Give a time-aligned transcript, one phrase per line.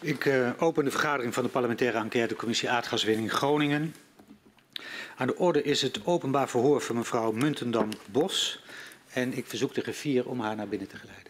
[0.00, 3.94] Ik uh, open de vergadering van de parlementaire enquêtecommissie aardgaswinning Groningen.
[5.16, 8.62] Aan de orde is het openbaar verhoor van mevrouw Muntendam-Bos.
[9.12, 11.29] En ik verzoek de griffier om haar naar binnen te geleiden.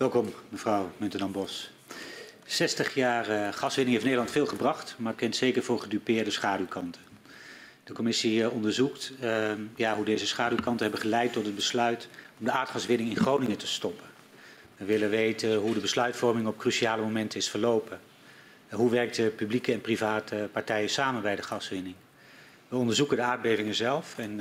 [0.00, 1.70] Welkom, mevrouw Muntendam-Bos.
[2.46, 7.00] 60 jaar uh, gaswinning heeft Nederland veel gebracht, maar kent zeker voor gedupeerde schaduwkanten.
[7.84, 12.08] De commissie uh, onderzoekt uh, ja, hoe deze schaduwkanten hebben geleid tot het besluit
[12.38, 14.06] om de aardgaswinning in Groningen te stoppen.
[14.76, 18.00] We willen weten hoe de besluitvorming op cruciale momenten is verlopen.
[18.70, 21.94] hoe werken publieke en private partijen samen bij de gaswinning?
[22.68, 24.40] We onderzoeken de aardbevingen zelf en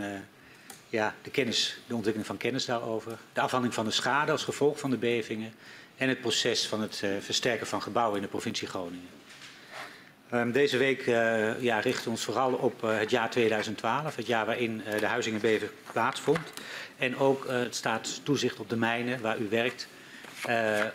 [0.89, 4.79] ja, de, kennis, de ontwikkeling van kennis daarover, de afhandeling van de schade als gevolg
[4.79, 5.53] van de bevingen
[5.97, 9.07] en het proces van het uh, versterken van gebouwen in de provincie Groningen.
[10.33, 14.27] Um, deze week uh, ja, richten we ons vooral op uh, het jaar 2012, het
[14.27, 16.39] jaar waarin de huizingenbeving plaatsvond.
[16.97, 19.87] En ook het staatstoezicht op de mijnen waar u werkt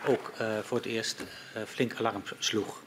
[0.07, 1.23] ook voor het eerst
[1.65, 2.81] flink alarm sloeg.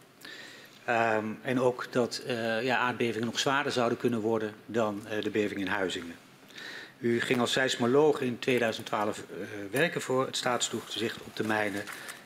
[0.89, 2.23] Um, en ook dat
[2.63, 6.15] ja, aardbevingen nog zwaarder zouden kunnen worden dan de beving in Huizingen.
[6.99, 11.85] U ging als seismoloog in 2012 uh, werken voor het staatstoezicht op de mijnen.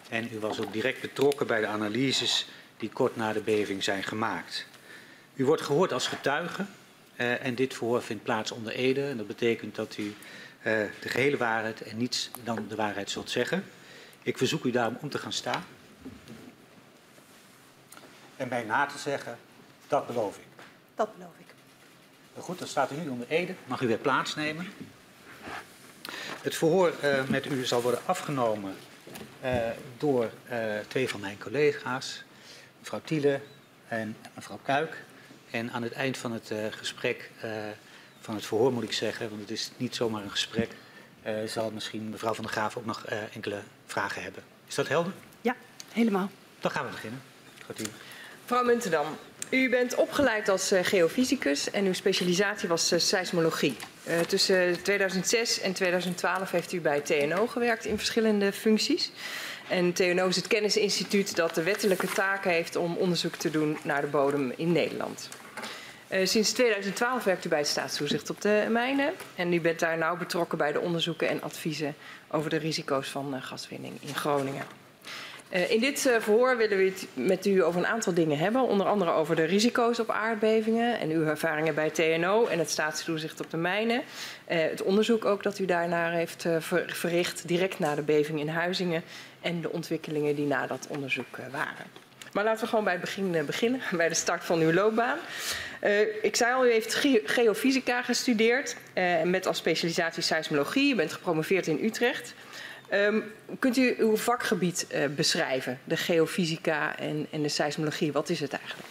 [0.08, 4.02] En u was ook direct betrokken bij de analyses die kort na de beving zijn
[4.02, 4.66] gemaakt.
[5.34, 6.64] U wordt gehoord als getuige
[7.16, 9.08] uh, en dit verhoor vindt plaats onder Ede.
[9.08, 10.14] En dat betekent dat u uh,
[11.00, 13.64] de gehele waarheid en niets dan de waarheid zult zeggen.
[14.22, 15.64] Ik verzoek u daarom om te gaan staan.
[18.36, 19.38] En mij na te zeggen,
[19.88, 20.62] dat beloof ik.
[20.94, 21.41] Dat beloof ik.
[22.38, 23.54] Goed, dan staat u nu onder Ede.
[23.66, 24.66] Mag u weer plaatsnemen.
[26.42, 28.74] Het verhoor uh, met u zal worden afgenomen
[29.44, 29.56] uh,
[29.98, 32.24] door uh, twee van mijn collega's,
[32.78, 33.40] mevrouw Tiele
[33.88, 35.04] en mevrouw Kuik.
[35.50, 37.30] En aan het eind van het gesprek,
[38.20, 40.70] van het verhoor moet ik zeggen, want het is niet zomaar een gesprek,
[41.46, 43.04] zal misschien mevrouw van der Graaf ook nog
[43.34, 44.42] enkele vragen hebben.
[44.66, 45.12] Is dat helder?
[45.40, 45.56] Ja,
[45.92, 46.30] helemaal.
[46.60, 47.22] Dan gaan we beginnen.
[47.66, 47.84] Gaat u.
[48.42, 49.06] Mevrouw Muntendam,
[49.52, 53.76] u bent opgeleid als uh, geofysicus en uw specialisatie was uh, seismologie.
[54.08, 59.10] Uh, tussen 2006 en 2012 heeft u bij TNO gewerkt in verschillende functies.
[59.68, 64.00] En TNO is het kennisinstituut dat de wettelijke taak heeft om onderzoek te doen naar
[64.00, 65.28] de bodem in Nederland.
[66.22, 70.16] sinds 2012 werkt u bij het staatstoezicht op de mijnen en u bent daar nauw
[70.16, 71.94] betrokken bij de onderzoeken en adviezen
[72.28, 74.81] over de risico's van gaswinning in Groningen.
[75.54, 78.62] Uh, in dit uh, verhoor willen we het met u over een aantal dingen hebben.
[78.62, 83.40] Onder andere over de risico's op aardbevingen en uw ervaringen bij TNO en het staatstoezicht
[83.40, 83.96] op de mijnen.
[83.96, 88.48] Uh, het onderzoek ook dat u daarnaar heeft ver verricht direct na de beving in
[88.48, 89.02] Huizingen
[89.40, 91.86] en de ontwikkelingen die na dat onderzoek waren.
[92.32, 95.18] Maar laten we gewoon bij het begin beginnen, bij de start van uw loopbaan.
[96.22, 98.76] ik zei al, u heeft ge geofysica gestudeerd
[99.24, 100.92] met als specialisatie seismologie.
[100.92, 102.34] U bent gepromoveerd in Utrecht.
[102.92, 103.24] Um,
[103.58, 108.12] kunt u uw vakgebied uh, beschrijven, de geofysica en, en, de seismologie?
[108.12, 108.88] Wat is het eigenlijk?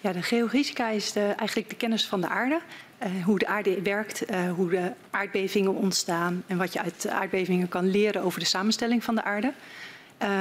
[0.00, 2.60] Ja, de geofysica is eigenlijk de kennis van de aarde.
[3.02, 7.68] Uh, hoe de aarde werkt, uh, hoe de aardbevingen ontstaan en wat je uit aardbevingen
[7.68, 9.52] kan leren over de samenstelling van de aarde.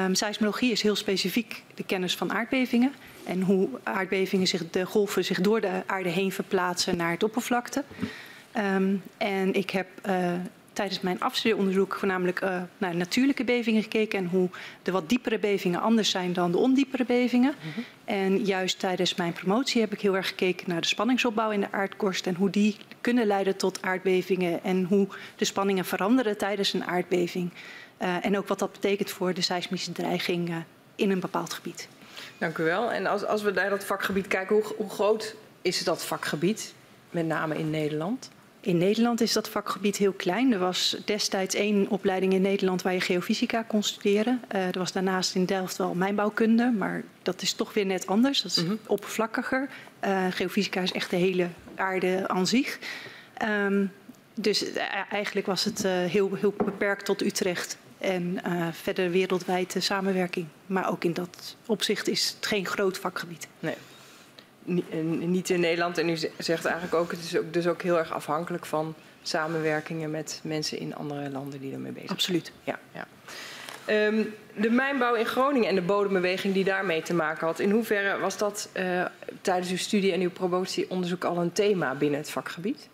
[0.06, 2.94] Um, seismologie is heel specifiek de kennis van aardbevingen
[3.24, 7.84] en hoe aardbevingen zich, de golven zich door de aarde heen verplaatsen naar het oppervlakte.
[8.76, 9.88] Um, en ik heb
[10.79, 14.50] tijdens mijn afstudeeronderzoek voornamelijk uh, naar natuurlijke bevingen gekeken en hoe
[14.84, 17.56] de wat diepere bevingen anders zijn dan de ondiepere bevingen.
[17.62, 17.84] Mm -hmm.
[18.06, 21.72] En juist tijdens mijn promotie heb ik heel erg gekeken naar de spanningsopbouw in de
[21.72, 26.85] aardkorst en hoe die kunnen leiden tot aardbevingen en hoe de spanningen veranderen tijdens een
[26.85, 27.51] aardbeving.
[28.01, 30.56] Uh, en ook wat dat betekent voor de seismische dreiging uh,
[30.95, 31.88] in een bepaald gebied.
[32.38, 32.91] Dank u wel.
[32.91, 36.73] En als, als we naar dat vakgebied kijken, hoe, hoe groot is dat vakgebied,
[37.09, 38.29] met name in Nederland?
[38.62, 40.53] In Nederland is dat vakgebied heel klein.
[40.53, 44.42] Er was destijds één opleiding in Nederland waar je geofysica kon studeren.
[44.56, 48.42] Uh, er was daarnaast in Delft wel mijnbouwkunde, maar dat is toch weer net anders.
[48.42, 48.80] Dat is mm -hmm.
[48.88, 49.69] oppervlakkiger.
[50.04, 52.80] Uh, geofysica is echt de hele aarde aan zich.
[53.66, 53.92] Um,
[54.33, 58.39] dus uh, eigenlijk was het heel, heel beperkt tot Utrecht en
[58.72, 60.48] verder wereldwijd samenwerking.
[60.66, 63.48] Maar ook in dat opzicht is het geen groot vakgebied.
[63.60, 63.75] Nee
[65.19, 65.98] niet in Nederland.
[65.98, 70.12] En u zegt eigenlijk ook, het is ook, dus ook heel erg afhankelijk van samenwerkingen
[70.12, 72.18] met mensen in andere landen die ermee bezig zijn.
[72.18, 72.51] Absoluut.
[72.63, 73.07] Ja, ja.
[74.07, 78.19] Um, de mijnbouw in Groningen en de bodembeweging die daarmee te maken had, in hoeverre
[78.19, 79.06] was dat uh,
[79.42, 82.89] tijdens uw studie en uw promotieonderzoek al een thema binnen het vakgebied?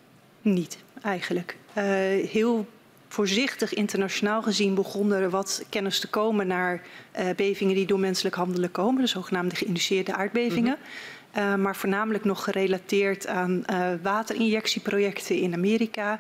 [0.46, 1.58] niet, eigenlijk.
[1.78, 1.84] Uh,
[2.30, 2.68] heel
[3.08, 6.82] voorzichtig internationaal gezien begonnen er wat kennis te komen naar
[7.20, 10.78] uh, bevingen die door menselijk handelen komen, de zogenaamde geïnduceerde aardbevingen.
[10.78, 11.15] Mm -hmm.
[11.38, 16.20] Uh, maar voornamelijk nog gerelateerd aan uh, waterinjectieprojecten in Amerika.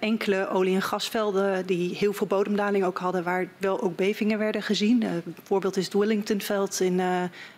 [0.00, 4.62] enkele olie- en gasvelden die heel veel bodemdaling ook hadden, waar wel ook bevingen werden
[4.62, 5.22] gezien.
[5.24, 7.00] bijvoorbeeld is het Wellingtonveld in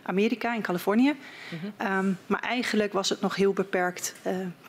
[0.02, 1.14] Amerika, in Californië.
[1.49, 1.99] -hmm.
[1.99, 4.14] um, maar eigenlijk was het nog heel beperkt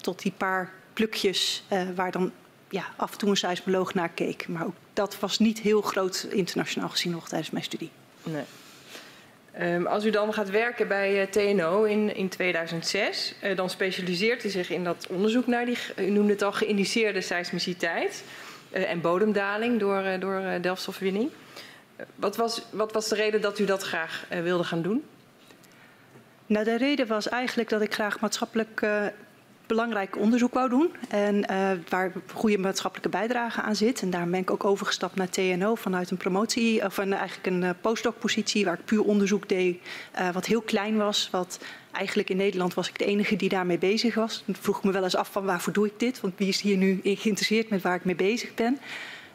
[0.01, 1.63] tot die paar plukjes
[1.95, 2.31] waar dan
[2.69, 4.47] ja, af en toe een seismoloog naar keek.
[4.47, 7.91] Maar ook dat was niet heel groot internationaal gezien nog tijdens mijn studie.
[8.23, 8.43] Nee.
[9.61, 14.43] Um, als u dan gaat werken bij uh, TNO in, in 2006, uh, dan specialiseert
[14.43, 18.23] u zich in dat onderzoek naar die, u noemde het al, geïndiceerde seismiciteit
[18.71, 20.43] uh, en bodemdaling door, door
[22.15, 25.03] wat, was, wat was de reden dat u dat graag wilde gaan doen?
[26.45, 28.81] Nou, de reden was eigenlijk dat ik graag maatschappelijk
[29.67, 30.91] belangrijk onderzoek wou doen.
[31.09, 34.01] En uh, waar goede maatschappelijke bijdrage aan zit.
[34.01, 37.61] En daar ben ik ook overgestapt naar TNO vanuit een promotie, of een, eigenlijk een
[37.61, 39.77] uh, postdoc-positie waar ik puur onderzoek deed.
[40.33, 41.29] Wat heel klein was.
[41.31, 41.59] Wat
[41.91, 44.43] eigenlijk in Nederland was ik de enige die daarmee bezig was.
[44.45, 46.21] Dan vroeg me wel eens af van waarvoor doe ik dit?
[46.21, 48.79] Want wie is hier nu geïnteresseerd met waar ik mee bezig ben?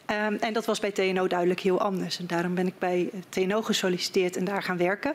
[0.09, 2.19] Um, en dat was bij TNO duidelijk heel anders.
[2.19, 5.13] En daarom ben ik bij TNO gesolliciteerd en daar gaan werken.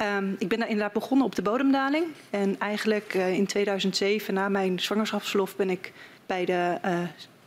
[0.00, 2.06] Um, ik ben inderdaad begonnen op de bodemdaling.
[2.30, 5.92] En eigenlijk uh, in 2007, na mijn zwangerschapsverlof, ben ik
[6.26, 6.98] bij de uh,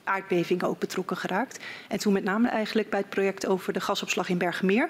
[0.03, 1.59] aardbevingen ook betrokken geraakt.
[1.88, 4.89] En toen met name eigenlijk bij het project over de gasopslag in Bergenmeer.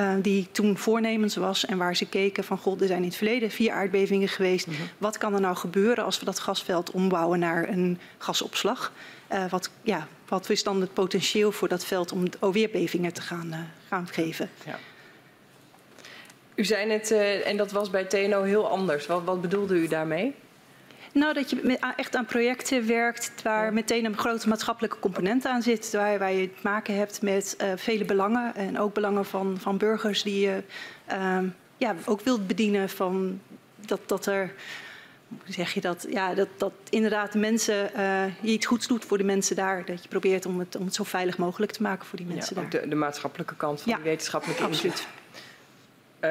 [0.00, 2.58] Uh, die toen voornemens was en waar ze keken van...
[2.58, 4.66] god, er zijn in het verleden vier aardbevingen geweest.
[4.66, 4.88] Mm -hmm.
[4.98, 8.92] Wat kan er nou gebeuren als we dat gasveld ombouwen naar een gasopslag?
[9.32, 13.22] Uh, wat, ja, wat is dan het potentieel voor dat veld om weer bevingen te
[13.22, 13.58] gaan, uh,
[13.88, 14.50] gaan geven?
[14.66, 14.78] Ja.
[16.54, 19.06] U zei net, uh, en dat was bij TNO heel anders.
[19.06, 20.34] Wat, wat bedoelde u daarmee?
[21.14, 25.92] Nou, dat je echt aan projecten werkt waar meteen een grote maatschappelijke component aan zit.
[25.92, 29.76] Waar, waar je te maken hebt met uh, vele belangen en ook belangen van, van
[29.76, 30.62] burgers die je
[31.10, 31.38] uh,
[31.76, 32.88] ja, ook wilt bedienen.
[32.88, 33.40] Van
[33.76, 34.52] dat, dat er,
[35.28, 36.06] hoe zeg je dat?
[36.10, 39.84] Ja, dat, dat inderdaad de mensen, uh, je iets goeds doet voor de mensen daar.
[39.84, 42.56] Dat je probeert om het, om het zo veilig mogelijk te maken voor die mensen
[42.56, 42.70] ja, daar.
[42.70, 45.06] De, de maatschappelijke kant van ja, die wetenschappelijke absoluut.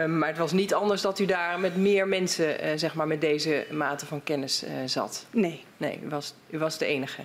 [0.01, 3.07] Um, maar het was niet anders dat u daar met meer mensen, uh, zeg maar,
[3.07, 5.25] met deze mate van kennis uh, zat?
[5.31, 5.63] Nee.
[5.77, 7.21] Nee, u was, u was de enige?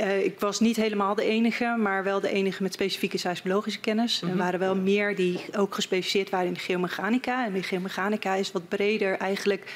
[0.00, 4.20] Uh, ik was niet helemaal de enige, maar wel de enige met specifieke seismologische kennis.
[4.20, 4.38] Mm -hmm.
[4.38, 7.46] Er waren wel meer die ook gespecialiseerd waren in de geomechanica.
[7.46, 9.72] En de geomechanica is wat breder eigenlijk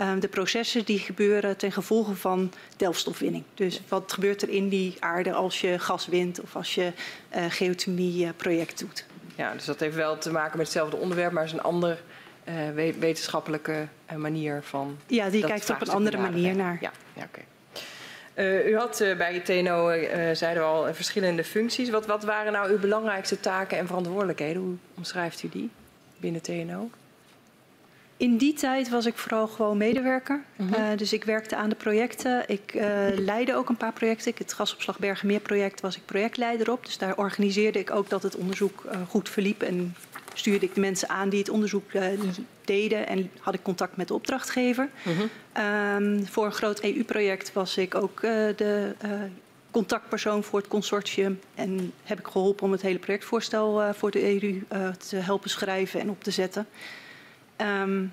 [0.00, 3.44] um, de processen die gebeuren ten gevolge van delfstofwinning.
[3.54, 6.92] Dus wat gebeurt er in die aarde als je gas wint of als je
[7.48, 9.04] geothermie-project doet.
[9.36, 11.96] Ja, dus dat heeft wel te maken met hetzelfde onderwerp, maar is een andere
[12.48, 12.54] uh,
[12.98, 14.98] wetenschappelijke uh, manier van.
[15.06, 16.78] Ja, die kijkt op een andere manier naar.
[16.80, 17.40] Ja, ja oké.
[17.40, 17.44] Okay.
[18.46, 19.90] Uh, u had bij TNO,
[20.34, 21.90] zeiden we al, verschillende functies.
[21.90, 24.62] Wat, wat waren nou uw belangrijkste taken en verantwoordelijkheden?
[24.62, 25.70] Hoe omschrijft u die
[26.16, 26.90] binnen TNO?
[28.16, 30.42] In die tijd was ik vooral gewoon medewerker.
[30.56, 30.82] Mm -hmm.
[30.82, 32.44] uh, dus ik werkte aan de projecten.
[32.46, 32.82] Ik uh,
[33.16, 34.30] leidde ook een paar projecten.
[34.30, 36.84] Ik, het Gasopslag Bergenmeer project was ik projectleider op.
[36.84, 39.62] Dus daar organiseerde ik ook dat het onderzoek uh, goed verliep.
[39.62, 39.94] En
[40.34, 41.90] stuurde ik de mensen aan die het onderzoek
[42.64, 43.06] deden.
[43.06, 44.88] En had ik contact met de opdrachtgever.
[45.02, 45.64] Mm -hmm.
[45.64, 48.20] um, voor een groot EU-project was ik ook
[48.56, 48.94] de
[49.70, 51.40] contactpersoon voor het consortium.
[51.54, 54.62] En heb ik geholpen om het hele projectvoorstel voor de EU
[55.08, 56.66] te helpen schrijven en op te zetten.
[57.60, 58.12] Um,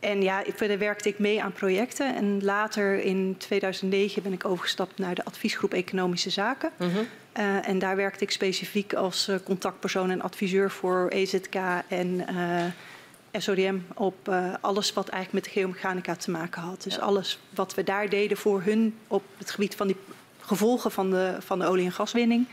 [0.00, 2.14] en ja, verder werkte ik mee aan projecten.
[2.14, 6.70] En later in 2009 ben ik overgestapt naar de adviesgroep Economische Zaken.
[6.78, 7.06] Mm -hmm.
[7.36, 11.54] uh, en daar werkte ik specifiek als uh, contactpersoon en adviseur voor EZK
[11.88, 16.82] en uh, SODM op alles wat eigenlijk met de geomechanica te maken had.
[16.82, 17.00] Dus ja.
[17.00, 19.96] alles wat we daar deden voor hun op het gebied van die
[20.40, 22.46] gevolgen van de, van de olie- en gaswinning.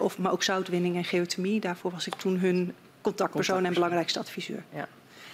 [0.00, 1.60] of, maar ook zoutwinning en geothermie.
[1.60, 4.62] Daarvoor was ik toen hun contactpersoon en belangrijkste adviseur.
[4.74, 4.88] Ja.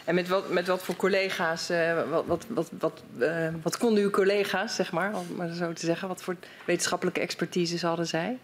[0.05, 4.03] En met wat, met wat voor collega's, uh, wat, wat, wat, wat, uh, wat konden
[4.03, 8.39] uw collega's, zeg maar, om maar zo te zeggen, wat voor wetenschappelijke expertise hadden zij?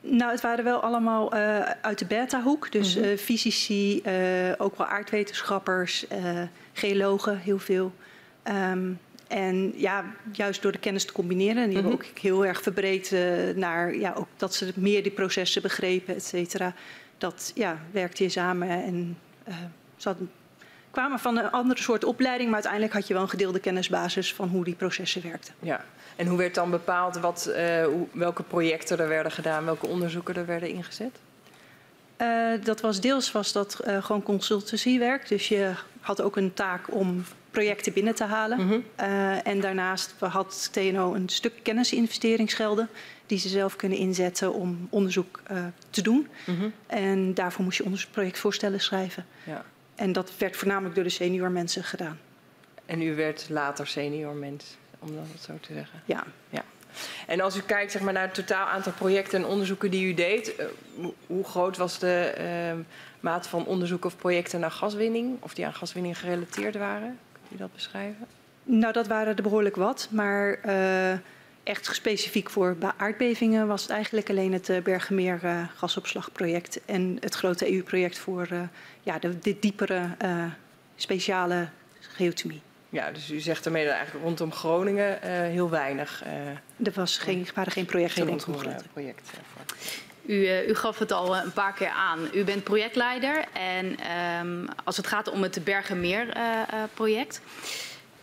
[0.00, 2.72] Nou, het waren wel allemaal uh, uit de beta-hoek.
[2.72, 3.16] Dus mm -hmm.
[3.16, 4.02] fysici,
[4.58, 6.06] ook wel aardwetenschappers,
[6.72, 7.92] geologen, heel veel.
[8.72, 11.62] Um, en ja, juist door de kennis te combineren.
[11.62, 11.90] En die mm -hmm.
[11.90, 13.14] hebben ook heel erg verbreed
[13.54, 16.74] naar ja, ook dat ze meer die processen begrepen, et cetera
[17.18, 19.18] dat ja, werkte je samen en
[19.96, 20.30] ze hadden,
[20.90, 24.48] kwamen van een andere soort opleiding, maar uiteindelijk had je wel een gedeelde kennisbasis van
[24.48, 25.54] hoe die processen werkten.
[25.58, 25.84] Ja,
[26.16, 27.50] en hoe werd dan bepaald wat,
[27.84, 31.18] hoe, welke projecten er werden gedaan, welke onderzoeken er werden ingezet?
[32.22, 35.28] Uh, dat was deels was dat gewoon consultancywerk.
[35.28, 37.24] Dus je had ook een taak om
[37.56, 38.66] projecten binnen te halen.
[38.66, 38.78] Mhm.
[39.00, 42.88] Uh, en daarnaast had TNO een stuk kennisinvesteringsgelden
[43.26, 46.28] die ze zelf kunnen inzetten om onderzoek uh, te doen.
[46.46, 46.68] Mhm.
[46.86, 49.26] En daarvoor moest je onderzoeksprojectvoorstellen schrijven.
[49.44, 49.64] Ja.
[49.94, 52.18] En dat werd voornamelijk door de senior mensen gedaan.
[52.86, 56.02] En u werd later senior mens, om dat zo te zeggen?
[56.04, 56.24] Ja.
[56.50, 56.64] ja.
[57.26, 60.14] En als u kijkt zeg maar, naar het totaal aantal projecten en onderzoeken die u
[60.14, 62.84] deed, uh, hoe groot was de uh,
[63.20, 67.18] mate van onderzoek of projecten naar gaswinning, of die aan gaswinning gerelateerd waren?
[67.56, 68.26] U dat beschrijven?
[68.62, 71.12] Nou, dat waren er behoorlijk wat, maar uh,
[71.62, 77.34] echt specifiek voor aardbevingen was het eigenlijk alleen het uh, Bergenmeer uh, gasopslagproject en het
[77.34, 78.48] grote EU-project voor
[79.02, 80.08] ja, de, de diepere
[80.96, 81.68] speciale
[82.00, 82.60] geothermie.
[82.88, 85.18] Ja, dus u zegt ermee dat eigenlijk rondom Groningen
[85.50, 86.24] heel weinig.
[86.84, 89.14] er was geen, waren geen projecten geen rondom Groningen.
[90.26, 92.28] U, uh, u, gaf het al een paar keer aan.
[92.34, 93.96] U bent projectleider en
[94.40, 97.40] um, als het gaat om het Bergenmeer-project,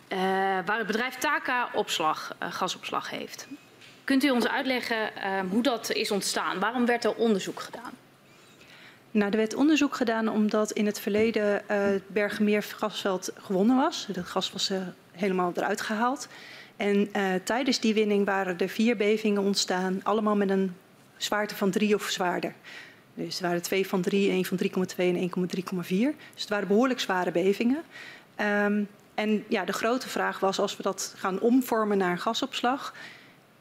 [0.08, 0.24] uh, uh,
[0.66, 3.46] waar het bedrijf Taka opslag, gasopslag heeft.
[4.04, 5.10] Kunt u ons uitleggen
[5.50, 6.58] hoe dat is ontstaan?
[6.60, 7.92] Waarom werd er onderzoek gedaan?
[9.10, 14.06] Nou, er werd onderzoek gedaan omdat in het verleden het Bergenmeer gasveld gewonnen was.
[14.06, 14.70] Het gas was
[15.12, 16.28] helemaal eruit gehaald.
[16.76, 17.10] En
[17.44, 20.76] tijdens die winning waren er vier bevingen ontstaan, allemaal met een
[21.16, 22.54] zwaarte van 3 of zwaarder.
[23.14, 25.86] Dus er waren twee van 3, één van 3,2 en 1,3,4.
[25.86, 27.82] Dus het waren behoorlijk zware bevingen.
[28.40, 32.94] Um, en ja, de grote vraag was, als we dat gaan omvormen naar een gasopslag,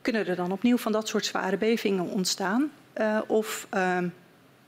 [0.02, 2.72] kunnen er dan opnieuw van dat soort zware bevingen ontstaan?
[2.98, 4.14] Uh, of um,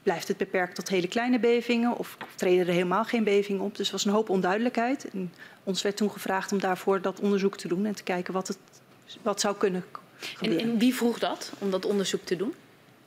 [0.03, 1.97] blijft het beperkt tot hele kleine bevingen?
[1.97, 3.75] Of treden er helemaal geen bevingen op?
[3.77, 5.09] Dus er was een hoop onduidelijkheid.
[5.09, 8.47] En ons werd toen gevraagd om daarvoor dat onderzoek te doen en te kijken wat,
[8.47, 8.57] het,
[9.21, 9.85] wat zou kunnen
[10.19, 10.63] gebeuren.
[10.63, 12.53] En, en wie vroeg dat om dat onderzoek te doen?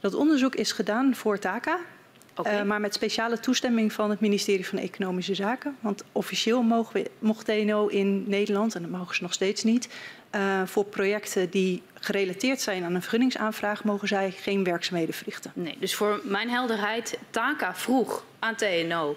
[0.00, 1.78] Dat onderzoek is gedaan voor TACA,
[2.37, 2.61] okay.
[2.61, 5.76] uh, maar met speciale toestemming van het ministerie van Economische Zaken.
[5.81, 9.88] Want officieel mogen we, mocht TNO in Nederland, en dat mogen ze nog steeds niet,
[10.35, 15.52] uh, voor projecten die gerelateerd zijn aan een vergunningsaanvraag, mogen zij geen werkzaamheden verrichten.
[15.55, 19.17] Nee, dus voor mijn helderheid, TACA vroeg aan TNO.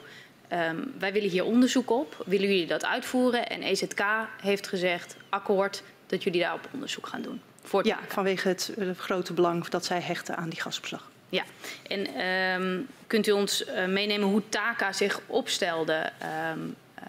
[0.54, 3.48] Um, wij willen hier onderzoek op, willen jullie dat uitvoeren?
[3.48, 4.04] En EZK
[4.42, 7.42] heeft gezegd, akkoord, dat jullie daarop onderzoek gaan doen.
[7.64, 11.10] Voor ja, vanwege het uh, grote belang dat zij hechten aan die gasopslag.
[11.30, 11.44] Ja,
[11.88, 12.26] en
[12.62, 16.12] um, kunt u ons uh, meenemen hoe TACA zich opstelde
[16.54, 17.04] um, uh,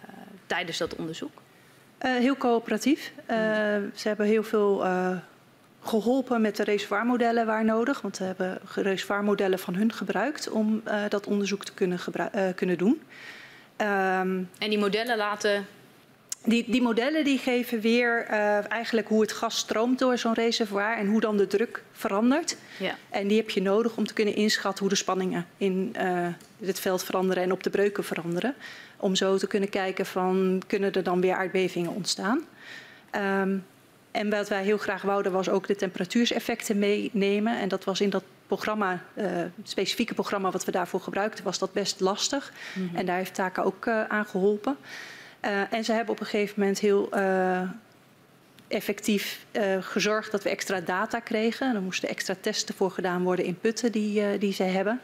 [0.47, 1.41] tijdens dat onderzoek?
[1.99, 3.13] heel coöperatief.
[3.95, 4.85] ze hebben heel veel
[5.83, 8.01] geholpen met de reservoirmodellen waar nodig.
[8.01, 11.99] Want we hebben reservoirmodellen van hun gebruikt om dat onderzoek te kunnen,
[12.55, 13.03] kunnen doen.
[13.77, 15.67] en die modellen laten
[16.45, 20.97] die, die, modellen die geven weer uh, eigenlijk hoe het gas stroomt door zo'n reservoir
[20.97, 22.57] en hoe dan de druk verandert.
[22.79, 22.97] Ja.
[23.11, 26.27] En die heb je nodig om te kunnen inschatten hoe de spanningen in uh,
[26.65, 28.55] het veld veranderen en op de breuken veranderen.
[28.97, 32.45] Om zo te kunnen kijken van kunnen er dan weer aardbevingen ontstaan.
[33.41, 33.65] Um,
[34.11, 37.59] en wat wij heel graag wouden was ook de temperatuurseffecten meenemen.
[37.59, 41.59] En dat was in dat programma, uh, het specifieke programma wat we daarvoor gebruikten, was
[41.59, 42.53] dat best lastig.
[42.75, 42.97] Mm -hmm.
[42.97, 44.77] En daar heeft Taka ook aan geholpen.
[45.45, 47.61] Uh, en ze hebben op een gegeven moment heel uh,
[48.69, 51.75] effectief uh, gezorgd dat we extra data kregen.
[51.75, 55.01] Er moesten extra testen voor gedaan worden in putten die, die ze hebben.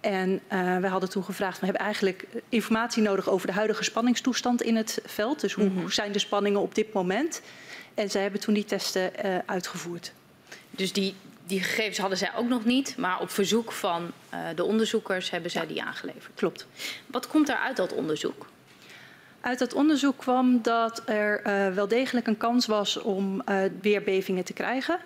[0.00, 0.40] En
[0.80, 5.00] we hadden toen gevraagd, we hebben eigenlijk informatie nodig over de huidige spanningstoestand in het
[5.04, 5.40] veld.
[5.40, 5.80] Dus hoe, mm -hmm.
[5.80, 7.42] hoe zijn de spanningen op dit moment?
[7.94, 9.10] En ze hebben toen die testen
[9.46, 10.12] uitgevoerd.
[10.70, 11.14] Dus die,
[11.46, 14.12] die gegevens hadden zij ook nog niet, maar op verzoek van
[14.54, 15.68] de onderzoekers hebben zij ja.
[15.68, 16.34] die aangeleverd.
[16.34, 16.66] Klopt.
[17.06, 18.46] Wat komt er uit dat onderzoek?
[19.40, 24.02] Uit dat onderzoek kwam dat er uh, wel degelijk een kans was om uh, weer
[24.02, 24.98] bevingen te krijgen.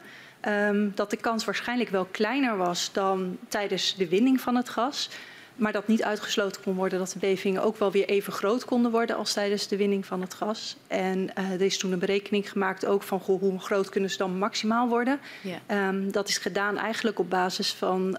[0.48, 5.08] Um, dat de kans waarschijnlijk wel kleiner was dan tijdens de winning van het gas.
[5.56, 8.90] Maar dat niet uitgesloten kon worden dat de bevingen ook wel weer even groot konden
[8.90, 10.76] worden als tijdens de winning van het gas.
[10.86, 14.18] En uh, er is toen een berekening gemaakt ook van goh, hoe groot kunnen ze
[14.18, 15.20] dan maximaal worden.
[15.40, 15.88] Ja.
[15.88, 18.18] Um, dat is gedaan eigenlijk op basis van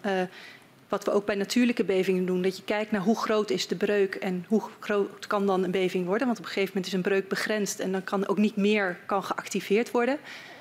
[0.94, 2.42] wat we ook bij natuurlijke bevingen doen.
[2.42, 5.72] Dat je kijkt naar hoe groot is de breuk en hoe groot kan dan een
[5.72, 6.28] beving worden.
[6.28, 9.00] Want op een gegeven moment is een breuk begrensd en dan kan ook niet meer
[9.06, 10.18] kan geactiveerd worden.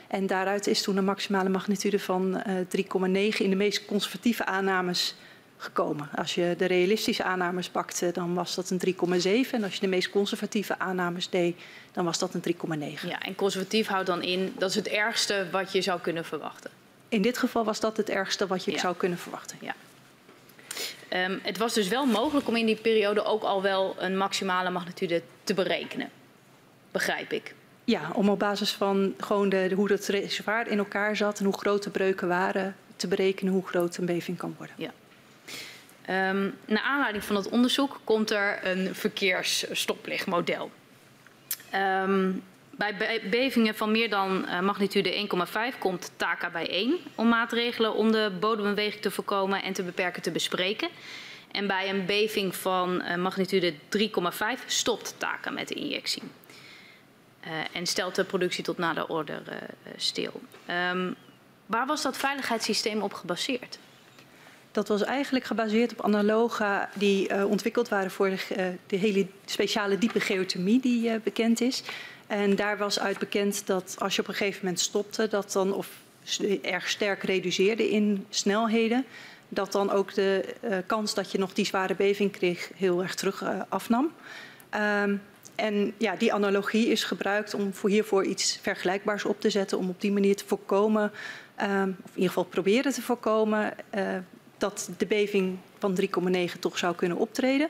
[0.08, 5.14] En daaruit is toen een maximale magnitude van uh, 3,9 in de meest conservatieve aannames
[5.56, 6.08] gekomen.
[6.14, 9.50] Als je de realistische aannames pakte, dan was dat een 3,7.
[9.52, 11.56] En als je de meest conservatieve aannames deed,
[11.92, 13.08] dan was dat een 3,9.
[13.08, 16.70] Ja, en conservatief houdt dan in, dat is het ergste wat je zou kunnen verwachten.
[17.08, 18.78] In dit geval was dat het ergste wat je ja.
[18.78, 19.58] zou kunnen verwachten.
[19.60, 19.74] Ja.
[21.12, 24.70] Um, het was dus wel mogelijk om in die periode ook al wel een maximale
[24.70, 26.10] magnitude te berekenen.
[26.90, 27.54] Begrijp ik.
[27.84, 31.58] Ja, om op basis van gewoon de, hoe het reservoir in elkaar zat en hoe
[31.58, 34.76] groot de breuken waren, te berekenen hoe groot een beving kan worden.
[34.78, 34.90] Ja.
[36.30, 40.70] Um, naar aanleiding van het onderzoek komt er een verkeersstoplichtmodel.
[41.74, 42.42] Um,
[42.98, 45.28] bij bevingen van meer dan uh, magnitude
[45.72, 50.30] 1,5 komt TACA bijeen om maatregelen om de bodembeweging te voorkomen en te beperken te
[50.30, 50.88] bespreken.
[51.50, 56.22] En bij een beving van uh, magnitude 3,5 stopt TACA met de injectie.
[56.22, 59.42] Uh, en stelt de productie tot nader order
[59.96, 60.40] stil.
[60.90, 61.16] Um,
[61.66, 63.78] waar was dat veiligheidssysteem op gebaseerd?
[64.72, 69.26] Dat was eigenlijk gebaseerd op analoga die uh, ontwikkeld waren voor de, uh, de, hele
[69.44, 71.82] speciale diepe geothermie die uh, bekend is.
[72.32, 75.74] En daar was uit bekend dat als je op een gegeven moment stopte, dat dan
[75.74, 75.88] of
[76.62, 79.04] erg sterk reduceerde in snelheden,
[79.48, 80.54] dat dan ook de
[80.86, 84.12] kans dat je nog die zware beving kreeg heel erg terug afnam.
[85.04, 85.22] Um,
[85.54, 89.88] en ja, die analogie is gebruikt om voor hiervoor iets vergelijkbaars op te zetten, om
[89.88, 91.12] op die manier te voorkomen,
[91.62, 93.74] um, of in ieder geval proberen te voorkomen,
[94.58, 97.68] dat de beving van 3,9 toch zou kunnen optreden.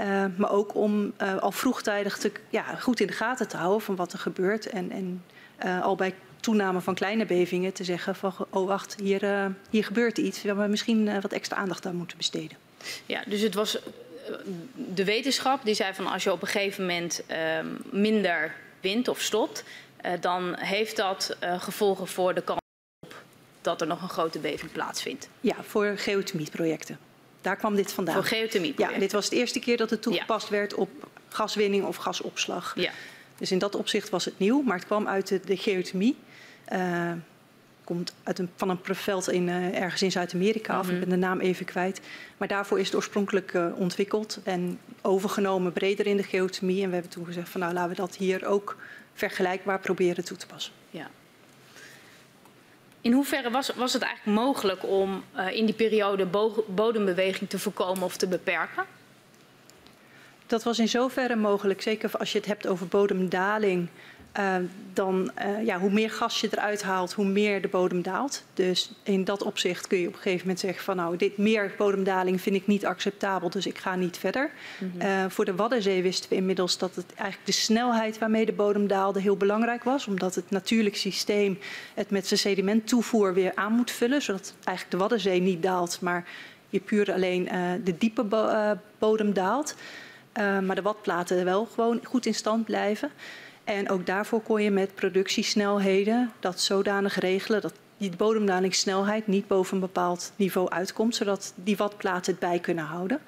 [0.00, 3.80] Uh, maar ook om uh, al vroegtijdig te, ja, goed in de gaten te houden
[3.80, 4.66] van wat er gebeurt.
[4.66, 5.24] En, en
[5.64, 10.18] uh, al bij toename van kleine bevingen te zeggen van oh wacht, hier, hier gebeurt
[10.18, 10.42] iets.
[10.42, 12.56] We hebben misschien wat extra aandacht aan moeten besteden.
[13.06, 13.78] Ja, dus het was
[14.74, 19.20] de wetenschap die zei van als je op een gegeven moment ehm, minder wint of
[19.20, 19.64] stopt,
[20.20, 22.60] dan heeft dat gevolgen voor de kans
[23.60, 25.28] dat er nog een grote beving plaatsvindt.
[25.40, 26.98] Ja, voor geothermieprojecten.
[27.40, 28.14] Daar kwam dit vandaan.
[28.14, 28.74] Voor geothermie.
[28.76, 30.54] Ja, dit was de eerste keer dat het toegepast ja.
[30.54, 30.90] werd op
[31.28, 32.72] gaswinning of gasopslag.
[32.76, 32.90] Ja.
[33.38, 36.16] Dus in dat opzicht was het nieuw, maar het kwam uit de, de geothermie.
[36.72, 37.12] Uh,
[37.84, 40.82] komt uit een, van een veld in, uh, ergens in Zuid-Amerika af.
[40.82, 41.02] Mm -hmm.
[41.02, 42.00] Ik ben de naam even kwijt.
[42.36, 46.82] Maar daarvoor is het oorspronkelijk uh, ontwikkeld en overgenomen breder in de geothermie.
[46.82, 48.76] En we hebben toen gezegd van nou laten we dat hier ook
[49.14, 50.72] vergelijkbaar proberen toe te passen.
[50.90, 51.10] Ja.
[53.00, 56.26] In hoeverre was, was het eigenlijk mogelijk om uh, in die periode
[56.66, 58.84] bodembeweging te voorkomen of te beperken?
[60.46, 63.88] Dat was in zoverre mogelijk, zeker als je het hebt over bodemdaling.
[64.38, 64.56] Uh,
[64.92, 68.44] dan uh, ja, hoe meer gas je eruit haalt, hoe meer de bodem daalt.
[68.54, 71.74] Dus in dat opzicht kun je op een gegeven moment zeggen van nou, dit meer
[71.78, 74.50] bodemdaling vind ik niet acceptabel, dus ik ga niet verder.
[74.78, 75.00] Mm -hmm.
[75.00, 78.86] uh, voor de Waddenzee wisten we inmiddels dat het eigenlijk de snelheid waarmee de bodem
[78.86, 81.58] daalde heel belangrijk was, omdat het natuurlijk systeem
[81.94, 86.28] het met zijn sedimenttoevoer weer aan moet vullen, zodat eigenlijk de Waddenzee niet daalt, maar
[86.68, 87.48] je puur alleen
[87.84, 89.74] de diepe bo bodem daalt.
[90.34, 93.10] maar de watplaten wel gewoon goed in stand blijven.
[93.68, 99.74] En ook daarvoor kon je met productiesnelheden dat zodanig regelen dat die bodemdalingssnelheid niet boven
[99.74, 103.20] een bepaald niveau uitkomt, zodat die watplaten het bij kunnen houden.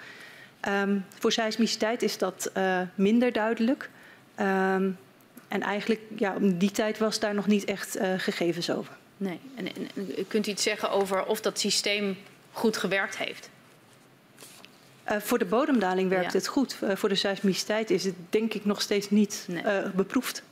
[0.69, 3.91] Um, voor seismiciteit is dat uh, minder duidelijk.
[4.41, 4.99] Um,
[5.49, 8.97] en eigenlijk, ja, die tijd was daar nog niet echt uh, gegevens over.
[9.17, 9.89] Nee, en, en,
[10.29, 12.17] kunt u iets zeggen over of dat systeem
[12.53, 13.51] goed gewerkt heeft?
[15.09, 16.39] Uh, voor de bodemdaling werkt ja.
[16.39, 16.77] het goed.
[16.83, 19.63] Uh, voor de seismiciteit is het denk ik nog steeds niet nee.
[19.63, 20.43] uh, beproefd.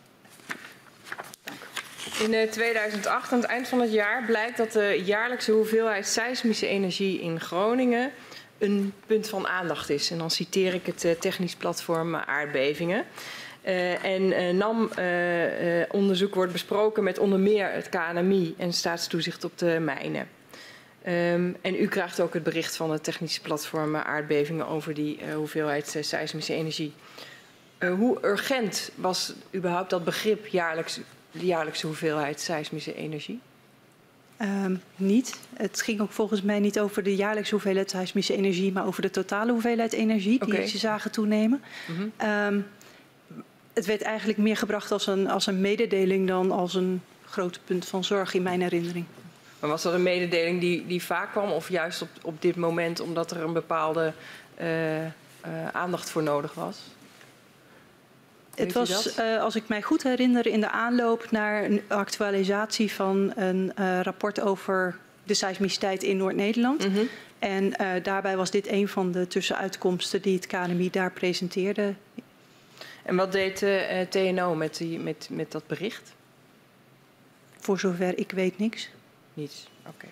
[2.18, 7.20] In 2008, aan het eind van het jaar, blijkt dat de jaarlijkse hoeveelheid seismische energie
[7.20, 8.10] in Groningen
[8.58, 10.10] een punt van aandacht is.
[10.10, 13.04] En dan citeer ik het technisch platform aardbevingen.
[13.68, 19.58] Uh, en uh, NAM-onderzoek uh, wordt besproken met onder meer het KNMI en staatstoezicht op
[19.58, 20.28] de mijnen.
[21.06, 25.34] Um, en u krijgt ook het bericht van het technische platform aardbevingen over die uh,
[25.34, 26.92] hoeveelheid uh, seismische energie.
[27.78, 33.40] Uh, hoe urgent was überhaupt dat begrip jaarlijks, de jaarlijkse hoeveelheid seismische energie?
[34.42, 35.38] Um, niet.
[35.54, 39.10] Het ging ook volgens mij niet over de jaarlijkse hoeveelheid seismische energie, maar over de
[39.10, 41.62] totale hoeveelheid energie die ze zagen toenemen.
[41.88, 42.28] Mm -hmm.
[42.28, 42.66] um,
[43.72, 47.86] het werd eigenlijk meer gebracht als een, als een mededeling dan als een groot punt
[47.86, 49.04] van zorg in mijn herinnering.
[49.60, 53.00] Maar was dat een mededeling die, die vaak kwam of juist op, op dit moment
[53.00, 54.12] omdat er een bepaalde
[54.60, 55.08] uh, uh,
[55.72, 56.78] aandacht voor nodig was?
[58.54, 63.32] Het was, uh, als ik mij goed herinner, in de aanloop naar een actualisatie van
[63.36, 66.88] een rapport over de seismiciteit in Noord-Nederland.
[66.88, 67.08] Mm -hmm.
[67.38, 71.94] En daarbij was dit een van de tussenuitkomsten die het KNMI daar presenteerde.
[73.02, 73.66] En wat deed
[74.10, 76.12] TNO met, die, met, met dat bericht?
[77.58, 78.90] Voor zover ik weet niks.
[79.38, 79.90] Niets, oké.
[79.94, 80.10] Okay.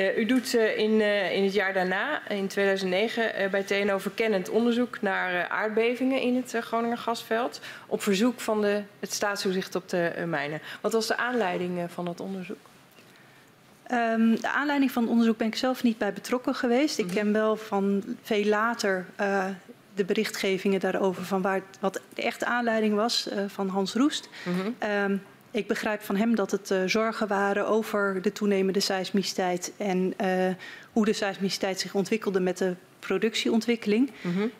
[0.00, 4.48] Uh, u doet uh, in, uh, in het jaar daarna, in 2009, bij TNO verkennend
[4.48, 7.60] onderzoek naar aardbevingen in het Groninger gasveld.
[7.86, 10.60] Op verzoek van de, het staatstoezicht op de mijnen.
[10.80, 12.56] Wat was de aanleiding van dat onderzoek?
[13.92, 16.98] Um, de aanleiding van het onderzoek ben ik zelf niet bij betrokken geweest.
[16.98, 17.20] Ik mm -hmm.
[17.20, 19.06] ken wel van veel later
[19.94, 24.28] de berichtgevingen daarover van waar, wat de echte aanleiding was van Hans Roest.
[24.44, 24.90] Mm -hmm.
[24.90, 30.14] um, ik begrijp van hem dat het uh, zorgen waren over de toenemende seismiciteit en
[30.20, 30.28] uh,
[30.92, 34.10] hoe de seismiciteit zich ontwikkelde met de productieontwikkeling.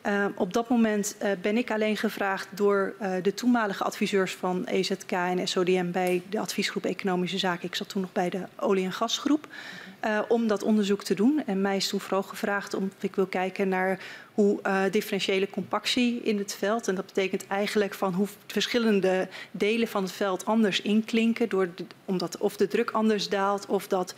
[0.07, 5.49] Uh, op dat moment ben ik alleen gevraagd door de toenmalige adviseurs van EZK en
[5.49, 7.69] SODM bij de adviesgroep Economische Zaken.
[7.69, 9.47] Ik zat toen nog bij de olie- en gasgroep.
[10.05, 11.43] Uh, om dat onderzoek te doen.
[11.47, 13.99] En mij is toen vooral gevraagd om ik wil kijken naar
[14.35, 16.89] hoe uh, differentiële compactie in het veld.
[16.89, 21.49] En dat betekent eigenlijk van hoe verschillende delen van het veld anders inklinken.
[21.49, 21.69] Door
[22.05, 24.15] omdat of de druk anders daalt of dat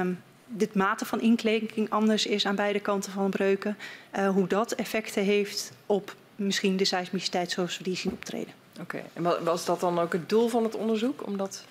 [0.00, 3.76] um, dit mate van inklinking anders is aan beide kanten van breuken.
[4.16, 8.54] Uh, hoe dat effecten heeft op misschien de seismiciteit zoals we die zien optreden.
[8.80, 9.04] Oké, okay.
[9.12, 11.26] en was dat dan ook het doel van het onderzoek?
[11.26, 11.64] Omdat...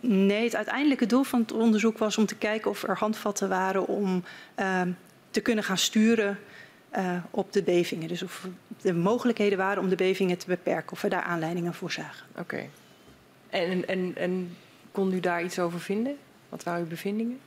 [0.00, 3.86] Nee, het uiteindelijke doel van het onderzoek was om te kijken of er handvatten waren
[3.86, 4.24] om
[4.60, 4.82] uh,
[5.30, 6.38] te kunnen gaan sturen
[6.96, 8.08] uh, op de bevingen.
[8.08, 8.48] Dus of
[8.82, 12.26] er mogelijkheden waren om de bevingen te beperken, of we daar aanleidingen voor zagen.
[12.30, 12.40] Oké.
[12.40, 12.70] Okay.
[13.50, 14.56] En, en, en
[14.92, 16.16] kon u daar iets over vinden?
[16.48, 17.38] Wat waren uw bevindingen?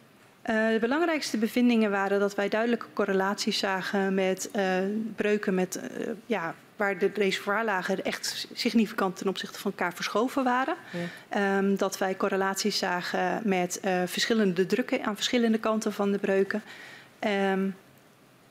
[0.49, 4.77] Uh, de belangrijkste bevindingen waren dat wij duidelijke correlaties zagen met uh,
[5.15, 5.79] breuken met,
[6.25, 10.75] ja, waar de reservoirlagen echt significant ten opzichte van elkaar verschoven waren.
[11.29, 11.57] Ja.
[11.57, 16.63] Um, dat wij correlaties zagen met verschillende drukken aan verschillende kanten van de breuken.
[17.51, 17.75] Um,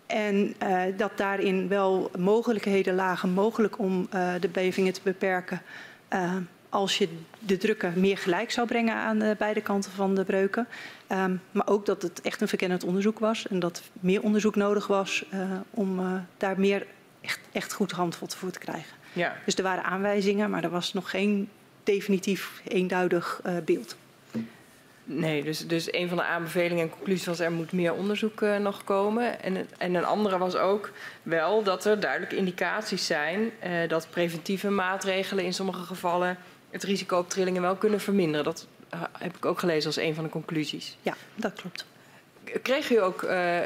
[0.07, 5.63] en uh, dat daarin wel mogelijkheden lagen mogelijk om uh, de bevingen te beperken.
[6.69, 7.09] Als je
[7.39, 10.67] de drukken meer gelijk zou brengen aan de beide kanten van de breuken.
[11.09, 13.49] Um, maar ook dat het echt een verkennend onderzoek was.
[13.49, 15.25] En dat meer onderzoek nodig was
[15.71, 16.01] om
[16.37, 16.87] daar meer
[17.23, 18.97] echt, echt goed handvat voor te krijgen.
[19.13, 19.37] Ja.
[19.45, 21.49] Dus er waren aanwijzingen, maar er was nog geen
[21.83, 23.97] definitief eenduidig beeld.
[25.05, 28.57] Nee, dus, dus een van de aanbevelingen en conclusies was er moet meer onderzoek uh,
[28.57, 29.43] nog komen.
[29.43, 30.91] En, en een andere was ook
[31.23, 36.39] wel dat er duidelijke indicaties zijn uh, dat preventieve maatregelen in sommige gevallen
[36.71, 38.45] het risico op trillingen wel kunnen verminderen.
[38.45, 40.97] Dat uh, heb ik ook gelezen als een van de conclusies.
[41.03, 41.85] Ja, dat klopt.
[42.63, 43.21] Kreeg u ook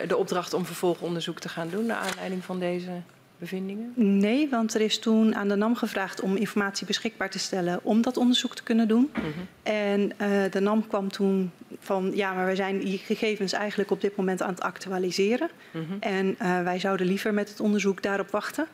[0.06, 2.90] de opdracht om vervolgonderzoek te gaan doen naar aanleiding van deze
[3.38, 3.92] bevindingen?
[3.94, 8.02] Nee, want er is toen aan de NAM gevraagd om informatie beschikbaar te stellen om
[8.02, 9.10] dat onderzoek te kunnen doen.
[9.14, 9.46] Mm -hmm.
[9.62, 14.00] En uh, de NAM kwam toen van ja, maar wij zijn die gegevens eigenlijk op
[14.00, 15.50] dit moment aan het actualiseren.
[15.70, 15.96] Mm -hmm.
[16.00, 18.66] En uh, wij zouden liever met het onderzoek daarop wachten.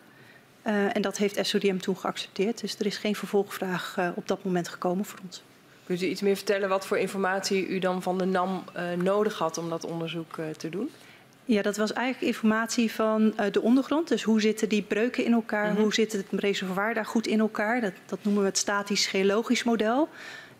[0.66, 2.60] Uh, en dat heeft SODM toen geaccepteerd.
[2.60, 5.42] Dus er is geen vervolgvraag op dat moment gekomen voor ons.
[5.84, 8.64] Kunt u iets meer vertellen wat voor informatie u dan van de NAM
[8.96, 10.90] nodig had om dat onderzoek te doen?
[11.44, 14.08] Ja, dat was eigenlijk informatie van uh, de ondergrond.
[14.08, 15.68] Dus hoe zitten die breuken in elkaar?
[15.68, 15.82] Mm -hmm.
[15.82, 17.80] Hoe zit het reservoir daar goed in elkaar?
[17.80, 20.08] Dat, dat noemen we het statisch geologisch model.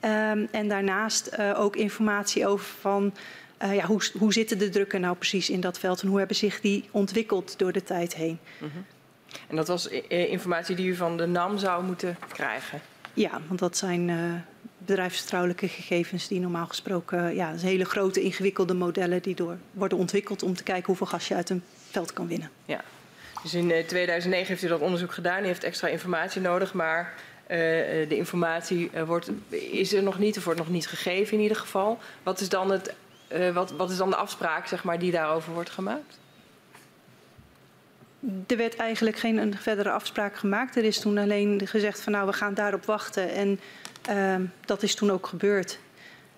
[0.05, 3.15] Um, en daarnaast uh, ook informatie over van
[3.63, 6.37] uh, ja, hoe, hoe zitten de drukken nou precies in dat veld en hoe hebben
[6.37, 8.39] zich die ontwikkeld door de tijd heen.
[8.59, 8.85] Mm -hmm.
[9.49, 12.81] En dat was informatie die u van de NAM zou moeten krijgen?
[13.15, 14.11] Ja, want dat zijn
[14.85, 20.55] bedrijfsvertrouwelijke gegevens die normaal gesproken, ja, hele grote ingewikkelde modellen die door worden ontwikkeld om
[20.55, 22.51] te kijken hoeveel gas je uit een veld kan winnen.
[22.65, 22.81] Ja,
[23.43, 27.59] dus in 2009 heeft u dat onderzoek gedaan, u heeft extra informatie nodig, maar uh,
[28.09, 31.57] de informatie uh, wordt, is er nog niet of wordt nog niet gegeven in ieder
[31.57, 31.99] geval.
[32.23, 32.95] Wat is dan, het,
[33.33, 36.21] uh, wat, wat is dan de afspraak zeg maar, die daarover wordt gemaakt?
[38.47, 40.77] Er werd eigenlijk geen verdere afspraak gemaakt.
[40.77, 43.61] Er is toen alleen gezegd van nou we gaan daarop wachten en
[44.11, 45.79] um, dat is toen ook gebeurd.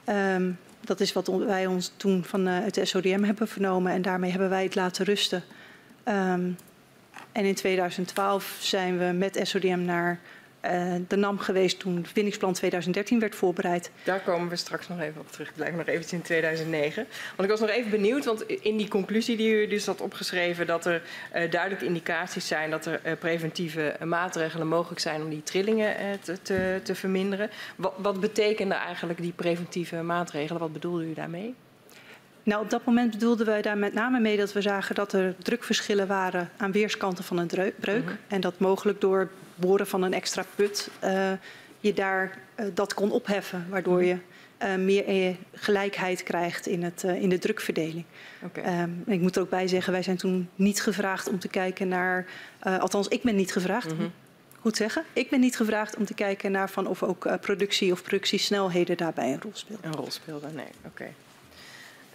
[0.09, 4.31] Um, dat is wat wij ons toen van uh, het SODM hebben vernomen en daarmee
[4.31, 5.43] hebben wij het laten rusten.
[6.05, 6.57] Um,
[7.33, 10.21] en in 2012 zijn we met SODM naar
[11.09, 13.91] de NAM geweest toen het winningsplan 2013 werd voorbereid.
[14.05, 15.49] Daar komen we straks nog even op terug.
[15.49, 17.07] Ik blijf nog eventjes in 2009.
[17.37, 20.67] Want ik was nog even benieuwd, want in die conclusie die u dus had opgeschreven...
[20.67, 21.03] dat er
[21.35, 25.23] uh, duidelijke indicaties zijn dat er uh, preventieve maatregelen mogelijk zijn...
[25.23, 27.51] om die trillingen te, te, te, verminderen.
[27.77, 30.61] Wat, wat betekenen eigenlijk die preventieve maatregelen?
[30.61, 31.55] Wat bedoelde u daarmee?
[32.43, 35.35] Nou, op dat moment bedoelden wij daar met name mee dat we zagen dat er
[35.39, 38.03] drukverschillen waren aan weerskanten van een breuk.
[38.03, 38.19] Mm -hmm.
[38.29, 41.33] En dat mogelijk door boren van een extra put uh,
[41.81, 44.17] je daar uh, dat kon opheffen, waardoor je
[44.63, 48.05] uh, meer gelijkheid krijgt in, het, in de drukverdeling.
[48.43, 48.83] Okay.
[48.83, 51.89] Um, ik moet er ook bij zeggen, wij zijn toen niet gevraagd om te kijken
[51.89, 52.27] naar,
[52.61, 54.13] althans ik ben niet gevraagd, mm -hmm.
[54.61, 58.03] goed zeggen, ik ben niet gevraagd om te kijken naar van of ook productie of
[58.03, 59.87] productiesnelheden daarbij een rol speelden.
[59.87, 61.13] Een rol speelden, nee, oké.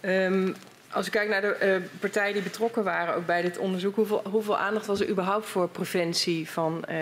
[0.00, 0.24] Okay.
[0.24, 0.54] Um,
[0.92, 4.22] als u kijkt naar de uh, partijen die betrokken waren ook bij dit onderzoek, hoeveel,
[4.30, 6.96] hoeveel aandacht was er überhaupt voor preventie van uh,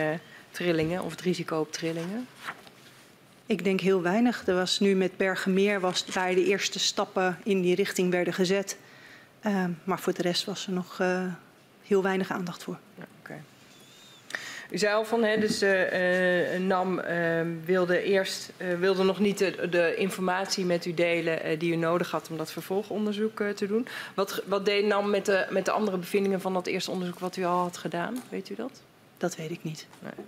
[0.50, 2.26] trillingen of het risico op trillingen?
[3.46, 4.46] Ik denk heel weinig.
[4.46, 8.78] Er was nu met Bergenmeer was waar de eerste stappen in die richting werden gezet.
[9.46, 11.22] Uh, maar voor de rest was er nog uh,
[11.86, 12.78] heel weinig aandacht voor.
[12.94, 13.04] Ja.
[14.70, 19.68] U zei al van, hè, dus uh, NAM uh, wilde eerst wilde nog niet de,
[19.68, 23.86] de, informatie met u delen die u nodig had om dat vervolgonderzoek te doen.
[24.14, 27.36] Wat, wat deed NAM met de, met de andere bevindingen van dat eerste onderzoek wat
[27.36, 28.22] u al had gedaan?
[28.28, 28.82] Weet u dat?
[29.18, 29.86] Dat weet ik niet.
[29.98, 30.26] Nee.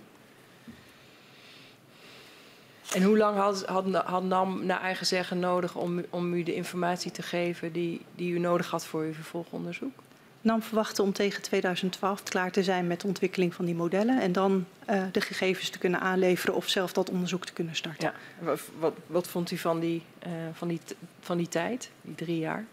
[2.93, 6.53] En hoe lang had, had, had, NAM naar eigen zeggen nodig om, om u de
[6.53, 9.93] informatie te geven die, die u nodig had voor uw vervolgonderzoek?
[10.41, 14.31] NAM verwachtte om tegen 2012 klaar te zijn met de ontwikkeling van die modellen en
[14.31, 18.13] dan uh, de gegevens te kunnen aanleveren of zelf dat onderzoek te kunnen starten.
[18.39, 18.45] Ja.
[18.45, 20.79] Wat, wat, wat vond u van die, uh, van, die,
[21.19, 22.65] van die tijd, die drie jaar?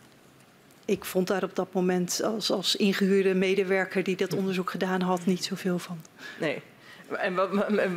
[0.84, 5.26] Ik vond daar op dat moment als, als ingehuurde medewerker die dat onderzoek gedaan had
[5.26, 6.00] niet zoveel van.
[6.40, 6.62] Nee.
[7.08, 7.50] En wat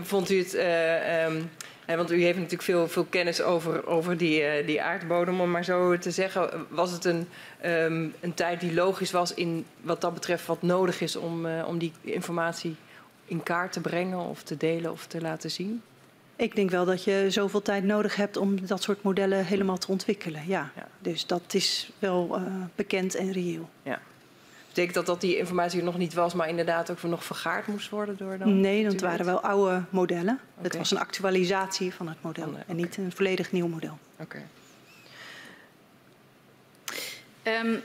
[0.04, 0.54] vond u het.
[0.54, 1.50] Uh, um,
[1.96, 5.42] want u heeft natuurlijk veel, veel kennis over, over die, uh, die aardbodem.
[5.42, 7.28] Om maar zo te zeggen, was het een,
[7.66, 11.68] um, een tijd die logisch was in wat dat betreft wat nodig is om, uh,
[11.68, 12.76] om die informatie
[13.26, 15.82] in kaart te brengen of te delen of te laten zien?
[16.36, 19.88] Ik denk wel dat je zoveel tijd nodig hebt om dat soort modellen helemaal te
[19.88, 20.42] ontwikkelen.
[20.48, 20.72] Ja.
[20.76, 20.88] ja.
[21.00, 23.70] Dus dat is wel uh, bekend en reëel.
[23.84, 24.00] Ja.
[24.72, 27.90] Betekent dat dat die informatie er nog niet was, maar inderdaad ook nog vergaard moest
[27.90, 28.62] worden door dan?
[28.62, 30.40] Nee, dat waren wel oude modellen.
[30.52, 30.64] Okay.
[30.64, 33.98] Het was een actualisatie van het model oh, nee, en niet een volledig nieuw model.
[34.20, 34.44] Oké.
[37.44, 37.60] Okay.
[37.60, 37.82] Um,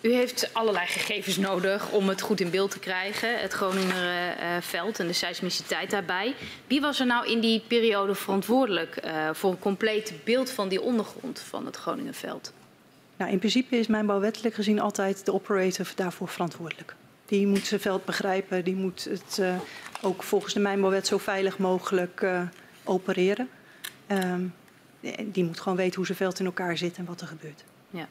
[0.00, 3.40] u heeft allerlei gegevens nodig om het goed in beeld te krijgen.
[3.40, 6.34] Het Groningerveld uh, en de seismiciteit daarbij.
[6.66, 10.80] Wie was er nou in die periode verantwoordelijk uh, voor een compleet beeld van die
[10.80, 12.52] ondergrond van het Groningerveld?
[13.18, 16.94] Nou, in principe is mijnbouwwettelijk gezien altijd de operator daarvoor verantwoordelijk.
[17.26, 19.54] Die moet zijn veld begrijpen, die moet het uh,
[20.02, 22.42] ook volgens de mijnbouwwet zo veilig mogelijk uh,
[22.84, 23.48] opereren.
[24.08, 24.54] Um,
[25.24, 27.64] die moet gewoon weten hoe zijn veld in elkaar zit en wat er gebeurt.
[27.90, 28.08] Ja.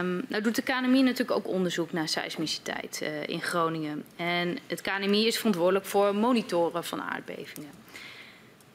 [0.00, 4.04] Um, nou doet de KNMI natuurlijk ook onderzoek naar seismiciteit uh, in Groningen.
[4.16, 7.70] En het KNMI is verantwoordelijk voor monitoren van aardbevingen.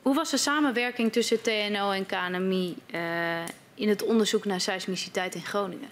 [0.01, 2.75] Hoe was de samenwerking tussen TNO en KNMI
[3.73, 5.89] in het onderzoek naar seismiciteit in Groningen?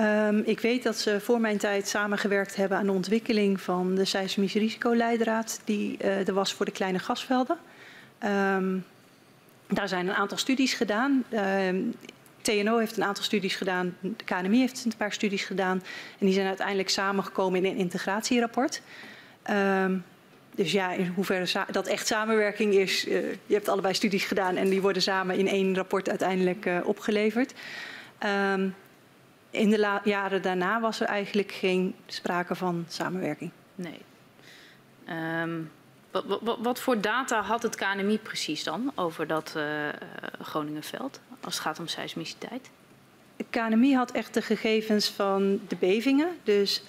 [0.00, 4.04] Um, ik weet dat ze voor mijn tijd samengewerkt hebben aan de ontwikkeling van de
[4.04, 7.58] seismische risicoleidraad die uh, er was voor de kleine gasvelden.
[8.24, 8.84] Um,
[9.68, 11.24] daar zijn een aantal studies gedaan.
[11.32, 11.94] Um,
[12.40, 15.82] TNO heeft een aantal studies gedaan, de KNMI heeft een paar studies gedaan
[16.18, 18.82] en die zijn uiteindelijk samengekomen in een integratierapport.
[20.54, 23.06] Dus ja, in hoeverre dat echt samenwerking is.
[23.06, 26.78] Uh, je hebt allebei studies gedaan en die worden samen in één rapport uiteindelijk uh,
[26.84, 27.54] opgeleverd.
[28.52, 28.74] Um,
[29.50, 33.50] in de jaren daarna was er eigenlijk geen sprake van samenwerking.
[33.74, 33.98] Nee.
[35.40, 35.70] Um,
[36.10, 39.64] wat, wat, wat, voor data had het KNMI precies dan over dat uh,
[40.40, 42.70] Groningenveld als het gaat om seismiciteit?
[43.36, 46.82] De KNMI had echt de gegevens van de bevingen, dus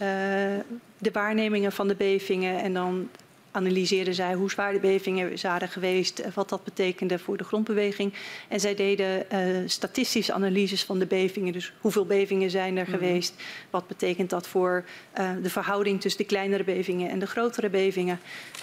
[0.97, 3.09] de waarnemingen van de bevingen en dan
[3.55, 8.13] analyseerden zij hoe zwaar de bevingen waren geweest, eh, wat dat betekende voor de grondbeweging.
[8.47, 11.53] En zij deden uh, statistische analyses van de bevingen.
[11.53, 12.99] Dus hoeveel bevingen zijn er mm -hmm.
[12.99, 13.33] geweest?
[13.69, 14.85] Wat betekent dat voor
[15.19, 18.19] uh, de verhouding tussen de kleinere bevingen en de grotere bevingen?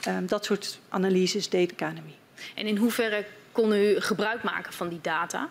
[0.09, 2.15] Um, dat soort analyses deed de KNMI.
[2.55, 5.49] En in hoeverre kon u gebruik maken van die data?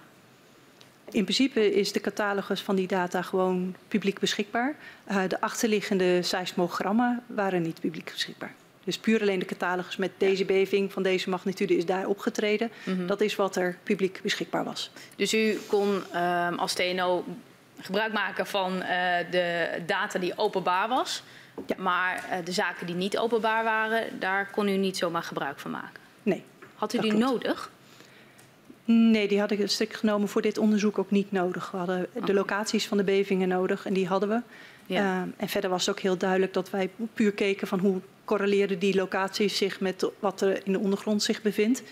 [1.12, 4.76] In principe is de catalogus van die data gewoon publiek beschikbaar.
[5.12, 8.54] Uh, de achterliggende seismogrammen waren niet publiek beschikbaar.
[8.84, 12.72] Dus puur alleen de catalogus met deze beving van deze magnitude is daar opgetreden.
[12.84, 13.08] Mm -hmm.
[13.08, 14.92] Dat is wat er publiek beschikbaar was.
[15.16, 17.24] Dus u kon um, als TNO
[17.80, 18.82] gebruik maken van uh,
[19.32, 21.24] de data die openbaar was.
[21.68, 21.76] Ja.
[21.78, 25.72] Maar uh, de zaken die niet openbaar waren, daar kon u niet zomaar gebruik van
[25.72, 26.00] maken?
[26.24, 26.44] Nee.
[26.76, 27.32] Had u die klopt.
[27.32, 27.72] nodig?
[28.86, 31.72] Nee, die had ik strikt genomen voor dit onderzoek ook niet nodig.
[31.72, 32.26] We hadden okay.
[32.26, 34.42] de locaties van de bevingen nodig en die hadden we.
[34.86, 35.22] Ja.
[35.22, 38.80] Uh, en verder was het ook heel duidelijk dat wij puur keken van hoe correleerden
[38.80, 41.84] die locaties zich met wat er in de ondergrond zich bevindt.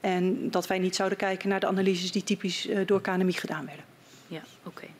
[0.00, 3.66] En dat wij niet zouden kijken naar de analyses die typisch uh, door KNMI gedaan
[3.66, 3.84] werden.
[4.26, 4.78] Ja, oké.
[4.78, 4.90] Okay.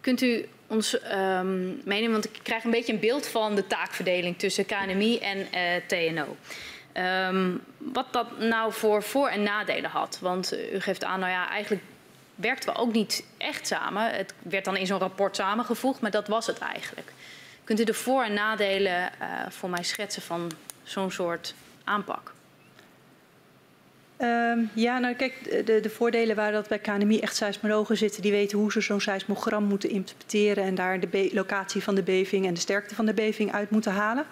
[0.00, 4.38] Kunt u ons um, meenemen, want ik krijg een beetje een beeld van de taakverdeling
[4.38, 6.36] tussen KNMI en uh, TNO.
[7.02, 10.18] Um, wat dat nou voor voor- en nadelen had.
[10.20, 11.82] Want u geeft aan, nou ja, eigenlijk
[12.34, 14.10] werkten we ook niet echt samen.
[14.14, 17.12] Het werd dan in zo'n rapport samengevoegd, maar dat was het eigenlijk.
[17.64, 20.50] Kunt u de voor- en nadelen uh, voor mij schetsen van
[20.82, 22.32] zo'n soort aanpak?
[24.18, 28.30] Um, ja, nou kijk, de, de, voordelen waren dat bij KNMI echt seismologen zitten die
[28.30, 32.54] weten hoe ze zo'n seismogram moeten interpreteren en daar de locatie van de beving en
[32.54, 34.26] de sterkte van de beving uit moeten halen.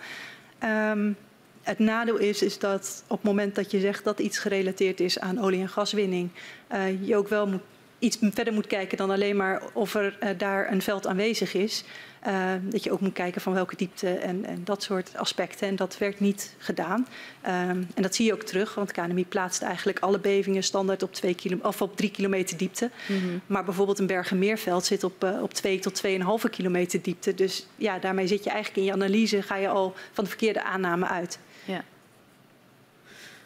[0.90, 1.16] Um,
[1.62, 5.18] het nadeel is, is dat op het moment dat je zegt dat iets gerelateerd is
[5.18, 6.30] aan olie- en gaswinning,
[6.72, 7.62] uh, je ook wel moet
[8.02, 11.84] iets verder moet kijken dan alleen maar of er uh, daar een veld aanwezig is.
[12.26, 15.68] Uh, dat je ook moet kijken van welke diepte en, en, dat soort aspecten.
[15.68, 17.06] En dat werd niet gedaan.
[17.46, 21.12] Um, en dat zie je ook terug, want KNMI plaatst eigenlijk alle bevingen standaard op,
[21.14, 22.90] twee kilo, of op drie kilometer diepte.
[23.08, 23.40] Mm -hmm.
[23.46, 27.34] Maar bijvoorbeeld een Bergenmeerveld zit op, op twee tot 2,5 kilometer diepte.
[27.34, 30.62] Dus ja, daarmee zit je eigenlijk in je analyse, ga je al van de verkeerde
[30.62, 31.38] aanname uit.
[31.64, 31.84] Ja.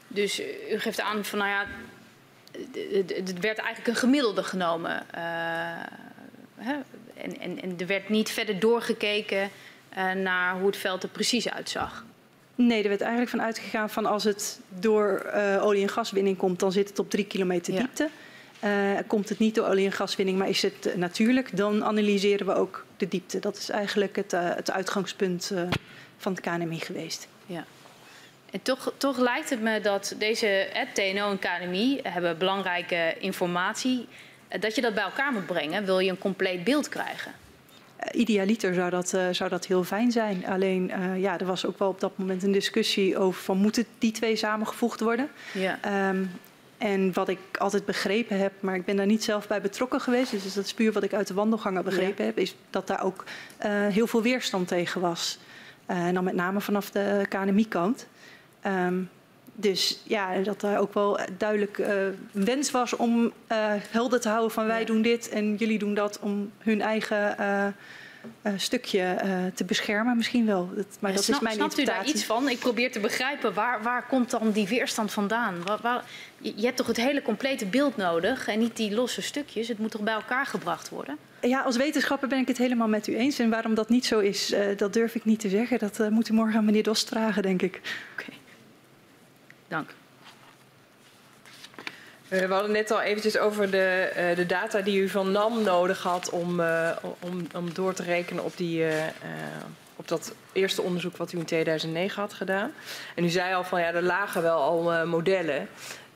[0.09, 0.41] Dus
[0.71, 1.67] u geeft aan van, nou ja,
[3.07, 5.07] het werd eigenlijk een gemiddelde genomen.
[5.15, 5.21] Uh,
[6.57, 6.75] hè?
[7.15, 9.51] En, en, en, er werd niet verder doorgekeken
[9.97, 12.05] uh, naar hoe het veld er precies uitzag.
[12.55, 16.61] Nee, er werd eigenlijk van uitgegaan van als het door uh, olie- en gaswinning komt,
[16.61, 17.79] dan zit het op drie kilometer ja.
[17.79, 18.09] diepte.
[18.65, 18.71] Uh,
[19.07, 22.85] komt het niet door olie- en gaswinning, maar is het natuurlijk, dan analyseren we ook
[22.97, 23.39] de diepte.
[23.39, 25.53] Dat is eigenlijk het, het uitgangspunt
[26.17, 27.29] van het KNMI geweest.
[27.47, 27.65] Ja.
[28.57, 34.07] En toch, toch lijkt het me dat deze eh, TNO en KNMI hebben belangrijke informatie.
[34.61, 37.33] Dat je dat bij elkaar moet brengen, wil je een compleet beeld krijgen.
[37.33, 40.47] Uh, idealiter zou dat, uh, zou dat heel fijn zijn.
[40.47, 43.87] Alleen uh, ja, er was ook wel op dat moment een discussie over van moeten
[43.99, 45.29] die twee samengevoegd worden.
[45.53, 46.09] Ja.
[46.09, 46.31] Um,
[46.79, 50.31] en wat ik altijd begrepen heb, maar ik ben daar niet zelf bij betrokken geweest,
[50.31, 52.31] dus dat is puur wat ik uit de wandelgangen begrepen ja.
[52.31, 53.25] heb, is dat daar ook
[53.91, 55.39] heel veel weerstand tegen was.
[55.87, 58.07] en dan met name vanaf de KNMI-kant.
[58.67, 59.11] Um,
[59.59, 61.89] dus ja, dat er ook wel duidelijk uh,
[62.33, 63.31] wens was om uh,
[63.91, 68.53] helder te houden van wij doen dit en jullie doen dat om hun eigen uh,
[68.57, 69.17] stukje
[69.55, 70.17] te beschermen.
[70.17, 72.49] Misschien wel, dat, maar dat snap, is mijn snapt u daar iets van?
[72.49, 75.63] Ik probeer te begrijpen, waar, waar komt dan die weerstand vandaan?
[75.65, 76.05] Waar, waar,
[76.39, 79.69] je hebt toch het hele complete beeld nodig en niet die losse stukjes?
[79.69, 81.17] Het moet toch bij elkaar gebracht worden?
[81.41, 83.39] Ja, als wetenschapper ben ik het helemaal met u eens.
[83.39, 85.79] En waarom dat niet zo is, dat durf ik niet te zeggen.
[85.79, 87.81] Dat moet u morgen aan meneer Dos vragen, denk ik.
[88.13, 88.23] Oké.
[88.23, 88.39] Okay.
[89.69, 89.91] Dank.
[92.29, 95.63] Uh, we hadden net al eventjes over de, uh, de, data die u van NAM
[95.63, 98.85] nodig had om, uh, om, om door te rekenen op, die,
[99.97, 102.73] op dat eerste onderzoek wat u in 2009 had gedaan.
[103.15, 105.69] En u zei al van ja, er lagen wel al modellen.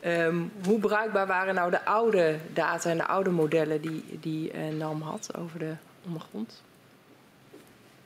[0.04, 5.02] Um, hoe bruikbaar waren nou de oude data en de oude modellen die, die NAM
[5.02, 6.62] had over de ondergrond?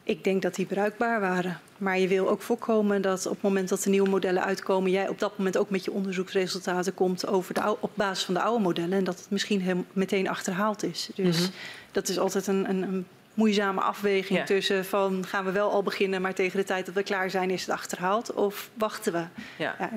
[0.02, 1.60] Ik denk dat die bruikbaar waren.
[1.78, 5.08] Maar je wil ook voorkomen dat op het moment dat de nieuwe modellen uitkomen, jij
[5.08, 8.40] op dat moment ook met je onderzoeksresultaten komt over de oude, op basis van de
[8.40, 8.98] oude modellen.
[8.98, 11.10] En dat het misschien heel meteen achterhaald is.
[11.14, 11.54] Dus mm -hmm.
[11.92, 14.44] dat is altijd een, een, een moeizame afweging ja.
[14.44, 17.50] tussen van gaan we wel al beginnen, maar tegen de tijd dat we klaar zijn
[17.50, 18.32] is het achterhaald.
[18.32, 19.24] Of wachten we.
[19.58, 19.76] Ja.
[19.78, 19.90] Ja,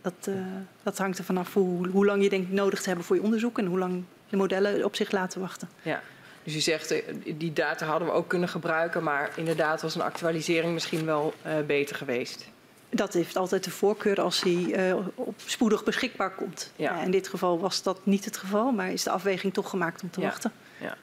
[0.00, 0.34] dat, uh,
[0.82, 3.58] dat hangt er vanaf hoe, hoe lang je denkt nodig te hebben voor je onderzoek
[3.58, 5.68] en hoe lang de modellen op zich laten wachten.
[5.82, 6.02] Ja.
[6.44, 10.72] Dus u zegt, die data hadden we ook kunnen gebruiken, maar inderdaad was een actualisering
[10.72, 12.44] misschien wel uh, beter geweest.
[12.90, 16.72] Dat heeft altijd de voorkeur als die uh, op spoedig beschikbaar komt.
[16.76, 16.96] Ja.
[16.96, 20.02] Uh, in dit geval was dat niet het geval, maar is de afweging toch gemaakt
[20.02, 20.26] om te ja.
[20.26, 20.52] wachten.
[20.80, 20.96] Ja.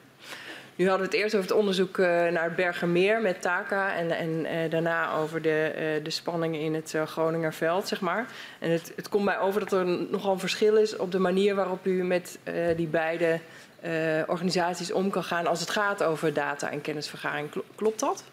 [0.76, 4.70] Nu hadden we het eerst over het onderzoek naar het Bergermeer met Taka en, en
[4.70, 8.26] daarna over de, de spanningen in het Groningerveld, zeg maar.
[8.58, 11.54] En het, het komt mij over dat er nogal een verschil is op de manier
[11.54, 12.38] waarop u met
[12.76, 13.40] die beide
[13.84, 17.50] uh, organisaties om kan gaan als het gaat over data en kennisvergaring.
[17.74, 18.24] Klopt dat?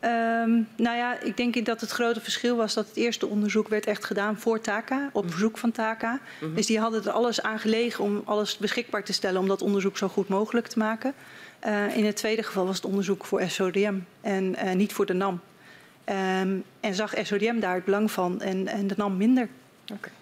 [0.00, 3.86] Um, nou ja, ik denk dat het grote verschil was dat het eerste onderzoek werd
[3.86, 6.12] echt gedaan voor TACA, op verzoek van TACA.
[6.12, 6.54] Mm -hmm.
[6.54, 9.98] Dus die hadden er alles aan gelegen om alles beschikbaar te stellen om dat onderzoek
[9.98, 11.14] zo goed mogelijk te maken.
[11.66, 15.12] Uh, in het tweede geval was het onderzoek voor SODM en uh, niet voor de
[15.12, 15.40] NAM.
[16.04, 19.48] Um, en zag SODM daar het belang van en, en de NAM minder.
[19.92, 20.12] Okay.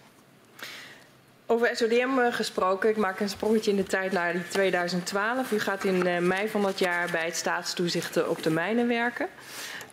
[1.51, 5.53] Over SODM gesproken, ik maak een sprongetje in de tijd naar 2012.
[5.53, 9.27] U gaat in mei van dat jaar bij het staatstoezicht op de mijnen werken.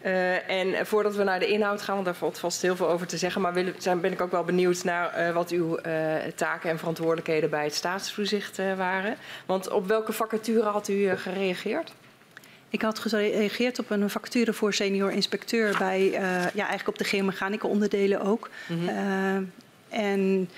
[0.05, 3.07] Uh, en voordat we naar de inhoud gaan, want daar valt vast heel veel over
[3.07, 6.69] te zeggen, maar zijn, ben ik ook wel benieuwd naar uh, wat uw uh, taken
[6.69, 9.15] en verantwoordelijkheden bij het staatstoezicht waren.
[9.45, 11.93] Want op welke vacature had u gereageerd?
[12.69, 17.03] Ik had gereageerd op een vacature voor senior inspecteur bij, uh, ja, eigenlijk op de
[17.03, 18.49] geomechanica onderdelen ook.
[18.67, 18.89] Mm -hmm.
[18.89, 20.49] uh, en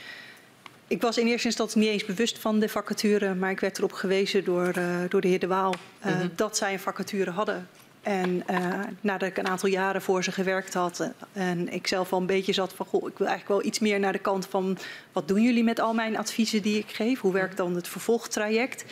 [0.87, 3.91] ik was in eerste instantie niet eens bewust van de vacature, maar ik werd erop
[3.91, 5.73] gewezen door, uh, door de heer De Waal
[6.03, 6.31] mm -hmm.
[6.35, 7.67] dat zij een vacature hadden.
[8.01, 12.19] En uh, nadat ik een aantal jaren voor ze gewerkt had en ik zelf wel
[12.19, 14.77] een beetje zat van, goh, ik wil eigenlijk wel iets meer naar de kant van,
[15.11, 17.19] wat doen jullie met al mijn adviezen die ik geef?
[17.19, 18.85] Hoe werkt dan het vervolgtraject?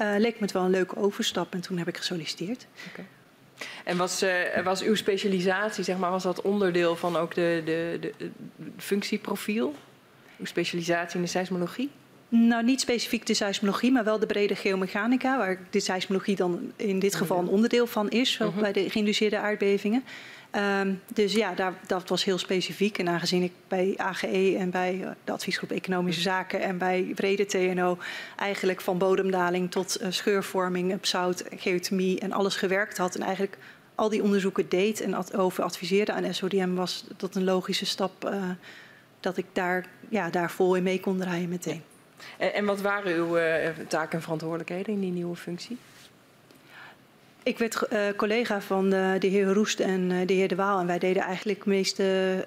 [0.00, 2.66] Uh, leek me het wel een leuke overstap en toen heb ik gesolliciteerd.
[2.90, 3.06] Okay.
[3.84, 7.98] En was, uh, was uw specialisatie, zeg maar, was dat onderdeel van ook de, de,
[8.00, 8.30] de, de
[8.76, 9.74] functieprofiel?
[10.38, 11.90] Uw specialisatie in de seismologie?
[12.28, 16.98] Nou, niet specifiek de seismologie, maar wel de brede geomechanica, waar de seismologie dan in
[16.98, 20.04] dit geval een onderdeel van is, wel bij de geïnduceerde aardbevingen.
[20.80, 22.98] Um, dus ja, daar, dat was heel specifiek.
[22.98, 27.46] En aangezien ik bij AGE en bij uh, de adviesgroep Economische Zaken en bij brede
[27.46, 27.98] TNO
[28.36, 33.58] eigenlijk van bodemdaling tot uh, scheurvorming, zout, geothermie en alles gewerkt had en eigenlijk
[33.94, 38.24] al die onderzoeken deed en ad over adviseerde aan SODM, was dat een logische stap
[38.24, 38.50] uh,
[39.26, 41.82] dat ik daar, ja, daar vol in mee kon draaien meteen.
[42.38, 43.38] En, en wat waren uw
[43.88, 45.78] taken en verantwoordelijkheden in die nieuwe functie?
[47.46, 50.80] Ik werd uh, collega van uh, de heer Roest en uh, de heer De Waal.
[50.80, 52.44] En wij deden eigenlijk de meeste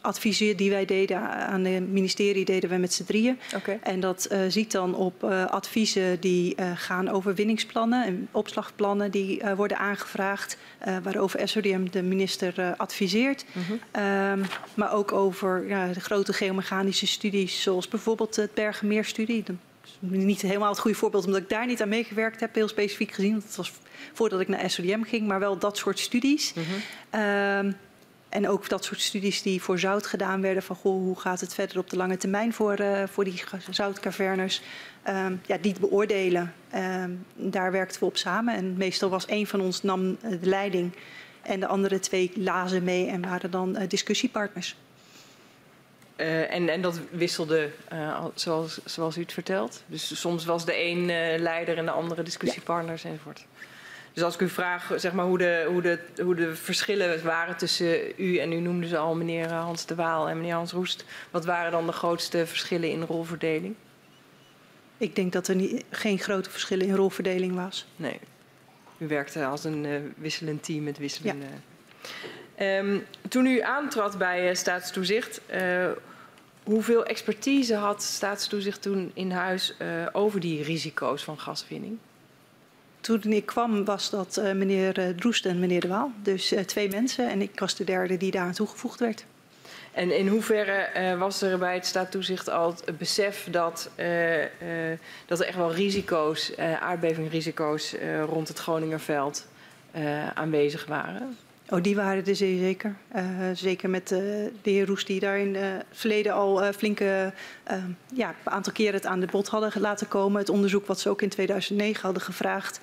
[0.00, 3.38] adviezen die wij deden aan het ministerie, deden we met z'n drieën.
[3.56, 3.78] Okay.
[3.82, 10.56] En dat ziet dan op adviezen die gaan over winningsplannen en opslagplannen die worden aangevraagd.
[11.02, 13.44] waarover SODM de minister adviseert.
[13.52, 14.02] -hmm.
[14.02, 14.42] um,
[14.74, 19.44] maar ook over de grote geomechanische studies, zoals bijvoorbeeld het Bergenmeerstudie
[20.00, 23.34] niet helemaal het goede voorbeeld, omdat ik daar niet aan meegewerkt heb, heel specifiek gezien.
[23.34, 23.72] Het was
[24.12, 26.54] voordat ik naar SODM ging, maar wel dat soort studies.
[26.54, 27.20] Mm -hmm.
[27.66, 27.76] um,
[28.28, 30.62] en ook dat soort studies die voor zout gedaan werden.
[30.62, 34.62] Van goh, hoe gaat het verder op de lange termijn voor, uh, voor die zoutcavernes.
[35.08, 36.54] Um, ja, die beoordelen.
[36.74, 38.54] Um, daar werkten we op samen.
[38.54, 40.92] En meestal was één van ons nam de leiding.
[41.42, 44.76] En de andere twee lazen mee en waren dan uh, discussiepartners.
[46.20, 49.82] Uh, en, en dat wisselde uh, zoals, zoals u het vertelt.
[49.86, 53.08] Dus soms was de een uh, leider en de andere discussiepartners ja.
[53.08, 53.46] enzovoort.
[54.12, 57.56] Dus als ik u vraag zeg maar, hoe, de, hoe, de, hoe de verschillen waren
[57.56, 61.04] tussen u en u noemde ze al meneer Hans de Waal en meneer Hans Roest.
[61.30, 63.74] Wat waren dan de grootste verschillen in rolverdeling?
[64.98, 67.86] Ik denk dat er niet, geen grote verschillen in rolverdeling was.
[67.96, 68.20] Nee.
[68.98, 71.46] U werkte als een wisselend team met wisselende...
[72.56, 72.78] Ja.
[72.78, 75.90] Um, toen u aantrad bij staatstoezicht, uh,
[76.70, 81.98] hoeveel expertise had staatstoezicht toen in huis uh, over die risico's van gaswinning?
[83.00, 86.12] Toen ik kwam was dat uh, meneer Droest en meneer De Waal.
[86.22, 89.24] Dus twee mensen en ik was de derde die daar aan toegevoegd werd.
[89.92, 93.90] En in hoeverre was er bij het staatstoezicht al het besef dat,
[95.26, 97.94] dat er echt wel risico's, aardbevingrisico's
[98.26, 99.46] rond het Groningerveld
[100.34, 101.36] aanwezig waren?
[101.70, 102.96] Oh, die waren er zeer zeker.
[103.16, 103.22] Uh,
[103.54, 104.18] zeker met uh,
[104.62, 107.32] de heer Roes die daar in het verleden al flinke,
[108.14, 110.40] ja, aantal keren het aan de bod hadden laten komen.
[110.40, 112.80] Het onderzoek wat ze ook in 2009 hadden gevraagd.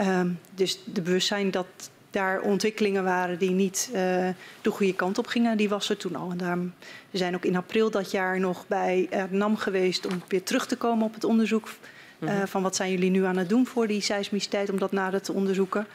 [0.00, 1.66] Um, dus de bewustzijn dat
[2.10, 3.90] daar ontwikkelingen waren die niet
[4.62, 6.30] de goede kant op gingen, die was er toen al.
[6.30, 6.74] En daarom,
[7.10, 10.76] we zijn ook in april dat jaar nog bij NAM geweest om weer terug te
[10.76, 11.68] komen op het onderzoek.
[12.18, 12.46] Mm -hmm.
[12.46, 15.32] van wat zijn jullie nu aan het doen voor die seismiciteit om dat nader te
[15.32, 15.86] onderzoeken.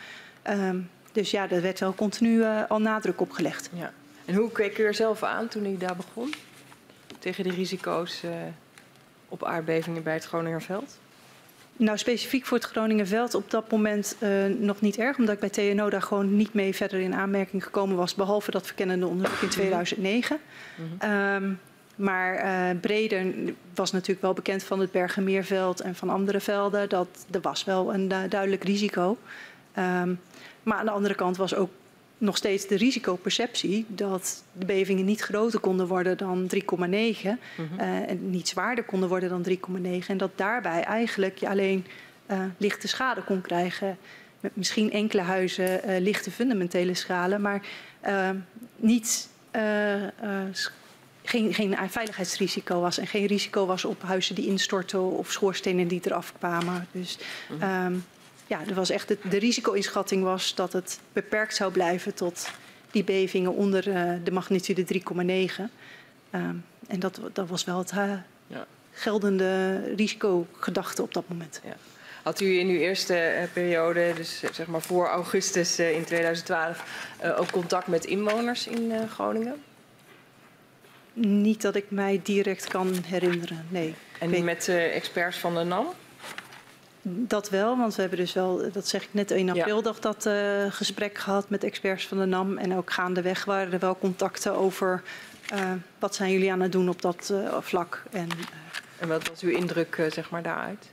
[0.50, 3.70] Um, dus ja, daar werd wel continu uh, al nadruk op gelegd.
[3.74, 3.92] Ja.
[4.26, 6.34] En hoe keek u er zelf aan toen u daar begon?
[7.20, 8.32] Tegen die risico's uh,
[9.30, 10.98] op aardbevingen bij het Groningerveld?
[11.78, 15.18] Nou, specifiek voor het Groningerveld op dat moment uh, nog niet erg.
[15.18, 18.16] Omdat ik bij TNO daar gewoon niet mee verder in aanmerking gekomen was.
[18.16, 20.40] Behalve dat verkennende onderzoek in 2009.
[20.76, 21.12] Mm -hmm.
[21.12, 21.60] um,
[21.96, 23.34] maar uh, breder
[23.74, 26.90] was natuurlijk wel bekend van het Bergenmeerveld en van andere velden.
[26.90, 29.18] Dat er was wel een uh, duidelijk risico.
[29.78, 30.20] Um,
[30.70, 31.70] maar aan de andere kant was ook
[32.18, 37.38] nog steeds de risicoperceptie dat de bevingen niet groter konden worden dan 3,9 mm -hmm.
[37.80, 41.86] uh, en niet zwaarder konden worden dan 3,9 en dat daarbij eigenlijk je alleen
[42.32, 43.98] uh, lichte schade kon krijgen
[44.40, 47.62] met misschien enkele huizen uh, lichte fundamentele schade, maar
[48.76, 49.30] niet
[51.24, 56.02] geen, geen veiligheidsrisico was en geen risico was op huizen die instortten of schoorstenen die
[56.04, 56.88] eraf kwamen.
[56.92, 57.18] Dus
[57.48, 57.86] -hmm.
[57.86, 58.04] um,
[58.50, 62.50] ja, er was echt de risico-inschatting was dat het beperkt zou blijven tot
[62.92, 65.00] die bevingen onder uh, de magnitude 3,9.
[66.32, 68.14] Um, en dat, dat was wel het uh,
[68.48, 68.66] ja.
[68.92, 71.62] geldende risicogedachte op dat moment.
[71.64, 71.76] Ja.
[72.24, 76.84] Had u in uw eerste uh, periode, dus zeg maar voor augustus in 2012,
[77.38, 79.64] ook contact met inwoners in Groningen?
[81.14, 83.96] Niet dat ik mij direct kan herinneren, nee.
[84.20, 85.88] En met experts van de NAM?
[87.02, 90.02] Dat wel, want we hebben dus wel, dat zeg ik net in aprildag, ja.
[90.02, 92.58] dat uh, gesprek gehad met experts van de NAM.
[92.58, 95.04] En ook gaandeweg waren er wel contacten over
[95.54, 98.04] uh, wat zijn jullie aan het doen op dat uh, vlak.
[98.12, 98.28] En,
[98.98, 100.90] en wat was uw indruk zeg maar daaruit?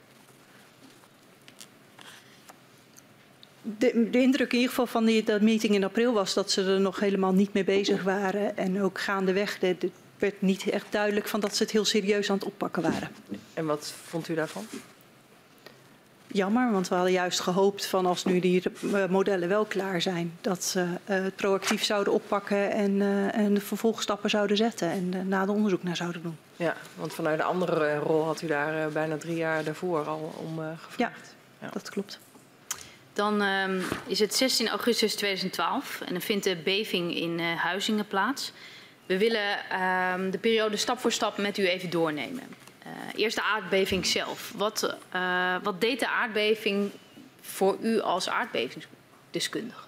[3.62, 6.64] De, de, indruk in ieder geval van die, dat meeting in april was dat ze
[6.64, 8.56] er nog helemaal niet mee bezig waren.
[8.56, 12.30] En ook gaandeweg de, de, werd niet echt duidelijk van dat ze het heel serieus
[12.30, 13.08] aan het oppakken waren.
[13.54, 14.66] En wat vond u daarvan?
[16.26, 18.62] Jammer, want we hadden juist gehoopt van als nu die
[18.92, 23.54] eh, modellen wel klaar zijn, dat ze uh, het proactief zouden oppakken en, uh, en
[23.54, 26.36] de vervolgstappen zouden zetten en na de onderzoek naar zouden doen.
[26.56, 30.58] Ja, want vanuit een andere rol had u daar bijna drie jaar daarvoor al om
[30.58, 30.98] gevraagd.
[30.98, 31.12] Ja,
[31.60, 32.18] ja, dat klopt.
[33.12, 38.52] Dan um, is het 16 augustus 2012 en dan vindt de beving in Huizingen plaats.
[39.06, 39.58] We willen
[40.14, 42.65] um, de periode stap voor stap met u even doornemen.
[42.86, 44.52] Uh, eerst de aardbeving zelf.
[44.56, 46.90] Wat, uh, wat deed de aardbeving
[47.40, 49.84] voor u als aardbevingsdeskundige?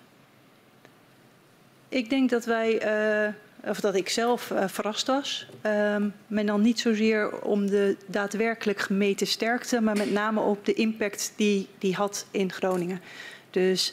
[1.88, 2.86] Ik denk dat wij,
[3.26, 5.46] uh, of dat ik zelf verrast was.
[5.62, 10.74] Um, maar dan niet zozeer om de daadwerkelijk gemeten sterkte, maar met name op de
[10.74, 13.00] impact die die had in Groningen.
[13.50, 13.92] Dus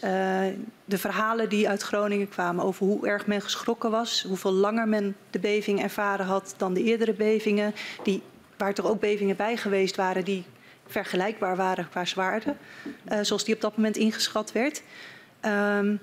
[0.85, 5.15] de verhalen die uit Groningen kwamen over hoe erg men geschrokken was, hoeveel langer men
[5.29, 8.21] de beving ervaren had dan de eerdere bevingen, die
[8.57, 10.43] waar toch ook bevingen bij geweest waren die
[10.87, 12.55] vergelijkbaar waren qua zwaarte,
[13.11, 14.81] uh, zoals die op dat moment ingeschat werd.
[15.41, 15.99] Um,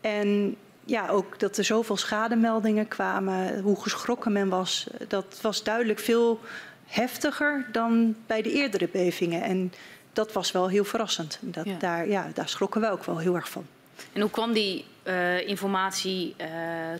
[0.00, 5.98] en ja, ook dat er zoveel schademeldingen kwamen, hoe geschrokken men was, dat was duidelijk
[5.98, 6.40] veel
[6.86, 9.42] heftiger dan bij de eerdere bevingen.
[9.42, 9.72] En
[10.12, 11.38] dat was wel heel verrassend.
[11.40, 11.78] Dat, ja.
[11.78, 13.66] Daar, ja, daar schrokken we ook wel heel erg van.
[14.12, 16.46] En hoe kwam die uh, informatie uh,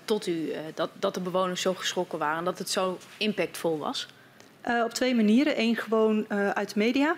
[0.05, 3.79] tot u, uh, dat, dat de bewoners zo geschrokken waren en dat het zo impactvol
[3.79, 4.09] was?
[4.69, 5.61] Uh, op twee manieren.
[5.61, 7.15] Eén gewoon uh, uit de media.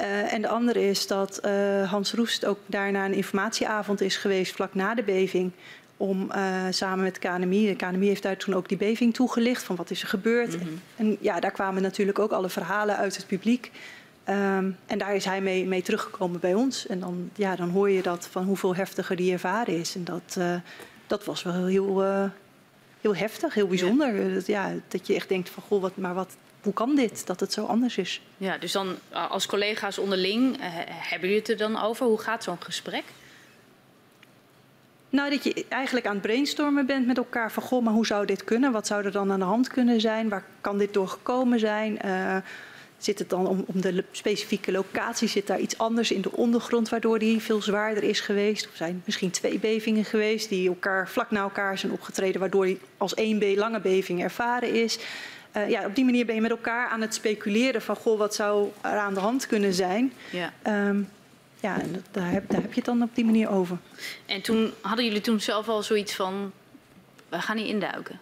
[0.00, 1.40] Uh, en de andere is dat
[1.86, 5.52] Hans Roest ook daarna een informatieavond is geweest vlak na de beving.
[5.96, 6.30] Om
[6.70, 9.90] samen met de KNMI, de KNMI heeft daar toen ook die beving toegelicht van wat
[9.90, 10.54] is er gebeurd.
[10.54, 10.80] Mm -hmm.
[10.96, 13.70] En ja, daar kwamen natuurlijk ook alle verhalen uit het publiek.
[14.28, 16.86] Um, en daar is hij mee, mee, teruggekomen bij ons.
[16.86, 19.94] En dan, ja, dan hoor je dat van hoeveel heftiger die ervaren is.
[19.94, 20.38] En dat,
[21.06, 22.02] dat was wel heel,
[23.00, 24.28] heel heftig, heel bijzonder.
[24.28, 24.34] Ja.
[24.34, 27.40] Dat, ja, dat je echt denkt van, goh, wat, maar wat, hoe kan dit, dat
[27.40, 28.20] het zo anders is?
[28.36, 32.06] Ja, dus dan als collega's onderling, uh, hebben jullie het er dan over?
[32.06, 33.04] Hoe gaat zo'n gesprek?
[35.10, 38.26] Nou, dat je eigenlijk aan het brainstormen bent met elkaar van, goh, maar hoe zou
[38.26, 38.72] dit kunnen?
[38.72, 40.28] Wat zou er dan aan de hand kunnen zijn?
[40.28, 41.98] Waar kan dit door gekomen zijn?
[42.04, 42.36] Uh,
[42.98, 45.28] zit het dan om, om, de specifieke locatie?
[45.28, 48.68] Zit daar iets anders in de ondergrond waardoor die veel zwaarder is geweest?
[48.68, 52.80] Of zijn misschien twee bevingen geweest die elkaar vlak na elkaar zijn opgetreden, waardoor die
[52.96, 54.98] als één lange beving ervaren is?
[55.58, 58.34] Uh, ja, op die manier ben je met elkaar aan het speculeren van goh, wat
[58.34, 60.12] zou er aan de hand kunnen zijn.
[60.30, 60.52] Ja.
[60.88, 61.08] Um,
[61.60, 63.76] ja, en daar heb, daar heb je het dan op die manier over.
[64.26, 66.52] En toen hadden jullie toen zelf al zoiets van,
[67.28, 68.18] we gaan hier induiken?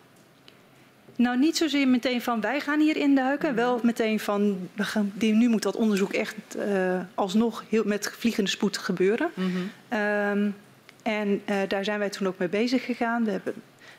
[1.16, 3.50] Nou, niet zozeer meteen van wij gaan hier induiken.
[3.50, 3.56] Mm.
[3.56, 8.50] Wel meteen van, we gaan, nu moet dat onderzoek echt uh, alsnog heel, met vliegende
[8.50, 9.30] spoed gebeuren.
[9.34, 9.98] Mm -hmm.
[9.98, 10.54] um,
[11.02, 13.24] en uh, daar zijn wij toen ook mee bezig gegaan.
[13.24, 13.54] We hebben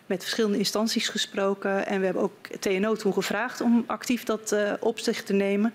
[0.08, 1.86] met verschillende instanties gesproken.
[1.86, 5.74] En we hebben ook TNO toen gevraagd om actief dat uh, op zich te nemen.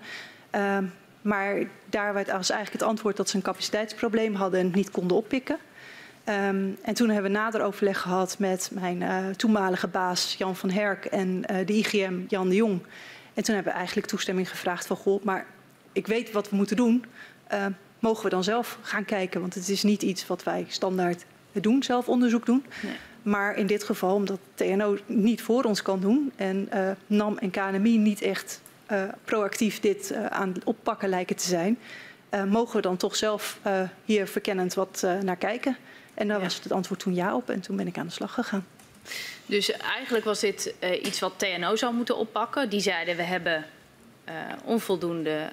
[0.55, 0.77] Uh,
[1.21, 5.17] maar daar was eigenlijk het antwoord dat ze een capaciteitsprobleem hadden en het niet konden
[5.17, 5.57] oppikken.
[6.29, 10.69] Um, en toen hebben we nader overleg gehad met mijn uh, toenmalige baas Jan van
[10.69, 12.81] Herk en uh, de IGM Jan de Jong.
[13.33, 15.45] En toen hebben we eigenlijk toestemming gevraagd van goh, maar
[15.91, 17.05] ik weet wat we moeten doen.
[17.53, 17.65] Uh,
[17.99, 19.41] mogen we dan zelf gaan kijken?
[19.41, 22.65] Want het is niet iets wat wij standaard doen, zelf onderzoek doen.
[22.81, 22.95] Nee.
[23.23, 27.51] Maar in dit geval, omdat TNO niet voor ons kan doen en uh, NAM en
[27.51, 28.61] KNMI niet echt
[28.91, 31.79] uh, proactief dit uh, aan het oppakken lijken te zijn,
[32.47, 33.59] mogen we dan toch zelf
[34.05, 35.77] hier verkennend wat naar kijken.
[36.13, 36.43] En daar ja.
[36.43, 38.65] was het antwoord toen ja op en toen ben ik aan de slag gegaan.
[39.45, 42.69] Dus eigenlijk was dit iets wat TNO zou moeten oppakken.
[42.69, 43.65] Die zeiden we hebben
[44.63, 45.49] onvoldoende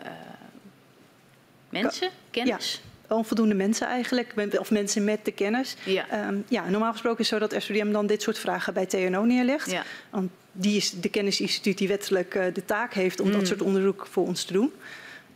[1.68, 2.80] mensen, kennis.
[2.84, 5.76] Ja onvoldoende mensen eigenlijk, of mensen met de kennis.
[5.84, 6.28] Ja.
[6.28, 9.24] Um, ja, normaal gesproken is het zo dat SODM dan dit soort vragen bij TNO
[9.24, 9.70] neerlegt.
[9.70, 9.84] Ja.
[10.10, 13.32] Want die is de kennisinstituut die wettelijk uh, de taak heeft om mm.
[13.32, 14.72] dat soort onderzoek voor ons te doen.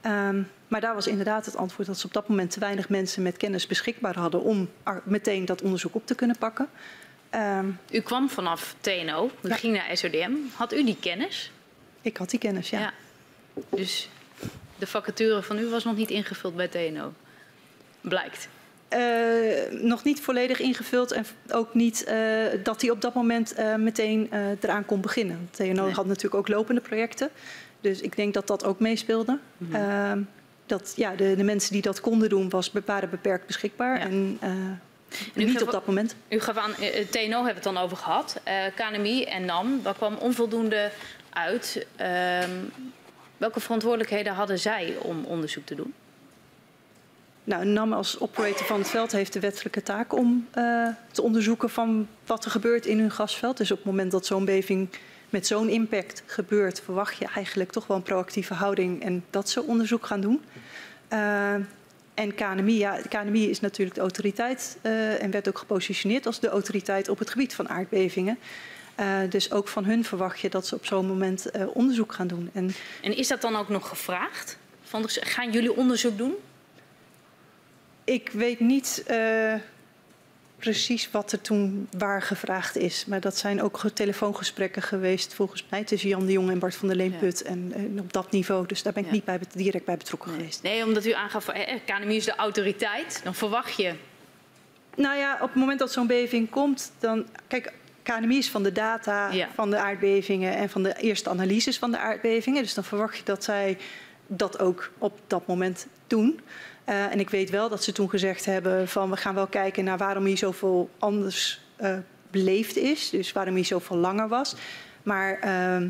[0.07, 3.23] Um, maar daar was inderdaad het antwoord dat ze op dat moment te weinig mensen
[3.23, 4.71] met kennis beschikbaar hadden om
[5.05, 6.69] meteen dat onderzoek op te kunnen pakken.
[7.31, 9.55] Um, u kwam vanaf TNO, u ja.
[9.55, 10.33] ging naar SODM.
[10.55, 11.51] Had u die kennis?
[12.03, 12.79] Ik had die kennis, ja.
[12.81, 12.93] ja.
[13.69, 14.09] Dus
[14.79, 17.13] de vacature van u was nog niet ingevuld bij TNO?
[18.09, 18.49] Blijkt?
[18.97, 22.15] Uh, nog niet volledig ingevuld en ook niet uh,
[22.63, 24.31] dat hij op dat moment uh, meteen
[24.61, 25.49] eraan kon beginnen.
[25.51, 25.95] TNO nee.
[25.95, 27.31] had natuurlijk ook lopende projecten,
[27.81, 29.39] dus ik denk dat dat ook meespeelde.
[29.57, 30.29] Mm -hmm.
[30.67, 33.99] dat ja, de, de, mensen die dat konden doen, was, waren beperkt beschikbaar.
[33.99, 34.05] Ja.
[34.05, 34.81] En, en
[35.35, 36.15] niet op dat moment.
[36.29, 36.73] U gaf aan,
[37.11, 38.41] TNO hebben we het dan over gehad.
[38.75, 40.91] KNMI en NAM, daar kwam onvoldoende
[41.31, 41.87] uit.
[41.97, 42.51] Ehm,
[43.37, 45.95] welke verantwoordelijkheden hadden zij om onderzoek te doen?
[47.45, 51.71] Nou, NAM als operator van het veld heeft de wettelijke taak om uh, te onderzoeken
[51.71, 53.57] van wat er gebeurt in hun gasveld.
[53.57, 54.89] Dus op het moment dat zo'n beving
[55.31, 59.63] met zo'n impact gebeurt, verwacht je eigenlijk toch wel een proactieve houding en dat ze
[59.63, 60.43] onderzoek gaan doen.
[61.13, 61.55] Uh,
[62.15, 66.49] en KNMI, ja, KNMI is natuurlijk de autoriteit uh, en werd ook gepositioneerd als de
[66.49, 68.39] autoriteit op het gebied van aardbevingen.
[69.29, 72.51] Dus ook van hun verwacht je dat ze op zo'n moment onderzoek gaan doen.
[72.53, 74.59] En, en, is dat dan ook nog gevraagd?
[74.83, 76.35] Van, gaan jullie onderzoek doen?
[78.05, 79.55] Ik weet niet uh,
[80.57, 83.05] precies wat er toen waar gevraagd is.
[83.07, 86.89] Maar dat zijn ook telefoongesprekken geweest volgens mij tussen Jan de Jong en Bart van
[86.89, 87.41] der Leenput.
[87.45, 87.51] Ja.
[87.51, 88.67] En, en, op dat niveau.
[88.67, 89.15] Dus daar ben ik ja.
[89.15, 90.39] niet bij, direct bij betrokken nee.
[90.39, 90.63] geweest.
[90.63, 93.21] Nee, omdat u aangaf, eh, KNMI is de autoriteit.
[93.25, 93.95] Dan verwacht je...
[94.97, 97.27] Nou ja, op het moment dat zo'n beving komt, dan...
[97.49, 99.49] Kijk, KNMI is van de data ja.
[99.55, 102.63] van de aardbevingen en van de eerste analyses van de aardbevingen.
[102.63, 103.79] Dus dan verwacht je dat zij
[104.27, 106.41] dat ook op dat moment doen.
[106.89, 109.85] Uh, en ik weet wel dat ze toen gezegd hebben van we gaan wel kijken
[109.85, 111.97] naar waarom hier zoveel anders uh,
[112.31, 113.11] beleefd is.
[113.11, 114.55] Dus waarom hier zoveel langer was.
[115.03, 115.89] Maar uh,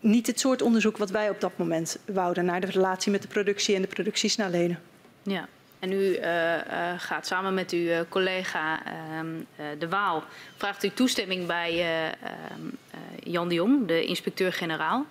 [0.00, 3.28] niet het soort onderzoek wat wij op dat moment wouden naar de relatie met de
[3.28, 4.80] productie en de productiesnelheden.
[5.22, 5.48] Ja.
[5.78, 6.54] En u uh,
[6.96, 8.82] gaat samen met uw collega
[9.78, 10.24] De Waal,
[10.56, 11.80] vraagt u toestemming bij
[12.20, 12.60] ehm,
[13.24, 15.06] Jan de Jong, de inspecteur-generaal.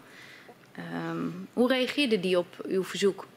[0.75, 3.27] Ehm, hoe reageerde die op uw verzoek?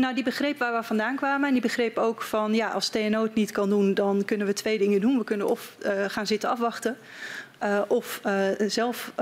[0.00, 1.46] Nou, die begreep waar we vandaan kwamen.
[1.46, 4.52] En die begreep ook van, ja, als TNO het niet kan doen, dan kunnen we
[4.52, 5.18] twee dingen doen.
[5.18, 6.96] We kunnen of uh, gaan zitten afwachten,
[7.62, 9.12] uh, of uh, zelf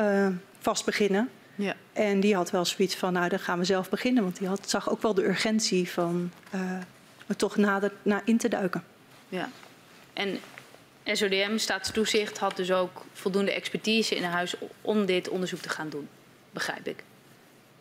[0.59, 1.29] vast beginnen.
[1.55, 1.75] Ja.
[1.93, 4.23] En die had wel zoiets van, nou, dan gaan we zelf beginnen.
[4.23, 6.33] Want die had, zag ook wel de urgentie van
[7.27, 8.85] er toch nader naar in te duiken.
[9.29, 9.49] Ja.
[10.13, 10.39] En
[11.05, 16.09] SODM, staatstoezicht, had dus ook voldoende expertise in huis om dit onderzoek te gaan doen,
[16.51, 17.05] begrijp ik.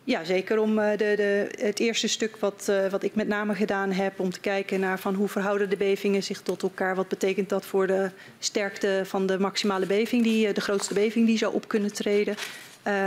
[0.08, 3.54] Ja, zeker om uh, de, de, het eerste stuk wat, uh, wat ik met name
[3.54, 4.20] gedaan heb...
[4.20, 6.94] om te kijken naar van hoe verhouden de bevingen zich tot elkaar.
[6.94, 11.26] Wat betekent dat voor de sterkte van de maximale beving, die, uh, de grootste beving
[11.26, 12.36] die zou op kunnen treden.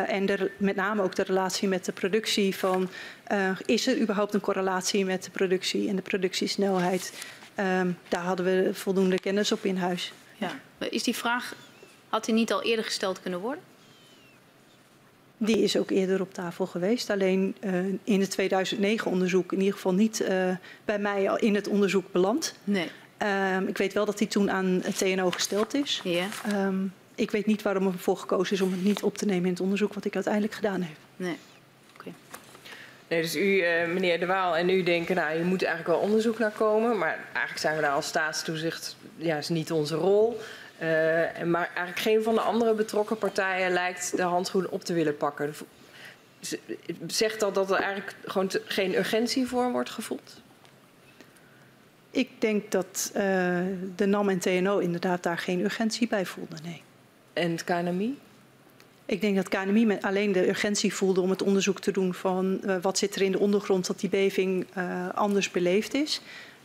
[0.07, 2.89] en met name ook de relatie met de productie van...
[3.65, 7.13] is er überhaupt een correlatie met de productie en de productiesnelheid?
[7.59, 10.13] Um, daar hadden we voldoende kennis op in huis.
[10.37, 10.51] Ja.
[10.89, 11.55] Is die vraag,
[12.09, 13.70] had die niet al eerder gesteld kunnen worden?
[15.43, 17.09] Die is ook eerder op tafel geweest.
[17.09, 17.73] Alleen uh,
[18.03, 20.27] in het 2009-onderzoek in ieder geval niet uh,
[20.85, 22.55] bij mij in het onderzoek beland.
[22.63, 22.89] Nee.
[23.55, 26.01] Um, ik weet wel dat die toen aan het TNO gesteld is.
[26.03, 26.27] Ja.
[26.65, 29.51] Um, ik weet niet waarom ervoor gekozen is om het niet op te nemen in
[29.51, 30.95] het onderzoek wat ik uiteindelijk gedaan heb.
[31.15, 31.37] Nee.
[31.99, 32.13] Okay.
[33.07, 36.07] Nee, dus u, uh, meneer De Waal en u denken, nou, je moet eigenlijk wel
[36.07, 36.97] onderzoek naar komen.
[36.97, 40.39] Maar eigenlijk zijn we daar als staatstoezicht, ja, is niet onze rol.
[40.81, 40.87] Uh,
[41.43, 45.53] maar eigenlijk geen van de andere betrokken partijen lijkt de handschoen op te willen pakken.
[47.07, 50.41] Zegt dat dat er eigenlijk gewoon geen urgentie voor wordt gevoeld?
[52.11, 53.21] Ik denk dat uh,
[53.95, 56.81] de NAM en TNO inderdaad daar geen urgentie bij voelden, nee.
[57.33, 58.17] En het KNMI?
[59.05, 62.61] Ik denk dat KNMI met alleen de urgentie voelde om het onderzoek te doen van
[62.65, 64.65] uh, wat zit er in de ondergrond dat die beving
[65.13, 66.21] anders beleefd is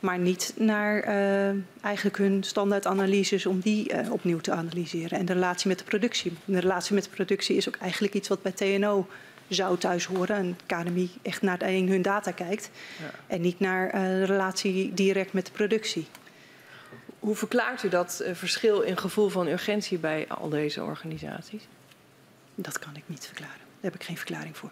[0.06, 5.18] maar niet naar uh, eigenlijk hun standaardanalyses om die uh, opnieuw te analyseren.
[5.18, 6.32] En de relatie met de productie.
[6.44, 9.06] De relatie met de productie is ook eigenlijk iets wat bij TNO
[9.48, 10.36] zou thuis horen.
[10.36, 12.70] En KNMI echt naar hun data kijkt.
[12.98, 13.10] Ja.
[13.26, 16.06] En niet naar uh, de relatie direct met de productie.
[17.18, 21.68] Hoe verklaart u dat verschil in gevoel van urgentie bij al deze organisaties?
[22.54, 23.58] Dat kan ik niet verklaren.
[23.58, 24.70] Daar heb ik geen verklaring voor.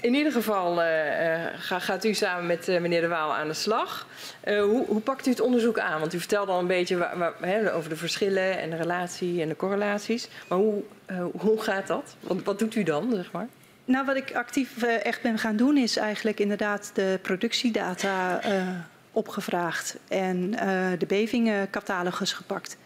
[0.00, 4.06] In ieder geval uh, gaat u samen met uh, meneer De Waal aan de slag.
[4.44, 6.00] Uh, hoe, hoe, pakt u het onderzoek aan?
[6.00, 7.08] Want u vertelde al een beetje
[7.40, 10.28] hè, over de verschillen en de relatie en de correlaties.
[10.48, 10.82] Maar hoe,
[11.32, 12.16] hoe gaat dat?
[12.20, 13.48] Wat, wat, doet u dan, zeg maar?
[13.84, 18.40] Nou, wat ik actief echt ben gaan doen is eigenlijk inderdaad de productiedata
[19.12, 20.50] opgevraagd en
[20.98, 22.76] de bevingencatalogus gepakt.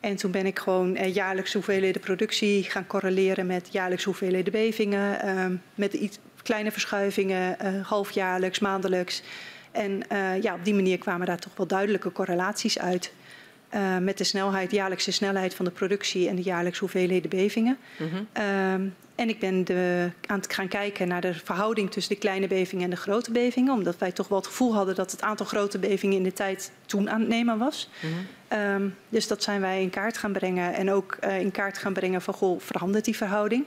[0.00, 5.26] En toen ben ik gewoon eh, jaarlijks hoeveelheden productie gaan correleren met jaarlijks hoeveelheden bevingen.
[5.26, 6.18] Uh, met iets
[6.48, 9.22] kleine verschuivingen, uh, halfjaarlijks, maandelijks.
[9.70, 13.12] En uh, ja, op die manier kwamen daar toch wel duidelijke correlaties uit.
[13.74, 17.78] Uh, met de snelheid, jaarlijkse snelheid van de productie en de jaarlijkse hoeveelheden bevingen.
[17.98, 18.26] Mm -hmm.
[18.36, 18.72] uh,
[19.14, 22.84] en ik ben de, aan het gaan kijken naar de verhouding tussen de kleine bevingen
[22.84, 23.72] en de grote bevingen.
[23.72, 26.72] Omdat wij toch wel het gevoel hadden dat het aantal grote bevingen in de tijd
[26.86, 27.90] toen aan het nemen was.
[28.00, 28.58] Mm -hmm.
[28.58, 30.74] um, dus dat zijn wij in kaart gaan brengen.
[30.74, 33.66] En ook uh, in kaart gaan brengen van, goh, verandert die verhouding?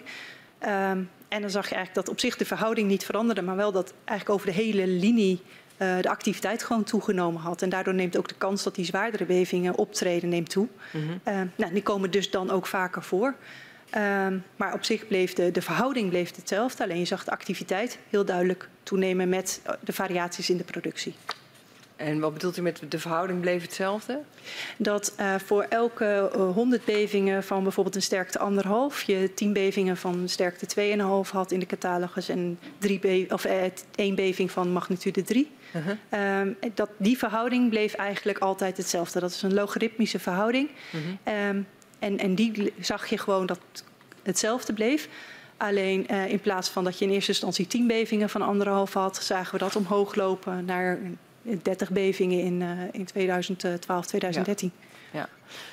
[0.67, 3.41] Um, en dan zag je eigenlijk dat op zich de verhouding niet veranderde.
[3.41, 5.41] Maar wel dat eigenlijk over de hele linie
[5.77, 7.61] uh, de activiteit gewoon toegenomen had.
[7.61, 10.67] En daardoor neemt ook de kans dat die zwaardere bevingen optreden neemt toe.
[10.91, 11.33] Mm -hmm.
[11.33, 13.35] uh, nou, die komen dus dan ook vaker voor.
[13.97, 16.83] Um, maar op zich bleef de, de verhouding bleef hetzelfde.
[16.83, 21.15] Alleen je zag de activiteit heel duidelijk toenemen met de variaties in de productie.
[22.01, 24.19] En wat bedoelt u met de verhouding bleef hetzelfde?
[24.77, 28.39] Dat uh, voor elke uh, 100 bevingen van bijvoorbeeld een sterkte
[28.93, 30.95] 1,5 je 10 bevingen van sterkte
[31.25, 33.63] 2,5 had in de catalogus en drie be of, uh,
[33.95, 35.51] één beving van magnitude 3.
[35.75, 36.39] Uh -huh.
[36.41, 39.19] um, dat, die verhouding bleef eigenlijk altijd hetzelfde.
[39.19, 40.69] Dat is een logaritmische verhouding.
[40.69, 41.47] Uh -huh.
[41.47, 41.67] um,
[41.99, 43.59] en, en die zag je gewoon dat
[44.23, 45.07] hetzelfde bleef.
[45.57, 49.53] Alleen in plaats van dat je in eerste instantie 10 bevingen van anderhalf had, zagen
[49.53, 50.99] we dat omhoog lopen naar
[51.41, 54.71] 30 bevingen in, uh, in 2012, 2013.
[55.11, 55.29] Ja.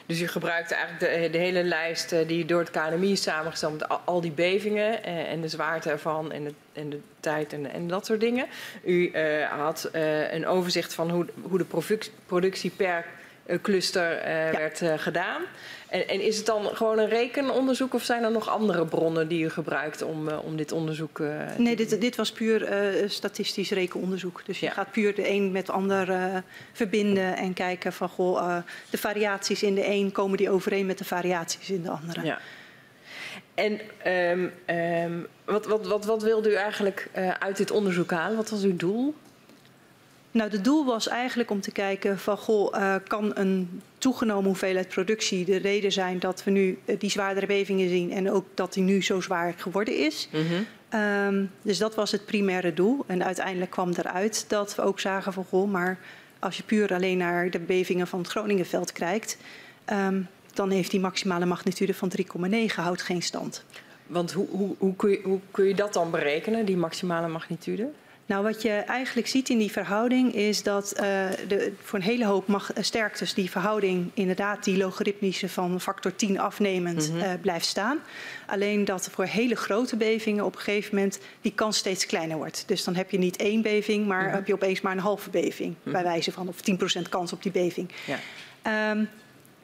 [0.07, 3.73] Dus u gebruikt eigenlijk de, de hele lijst uh, die door het KNMI is samengesteld
[3.73, 7.73] met al, die bevingen uh, en de zwaarte ervan en de, en de tijd en,
[7.73, 8.47] en dat soort dingen.
[8.85, 9.17] U
[9.49, 9.91] had
[10.31, 13.05] een overzicht van hoe, hoe de productie per
[13.63, 14.51] cluster ja.
[14.51, 15.43] werd gedaan.
[15.89, 19.45] En, en, is het dan gewoon een rekenonderzoek of zijn er nog andere bronnen die
[19.45, 22.69] u gebruikt om, uh, om dit onderzoek te Nee, dit, dit was puur
[23.07, 24.43] statistisch rekenonderzoek.
[24.45, 26.43] Dus je gaat puur de een met de ander
[26.73, 28.57] verbinden en kijken van goh,
[28.91, 32.25] de variaties in de een komen die overeen met de variaties in de andere.
[32.25, 32.39] Ja.
[33.55, 38.37] En um, um, wat, wat, wat, wat wilde u eigenlijk uit dit onderzoek halen?
[38.37, 39.15] Wat was uw doel?
[40.31, 44.89] Nou, het doel was eigenlijk om te kijken van, goh, uh, kan een toegenomen hoeveelheid
[44.89, 48.73] productie de reden zijn dat we nu uh, die zwaardere bevingen zien en ook dat
[48.73, 50.29] die nu zo zwaar geworden is.
[50.33, 51.01] Mm -hmm.
[51.01, 53.05] um, dus dat was het primaire doel.
[53.07, 55.99] En uiteindelijk kwam eruit dat we ook zagen van, goh, maar
[56.39, 59.37] als je puur alleen naar de bevingen van het Groningenveld kijkt,
[59.93, 62.13] um, dan heeft die maximale magnitude van
[62.49, 63.65] 3,9 houdt geen stand.
[64.07, 67.89] Want hoe, hoe, hoe, kun je, hoe kun je dat dan berekenen, die maximale magnitude?
[68.29, 71.01] Nou, wat je eigenlijk ziet in die verhouding is dat uh,
[71.49, 76.17] de, voor een hele hoop mag, uh, sterktes die verhouding inderdaad die logaritmische van factor
[76.17, 77.31] 10 afnemend mm -hmm.
[77.31, 77.99] uh, blijft staan.
[78.47, 82.65] Alleen dat voor hele grote bevingen op een gegeven moment die kans steeds kleiner wordt.
[82.67, 84.35] Dus dan heb je niet één beving, maar mm -hmm.
[84.35, 85.69] heb je opeens maar een halve beving.
[85.69, 85.93] Mm -hmm.
[85.93, 86.57] Bij wijze van of
[87.01, 87.91] 10% kans op die beving.
[88.07, 88.91] Ja.
[88.91, 89.09] Um,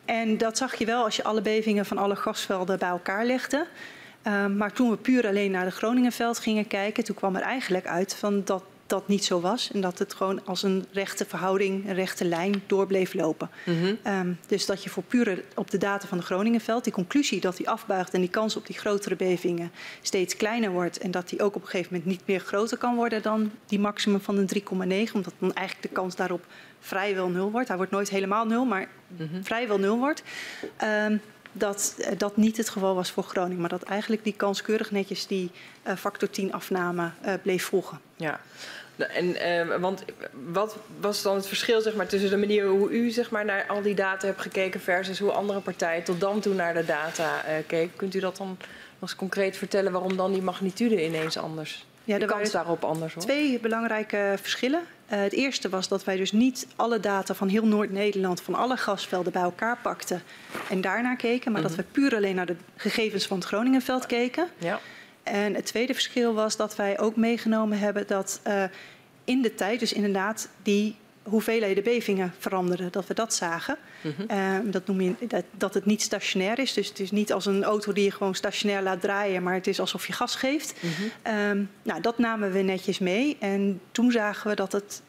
[0.04, 3.66] en dat zag je wel als je alle bevingen van alle gasvelden bij elkaar legde.
[4.26, 7.86] Uh, maar toen we puur alleen naar de Groningenveld gingen kijken, toen kwam er eigenlijk
[7.86, 9.70] uit van dat dat niet zo was.
[9.72, 13.50] En dat het gewoon als een rechte verhouding, een rechte lijn door bleef lopen.
[13.64, 14.12] Mm -hmm.
[14.12, 17.56] um, dus dat je voor puur op de data van de Groningenveld, die conclusie dat
[17.56, 19.70] die afbuigt en die kans op die grotere bevingen
[20.02, 20.98] steeds kleiner wordt.
[20.98, 23.78] En dat die ook op een gegeven moment niet meer groter kan worden dan die
[23.78, 25.12] maximum van een 3,9.
[25.12, 26.46] Omdat dan eigenlijk de kans daarop
[26.80, 27.68] vrijwel nul wordt.
[27.68, 29.44] Hij wordt nooit helemaal nul, maar mm -hmm.
[29.44, 30.22] vrijwel nul wordt.
[30.82, 31.20] Um,
[31.56, 33.60] dat dat niet het geval was voor Groningen.
[33.60, 35.50] Maar dat eigenlijk die kans keurig netjes die
[35.86, 38.00] uh, factor 10 afname uh, bleef volgen.
[38.16, 38.40] Ja.
[38.96, 40.04] En, uh, want
[40.52, 43.66] wat was dan het verschil zeg maar, tussen de manier hoe u zeg maar, naar
[43.68, 47.42] al die data hebt gekeken versus hoe andere partijen tot dan toe naar de data
[47.66, 47.96] keken?
[47.96, 48.58] Kunt u dat dan nog
[49.00, 51.86] eens concreet vertellen waarom dan die magnitude ineens anders?
[52.04, 53.22] Ja, de kans daarop anders hoor.
[53.22, 54.80] Twee belangrijke verschillen.
[55.12, 58.76] Uh, het eerste was dat wij dus niet alle data van heel Noord-Nederland, van alle
[58.76, 60.22] gasvelden bij elkaar pakten
[60.70, 61.76] en daarnaar keken, maar mm -hmm.
[61.76, 64.48] dat we puur alleen naar de gegevens van het Groningenveld keken.
[64.58, 64.80] Ja.
[65.22, 68.64] En het tweede verschil was dat wij ook meegenomen hebben dat uh,
[69.24, 73.76] in de tijd, dus inderdaad, die hoeveelheden bevingen veranderden, dat we dat zagen.
[74.00, 74.38] Mm -hmm.
[74.64, 76.72] uh, dat noem je dat, dat het niet stationair is.
[76.72, 79.66] Dus het is niet als een auto die je gewoon stationair laat draaien, maar het
[79.66, 80.74] is alsof je gas geeft.
[80.80, 81.34] Mm -hmm.
[81.50, 83.36] um, nou, dat namen we netjes mee.
[83.40, 85.02] En toen zagen we dat het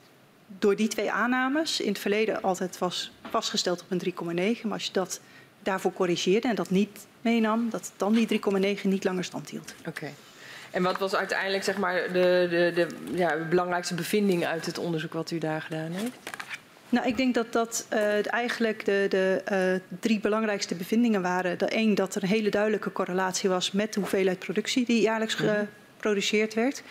[0.59, 4.13] door die twee aannames in het verleden altijd was vastgesteld op een
[4.55, 4.61] 3,9.
[4.61, 5.19] Maar als je dat
[5.63, 8.41] daarvoor corrigeerde en dat niet meenam, dat dan die
[8.77, 9.73] 3,9 niet langer stand hield.
[9.79, 9.89] Oké.
[9.89, 10.13] Okay.
[10.75, 15.13] En wat was uiteindelijk zeg maar, de, de, de ja, belangrijkste bevinding uit het onderzoek
[15.13, 16.11] wat u daar gedaan heeft?
[16.89, 21.57] Nou, ik denk dat dat uh, eigenlijk de, de uh, drie belangrijkste bevindingen waren.
[21.57, 25.37] De één, dat er een hele duidelijke correlatie was met de hoeveelheid productie die jaarlijks
[25.37, 25.67] -hmm.
[25.95, 26.83] geproduceerd werd.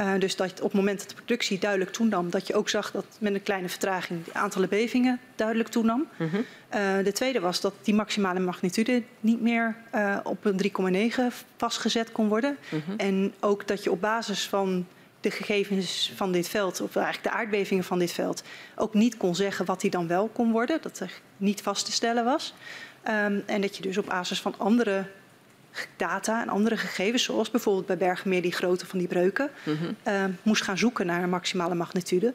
[0.00, 2.90] Uh, dus dat op het moment dat de productie duidelijk toenam, dat je ook zag
[2.90, 6.06] dat met een kleine vertraging de aantallen bevingen duidelijk toenam.
[6.16, 6.44] Mm -hmm.
[6.74, 11.22] uh, de tweede was dat die maximale magnitude niet meer uh, op een 3,9
[11.56, 12.56] vastgezet kon worden.
[12.68, 12.96] Mm -hmm.
[12.96, 14.86] En ook dat je op basis van
[15.20, 18.42] de gegevens van dit veld, of eigenlijk de aardbevingen van dit veld,
[18.76, 20.78] ook niet kon zeggen wat die dan wel kon worden.
[20.82, 22.54] Dat er niet vast te stellen was.
[23.08, 25.06] Um, en dat je dus op basis van andere
[25.96, 29.96] data en andere gegevens, zoals bijvoorbeeld bij Bergenmeer die grootte van die breuken, mm -hmm.
[30.08, 32.34] uh, moest gaan zoeken naar een maximale magnitude.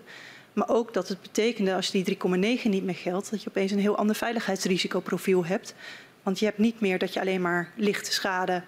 [0.53, 2.19] Maar ook dat het betekende, als die 3,9
[2.63, 5.75] niet meer geldt, dat je opeens een heel ander veiligheidsrisicoprofiel hebt.
[6.23, 8.61] Want je hebt niet meer dat je alleen maar lichte schade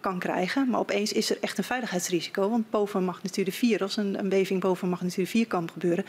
[0.00, 2.50] kan krijgen, maar opeens is er echt een veiligheidsrisico.
[2.50, 6.04] Want boven magnitude 4, als een, een beving boven magnitude 4 kan gebeuren,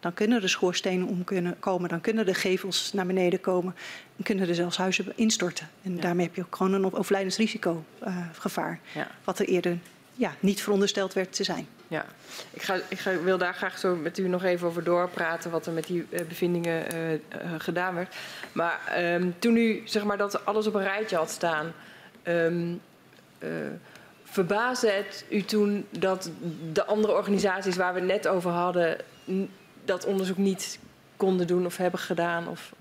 [0.00, 3.74] dan kunnen de schoorstenen om kunnen komen, dan kunnen de gevels naar beneden komen
[4.16, 5.68] en kunnen er zelfs huizen instorten.
[5.82, 6.00] En ja.
[6.00, 9.06] daarmee heb je ook gewoon een overlijdensrisico uh, gevaar, ja.
[9.24, 9.78] wat er eerder
[10.14, 11.66] ja, niet verondersteld werd te zijn.
[11.88, 12.04] Ja,
[12.50, 15.66] ik, ga, ik ga, wil daar graag zo met u nog even over doorpraten wat
[15.66, 17.18] er met die uh, bevindingen uh, uh,
[17.58, 18.16] gedaan werd.
[18.52, 18.80] Maar
[19.14, 21.72] um, toen u zeg maar, dat alles op een rijtje had staan,
[22.22, 22.80] um,
[24.24, 26.30] verbaasde het u toen dat
[26.72, 28.96] de andere organisaties waar we het net over hadden,
[29.84, 30.78] dat onderzoek niet
[31.16, 32.72] konden doen of hebben gedaan of,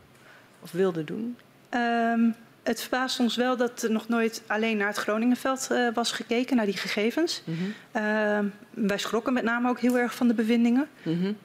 [0.60, 1.38] of wilden doen?
[1.70, 6.12] Um, het verbaast ons wel dat er nog nooit alleen naar het Groningenveld uh, was
[6.12, 7.43] gekeken, naar die gegevens.
[7.45, 7.74] Mm -hmm.
[8.02, 10.88] uh, wij schrokken met name ook heel erg van de bevindingen.
[11.04, 11.36] Mm -hmm.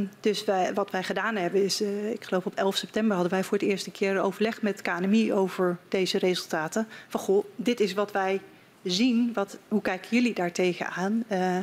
[0.00, 3.32] uh, dus wij, wat wij gedaan hebben is, eh, ik geloof op 11 september hadden
[3.32, 6.86] wij voor het eerste keer overleg met KNMI over deze resultaten.
[7.08, 8.40] Van goh, dit is wat wij
[8.82, 11.24] zien, wat, hoe kijken jullie daar tegenaan?
[11.32, 11.58] Uh,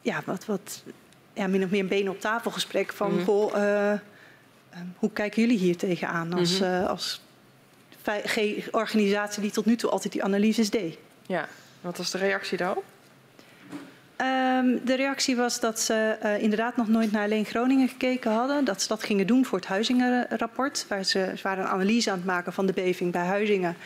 [0.00, 0.82] ja, wat, wat
[1.34, 3.24] ja, min of meer een benen op tafel gesprek van mm -hmm.
[3.24, 3.92] goh, uh,
[4.96, 7.20] hoe kijken jullie hier tegenaan als, uh, als
[8.70, 10.98] organisatie die tot nu toe altijd die analyses deed?
[11.26, 11.48] Ja,
[11.80, 12.84] wat was de reactie daarop?
[14.16, 18.64] Um, de reactie was dat ze uh, inderdaad nog nooit naar alleen Groningen gekeken hadden.
[18.64, 20.86] Dat ze dat gingen doen voor het Huizingenrapport.
[20.88, 23.76] Waar ze, ze waren een analyse aan het maken van de beving bij Huizingen.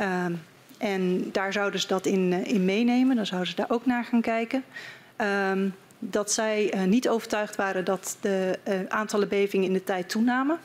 [0.00, 0.42] Um,
[0.78, 3.16] en daar zouden ze dat in, in meenemen.
[3.16, 4.64] Dan zouden ze daar ook naar gaan kijken.
[5.50, 10.08] Um, dat zij uh, niet overtuigd waren dat de uh, aantallen bevingen in de tijd
[10.08, 10.58] toenamen.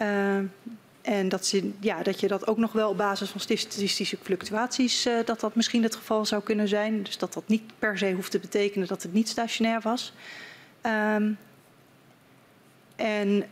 [0.00, 0.36] Uh,
[1.02, 5.08] en dat, ze, ja, dat je dat ook nog wel op basis van statistische fluctuaties,
[5.24, 7.02] dat dat misschien het geval zou kunnen zijn.
[7.02, 10.12] Dus dat dat niet per se hoeft te betekenen dat het niet stationair was.
[10.82, 11.38] Um,
[12.96, 13.44] en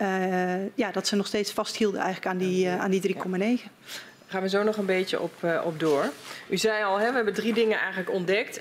[0.74, 3.20] ja, dat ze nog steeds vasthielden eigenlijk aan die, aan die 3,9
[4.26, 6.04] gaan we zo nog een beetje op, uh, op door.
[6.48, 8.60] U zei al, hè, we hebben drie dingen eigenlijk ontdekt.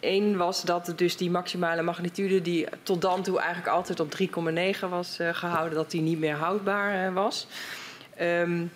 [0.00, 4.14] Eén uh, was dat dus die maximale magnitude die tot dan toe eigenlijk altijd op
[4.82, 7.46] 3,9 was uh, gehouden, dat die niet meer houdbaar was.
[8.20, 8.72] Um,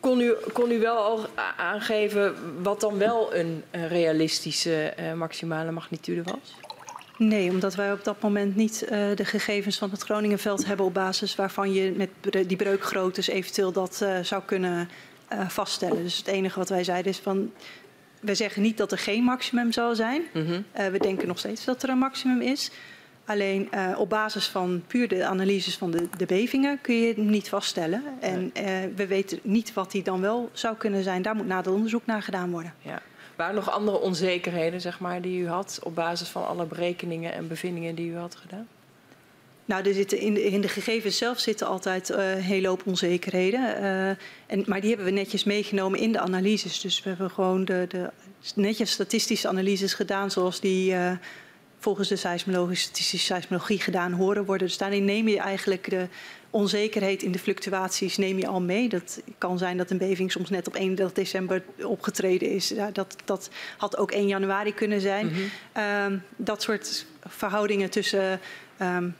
[0.00, 6.22] kon, u, kon u wel al aangeven wat dan wel een, een realistische maximale magnitude
[6.22, 6.61] was?
[7.28, 10.94] Nee, omdat wij op dat moment niet uh, de gegevens van het Groningenveld hebben op
[10.94, 12.08] basis waarvan je met
[12.48, 14.88] die breukgroottes eventueel dat uh, zou kunnen
[15.32, 16.02] uh, vaststellen.
[16.02, 17.52] Dus het enige wat wij zeiden is van,
[18.20, 20.22] we zeggen niet dat er geen maximum zal zijn.
[20.32, 20.92] Mm -hmm.
[20.92, 22.70] we denken nog steeds dat er een maximum is.
[23.24, 27.48] Alleen op basis van puur de analyses van de, de bevingen kun je het niet
[27.48, 28.02] vaststellen.
[28.20, 28.52] En
[28.96, 31.22] we weten niet wat die dan wel zou kunnen zijn.
[31.22, 32.74] Daar moet nader onderzoek naar gedaan worden.
[32.78, 33.02] Ja.
[33.36, 37.48] Waren nog andere onzekerheden zeg maar, die u had op basis van alle berekeningen en
[37.48, 38.68] bevindingen die u had gedaan?
[39.64, 42.82] Nou, er zitten in, de, in de gegevens zelf zitten altijd uh, een hele hoop
[42.86, 43.60] onzekerheden.
[43.60, 44.08] Uh,
[44.46, 46.80] en, maar die hebben we netjes meegenomen in de analyses.
[46.80, 48.10] Dus we hebben gewoon de, de
[48.54, 51.12] netjes statistische analyses gedaan zoals die uh,
[51.78, 54.66] volgens de seismologie, statistische seismologie gedaan horen worden.
[54.66, 56.08] Dus daarin neem je eigenlijk de
[56.52, 58.88] onzekerheid in de fluctuaties neem je al mee.
[58.88, 62.68] Dat kan zijn dat een beving soms net op 31 december opgetreden is.
[62.68, 65.26] Ja, dat, dat had ook 1 januari kunnen zijn.
[65.26, 66.12] Mm -hmm.
[66.12, 68.40] um, dat soort verhoudingen tussen
[68.82, 69.16] um,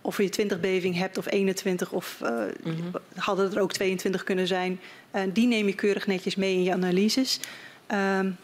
[0.00, 2.90] of je 20 beving hebt of 21 of uh, mm -hmm.
[3.14, 4.80] hadden er ook 22 kunnen zijn.
[5.14, 7.40] Uh, die neem je keurig netjes mee in je analyses.
[8.18, 8.36] Um,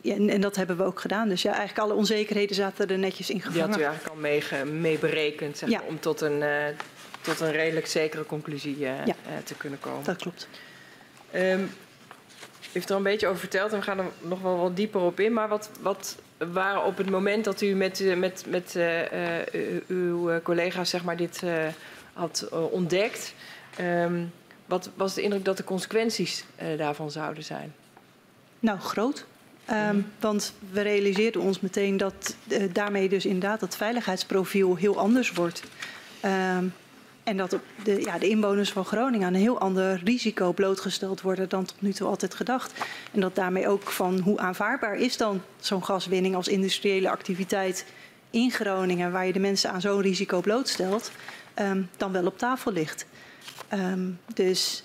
[0.00, 1.28] ja, en, en, dat hebben we ook gedaan.
[1.28, 3.70] Dus ja, eigenlijk alle onzekerheden zaten er netjes in gevangen.
[3.70, 5.82] Die had u eigenlijk al mee, mee berekend zeg ja.
[5.88, 6.66] om tot een, uh,
[7.26, 9.04] tot een redelijk zekere conclusie ja.
[9.44, 10.04] te kunnen komen.
[10.04, 10.48] Dat klopt.
[11.34, 11.70] Um,
[12.60, 15.00] u heeft er een beetje over verteld en we gaan er nog wel wat dieper
[15.00, 15.32] op in.
[15.32, 16.16] Maar wat, wat
[16.52, 19.02] waren op het moment dat u met, met, met uh,
[19.86, 21.42] uw collega's zeg maar, dit
[22.12, 23.34] had ontdekt,
[23.80, 24.32] um,
[24.66, 26.44] wat was de indruk dat de consequenties
[26.76, 27.74] daarvan zouden zijn?
[28.60, 29.26] Nou, groot.
[29.70, 30.06] Um, mm.
[30.20, 32.36] Want we realiseerden ons meteen dat
[32.72, 35.62] daarmee dus inderdaad het veiligheidsprofiel heel anders wordt.
[36.24, 36.74] Um,
[37.26, 41.48] en dat de, ja, de inwoners van Groningen aan een heel ander risico blootgesteld worden
[41.48, 42.72] dan tot nu toe altijd gedacht.
[43.12, 47.86] En dat daarmee ook van hoe aanvaardbaar is dan zo'n gaswinning als industriële activiteit
[48.30, 51.10] in Groningen, waar je de mensen aan zo'n risico blootstelt,
[51.54, 53.06] um, dan wel op tafel ligt.
[53.72, 54.82] Um, dus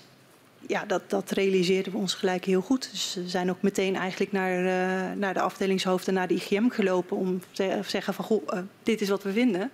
[0.66, 2.90] ja, dat, dat realiseerden we ons gelijk heel goed.
[2.90, 7.16] Dus we zijn ook meteen eigenlijk naar, uh, naar de afdelingshoofden, naar de IGM gelopen
[7.16, 9.70] om te zeggen van goh, uh, dit is wat we vinden.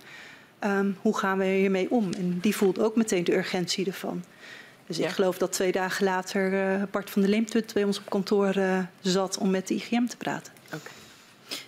[0.63, 2.13] Um, hoe gaan we hiermee om?
[2.13, 4.23] En die voelt ook meteen de urgentie ervan.
[4.87, 5.07] Dus ja.
[5.07, 8.57] ik geloof dat twee dagen later uh, Bart van der Leemtut bij ons op kantoor
[8.57, 10.53] uh, zat om met de IGM te praten.
[10.65, 10.91] Okay.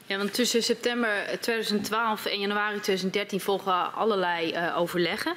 [0.06, 5.34] Ja, want tussen september 2012 en januari 2013 volgen allerlei uh, overleggen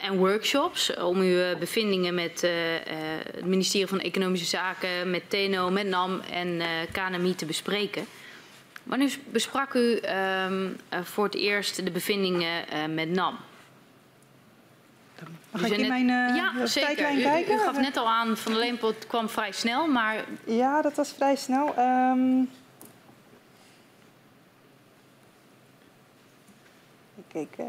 [0.00, 2.40] en workshops om uw bevindingen met
[3.30, 6.62] het ministerie van Economische Zaken, met TNO, met NAM en
[6.92, 8.06] KNMI te bespreken.
[8.86, 13.38] Wanneer besprak u um, uh, voor het eerst de bevindingen uh, met NAM?
[15.50, 17.54] Mag ik in mijn uh, ja, tijdlijn kijken?
[17.54, 20.24] U, u, gaf net al aan, Van de Leempot kwam vrij snel, maar...
[20.44, 21.78] Ja, dat was vrij snel.
[21.78, 22.50] Um...
[27.28, 27.66] kijk, uh,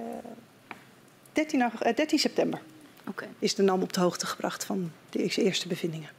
[1.34, 2.60] 13, 13, september
[3.08, 3.28] okay.
[3.40, 6.10] is de NAM op de hoogte gebracht van de eerste bevindingen.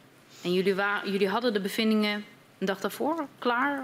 [0.43, 0.75] En jullie,
[1.05, 2.25] jullie hadden de bevindingen
[2.59, 3.83] een dag daarvoor klaar?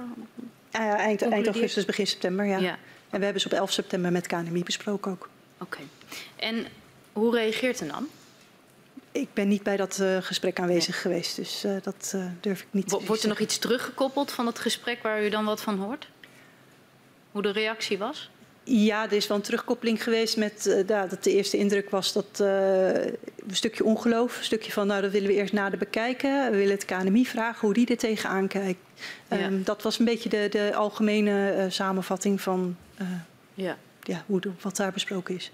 [0.77, 2.59] Uh, eind, eind, augustus, begin september, ja.
[2.59, 2.79] ja.
[3.11, 5.29] En we hebben ze op 11 september met KNMI besproken ook.
[5.59, 5.79] Oké.
[5.79, 5.87] Okay.
[6.37, 6.67] En
[7.13, 8.09] hoe reageert de NAM?
[9.13, 11.03] Ik ben niet bij dat uh, gesprek aanwezig nee.
[11.03, 14.59] geweest, dus uh, dat uh, durf ik niet Wordt er nog iets teruggekoppeld van het
[14.59, 16.09] gesprek waar u dan wat van hoort?
[17.31, 18.31] Hoe de reactie was?
[18.65, 23.17] Ja, er is wel een terugkoppeling geweest met dat de eerste indruk was dat een
[23.51, 26.51] stukje ongeloof, een stukje van nou dat willen we eerst nader bekijken.
[26.51, 28.81] We willen het KNMI vragen hoe die er tegenaan kijkt.
[29.29, 29.47] Ja.
[29.47, 32.77] Um, dat was een beetje de, de algemene uh, samenvatting van
[33.55, 33.77] ja.
[34.03, 35.51] Ja, hoe wat daar besproken is.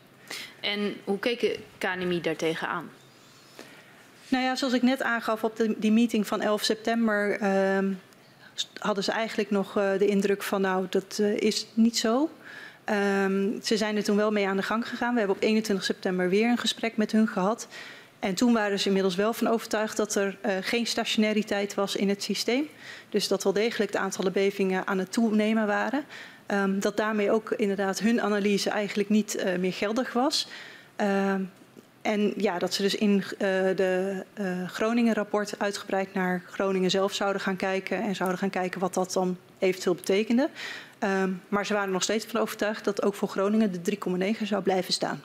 [0.60, 2.90] En hoe keek KNMI daar tegenaan?
[4.28, 7.42] Nou ja, zoals ik net aangaf op de, die meeting van 11 september
[7.76, 8.00] um,
[8.78, 12.30] hadden ze eigenlijk nog de indruk van nou dat is niet zo.
[13.24, 15.12] Um, ze zijn er toen wel mee aan de gang gegaan.
[15.12, 17.68] We hebben op 21 september weer een gesprek met hun gehad.
[18.20, 22.08] En toen waren ze inmiddels wel van overtuigd dat er uh, geen stationariteit was in
[22.08, 22.68] het systeem.
[23.08, 26.04] Dus dat wel degelijk het aantal bevingen aan het toenemen waren.
[26.46, 30.48] Um, dat daarmee ook inderdaad hun analyse eigenlijk niet uh, meer geldig was.
[30.96, 31.50] Um,
[32.02, 34.24] en ja, dat ze dus in uh, de
[34.66, 38.02] Groningen-rapport uitgebreid naar Groningen zelf zouden gaan kijken.
[38.02, 40.48] En zouden gaan kijken wat dat dan eventueel betekende.
[41.04, 43.96] Um, maar ze waren nog steeds van overtuigd dat ook voor Groningen de
[44.36, 45.22] 3,9 zou blijven staan.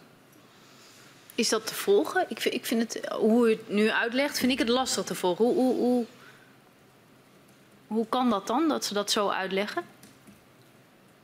[1.36, 2.26] Is dat te volgen?
[2.28, 5.46] Ik ik vind het, hoe u het nu uitlegt, vind ik het lastig te volgen.
[5.46, 6.06] Hoe, hoe, hoe,
[7.88, 9.84] hoe kan dat dan, dat ze dat zo uitleggen?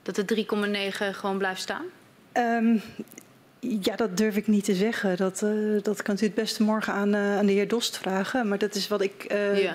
[0.04, 0.46] Dat de
[1.12, 1.86] 3,9 gewoon blijft staan?
[2.34, 2.82] Um,
[3.62, 5.18] ja, dat durf ik niet te zeggen.
[5.18, 8.48] Dat, uh, dat kan u het beste morgen aan, uh, aan de heer Dost vragen.
[8.48, 9.74] Maar dat is wat ik uh, ja.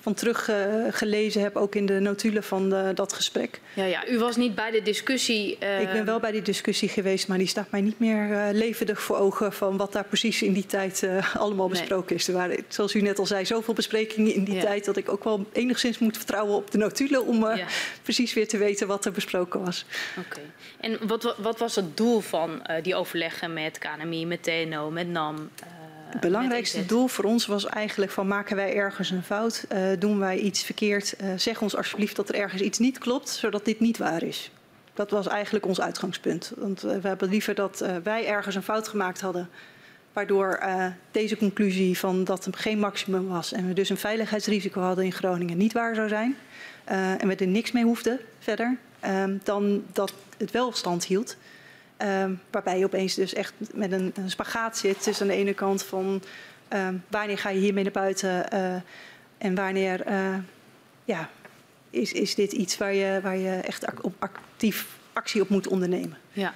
[0.00, 0.50] van terug
[0.90, 3.60] gelezen heb, ook in de notulen van de, dat gesprek.
[3.74, 5.52] Ja, ja, u was niet bij de discussie.
[5.52, 9.16] Ik ben wel bij die discussie geweest, maar die staat mij niet meer levendig voor
[9.16, 11.78] ogen van wat daar precies in die tijd allemaal nee.
[11.78, 12.28] besproken is.
[12.28, 14.60] Er waren, zoals u net al zei, zoveel besprekingen in die ja.
[14.60, 17.66] tijd dat ik ook wel enigszins moet vertrouwen op de notulen om ja.
[18.02, 19.84] precies weer te weten wat er besproken was.
[20.18, 20.26] Oké.
[20.26, 20.44] Okay.
[20.80, 23.25] En wat, wat was het doel van die overleg?
[23.48, 25.36] Met KNMI, met TNO, met NAM.
[25.36, 25.66] Uh,
[26.06, 30.18] het belangrijkste doel voor ons was eigenlijk van maken wij ergens een fout, uh, doen
[30.18, 33.80] wij iets verkeerd, uh, zeg ons alsjeblieft dat er ergens iets niet klopt, zodat dit
[33.80, 34.50] niet waar is.
[34.94, 36.52] Dat was eigenlijk ons uitgangspunt.
[36.56, 39.48] Want we hebben liever dat wij ergens een fout gemaakt hadden,
[40.12, 40.62] waardoor
[41.10, 45.12] deze conclusie van dat het geen maximum was en we dus een veiligheidsrisico hadden in
[45.12, 46.36] Groningen niet waar zou zijn
[47.18, 48.76] en we er niks mee hoefden verder,
[49.42, 51.36] dan dat het wel stand hield.
[52.02, 55.54] Um, waarbij je opeens dus echt met een, een spagaat zit tussen aan de ene
[55.54, 56.22] kant van
[56.72, 58.74] um, wanneer ga je hiermee naar buiten uh,
[59.38, 60.36] en wanneer uh,
[61.04, 61.30] ja,
[61.90, 66.18] is, is dit iets waar je, waar je echt ac actief actie op moet ondernemen.
[66.32, 66.54] Ja.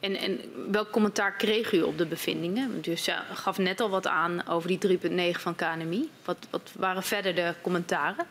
[0.00, 2.82] En, en welk commentaar kreeg u op de bevindingen?
[2.82, 4.98] Dus ja, gaf net al wat aan over die
[5.34, 6.10] 3,9 van KNMI.
[6.24, 8.26] Wat, wat waren verder de commentaren?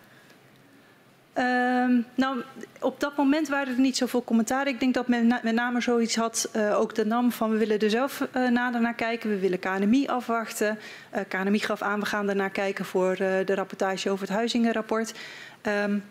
[1.39, 2.41] Um, nou,
[2.79, 4.67] op dat moment waren er niet zoveel commentaar.
[4.67, 7.79] Ik denk dat men met name zoiets had, uh, ook de NAM, van we willen
[7.79, 9.29] er zelf uh, nader naar kijken.
[9.29, 10.77] We willen KNMI afwachten.
[11.15, 15.13] Uh, KNMI gaf aan, we gaan ernaar kijken voor de rapportage over het Huizingenrapport.
[15.83, 16.03] Um,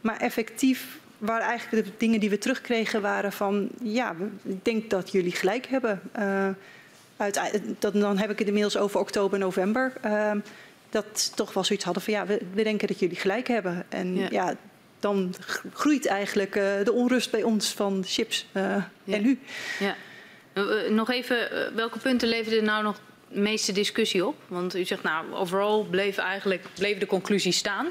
[0.00, 3.68] maar effectief waren eigenlijk de dingen die we terugkregen waren van...
[3.82, 6.00] ja, ik denk dat jullie gelijk hebben.
[7.16, 7.40] Uit,
[7.78, 9.92] dat, dan heb ik het inmiddels over oktober, november...
[10.94, 13.86] Dat toch wel zoiets hadden van ja, we, we denken dat jullie gelijk hebben.
[13.88, 14.56] En ja, ja
[15.00, 15.34] dan
[15.72, 18.62] groeit eigenlijk uh, de onrust bij ons van chips uh,
[19.04, 19.16] ja.
[19.16, 19.38] en u.
[19.78, 19.96] Ja.
[20.54, 24.36] Uh, nog even, welke punten leverden nou nog de meeste discussie op?
[24.46, 27.86] Want u zegt nou, overal bleef eigenlijk bleef de conclusie staan.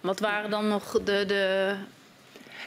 [0.00, 1.74] Wat waren dan nog de, de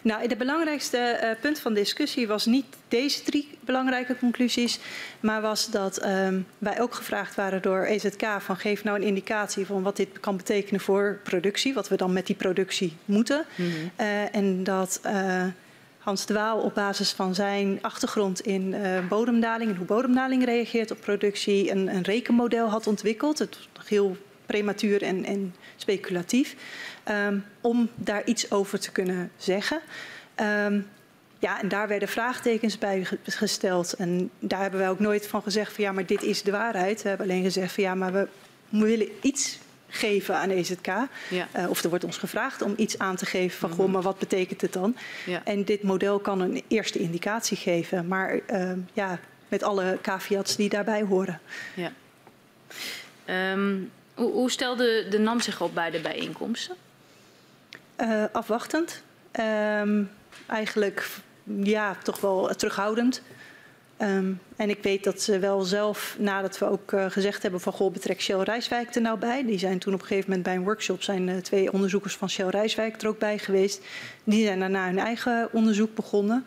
[0.01, 4.79] nou, de belangrijkste uh, punt van discussie was niet deze drie belangrijke conclusies,
[5.19, 9.65] maar was dat um, wij ook gevraagd waren door EZK van geef nou een indicatie
[9.65, 13.45] van wat dit kan betekenen voor productie, wat we dan met die productie moeten.
[13.55, 13.91] Mm -hmm.
[14.05, 15.43] uh, en dat uh,
[15.97, 18.75] Hans de Waal op basis van zijn achtergrond in
[19.09, 23.39] bodemdaling en hoe bodemdaling reageert op productie een, een rekenmodel had ontwikkeld.
[23.39, 26.55] Het was nog heel prematuur en, en speculatief.
[27.09, 29.79] Um, om daar iets over te kunnen zeggen.
[30.35, 30.87] Um,
[31.41, 33.93] ja, en daar werden vraagtekens bij gesteld.
[33.93, 37.01] En daar hebben wij ook nooit van gezegd van ja, maar dit is de waarheid.
[37.01, 38.27] We hebben alleen gezegd van ja, maar we,
[38.69, 40.85] willen iets geven aan EZK.
[40.85, 41.47] Ja.
[41.57, 43.83] Uh, of er wordt ons gevraagd om iets aan te geven van, mm -hmm.
[43.83, 44.95] goh, maar wat betekent het dan?
[45.25, 45.41] Ja.
[45.45, 50.69] En dit model kan een eerste indicatie geven, maar uh, ja, met alle caveats die
[50.69, 51.39] daarbij horen.
[51.75, 51.91] Ja.
[53.53, 56.75] Um, hoe, hoe stelde de NAM zich op bij de bijeenkomsten?
[58.01, 59.03] Uh, afwachtend.
[59.39, 60.09] Um,
[60.47, 61.09] eigenlijk
[61.43, 63.21] ja, toch wel terughoudend.
[64.01, 67.73] Um, en ik weet dat ze wel zelf, nadat we ook uh, gezegd hebben van
[67.73, 69.45] goh, betrek Shell Rijswijk er nou bij.
[69.45, 72.47] Die zijn toen op een gegeven moment bij een workshop, zijn twee onderzoekers van Shell
[72.47, 73.81] Rijswijk er ook bij geweest.
[74.23, 76.45] Die zijn daarna hun eigen onderzoek begonnen.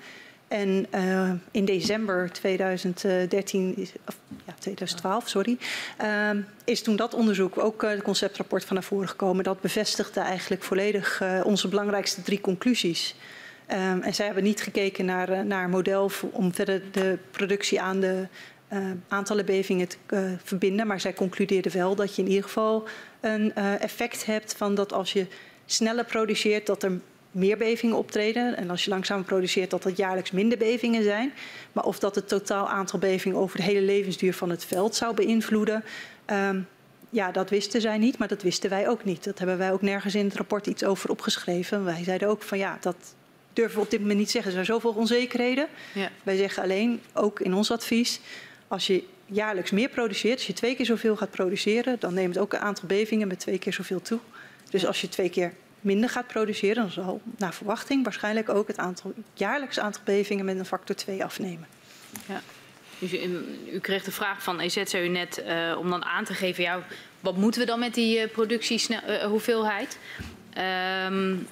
[0.55, 5.59] En uh, in december 2013, of, ja, 2012, sorry,
[6.03, 6.31] uh,
[6.65, 9.45] is toen dat onderzoek ook uh, het conceptrapport van naar voren gekomen.
[9.45, 13.15] Dat bevestigde eigenlijk volledig onze belangrijkste drie conclusies.
[13.67, 18.27] En zij hebben niet gekeken naar, naar een model om verder de productie aan de
[19.09, 20.87] aantallen bevingen te verbinden.
[20.87, 22.89] Maar zij concludeerden wel dat je in ieder geval
[23.21, 25.27] een effect hebt van dat als je
[25.67, 27.01] sneller produceert, dat er
[27.35, 28.57] meer bevingen optreden.
[28.57, 31.33] En als je langzamer produceert, dat dat jaarlijks minder bevingen zijn.
[31.73, 35.15] Maar of dat het totaal aantal bevingen over de hele levensduur van het veld zou
[35.15, 35.85] beïnvloeden.
[36.31, 36.69] Um,
[37.11, 39.25] ja, dat wisten zij niet, maar dat wisten wij ook niet.
[39.25, 41.85] Dat hebben wij ook nergens in het rapport iets over opgeschreven.
[41.85, 42.97] Wij zeiden ook van ja, dat
[43.53, 44.51] durven we op dit moment niet zeggen.
[44.51, 45.67] Er zijn zoveel onzekerheden.
[45.95, 46.11] Ja.
[46.23, 48.21] Wij zeggen alleen, ook in ons advies,
[48.69, 52.53] als je jaarlijks meer produceert, als je twee keer zoveel gaat produceren, dan neemt ook
[52.53, 54.19] een aantal bevingen met twee keer zoveel toe.
[54.71, 55.53] Dus als je twee keer
[55.85, 60.59] minder gaat produceren, dan zal naar verwachting waarschijnlijk ook het aantal, jaarlijks aantal bevingen met
[60.59, 61.67] een factor 2 afnemen.
[62.29, 62.41] Ja.
[62.99, 63.13] Dus
[63.73, 66.83] u, kreeg de vraag van EZ, net, uh, om dan aan te geven, ja,
[67.21, 69.99] wat moeten we dan met die uh, productiehoeveelheid?
[70.57, 71.47] Uh, um,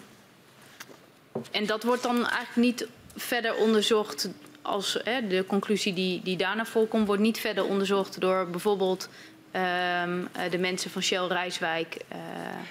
[1.51, 4.29] en dat wordt dan eigenlijk niet verder onderzocht
[4.63, 9.09] als hè, de conclusie die, die daarna volkomt, wordt niet verder onderzocht door bijvoorbeeld
[9.57, 11.97] Um, de mensen van Shell Rijswijk.
[12.13, 12.19] Uh...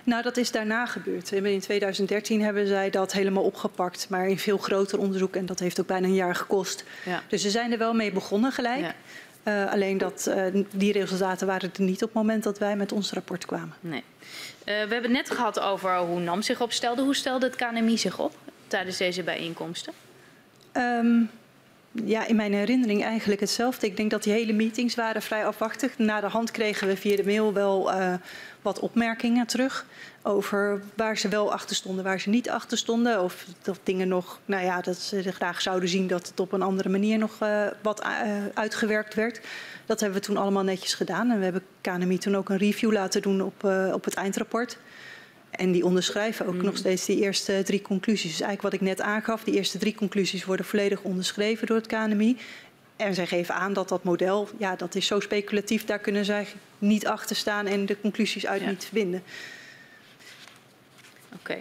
[0.03, 1.31] Nou, dat is daarna gebeurd.
[1.31, 5.35] In 2013 hebben zij dat helemaal opgepakt, maar in veel groter onderzoek.
[5.35, 6.83] En dat heeft ook bijna een jaar gekost.
[7.05, 7.23] Ja.
[7.27, 8.79] Dus ze zijn er wel mee begonnen gelijk.
[8.79, 8.93] Ja.
[9.43, 12.91] Uh, alleen dat, uh, die resultaten waren er niet op het moment dat wij met
[12.91, 13.73] ons rapport kwamen.
[13.79, 14.03] Nee.
[14.65, 17.01] we hebben het net gehad over hoe NAM zich opstelde.
[17.01, 18.35] Hoe stelde het KNMI zich op
[18.67, 19.93] tijdens deze bijeenkomsten?
[20.73, 21.29] Um,
[21.91, 23.87] ja, in mijn herinnering eigenlijk hetzelfde.
[23.87, 25.97] Ik denk dat die hele meetings waren vrij afwachtig.
[25.97, 28.13] Na de hand kregen we via de mail wel uh,
[28.61, 29.85] wat opmerkingen terug
[30.23, 33.23] over waar ze wel achter stonden, waar ze niet achter stonden.
[33.23, 36.61] Of dat dingen nog, nou ja, dat ze graag zouden zien dat het op een
[36.61, 38.09] andere manier nog uh, wat uh,
[38.53, 39.41] uitgewerkt werd.
[39.85, 41.31] Dat hebben we toen allemaal netjes gedaan.
[41.31, 43.63] En we hebben KNMI toen ook een review laten doen op,
[43.93, 44.77] op het eindrapport.
[45.51, 46.63] En die onderschrijven ook mm.
[46.63, 48.31] nog steeds die eerste drie conclusies.
[48.31, 51.87] Dus eigenlijk wat ik net aangaf, die eerste drie conclusies worden volledig onderschreven door het
[51.87, 52.37] KNMI.
[52.95, 56.47] En zij geven aan dat dat model, ja, dat is zo speculatief, daar kunnen zij
[56.77, 58.69] niet achter staan en de conclusies uit ja.
[58.69, 59.23] niet verbinden.
[61.33, 61.57] Oké.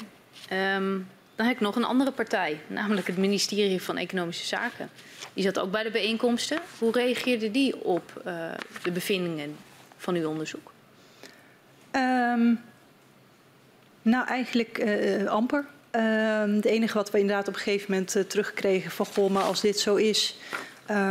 [0.49, 0.77] Okay.
[0.77, 4.91] Um, dan heb ik nog een andere partij, namelijk het ministerie van Economische Zaken.
[5.35, 6.61] Die zat ook bij de bijeenkomsten.
[6.79, 8.51] Hoe reageerde die op uh,
[8.83, 9.57] de bevindingen
[9.97, 10.73] van uw onderzoek?
[11.93, 12.61] Um,
[14.03, 15.65] nou, eigenlijk uh, amper.
[15.97, 19.43] Uh, het enige wat we inderdaad op een gegeven moment uh, terugkregen van goh, maar
[19.43, 20.39] als dit zo is,
[20.91, 21.11] uh,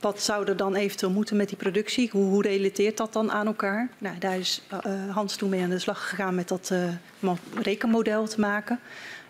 [0.00, 2.08] wat zou er dan eventueel moeten met die productie?
[2.12, 3.88] Hoe, hoe relateert dat dan aan elkaar?
[3.98, 4.62] Nou, daar is
[5.10, 6.72] Hans toen mee aan de slag gegaan met dat
[7.62, 8.80] rekenmodel te maken.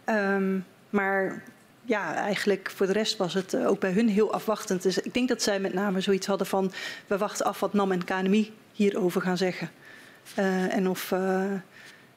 [0.06, 1.42] Um, maar
[1.84, 4.82] ja, eigenlijk voor de rest was het ook bij hun heel afwachtend.
[4.82, 6.72] Dus ik denk dat zij met name zoiets hadden van
[7.06, 9.70] we wachten af wat NAM en KNMI hierover gaan zeggen.
[10.70, 11.12] en of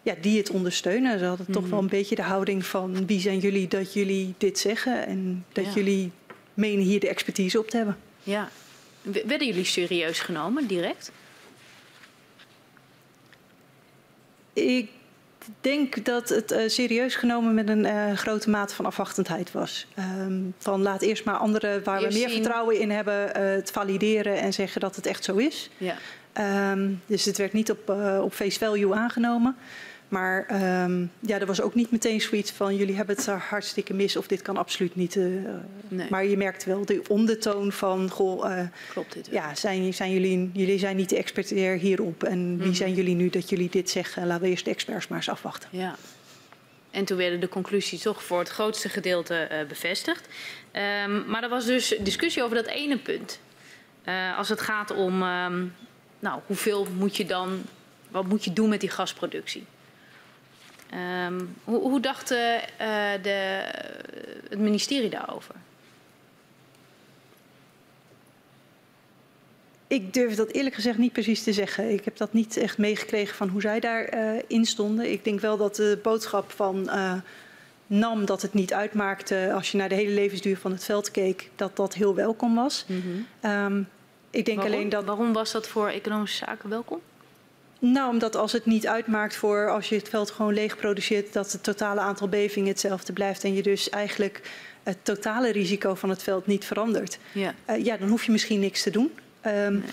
[0.05, 1.19] ja, die het ondersteunen.
[1.19, 1.53] Ze hadden mm.
[1.53, 1.71] toch mhm.
[1.71, 5.65] wel een beetje de houding van wie zijn jullie dat jullie dit zeggen en dat
[5.65, 5.71] ja.
[5.73, 6.11] jullie
[6.53, 7.97] menen hier de expertise op te hebben.
[8.23, 8.49] Ja.
[9.01, 11.11] Werden jullie serieus genomen direct?
[14.53, 14.89] Ik
[15.61, 19.87] denk dat het uh, serieus genomen met een uh, grote mate van afwachtendheid was.
[19.99, 22.41] Um, van laat eerst maar anderen waar eerst we meer zien...
[22.41, 25.69] vertrouwen in hebben uh, het valideren en zeggen dat het echt zo is.
[25.77, 25.95] Ja.
[26.71, 27.89] Um, dus het werd niet op,
[28.21, 29.55] op face value aangenomen.
[30.07, 34.15] Maar um, ja, er was ook niet meteen zoiets van jullie hebben het hartstikke mis
[34.15, 35.15] of dit kan absoluut niet.
[35.15, 35.25] Uh,
[35.87, 36.07] nee.
[36.09, 40.49] Maar je merkt wel de ondertoon van goh, uh, Klopt dit ja, zijn, zijn jullie,
[40.53, 42.73] jullie zijn niet de expert hierop en wie mm -hmm.
[42.73, 44.27] zijn jullie nu dat jullie dit zeggen?
[44.27, 45.69] Laten we eerst de experts maar eens afwachten.
[45.71, 45.95] Ja.
[46.91, 50.27] En toen werden de conclusies toch voor het grootste gedeelte uh, bevestigd.
[51.05, 53.39] Um, maar er was dus discussie over dat ene punt.
[54.37, 55.73] als het gaat om, um,
[56.19, 57.61] nou, hoeveel moet je dan,
[58.09, 59.65] wat moet je doen met die gasproductie?
[60.95, 62.37] Um, hoe, hoe, dacht uh,
[63.21, 63.61] de,
[64.49, 65.55] het ministerie daarover?
[69.87, 71.91] Ik durf dat eerlijk gezegd niet precies te zeggen.
[71.91, 75.11] Ik heb dat niet echt meegekregen van hoe zij daarin uh, stonden.
[75.11, 77.13] Ik denk wel dat de boodschap van uh,
[77.87, 81.49] NAM dat het niet uitmaakte als je naar de hele levensduur van het veld keek,
[81.55, 82.85] dat dat heel welkom was.
[82.87, 83.51] Mm -hmm.
[83.51, 83.87] um,
[84.29, 84.75] ik denk waarom?
[84.75, 85.05] alleen dat.
[85.05, 87.01] Waarom was dat voor economische zaken welkom?
[87.91, 91.51] Nou, omdat als het niet uitmaakt voor als je het veld gewoon leeg produceert, dat
[91.51, 93.43] het totale aantal bevingen hetzelfde blijft.
[93.43, 94.41] En je dus eigenlijk
[94.83, 97.53] het totale risico van het veld niet verandert, Ja.
[97.69, 99.11] uh, ja, dan hoef je misschien niks te doen.
[99.45, 99.83] Um,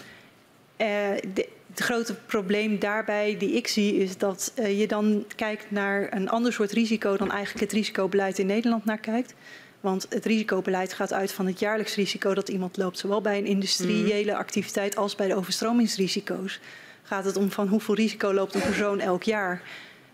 [0.77, 1.16] nee.
[1.16, 6.12] uh, het grote probleem daarbij die ik zie is dat uh, je dan kijkt naar
[6.12, 9.35] een ander soort risico dan eigenlijk het risicobeleid in Nederland naar kijkt.
[9.81, 13.47] Want het risicobeleid gaat uit van het jaarlijks risico dat iemand loopt, zowel bij een
[13.47, 16.60] industriële activiteit als bij de overstromingsrisico's.
[17.12, 19.62] Gaat het om van hoeveel risico loopt een persoon elk jaar.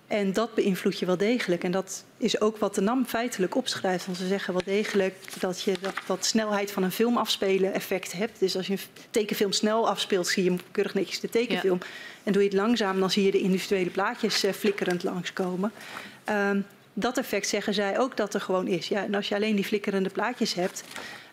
[0.06, 1.64] En dat beïnvloedt je wel degelijk.
[1.64, 4.06] En dat is ook wat de NAM feitelijk opschrijft.
[4.06, 8.12] Want ze zeggen wel degelijk dat je dat, dat snelheid van een film afspelen effect
[8.12, 8.40] hebt.
[8.40, 8.78] Dus als je een
[9.10, 11.78] tekenfilm snel afspeelt, zie je keurig netjes de tekenfilm.
[11.80, 11.86] Ja.
[12.22, 15.72] En doe je het langzaam, dan zie je de individuele plaatjes uh, flikkerend langskomen.
[16.30, 18.88] Um, dat effect zeggen zij ook dat er gewoon is.
[18.88, 20.84] Ja, en als je alleen die flikkerende plaatjes hebt,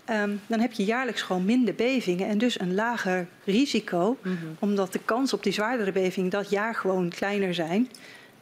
[0.10, 4.18] um, dan heb je jaarlijks gewoon minder bevingen en dus een lager risico.
[4.22, 4.56] Mm -hmm.
[4.60, 7.90] Omdat de kans op die zwaardere beving dat jaar gewoon kleiner zijn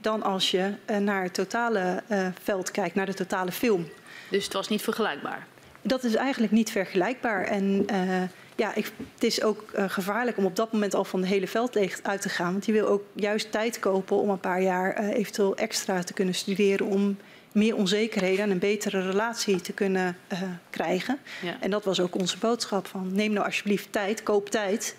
[0.03, 3.87] dan als je uh, naar het totale uh, veld kijkt, naar de totale film.
[4.29, 5.47] Dus het was niet vergelijkbaar?
[5.81, 7.43] Dat is eigenlijk niet vergelijkbaar.
[7.43, 8.21] En uh,
[8.55, 11.99] ja, ik, het is ook gevaarlijk om op dat moment al van de hele veldleeg
[12.03, 12.51] uit te gaan.
[12.51, 16.35] Want je wil ook juist tijd kopen om een paar jaar eventueel extra te kunnen
[16.35, 16.85] studeren.
[16.85, 17.17] Om
[17.53, 21.19] meer onzekerheden en een betere relatie te kunnen uh, krijgen.
[21.41, 21.57] Ja.
[21.59, 24.95] En dat was ook onze boodschap van neem nou alsjeblieft tijd, koop tijd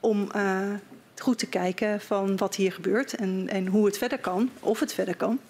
[0.00, 0.30] om
[1.20, 4.94] goed te kijken van wat hier gebeurt en, en hoe het verder kan, of het
[4.94, 5.40] verder kan.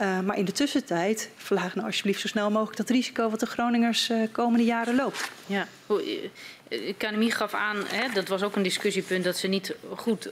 [0.00, 3.46] Uh, maar in de tussentijd verlaag nou alsjeblieft zo snel mogelijk dat risico wat de
[3.46, 5.30] Groningers uh, komende jaren loopt.
[5.46, 5.66] Ja,
[6.88, 10.30] Academie gaf aan, hè, dat was ook een discussiepunt, dat ze niet goed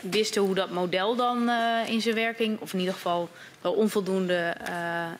[0.00, 3.28] wisten hoe dat model dan uh, in zijn werking, of in ieder geval
[3.60, 4.56] wel onvoldoende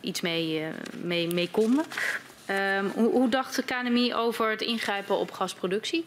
[0.00, 0.64] iets mee,
[1.02, 1.84] mee, mee konden.
[2.50, 6.04] Um, hoe, hoe dacht de KNMI over het ingrijpen op gasproductie?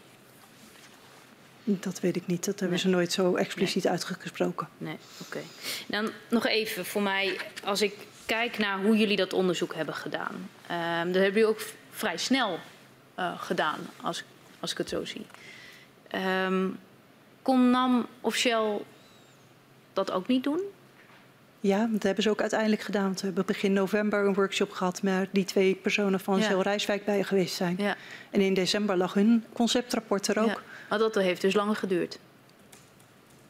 [1.64, 2.46] Dat weet ik niet.
[2.46, 2.88] Dat hebben nee.
[2.88, 3.92] ze nooit zo expliciet nee.
[3.92, 4.68] uitgesproken.
[4.78, 5.38] Nee, oké.
[5.38, 5.44] Okay.
[5.88, 7.94] Dan nog even voor mij, als ik
[8.26, 10.50] kijk naar hoe jullie dat onderzoek hebben gedaan.
[10.72, 11.62] Um, dat hebben jullie ook
[11.92, 12.60] vrij snel
[13.20, 14.24] uh, gedaan, als,
[14.60, 15.26] als ik het zo zie.
[16.46, 16.80] Um,
[17.44, 18.82] kon NAM of Shell
[19.94, 20.60] dat ook niet doen?
[21.60, 23.14] Ja, dat hebben ze ook uiteindelijk gedaan.
[23.14, 25.00] We hebben begin november een workshop gehad...
[25.04, 26.44] waar die twee personen van ja.
[26.44, 27.76] Shell Rijswijk bij geweest zijn.
[27.78, 27.96] Ja.
[28.30, 30.48] En in december lag hun conceptrapport er ook.
[30.48, 30.58] Ja.
[30.90, 32.20] Maar dat heeft dus langer geduurd?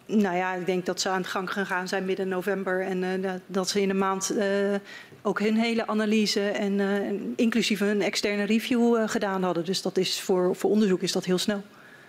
[0.06, 2.82] Nou ja, ik denk dat ze aan de gang gegaan zijn midden november.
[2.82, 4.76] En uh, dat ze in een maand uh,
[5.22, 6.50] ook hun hele analyse...
[6.50, 9.66] en uh, inclusief een externe review gedaan hadden.
[9.66, 11.64] Dus dat is voor, voor onderzoek is dat heel snel.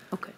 [0.08, 0.32] Oké, okay.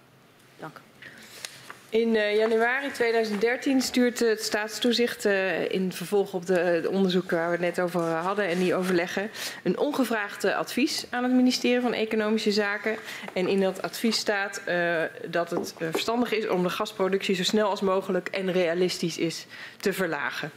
[1.89, 7.47] In uh, januari 2013 stuurt het staatstoezicht uh, in vervolg op de, de, onderzoek waar
[7.47, 9.31] we het net over hadden en die overleggen
[9.63, 12.97] een ongevraagd advies aan het ministerie van Economische Zaken.
[13.33, 14.63] En in dat advies staat
[15.31, 19.47] dat het verstandig is om de gasproductie zo snel als mogelijk en realistisch is
[19.77, 20.51] te verlagen.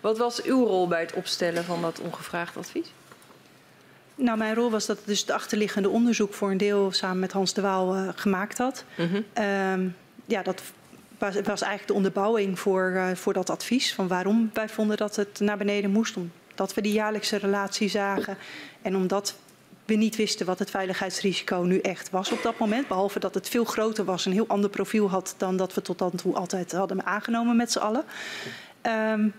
[0.00, 2.92] Wat was uw rol bij het opstellen van dat ongevraagd advies?
[4.14, 7.54] Nou, mijn rol was dat dus het achterliggende onderzoek voor een deel samen met Hans
[7.54, 8.84] de Waal gemaakt had.
[8.96, 9.44] Mm -hmm.
[9.44, 9.96] um,
[10.32, 10.62] ja, dat
[11.18, 13.94] was, was eigenlijk de onderbouwing voor, uh, voor dat advies.
[13.94, 16.16] Van waarom wij vonden dat het naar beneden moest.
[16.16, 18.36] Omdat we die jaarlijkse relatie zagen.
[18.82, 19.34] En omdat
[19.84, 22.88] we niet wisten wat het veiligheidsrisico nu echt was op dat moment.
[22.88, 25.98] Behalve dat het veel groter was, een heel ander profiel had dan dat we tot
[25.98, 28.04] dan toe altijd hadden aangenomen met z'n allen.
[28.82, 29.34] Um,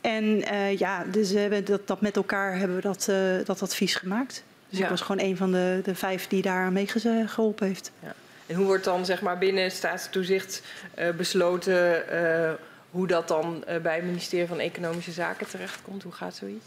[0.00, 3.62] en uh, ja, dus we hebben dat, dat met elkaar hebben we dat, uh, dat
[3.62, 4.44] advies gemaakt.
[4.68, 4.84] Dus ja.
[4.84, 6.88] ik was gewoon een van de, de vijf die daar mee
[7.26, 7.90] geholpen heeft.
[8.02, 8.14] Ja.
[8.46, 10.62] En hoe wordt dan zeg maar, binnen staatstoezicht
[10.98, 12.52] uh, besloten uh,
[12.90, 16.02] hoe dat dan uh, bij het ministerie van Economische Zaken terechtkomt?
[16.02, 16.66] Hoe gaat zoiets?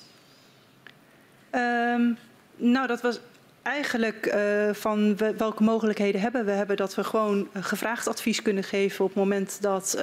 [1.51, 2.18] Um,
[2.56, 3.19] nou, dat was
[3.61, 4.35] eigenlijk
[4.72, 6.51] van we, welke mogelijkheden hebben we.
[6.51, 9.97] hebben dat we gewoon gevraagd advies kunnen geven op het moment dat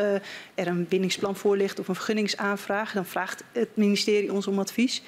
[0.55, 2.93] er een bindingsplan voor ligt of een vergunningsaanvraag.
[2.93, 5.03] Dan vraagt het ministerie ons om advies.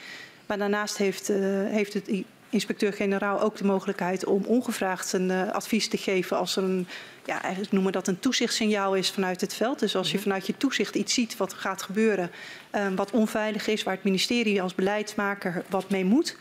[0.46, 1.28] Maar daarnaast heeft,
[1.68, 2.08] heeft het
[2.50, 6.86] inspecteur-generaal ook de mogelijkheid om ongevraagd een uh, advies te geven als er een,
[7.24, 9.78] ja, eigenlijk noemen dat een toezichtssignaal is vanuit het veld.
[9.78, 12.30] Dus als je vanuit je toezicht iets ziet wat gaat gebeuren,
[12.72, 16.36] um, wat onveilig is, waar het ministerie als beleidsmaker wat mee moet.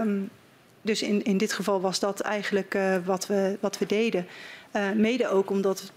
[0.00, 0.30] Um,
[0.82, 4.26] dus in, in dit geval was dat eigenlijk uh, wat, we, wat we deden.
[4.72, 5.92] Uh, mede ook omdat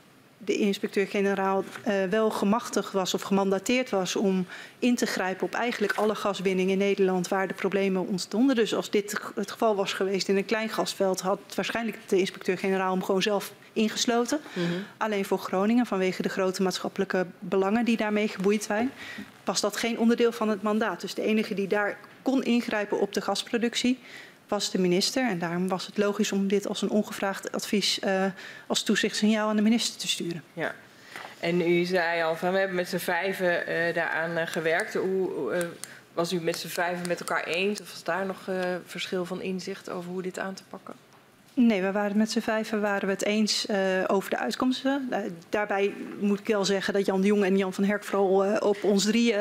[0.45, 4.45] de inspecteur-generaal uh, wel gemachtigd was of gemandateerd was om
[4.79, 8.55] in te grijpen op eigenlijk alle gaswinning in Nederland waar de problemen ontstonden.
[8.55, 12.91] Dus als dit het geval was geweest in een klein gasveld, had waarschijnlijk de inspecteur-generaal
[12.91, 14.39] hem gewoon zelf ingesloten.
[14.53, 14.85] Mm -hmm.
[14.97, 18.91] Alleen voor Groningen, vanwege de grote maatschappelijke belangen die daarmee geboeid zijn,
[19.43, 21.01] was dat geen onderdeel van het mandaat.
[21.01, 23.99] Dus de enige die daar kon ingrijpen op de gasproductie
[24.51, 25.29] was de minister.
[25.29, 28.25] En daarom was het logisch om dit als een ongevraagd advies uh,
[28.67, 30.43] als toezichtssignaal aan de minister te sturen.
[30.53, 30.75] Ja.
[31.39, 34.93] En u zei al van we hebben met z'n vijven uh, daaraan uh, gewerkt.
[34.93, 35.69] Hoe,
[36.13, 37.81] Was u met z'n vijven met elkaar eens?
[37.81, 38.49] Of was daar nog
[38.85, 40.93] verschil van inzicht over hoe dit aan te pakken?
[41.53, 45.07] Nee, we waren met z'n vijven waren we het eens uh, over de uitkomsten.
[45.11, 45.17] Uh,
[45.49, 48.55] daarbij moet ik wel zeggen dat Jan de Jong en Jan van Herk vooral uh,
[48.59, 49.39] op ons drieën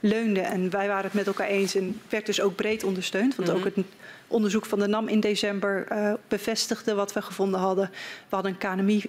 [0.00, 0.44] leunden.
[0.44, 3.36] En wij waren het met elkaar eens en werd dus ook breed ondersteund.
[3.36, 3.64] Want mm -hmm.
[3.64, 3.84] ook het
[4.32, 5.86] onderzoek van de NAM in december
[6.28, 7.90] bevestigde wat we gevonden hadden.
[8.28, 9.04] We hadden een KNMI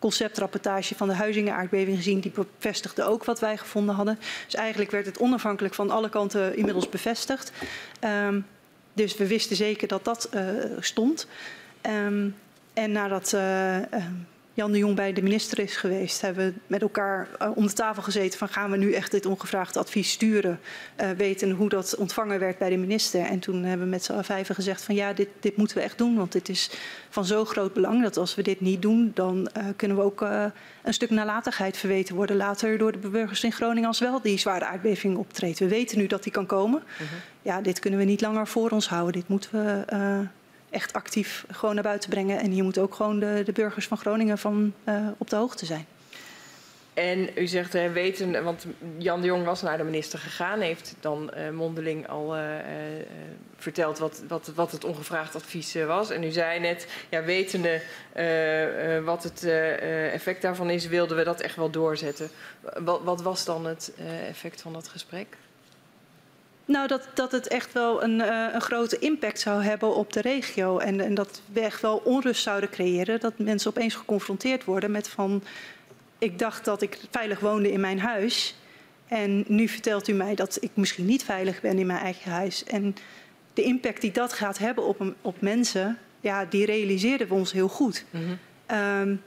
[0.00, 2.20] conceptrapportage van de Huizingen-aardbeving gezien.
[2.20, 4.18] Die bevestigde ook wat wij gevonden hadden.
[4.44, 7.52] Dus eigenlijk werd het onafhankelijk van alle kanten inmiddels bevestigd.
[8.26, 8.46] Um,
[8.92, 10.42] dus we wisten zeker dat dat uh,
[10.78, 11.26] stond.
[12.06, 12.36] Um,
[12.72, 13.76] en nadat uh,
[14.60, 17.72] Jan de Jong bij de minister is geweest, hebben we met elkaar uh, om de
[17.72, 20.60] tafel gezeten van gaan we nu echt dit ongevraagd advies sturen,
[21.00, 23.20] uh, weten hoe dat ontvangen werd bij de minister.
[23.20, 25.98] En toen hebben we met z'n vijven gezegd van ja, dit, dit moeten we echt
[25.98, 26.70] doen, want dit is
[27.08, 30.20] van zo groot belang dat als we dit niet doen, dan uh, kunnen we ook
[30.82, 34.64] een stuk nalatigheid verweten worden later door de burgers in Groningen als wel die zware
[34.64, 35.58] aardbeving optreedt.
[35.58, 36.82] We weten nu dat die kan komen.
[36.96, 37.06] -huh.
[37.42, 39.12] Ja, dit kunnen we niet langer voor ons houden.
[39.12, 40.28] Dit moeten we
[40.70, 42.40] echt actief gewoon naar buiten brengen.
[42.40, 45.66] En hier moeten ook gewoon de, de burgers van Groningen van uh, op de hoogte
[45.66, 45.86] zijn.
[46.94, 48.66] En u zegt uh, weten, want
[48.98, 52.34] Jan de Jong was naar de minister gegaan, heeft dan uh, mondeling al
[53.56, 56.10] verteld wat, wat, wat het ongevraagd advies was.
[56.10, 57.80] En u zei net, ja, wetende
[59.04, 59.44] wat het
[60.12, 62.30] effect daarvan is, wilden we dat echt wel doorzetten.
[63.04, 63.92] Wat was dan het
[64.28, 65.36] effect van dat gesprek?
[66.70, 70.20] Nou, dat, dat het echt wel een, uh, een grote impact zou hebben op de
[70.20, 70.78] regio.
[70.78, 73.20] En, en dat we echt wel onrust zouden creëren.
[73.20, 75.42] Dat mensen opeens geconfronteerd worden met van...
[76.18, 78.56] ik dacht dat ik veilig woonde in mijn huis.
[79.08, 82.64] En nu vertelt u mij dat ik misschien niet veilig ben in mijn eigen huis.
[82.64, 82.94] En
[83.54, 85.98] de impact die dat gaat hebben op, op mensen...
[86.20, 88.04] ja, die realiseerden we ons heel goed.
[88.10, 88.78] Mm -hmm.
[89.00, 89.22] um,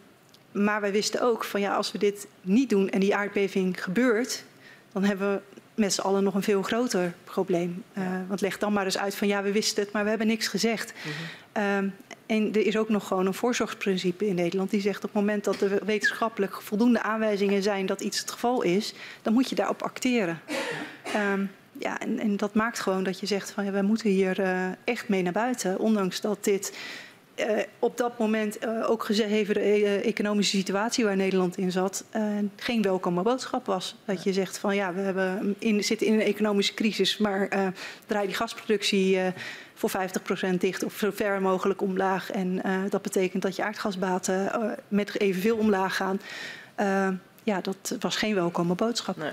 [0.52, 4.44] maar wij wisten ook van ja, als we dit niet doen en die aardbeving gebeurt...
[4.92, 7.84] dan hebben we met z'n allen nog een veel groter probleem.
[7.98, 10.28] Uh, want leg dan maar eens uit van ja, we wisten het, maar we hebben
[10.28, 10.94] niks gezegd.
[11.04, 11.64] -hmm.
[11.64, 11.94] um,
[12.26, 15.44] en er is ook nog gewoon een voorzorgsprincipe in Nederland die zegt op het moment
[15.44, 19.82] dat er wetenschappelijk voldoende aanwijzingen zijn dat iets het geval is, dan moet je daarop
[19.82, 20.40] acteren.
[21.34, 24.40] Um, ja, en, en, dat maakt gewoon dat je zegt van ja, we moeten hier
[24.40, 26.78] uh, echt mee naar buiten, ondanks dat dit
[27.36, 32.04] uh, op dat moment uh, ook gegeven de uh, economische situatie waar Nederland in zat,
[32.56, 33.96] geen welkome boodschap was.
[34.06, 37.50] Dat je zegt van ja, we hebben in, zitten in een economische crisis, maar
[38.06, 39.20] draai die gasproductie
[39.74, 39.92] voor
[40.52, 42.32] 50% dicht of zo ver mogelijk omlaag.
[42.32, 44.52] En dat betekent dat je aardgasbaten
[44.88, 46.22] met evenveel omlaag gaan.
[47.44, 49.18] ja, dat was geen welkome boodschap.
[49.18, 49.32] Nee.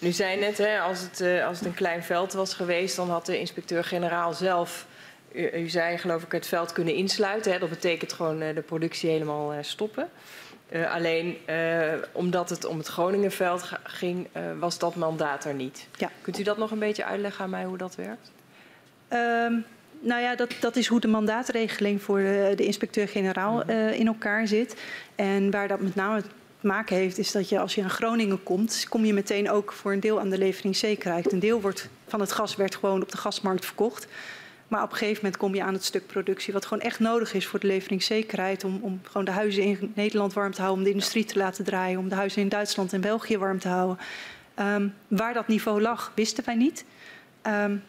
[0.00, 3.26] Nu zei net, hè, als, het, als het een klein veld was geweest, dan had
[3.26, 4.86] de inspecteur-generaal zelf
[5.32, 7.52] u, u, zei geloof ik het veld kunnen insluiten.
[7.52, 7.58] Hè?
[7.58, 10.08] Dat betekent gewoon uh, de productie helemaal uh, stoppen.
[10.72, 11.36] Uh, alleen
[12.12, 14.28] omdat het om het Groningenveld ging,
[14.58, 15.86] was dat mandaat er niet.
[15.96, 16.10] Ja.
[16.22, 18.30] Kunt u dat nog een beetje uitleggen aan mij hoe dat werkt?
[19.12, 19.64] Um,
[20.00, 23.88] nou ja, dat, dat is hoe de mandaatregeling voor de, de inspecteur-generaal -hmm.
[23.88, 24.76] in elkaar zit.
[25.14, 26.22] En waar dat met name
[26.60, 29.72] te maken heeft, is dat je als je naar Groningen komt, kom je meteen ook
[29.72, 31.32] voor een deel aan de leveringszekerheid.
[31.32, 34.06] Een deel wordt, van het gas werd gewoon op de gasmarkt verkocht.
[34.70, 37.34] Maar op een gegeven moment kom je aan het stuk productie wat gewoon echt nodig
[37.34, 38.64] is voor de leveringszekerheid.
[38.64, 41.64] Om, om gewoon de huizen in Nederland warm te houden, om de industrie te laten
[41.64, 43.98] draaien, om de huizen in Duitsland en België warm te houden.
[44.60, 46.84] Um, waar dat niveau lag, wisten wij niet.
[47.46, 47.82] Um,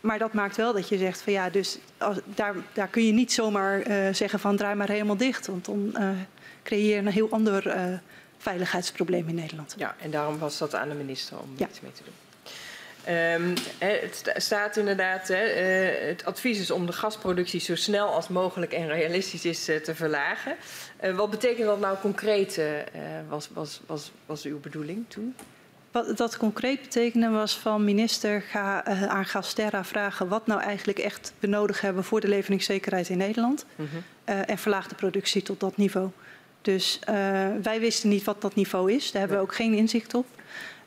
[0.00, 3.12] maar dat maakt wel dat je zegt van ja, dus als, daar, daar kun je
[3.12, 5.46] niet zomaar uh, zeggen van draai maar helemaal dicht.
[5.46, 6.08] Want dan uh,
[6.62, 7.98] creëer je een heel ander uh,
[8.38, 9.74] veiligheidsprobleem in Nederland.
[9.76, 11.68] Ja, en daarom was dat aan de minister om ja.
[11.68, 12.23] iets mee te doen.
[13.08, 15.38] Um, het staat inderdaad, uh,
[16.00, 19.94] het advies is om de gasproductie zo snel als mogelijk en realistisch is uh, te
[19.94, 20.56] verlagen.
[21.04, 22.60] Uh, wat betekent dat nou concreet,
[23.28, 25.34] was, was, was, was uw bedoeling toen?
[25.90, 31.32] Wat dat concreet betekende was van minister, ga aan Gasterra vragen wat nou eigenlijk echt
[31.38, 33.64] we nodig hebben voor de leveringszekerheid in Nederland.
[33.76, 34.42] Mm -hmm.
[34.42, 36.10] en verlaag de productie tot dat niveau.
[36.62, 36.98] Dus
[37.62, 40.26] wij wisten niet wat dat niveau is, daar hebben we ook geen inzicht op.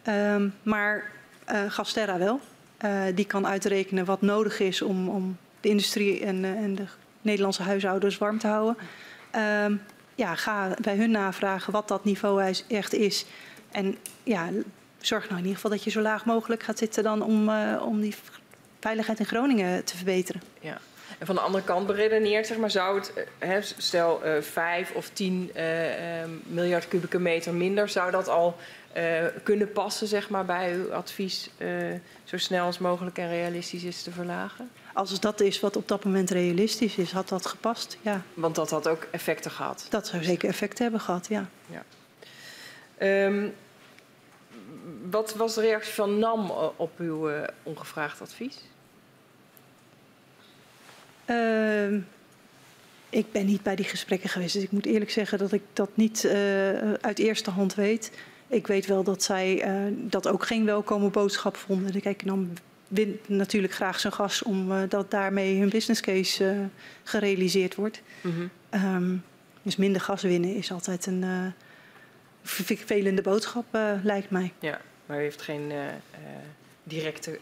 [0.07, 1.15] Um, maar
[1.67, 2.39] Gasterra wel.
[2.85, 6.85] Uh, die kan uitrekenen wat nodig is om, om de industrie en, uh, en, de
[7.21, 8.77] Nederlandse huishoudens warm te houden.
[9.35, 9.65] Uh,
[10.15, 13.25] ja, ga bij hun navragen wat dat niveau echt is.
[13.71, 14.49] En ja,
[14.99, 17.49] zorg nou in ieder geval dat je zo laag mogelijk gaat zitten dan om,
[17.79, 18.15] om die
[18.79, 20.41] veiligheid in Groningen te verbeteren.
[20.59, 20.77] Ja.
[21.19, 23.01] En van de andere kant beredeneerd, zeg maar, zou
[23.39, 25.63] het, stel uh, 5 of 10 uh,
[26.43, 28.57] miljard kubieke meter minder, zou dat al
[28.97, 31.93] uh, kunnen passen zeg maar, bij uw advies uh,
[32.23, 34.69] zo snel als mogelijk en realistisch is te verlagen?
[34.93, 38.21] Als dat is wat op dat moment realistisch is, had dat gepast, ja.
[38.33, 39.85] Want dat had ook effecten gehad?
[39.89, 41.49] Dat zou zeker effecten hebben gehad, ja.
[41.69, 41.83] ja.
[43.25, 43.53] Um,
[45.09, 48.57] wat was de reactie van NAM op uw uh, ongevraagd advies?
[51.25, 51.93] Uh,
[53.09, 55.89] ik ben niet bij die gesprekken geweest, dus ik moet eerlijk zeggen dat ik dat
[55.93, 56.27] niet
[57.01, 58.11] uit eerste hand weet.
[58.47, 62.01] Ik weet wel dat zij uh, dat ook geen welkome boodschap vonden.
[62.01, 62.53] Kijk, NAM
[62.87, 66.69] wint natuurlijk graag zijn gas om dat daarmee hun business case
[67.03, 68.01] gerealiseerd wordt.
[68.21, 68.95] Mm -hmm.
[68.95, 69.23] um,
[69.61, 71.53] dus minder gas winnen is altijd een
[72.47, 74.53] vervelende boodschap, uh, lijkt mij.
[74.59, 75.87] Ja, maar u heeft geen uh, uh,
[76.83, 77.39] directe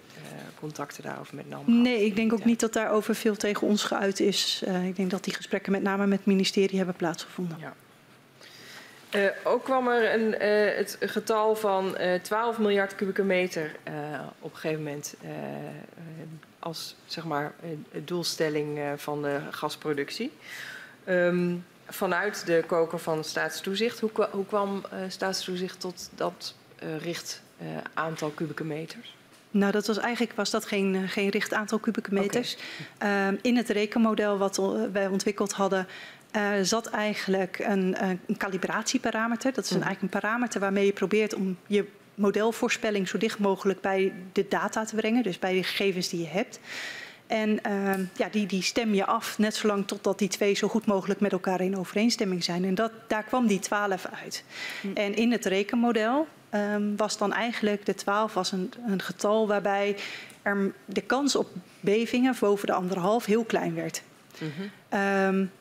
[0.59, 4.19] contacten daarover met NAM Nee, ik denk ook niet dat daarover veel tegen ons geuit
[4.19, 4.63] is.
[4.85, 7.57] ik denk dat die gesprekken met name met het ministerie hebben plaatsgevonden.
[7.59, 7.73] Ja.
[9.15, 13.71] Uh, ook kwam er een, uh, het getal van uh, 12 miljard kubieke meter
[14.39, 15.15] op een gegeven moment
[16.59, 17.53] als zeg maar,
[17.91, 20.31] doelstelling van de gasproductie.
[21.07, 23.99] Um, vanuit de koker van staatstoezicht.
[23.99, 26.55] Hoe, hoe kwam staatstoezicht tot dat
[26.99, 27.41] richt
[27.93, 29.15] aantal kubieke meters?
[29.55, 32.57] Nou, dat was eigenlijk was dat geen, geen richt aantal kubieke meters.
[32.97, 33.31] Okay.
[33.31, 34.61] Uh, in het rekenmodel wat
[34.91, 35.87] wij ontwikkeld hadden,
[36.35, 37.95] uh, zat eigenlijk een,
[38.27, 39.53] een calibratieparameter.
[39.53, 43.81] Dat is een, eigenlijk een parameter waarmee je probeert om je modelvoorspelling zo dicht mogelijk
[43.81, 46.59] bij de data te brengen, dus bij de gegevens die je hebt.
[47.27, 50.85] En uh, ja, die, die stem je af net zolang totdat die twee zo goed
[50.85, 52.65] mogelijk met elkaar in overeenstemming zijn.
[52.65, 54.43] En dat, daar kwam die 12 uit.
[54.81, 54.87] Hm.
[54.93, 59.95] En in het rekenmodel um, was dan eigenlijk de 12 was een, een getal waarbij
[60.41, 61.49] er de kans op
[61.79, 64.01] bevingen boven de anderhalf heel klein werd.
[64.39, 64.99] Mm -hmm.
[64.99, 65.51] um,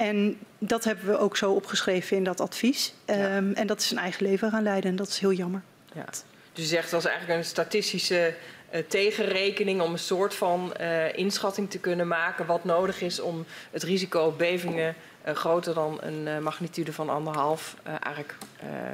[0.00, 2.94] en dat hebben we ook zo opgeschreven in dat advies.
[3.06, 3.54] Um, ja.
[3.54, 5.62] En dat is zijn eigen leven gaan leiden en dat is heel jammer.
[5.94, 6.04] Ja.
[6.52, 8.34] Dus je zegt het was eigenlijk een statistische
[8.74, 13.44] uh, tegenrekening om een soort van uh, inschatting te kunnen maken wat nodig is om
[13.70, 14.94] het risico op bevingen
[15.26, 18.36] uh, groter dan een magnitude van anderhalf eigenlijk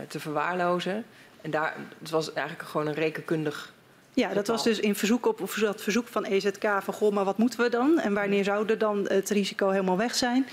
[0.08, 1.04] te verwaarlozen.
[1.42, 3.74] En daar, het was eigenlijk gewoon een rekenkundig.
[4.14, 7.24] Ja, dat was dus in verzoek op of dat verzoek van EZK van goh, maar
[7.24, 10.46] wat moeten we dan en wanneer zou er dan het risico helemaal weg zijn?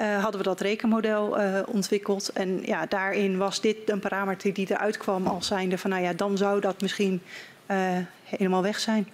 [0.00, 2.28] Uh, hadden we dat rekenmodel uh, ontwikkeld.
[2.28, 6.12] En ja, daarin was dit een parameter die eruit kwam als zijnde van nou ja,
[6.12, 7.22] dan zou dat misschien
[7.70, 9.08] uh, helemaal weg zijn.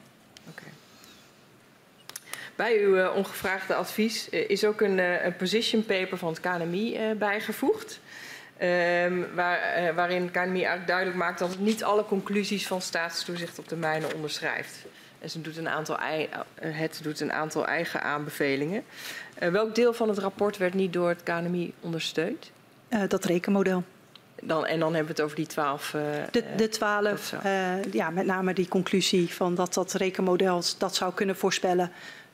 [2.56, 5.00] Bij uw ongevraagde advies is ook een,
[5.38, 8.00] position paper van het KNMI bijgevoegd.
[8.62, 13.68] Um, waar, waarin KNMI eigenlijk duidelijk maakt dat het niet alle conclusies van staatstoezicht op
[13.68, 14.84] de mijnen onderschrijft.
[15.22, 15.96] En ze doet een aantal,
[16.60, 18.84] het doet een aantal eigen aanbevelingen.
[19.50, 22.50] Welk deel van het rapport werd niet door het KNMI ondersteund?
[23.08, 23.84] dat rekenmodel.
[24.42, 25.92] Dan, en dan hebben we het over die twaalf.
[25.94, 30.94] Uh, de, de twaalf, uh, ja, met name die conclusie van dat dat rekenmodel dat
[30.94, 31.90] zou kunnen voorspellen.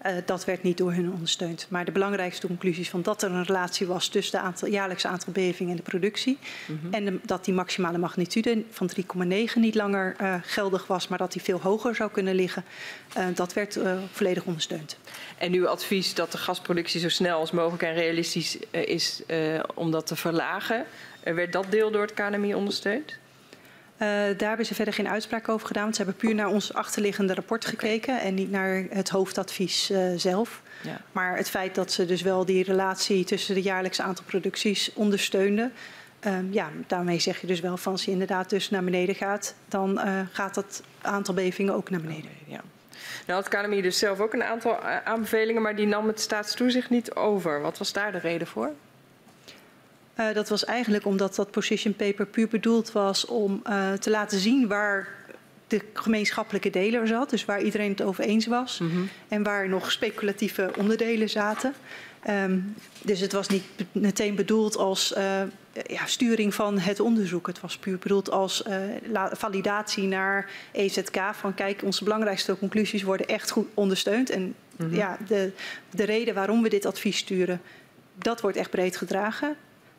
[0.07, 1.67] Uh, dat werd niet door hun ondersteund.
[1.69, 5.71] Maar de belangrijkste conclusies van dat er een relatie was tussen de jaarlijkse aantal bevingen
[5.71, 6.39] en de productie.
[6.67, 6.93] Mm -hmm.
[6.93, 11.33] En de, dat die maximale magnitude van 3,9 niet langer uh, geldig was, maar dat
[11.33, 12.65] die veel hoger zou kunnen liggen.
[13.19, 13.79] Uh, dat werd
[14.13, 14.97] volledig ondersteund.
[15.39, 19.23] En uw advies dat de gasproductie zo snel als mogelijk en realistisch is
[19.75, 20.85] om dat te verlagen.
[21.23, 23.19] werd dat deel door het KNMI ondersteund?
[23.99, 25.83] Uh, daar hebben ze verder geen uitspraak over gedaan.
[25.83, 29.99] Want ze hebben puur naar ons achterliggende rapport gekeken en niet naar het hoofdadvies uh,
[30.17, 30.63] zelf.
[30.83, 31.01] Ja.
[31.13, 35.73] Maar het feit dat ze dus wel die relatie tussen de jaarlijkse aantal producties ondersteunden.
[36.27, 39.55] Um, ja, daarmee zeg je dus wel van als je inderdaad dus naar beneden gaat,
[39.69, 42.31] dan uh, gaat dat aantal bevingen ook naar beneden.
[42.47, 42.61] Ja.
[43.27, 47.15] Nou had KNMI dus zelf ook een aantal aanbevelingen, maar die nam het staatstoezicht niet
[47.15, 47.61] over.
[47.61, 48.73] Wat was daar de reden voor?
[50.21, 54.39] Uh, dat was eigenlijk omdat dat position paper puur bedoeld was om uh, te laten
[54.39, 55.09] zien waar
[55.67, 57.31] de gemeenschappelijke deler zat.
[57.31, 58.79] Dus waar iedereen het over eens was.
[58.79, 59.09] Mm -hmm.
[59.29, 61.75] En waar nog speculatieve onderdelen zaten.
[62.29, 65.41] Um, dus het was niet meteen bedoeld als uh,
[65.87, 67.47] ja, sturing van het onderzoek.
[67.47, 68.63] Het was puur bedoeld als
[69.33, 71.21] validatie naar EZK.
[71.33, 74.31] Van kijk, onze belangrijkste conclusies worden echt goed ondersteund.
[74.31, 74.95] En mm -hmm.
[74.95, 75.51] ja, de,
[75.91, 77.61] de reden waarom we dit advies sturen,
[78.15, 79.57] dat wordt echt breed gedragen.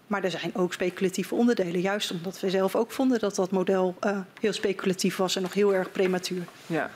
[0.10, 1.82] Maar er zijn ook speculatieve onderdelen.
[1.82, 5.54] Juist omdat we zelf ook vonden dat dat model uh, heel speculatief was en nog
[5.54, 6.44] heel erg prematuur.
[6.66, 6.92] Ja.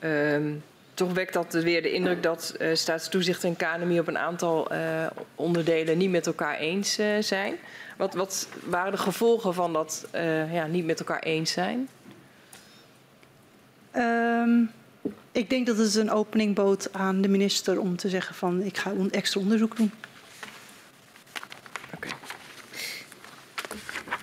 [0.00, 0.62] Um,
[0.94, 5.06] toch wekt dat weer de indruk dat uh, staatstoezicht en KNMI op een aantal uh,
[5.34, 7.54] onderdelen niet met elkaar eens zijn.
[7.96, 10.06] Wat, wat, waren de gevolgen van dat
[10.52, 11.88] ja, niet met elkaar eens zijn?
[13.96, 14.70] Um,
[15.32, 18.76] ik denk dat het een opening bood aan de minister om te zeggen van ik
[18.76, 19.92] ga on extra onderzoek doen.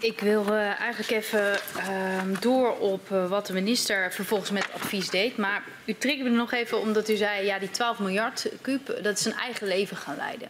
[0.04, 5.10] Ik wil uh, eigenlijk even uh, door op uh, wat de minister vervolgens met advies
[5.10, 5.38] deed.
[5.38, 9.26] Maar u triggerde nog even omdat u zei, ja die 12 miljard kuub, dat is
[9.26, 10.48] een eigen leven gaan leiden.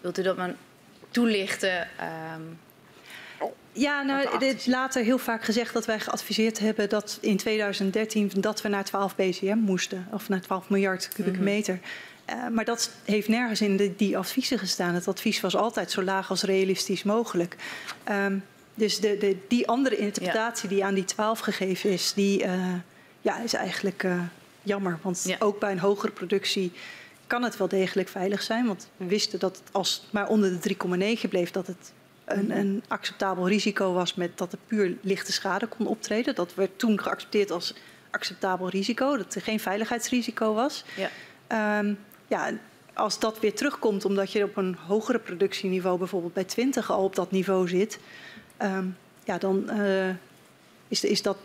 [0.00, 0.54] Wilt u dat maar
[1.10, 1.88] toelichten?
[2.36, 2.58] Um...
[3.72, 8.30] Ja, nou, dit is later heel vaak gezegd dat wij geadviseerd hebben dat in 2013
[8.34, 11.48] dat we naar 12 BCM moesten, of naar 12 miljard kubieke Mhm.
[11.48, 11.78] meter.
[12.32, 14.94] Uh, maar dat heeft nergens in de, die adviezen gestaan.
[14.94, 17.56] Het advies was altijd zo laag als realistisch mogelijk.
[18.10, 18.44] Um,
[18.74, 20.74] dus de, de, die andere interpretatie ja.
[20.74, 22.74] die aan die 12 gegeven is, die uh,
[23.20, 24.20] ja, is eigenlijk uh,
[24.62, 24.98] jammer.
[25.02, 25.36] Want ja.
[25.38, 26.72] ook bij een hogere productie
[27.26, 28.66] kan het wel degelijk veilig zijn.
[28.66, 30.76] Want we wisten dat het als het maar onder de
[31.22, 31.92] 3,9 bleef, dat het
[32.24, 36.34] een, een, acceptabel risico was met dat er puur lichte schade kon optreden.
[36.34, 37.74] Dat werd toen geaccepteerd als
[38.10, 40.84] acceptabel risico, dat er geen veiligheidsrisico was.
[40.96, 41.78] Ja.
[41.78, 41.98] Um,
[42.32, 42.50] ja,
[42.94, 47.14] als dat weer terugkomt omdat je op een hogere productieniveau, bijvoorbeeld bij 20 al op
[47.14, 47.98] dat niveau zit,
[48.62, 50.08] um, ja, dan uh,
[50.88, 51.36] is, is dat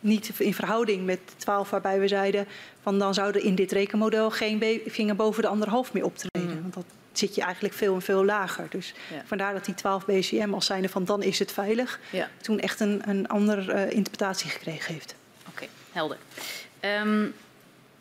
[0.00, 2.46] niet in verhouding met 12, waarbij we zeiden
[2.82, 6.56] van dan zouden in dit rekenmodel geen vinger boven de anderhalf meer optreden.
[6.56, 6.62] Mm.
[6.62, 8.66] Want dat zit je eigenlijk veel en veel lager.
[8.70, 9.22] Dus ja.
[9.26, 12.28] vandaar dat die 12 BCM als zijnde van dan is het veilig, ja.
[12.40, 15.14] toen echt een, een andere uh, interpretatie gekregen heeft.
[15.40, 16.16] Oké, okay, helder.
[16.80, 17.34] Um,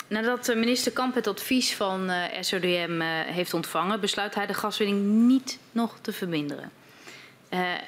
[0.07, 5.05] nadat minister Kamp het advies van uh, SODM uh, heeft ontvangen, besluit hij de gaswinning
[5.05, 6.71] niet nog te verminderen.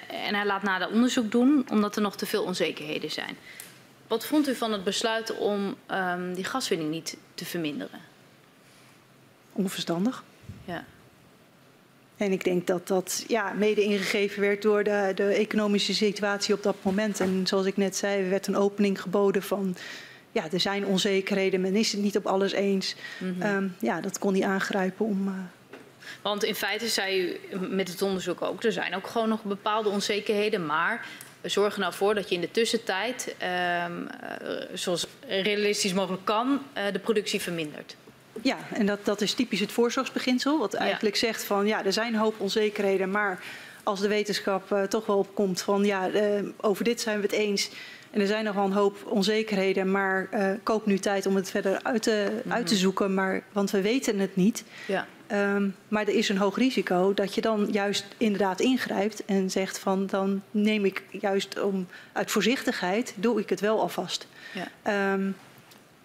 [0.08, 3.38] En hij laat nader onderzoek doen omdat er nog te veel onzekerheden zijn.
[4.08, 8.00] Wat vond u van het besluit om um, die gaswinning niet te verminderen?
[9.54, 10.24] Onverstandig.
[10.66, 10.86] Ja.
[12.18, 16.64] En ik denk dat dat ja, mede ingegeven werd door de, de economische situatie op
[16.64, 17.20] dat moment.
[17.20, 19.76] En zoals ik net zei, er werd een opening geboden van...
[20.32, 22.96] ja, er zijn onzekerheden, men is het niet op alles eens.
[23.18, 23.56] Mm -hmm.
[23.56, 25.28] um, ja, dat kon hij aangrijpen om...
[25.28, 25.34] Uh...
[26.22, 28.64] Want in feite zei u met het onderzoek ook...
[28.64, 31.06] er zijn ook gewoon nog bepaalde onzekerheden, maar...
[31.42, 33.36] Zorg er nou voor dat je in de tussentijd,
[33.86, 34.08] um, uh,
[34.74, 37.96] zoals realistisch mogelijk kan, uh, de productie vermindert.
[38.42, 40.60] Ja, en dat, dat is typisch het voorzorgsbeginsel.
[40.60, 41.28] Wat eigenlijk ja.
[41.28, 43.44] zegt van ja, er zijn een hoop onzekerheden, maar
[43.84, 46.10] als de wetenschap uh, toch wel opkomt van ja,
[46.58, 47.70] over dit zijn we het eens.
[48.12, 51.50] En er zijn nog wel een hoop onzekerheden, maar uh, koop nu tijd om het
[51.50, 52.52] verder uit te, mm -hmm.
[52.52, 53.14] uit te zoeken.
[53.14, 54.64] Maar, want we weten het niet.
[54.88, 55.08] Ja.
[55.32, 59.80] Um, maar er is een hoog risico dat je dan juist inderdaad ingrijpt en zegt
[59.80, 64.28] van dan neem ik juist om uit voorzichtigheid doe ik het wel alvast.
[64.54, 65.14] Ja.
[65.14, 65.36] Um,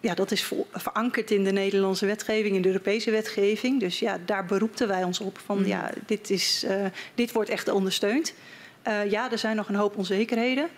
[0.01, 3.81] ja, dat is verankerd in de Nederlandse wetgeving, in de Europese wetgeving.
[3.81, 5.67] Dus ja, daar beroepten wij ons op van mm.
[5.67, 8.35] ja, dit, is, uh, dit wordt echt ondersteund.
[8.89, 10.69] Uh, ja, er zijn nog een hoop onzekerheden.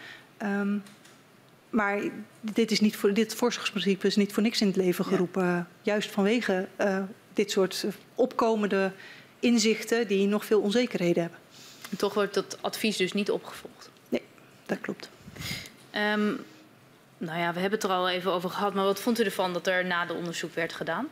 [0.42, 0.82] Um,
[1.70, 2.00] maar
[2.40, 5.44] dit, is niet voor, dit voorzorgsprincipe is niet voor niks in het leven geroepen.
[5.44, 5.66] Ja.
[5.82, 6.98] Juist vanwege uh,
[7.32, 8.92] dit soort opkomende
[9.40, 11.40] inzichten die nog veel onzekerheden hebben.
[11.90, 13.90] En toch wordt dat advies dus niet opgevolgd?
[14.08, 14.22] Nee,
[14.66, 15.10] dat klopt.
[15.94, 16.44] Um,
[17.18, 19.52] nou ja, we hebben het er al even over gehad, maar wat vond u ervan
[19.52, 21.08] dat er na de onderzoek werd gedaan?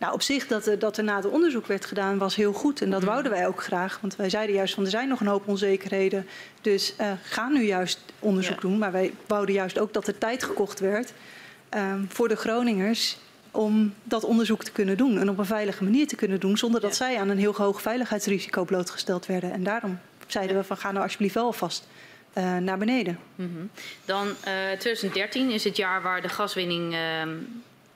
[0.00, 2.82] Nou, op zich dat er, dat er na de onderzoek werd gedaan was heel goed.
[2.82, 3.06] En dat mm.
[3.06, 3.98] wouden wij ook graag.
[4.00, 6.26] Want wij zeiden juist van er zijn nog een hoop onzekerheden.
[6.60, 8.60] Dus uh, ga nu juist onderzoek ja.
[8.60, 8.78] doen.
[8.78, 11.12] Maar wij wouden juist ook dat er tijd gekocht werd
[11.74, 13.18] um, voor de Groningers
[13.50, 15.18] om dat onderzoek te kunnen doen.
[15.18, 16.58] En op een veilige manier te kunnen doen.
[16.58, 16.96] Zonder dat ja.
[16.96, 19.52] zij aan een heel hoog veiligheidsrisico blootgesteld werden.
[19.52, 20.60] En daarom zeiden ja.
[20.60, 21.86] we van ga nou alsjeblieft wel alvast
[22.34, 23.18] uh, naar beneden.
[23.34, 23.70] Mm -hmm.
[24.04, 24.34] Dan uh,
[24.78, 27.22] 2013 is het jaar waar de gaswinning uh,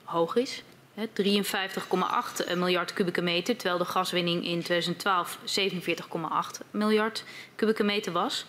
[0.03, 0.63] hoog is.
[0.95, 7.23] 53,8 miljard kubieke meter, terwijl de gaswinning in 2012 47,8 miljard
[7.55, 8.45] kubieke meter was.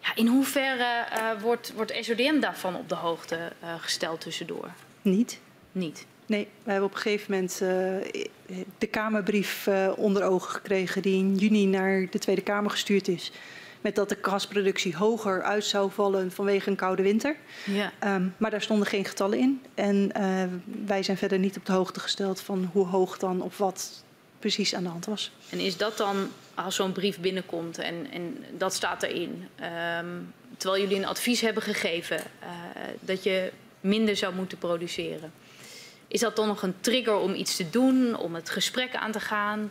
[0.00, 4.70] Ja, in hoeverre uh, wordt, wordt SODM daarvan op de hoogte uh, gesteld tussendoor?
[5.02, 5.40] Niet.
[5.72, 6.06] Niet?
[6.26, 7.68] Nee, we hebben op een gegeven moment uh,
[8.78, 13.32] de Kamerbrief onder ogen gekregen die in juni naar de Tweede Kamer gestuurd is
[13.80, 17.36] met dat de gasproductie hoger uit zou vallen vanwege een koude winter.
[17.64, 18.14] Ja.
[18.14, 19.62] Um, maar daar stonden geen getallen in.
[19.74, 20.42] En uh,
[20.86, 24.02] wij zijn verder niet op de hoogte gesteld van hoe hoog dan of wat
[24.38, 25.32] precies aan de hand was.
[25.50, 29.48] En is dat dan, als zo'n brief binnenkomt en, en dat staat erin,
[30.00, 32.48] um, terwijl jullie een advies hebben gegeven uh,
[33.00, 35.32] dat je minder zou moeten produceren.
[36.08, 39.20] Is dat dan nog een trigger om iets te doen, om het gesprek aan te
[39.20, 39.70] gaan?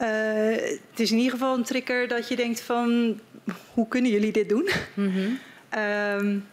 [0.00, 0.56] Uh,
[0.90, 3.20] het is in ieder geval een trigger dat je denkt van
[3.74, 4.68] hoe kunnen jullie dit doen?
[4.94, 5.38] Mm -hmm.
[5.80, 6.46] um,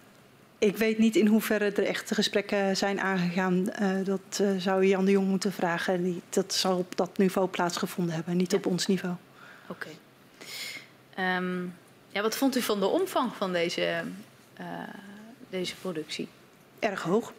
[0.57, 3.69] ik weet niet in hoeverre er echt gesprekken zijn aangegaan.
[3.81, 6.03] Uh, dat uh, zou je Jan de Jong moeten vragen.
[6.03, 8.57] Die, dat zal op dat niveau plaatsgevonden hebben, niet ja.
[8.57, 9.15] op ons niveau.
[9.67, 9.87] Oké.
[11.11, 11.37] Okay.
[11.37, 11.73] Um,
[12.09, 14.03] ja, wat vond u van de omvang van deze,
[15.49, 16.27] deze productie?
[16.79, 17.33] Erg hoog.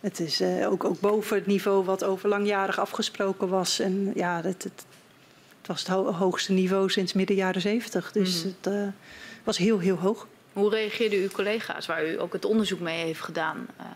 [0.00, 3.80] Het is uh, ook, ook, boven het niveau wat over langjarig afgesproken was.
[3.80, 4.86] En ja, het, het,
[5.58, 8.12] het was het ho hoogste niveau sinds midden jaren zeventig.
[8.12, 8.54] Dus mm.
[8.60, 8.88] het uh,
[9.44, 10.26] was heel, heel hoog.
[10.52, 13.86] Hoe reageerden uw collega's, waar u ook het onderzoek mee heeft gedaan, uh,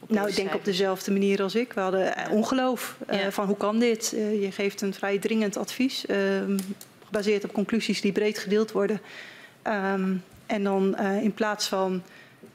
[0.00, 1.72] op Nou, ik denk op dezelfde manier als ik.
[1.72, 3.30] We hadden eh, ongeloof eh, Ja.
[3.30, 4.12] van hoe kan dit?
[4.12, 6.58] Eh, je geeft een vrij dringend advies, ehm,
[7.04, 9.00] gebaseerd op conclusies die breed gedeeld worden.
[9.62, 10.14] Ehm,
[10.46, 12.02] en dan eh, in plaats van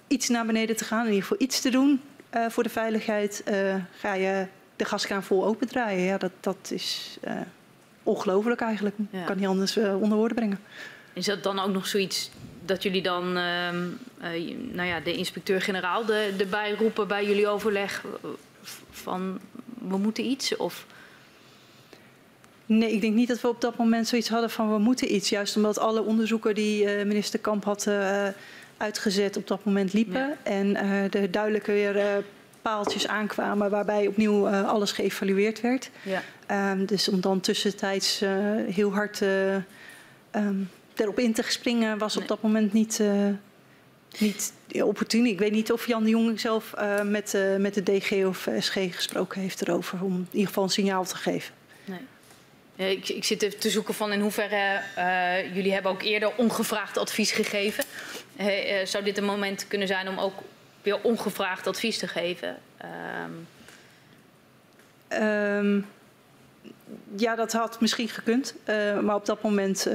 [0.07, 2.01] iets naar beneden te gaan, in ieder geval iets te doen
[2.31, 4.45] eh, voor de veiligheid, eh, ga je
[4.75, 6.03] de gaskraan vol opendraaien.
[6.03, 7.35] Ja, dat, dat is eh,
[8.03, 8.95] ongelooflijk eigenlijk.
[8.97, 9.23] Ik Ja.
[9.23, 10.59] kan niet anders onder woorden brengen.
[11.13, 12.31] Is dat dan ook nog zoiets
[12.65, 13.83] dat jullie dan ehm,
[14.19, 18.03] eh, nou ja, de inspecteur-generaal de, erbij roepen bij jullie overleg
[18.91, 19.39] van
[19.89, 20.55] we moeten iets?
[20.57, 20.85] Of
[22.65, 25.29] Nee, ik denk niet dat we op dat moment zoiets hadden van we moeten iets.
[25.29, 27.87] Juist omdat alle onderzoeken die minister Kamp had
[28.81, 30.19] uitgezet op dat moment liepen.
[30.27, 30.37] Ja.
[30.43, 32.05] En eh er duidelijk weer eh,
[32.61, 35.89] paaltjes aankwamen waarbij opnieuw eh, alles geëvalueerd werd.
[36.03, 36.23] ja.
[36.45, 38.29] Ehm, dus om dan tussentijds eh,
[38.69, 39.55] heel hard eh,
[40.31, 40.55] ehm,
[40.95, 42.23] erop in te springen was Nee.
[42.23, 43.27] op dat moment niet, eh,
[44.17, 44.53] niet
[44.83, 45.25] opportun.
[45.25, 48.47] Ik weet niet of Jan de Jong zelf eh, met, eh, met de DG of
[48.59, 50.03] SG gesproken heeft erover.
[50.03, 51.53] Om in ieder geval een signaal te geven.
[51.85, 51.99] Nee.
[52.75, 56.31] Ja, ik, ik zit even te zoeken van in hoeverre eh, jullie hebben ook eerder
[56.35, 57.83] ongevraagd advies gegeven.
[58.41, 60.33] Eh, eh, zou dit een moment kunnen zijn om ook
[60.81, 62.57] weer ongevraagd advies te geven?
[62.77, 63.31] Ehm,
[65.07, 65.81] Ehm,
[67.15, 68.55] ja, dat had misschien gekund.
[68.63, 69.93] eh, maar op dat moment uh,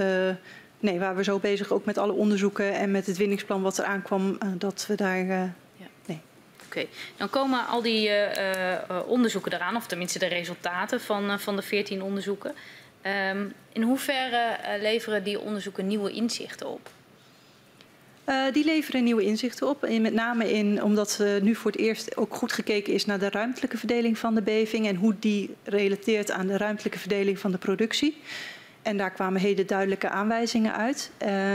[0.81, 3.85] nee, waren we zo bezig ook met alle onderzoeken en met het winningsplan wat er
[3.85, 5.25] aankwam, uh, dat we daar.
[5.27, 5.53] Ja.
[6.07, 6.21] Nee.
[6.55, 6.89] Oké, okay.
[7.17, 8.11] dan komen al die
[9.07, 12.55] onderzoeken eraan, of tenminste de resultaten van, van de 14 onderzoeken.
[13.33, 16.91] Um, in hoeverre leveren die onderzoeken nieuwe inzichten op?
[18.27, 19.89] Uh, die leveren nieuwe inzichten op.
[20.01, 23.31] Met name in, omdat uh, nu voor het eerst ook goed gekeken is naar de
[23.31, 27.59] ruimtelijke verdeling van de beving en hoe die relateert aan de ruimtelijke verdeling van de
[27.59, 28.17] productie.
[28.83, 31.11] En daar kwamen hele duidelijke aanwijzingen uit.
[31.23, 31.55] Uh,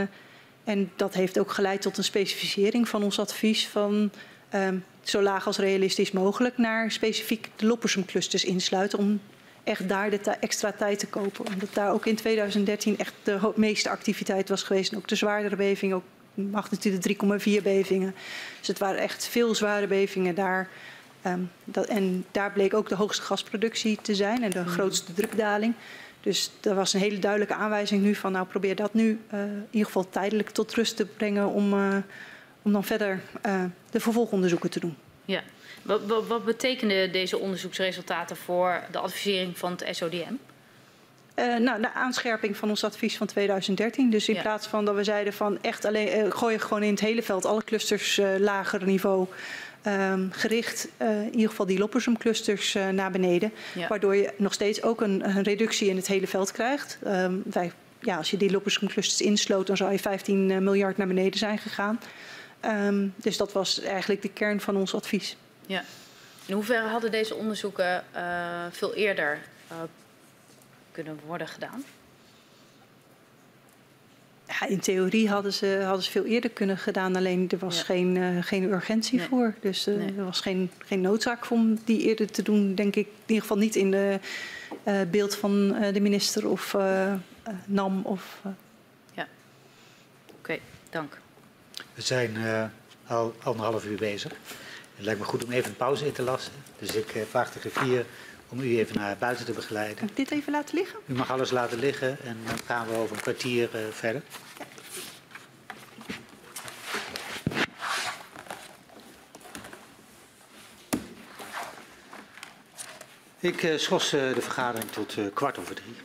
[0.64, 4.12] en dat heeft ook geleid tot een specificering van ons advies van
[4.56, 9.22] um, zo laag als realistisch mogelijk naar specifiek de Loppersum-clusters insluiten om
[9.64, 11.46] echt daar de extra tijd te kopen.
[11.46, 14.92] Omdat daar ook in 2013 echt de meeste activiteit was geweest.
[14.92, 17.16] En ook de zwaardere beving, ook magnitude
[17.60, 18.16] 3,4 bevingen.
[18.60, 20.70] Dus het waren echt veel zware bevingen daar.
[21.26, 25.74] Um, dat, en daar bleek ook de hoogste gasproductie te zijn en de grootste drukdaling.
[26.22, 29.68] Dus er was een hele duidelijke aanwijzing nu van, nou probeer dat nu uh, in
[29.70, 31.98] ieder geval tijdelijk tot rust te brengen om, uh,
[32.62, 34.96] om dan verder uh, de vervolgonderzoeken te doen.
[35.26, 35.44] Ja,
[35.82, 40.34] wat, wat, wat betekenen deze onderzoeksresultaten voor de advisering van het SODM?
[41.36, 44.10] Uh, nou, de aanscherping van ons advies van 2013.
[44.10, 44.42] Dus in ja.
[44.42, 47.24] plaats van dat we zeiden van echt alleen uh, gooi je gewoon in het hele
[47.24, 49.28] veld alle clusters uh, lager niveau.
[49.88, 53.52] Um, gericht in ieder geval die Loppersum clusters naar beneden.
[53.74, 53.88] Ja.
[53.88, 56.98] Waardoor je nog steeds ook een, een, reductie in het hele veld krijgt.
[57.08, 61.08] Um, wij, ja, als je die Loppersum clusters insloot, dan zou je 15 miljard naar
[61.08, 62.00] beneden zijn gegaan.
[62.66, 65.38] Um, dus dat was eigenlijk de kern van ons advies.
[65.66, 65.84] Ja.
[66.46, 68.04] In hoeverre hadden deze onderzoeken
[68.72, 69.40] veel eerder
[70.92, 71.84] kunnen worden gedaan?
[74.48, 77.84] Ja, in theorie hadden ze, hadden ze veel eerder kunnen gedaan, alleen er was ja.
[77.84, 79.28] geen, uh, geen urgentie nee.
[79.28, 79.54] voor.
[79.60, 80.14] Dus uh, nee.
[80.18, 83.06] er was geen, geen noodzaak om die eerder te doen, denk ik.
[83.06, 84.20] In ieder geval niet in de
[84.84, 86.76] uh, beeld van de minister of
[87.66, 88.02] NAM.
[88.04, 88.42] Of,
[89.14, 89.28] ja,
[90.28, 91.20] oké, okay, dank.
[91.94, 92.38] We zijn
[93.08, 94.32] al anderhalf uur bezig.
[94.96, 96.54] Het lijkt me goed om even een pauze in te lassen.
[96.80, 98.06] Dus ik vraag de griffier
[98.52, 99.98] om u even naar buiten te begeleiden.
[100.00, 101.00] Mag ik dit even laten liggen?
[101.06, 104.22] U mag alles laten liggen en dan gaan we over een kwartier uh, verder.
[104.58, 104.66] Ja.
[113.40, 115.96] Ik uh, schors uh, de vergadering tot kwart over drie.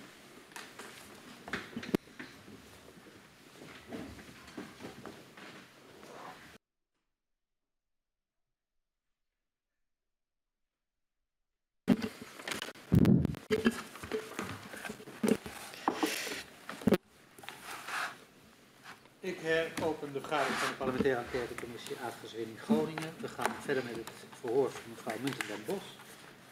[20.45, 23.11] Van de parlementaire enquêtecommissie aardgaswinning Groningen.
[23.21, 24.11] We gaan verder met het
[24.41, 25.87] verhoor van mevrouw Muntendam Bos.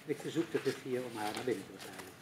[0.07, 2.14] Ik verzoek de griffier om haar naar binnen te begeleiden.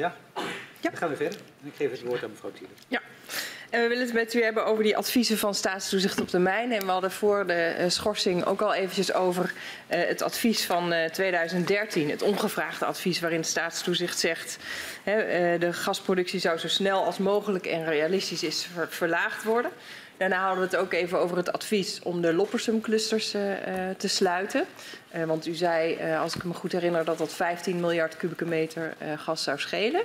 [0.00, 0.16] Ja,
[0.80, 0.90] ja.
[0.90, 1.40] dan gaan we verder.
[1.62, 2.72] Ik geef het woord aan mevrouw Thiele.
[2.88, 3.00] Ja.
[3.70, 6.78] En we willen het met u hebben over die adviezen van staatstoezicht op de mijnen.
[6.78, 9.52] En we hadden voor de uh, schorsing ook al eventjes over uh,
[9.88, 12.10] het advies van uh, 2013.
[12.10, 14.58] Het ongevraagde advies waarin staatstoezicht zegt...
[15.02, 19.70] Hè, de gasproductie zou zo snel als mogelijk en realistisch is ver verlaagd worden.
[20.20, 23.30] Daarna hadden we het ook even over het advies om de Loppersum-clusters
[23.96, 24.64] te sluiten.
[25.26, 29.42] want u zei, als ik me goed herinner, dat dat 15 miljard kubieke meter gas
[29.42, 30.02] zou schelen.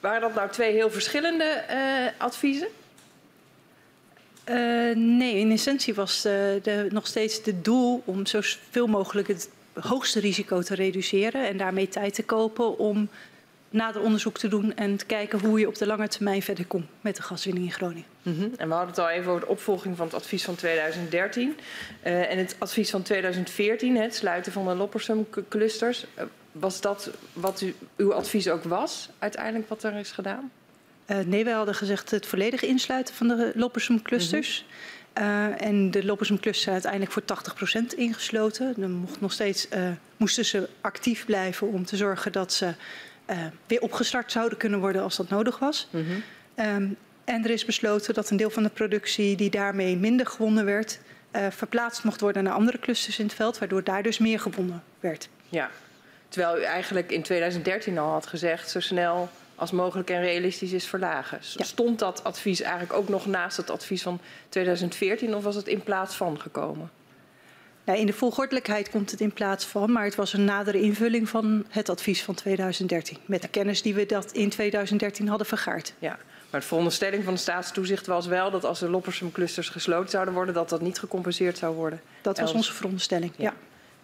[0.00, 1.64] Waren dat nou twee heel verschillende
[2.18, 2.68] adviezen?
[4.94, 9.48] Nee, in essentie was de, nog steeds het doel om zoveel mogelijk het
[9.80, 13.08] hoogste risico te reduceren en daarmee tijd te kopen om
[13.74, 16.86] nader onderzoek te doen en te kijken hoe je op de lange termijn verder komt
[17.00, 18.04] met de gaswinning in Groningen.
[18.22, 18.52] Mm -hmm.
[18.56, 21.56] En we hadden het al even over de opvolging van het advies van 2013
[22.04, 26.06] uh, en het advies van 2014, het sluiten van de Loppersum clusters.
[26.18, 30.50] Uh, was dat wat u, uw advies ook was, uiteindelijk wat er is gedaan?
[31.06, 34.64] Uh, nee, wij hadden gezegd het volledige insluiten van de Loppersum clusters.
[34.64, 35.50] Mm -hmm.
[35.50, 37.22] uh, en de Loppersum clusters zijn uiteindelijk voor
[37.92, 38.74] 80% ingesloten.
[38.76, 42.74] Dan mocht nog steeds, uh, moesten ze actief blijven om te zorgen dat ze
[43.66, 45.88] weer opgestart zouden kunnen worden als dat nodig was.
[45.90, 46.22] Mm -hmm.
[46.66, 50.64] um, en er is besloten dat een deel van de productie die daarmee minder gewonnen
[50.64, 51.00] werd,
[51.50, 55.28] verplaatst mocht worden naar andere clusters in het veld, waardoor daar dus meer gewonnen werd.
[55.48, 55.70] Ja,
[56.34, 60.86] Terwijl u eigenlijk in 2013 al had gezegd, zo snel als mogelijk en realistisch is
[60.86, 61.38] verlagen.
[61.56, 61.64] Ja.
[61.64, 65.82] Stond dat advies eigenlijk ook nog naast het advies van 2014 of was het in
[65.82, 66.90] plaats van gekomen?
[67.84, 71.28] Nou, in de volgordelijkheid komt het in plaats van, maar het was een nadere invulling
[71.28, 73.18] van het advies van 2013.
[73.26, 75.94] Met de kennis die we dat in 2013 hadden vergaard.
[75.98, 76.18] Ja,
[76.50, 80.34] maar de veronderstelling van de staatstoezicht was wel dat als de Loppersum clusters gesloten zouden
[80.34, 82.00] worden, dat dat niet gecompenseerd zou worden.
[82.22, 83.44] Dat was onze veronderstelling, ja.
[83.44, 83.54] ja.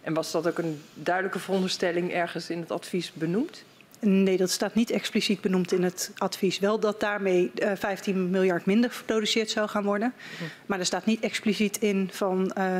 [0.00, 3.64] En was dat ook een duidelijke veronderstelling ergens in het advies benoemd?
[4.00, 6.58] Nee, dat staat niet expliciet benoemd in het advies.
[6.58, 10.14] Wel dat daarmee uh, 15 miljard minder geproduceerd zou gaan worden.
[10.38, 10.44] Hm.
[10.66, 12.78] Maar er staat niet expliciet in van, uh,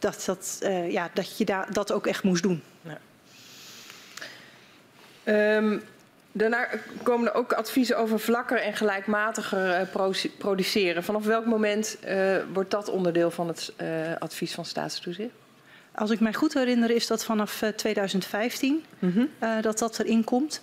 [0.00, 2.62] dat, dat, uh, ja, dat je da dat ook echt moest doen.
[2.82, 2.98] Ja.
[5.56, 5.82] Um,
[6.32, 6.68] daarna
[7.02, 9.88] komen er ook adviezen over vlakker en gelijkmatiger
[10.38, 11.04] produceren.
[11.04, 11.98] Vanaf welk moment
[12.52, 13.72] wordt dat onderdeel van het
[14.18, 15.34] advies van staatstoezicht?
[15.94, 19.28] Als ik mij goed herinner is dat vanaf 2015 mm -hmm.
[19.42, 20.62] uh, dat dat erin komt.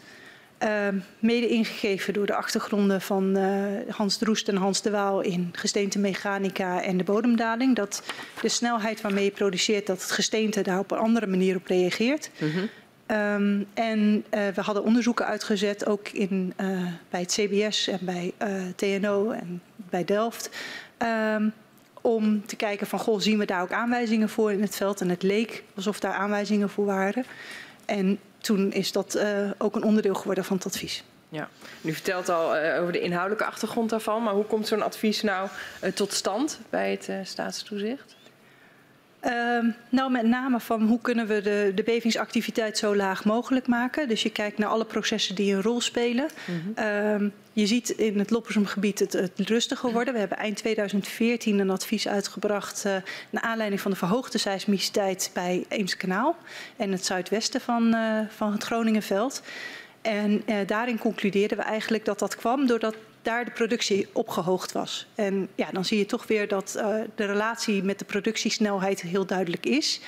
[0.64, 0.88] Uh,
[1.20, 3.46] mede ingegeven door de achtergronden van uh,
[3.90, 7.76] Hans Droest en Hans de Waal in gesteentemechanica en de bodemdaling.
[7.76, 8.04] Dat
[8.42, 12.30] de snelheid waarmee je produceert, dat het gesteente daar op een andere manier op reageert.
[12.40, 12.70] Mm -hmm.
[13.18, 16.54] um, en we hadden onderzoeken uitgezet, ook in,
[17.10, 18.34] bij het CBS en bij
[18.76, 20.50] TNO en bij Delft.
[21.36, 21.54] Um,
[22.08, 25.02] om te kijken van, goh, zien we daar ook aanwijzingen voor in het veld?
[25.02, 27.26] En het leek alsof daar aanwijzingen voor waren.
[27.86, 31.04] En toen is dat uh, ook een onderdeel geworden van het advies.
[31.30, 31.50] Ja,
[31.82, 35.50] u vertelt al uh, over de inhoudelijke achtergrond daarvan, maar hoe komt zo'n advies nou
[35.84, 38.16] uh, tot stand bij het staatstoezicht?
[39.28, 44.08] Uh, nou, met name van hoe kunnen we de, de bevingsactiviteit zo laag mogelijk maken.
[44.08, 46.28] Dus je kijkt naar alle processen die een rol spelen.
[46.46, 47.24] Mm -hmm.
[47.24, 50.14] uh, je ziet in het Loppersumgebied het, het rustiger worden.
[50.14, 52.96] We hebben eind 2014 een advies uitgebracht uh,
[53.30, 56.36] naar aanleiding van de verhoogde seismiciteit bij Eemskanaal
[56.76, 59.42] en het zuidwesten van, uh, van het Groningenveld.
[60.02, 62.96] En uh, daarin concludeerden we eigenlijk dat dat kwam doordat
[63.28, 65.08] daar de productie opgehoogd was.
[65.16, 69.26] En ja, dan zie je toch weer dat uh, de relatie met de productiesnelheid heel
[69.26, 70.00] duidelijk is.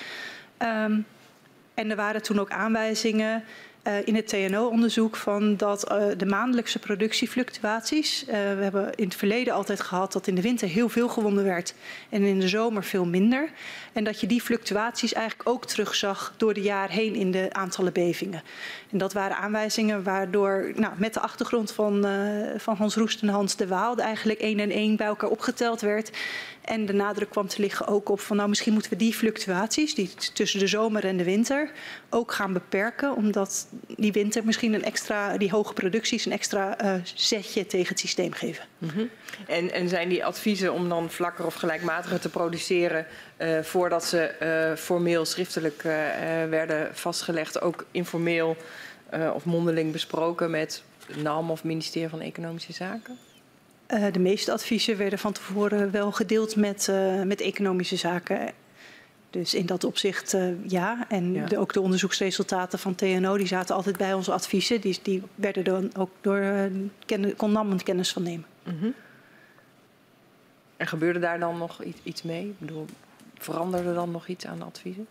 [0.59, 1.05] Um,
[1.73, 3.43] en er waren toen ook aanwijzingen
[3.83, 8.23] uh, in het TNO-onderzoek van dat uh, de maandelijkse productiefluctuaties.
[8.23, 11.43] Uh, we hebben in het verleden altijd gehad dat in de winter heel veel gewonnen
[11.43, 11.73] werd
[12.09, 13.49] en in de zomer veel minder.
[13.93, 17.93] En dat je die fluctuaties eigenlijk ook terugzag door de jaar heen in de aantallen
[17.93, 18.43] bevingen.
[18.91, 22.05] En dat waren aanwijzingen waardoor nou, met de achtergrond van,
[22.57, 26.11] van Hans Roest en Hans de Waal eigenlijk één en één bij elkaar opgeteld werd.
[26.69, 29.95] En de nadruk kwam te liggen ook op van nou misschien moeten we die fluctuaties
[29.95, 31.71] die tussen de zomer en de winter
[32.09, 33.15] ook gaan beperken.
[33.15, 37.99] Omdat die winter misschien een extra, die hoge producties een extra uh, zetje tegen het
[37.99, 38.65] systeem geven.
[38.77, 39.09] -hmm.
[39.47, 43.05] en, en zijn die adviezen om dan vlakker of gelijkmatiger te produceren
[43.37, 44.35] uh, voordat ze
[44.71, 45.81] uh, formeel schriftelijk
[46.49, 48.57] werden vastgelegd, ook informeel
[49.33, 50.83] of mondeling besproken met
[51.15, 53.28] NAM of ministerie van Economische Zaken?
[53.93, 58.51] Uh, de meeste adviezen werden van tevoren wel gedeeld met, uh, met economische zaken.
[59.29, 61.05] Dus in dat opzicht uh, ja.
[61.07, 61.45] En ja.
[61.45, 64.81] De, ook de onderzoeksresultaten van TNO die zaten altijd bij onze adviezen.
[64.81, 66.69] Die, die werden dan ook door
[67.05, 68.45] ken, kon NAM kennis van nemen.
[68.63, 68.93] Mm -hmm.
[70.77, 72.45] En gebeurde daar dan nog iets, iets mee?
[72.45, 72.85] Ik bedoel,
[73.37, 75.07] veranderde dan nog iets aan de adviezen?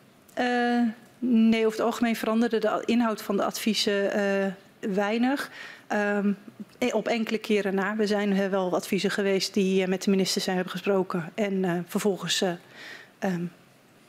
[1.19, 4.11] nee, over het algemeen veranderde de inhoud van de adviezen
[4.81, 5.51] weinig.
[5.93, 6.37] Um,
[6.93, 7.97] op enkele keren na.
[7.97, 11.33] We zijn wel adviezen geweest die met de minister zijn hebben gesproken.
[11.35, 12.43] En vervolgens
[13.21, 13.53] um,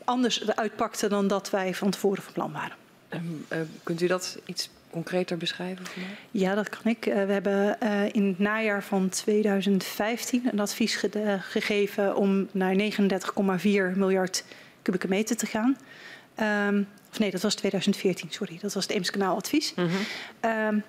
[0.03, 2.75] anders uitpakten dan dat wij van tevoren van plan waren.
[3.09, 5.85] Um, uh, kunt u dat iets concreter beschrijven?
[6.31, 7.03] Ja, dat kan ik.
[7.03, 7.79] We hebben
[8.11, 14.43] in het najaar van 2015 een advies ge gegeven om naar 39,4 miljard
[14.81, 15.77] kubieke meter te gaan.
[16.67, 18.57] Um, of nee, dat was 2014, sorry.
[18.61, 19.73] Dat was het Eemskanaaladvies.
[19.75, 20.51] Mm -hmm.
[20.51, 20.83] um,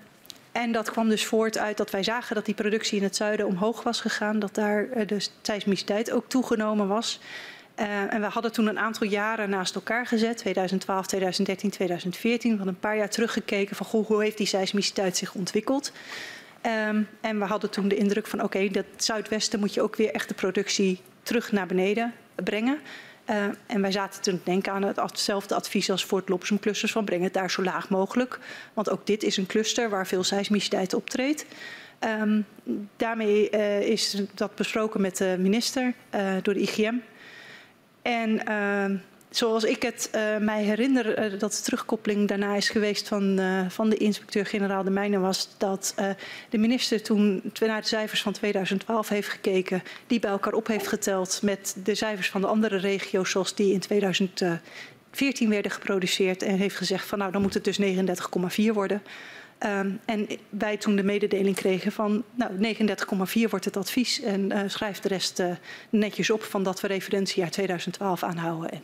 [0.53, 3.47] en dat kwam dus voort uit dat wij zagen dat die productie in het zuiden
[3.47, 4.39] omhoog was gegaan.
[4.39, 7.21] Dat daar de seismiciteit ook toegenomen was.
[7.77, 12.51] Uh, en we hadden toen een aantal jaren naast elkaar gezet, 2012, 2013, 2014.
[12.51, 15.93] We hadden een paar jaar teruggekeken van goh, hoe heeft die seismiciteit zich ontwikkeld.
[16.89, 19.97] Um, en we hadden toen de indruk van oké, okay, dat zuidwesten moet je ook
[19.97, 22.79] weer echt de productie terug naar beneden brengen.
[23.31, 26.93] Uh, en wij zaten toen te denken aan hetzelfde advies als voor het Lopsum clusters
[26.93, 28.39] van breng het daar zo laag mogelijk.
[28.75, 31.45] Want ook dit is een cluster waar veel seismiciteit optreedt.
[32.21, 32.47] Um,
[32.97, 36.95] daarmee uh, is dat besproken met de minister uh, door de IGM.
[38.03, 38.99] En uh,
[39.31, 43.69] zoals ik het uh, mij herinner, uh, dat de terugkoppeling daarna is geweest van, uh,
[43.69, 45.95] van de inspecteur-generaal de Mijnen, was dat
[46.49, 50.89] de minister toen naar de cijfers van 2012 heeft gekeken, die bij elkaar op heeft
[50.89, 54.61] geteld met de cijfers van de andere regio's zoals die in 2014
[55.49, 59.03] werden geproduceerd en heeft gezegd van nou dan moet het dus 39,4 worden.
[59.67, 62.75] Um, en wij toen de mededeling kregen van nou,
[63.45, 65.43] 39,4 wordt het advies en schrijf de rest
[65.91, 68.83] netjes op van dat we referentiejaar 2012 aanhouden en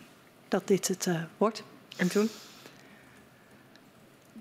[0.58, 1.62] dat dit het uh, wordt.
[1.96, 2.30] En toen?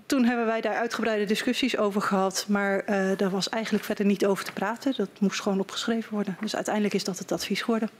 [0.06, 2.84] Toen hebben wij daar uitgebreide discussies over gehad, maar
[3.16, 4.94] daar was eigenlijk verder niet over te praten.
[4.96, 6.36] Dat moest gewoon opgeschreven worden.
[6.40, 7.90] Dus uiteindelijk is dat het advies geworden.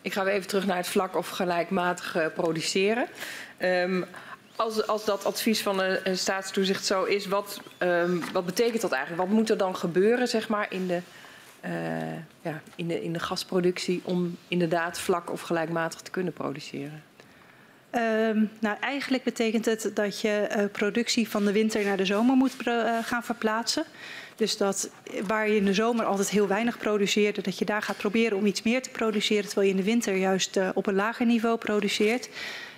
[0.00, 3.06] Ik ga weer even terug naar het vlak of gelijkmatig produceren.
[3.58, 4.04] Um,
[4.56, 8.92] als, als dat advies van een, een staatstoezicht zo is, wat, um, wat betekent dat
[8.92, 9.28] eigenlijk?
[9.28, 11.00] Wat moet er dan gebeuren zeg maar, in, de,
[12.42, 17.02] ja, in, de, in de gasproductie om inderdaad vlak of gelijkmatig te kunnen produceren?
[17.94, 22.36] Um, nou, eigenlijk betekent het dat je uh, productie van de winter naar de zomer
[22.36, 23.84] moet uh, gaan verplaatsen.
[24.36, 24.90] Dus dat
[25.26, 28.46] waar je in de zomer altijd heel weinig produceerde, dat je daar gaat proberen om
[28.46, 32.28] iets meer te produceren, terwijl je in de winter juist op een lager niveau produceert.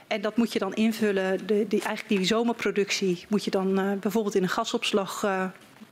[0.07, 4.35] En dat moet je dan invullen, de, die, eigenlijk die zomerproductie moet je dan bijvoorbeeld
[4.35, 5.27] in een gasopslag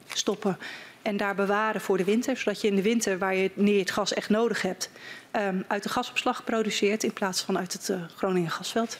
[0.06, 0.58] stoppen
[1.04, 2.36] en daar bewaren voor de winter.
[2.36, 4.90] Zodat je in de winter, waar je, wanneer je het gas echt nodig hebt,
[5.36, 8.98] um, uit de gasopslag produceert in plaats van uit het uh, Groningen gasveld.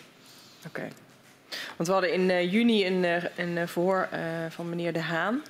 [0.67, 0.89] Oké.
[1.77, 3.07] Want we hadden in juni een,
[3.37, 4.09] een verhoor
[4.49, 5.43] van meneer De Haan.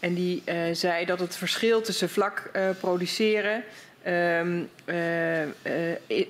[0.00, 0.42] En die
[0.72, 2.50] zei dat het verschil tussen vlak
[2.80, 3.64] produceren
[4.06, 4.58] uh,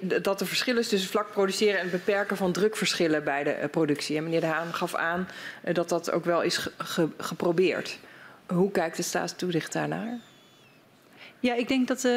[0.01, 4.17] dat er verschil is tussen vlak produceren en het beperken van drukverschillen bij de productie.
[4.17, 5.29] En meneer De Haan gaf aan
[5.73, 7.99] dat dat ook wel is ge ge geprobeerd.
[8.47, 10.19] Hoe kijkt de staatstoezicht daarnaar?
[11.43, 12.13] Ja, ik denk dat uh,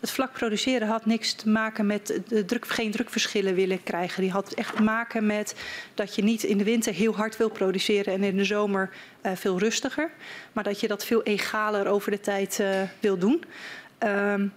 [0.00, 4.22] het vlak produceren had niks te maken met de druk, geen drukverschillen willen krijgen.
[4.22, 5.54] Die had echt te maken met
[5.94, 8.90] dat je niet in de winter heel hard wil produceren en in de zomer
[9.22, 10.10] uh, veel rustiger.
[10.52, 12.68] Maar dat je dat veel egaler over de tijd uh,
[13.00, 13.44] wil doen.
[13.98, 14.52] Um,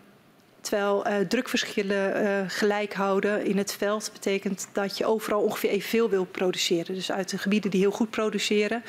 [0.62, 6.96] terwijl drukverschillen gelijk houden in het veld betekent dat je overal ongeveer evenveel wil produceren.
[6.96, 8.84] Dus uit de gebieden die heel goed produceren,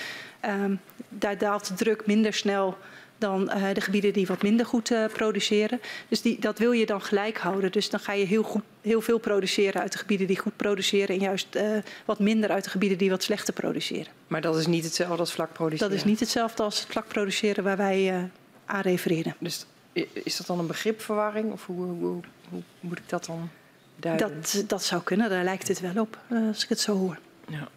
[0.44, 0.81] um,
[1.19, 2.79] daar daalt de druk minder snel
[3.19, 5.81] dan uh, de gebieden die wat minder goed produceren.
[6.09, 7.73] Dus die, dat wil je dan gelijk houden.
[7.73, 11.15] Dus dan ga je heel, goed, heel veel produceren uit de gebieden die goed produceren
[11.15, 11.59] en juist
[12.05, 14.13] wat minder uit de gebieden die wat slechter produceren.
[14.27, 15.89] Maar dat is niet hetzelfde als vlak produceren?
[15.89, 18.31] Dat is niet hetzelfde als vlak produceren waar wij
[18.65, 19.37] aan refereren.
[19.39, 19.67] Dus
[20.13, 23.51] is dat dan een begripverwarring of hoe, hoe, hoe moet ik dat dan
[23.97, 24.35] duiden?
[24.35, 26.19] Dat, dat zou kunnen, daar lijkt het wel op
[26.51, 27.19] als ik het zo hoor.
[27.49, 27.69] Ja.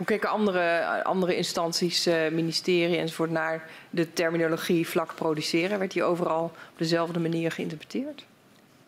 [0.00, 5.78] Hoe kijken andere, andere instanties, uh, ministerie enzovoort naar de terminologie vlak produceren?
[5.78, 8.24] Werd die overal op dezelfde manier geïnterpreteerd?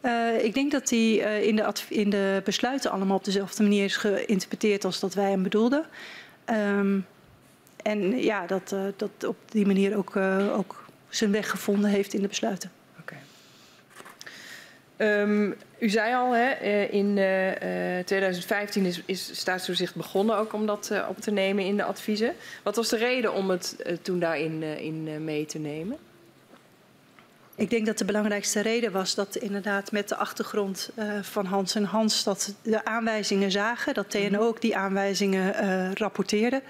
[0.02, 3.96] Uh, ik denk dat die in, de in de besluiten allemaal op dezelfde manier is
[3.96, 5.86] geïnterpreteerd als dat wij hem bedoelden.
[6.50, 7.06] Um,
[7.76, 10.16] en ja, dat, dat op die manier ook,
[10.56, 12.70] ook zijn weg gevonden heeft in de besluiten.
[15.02, 20.52] Um, u zei al, hè, eh, in uh, uh, 2015 is, is staatstoezicht begonnen ook
[20.52, 22.34] om dat uh, op te nemen in de adviezen.
[22.62, 25.96] Wat was de reden om het uh, toen daarin in, mee te nemen?
[27.54, 30.90] Ik denk dat de belangrijkste reden was dat inderdaad met de achtergrond
[31.22, 35.54] van Hans en Hans dat de aanwijzingen zagen, dat TNO ook die aanwijzingen
[35.96, 36.62] rapporteerde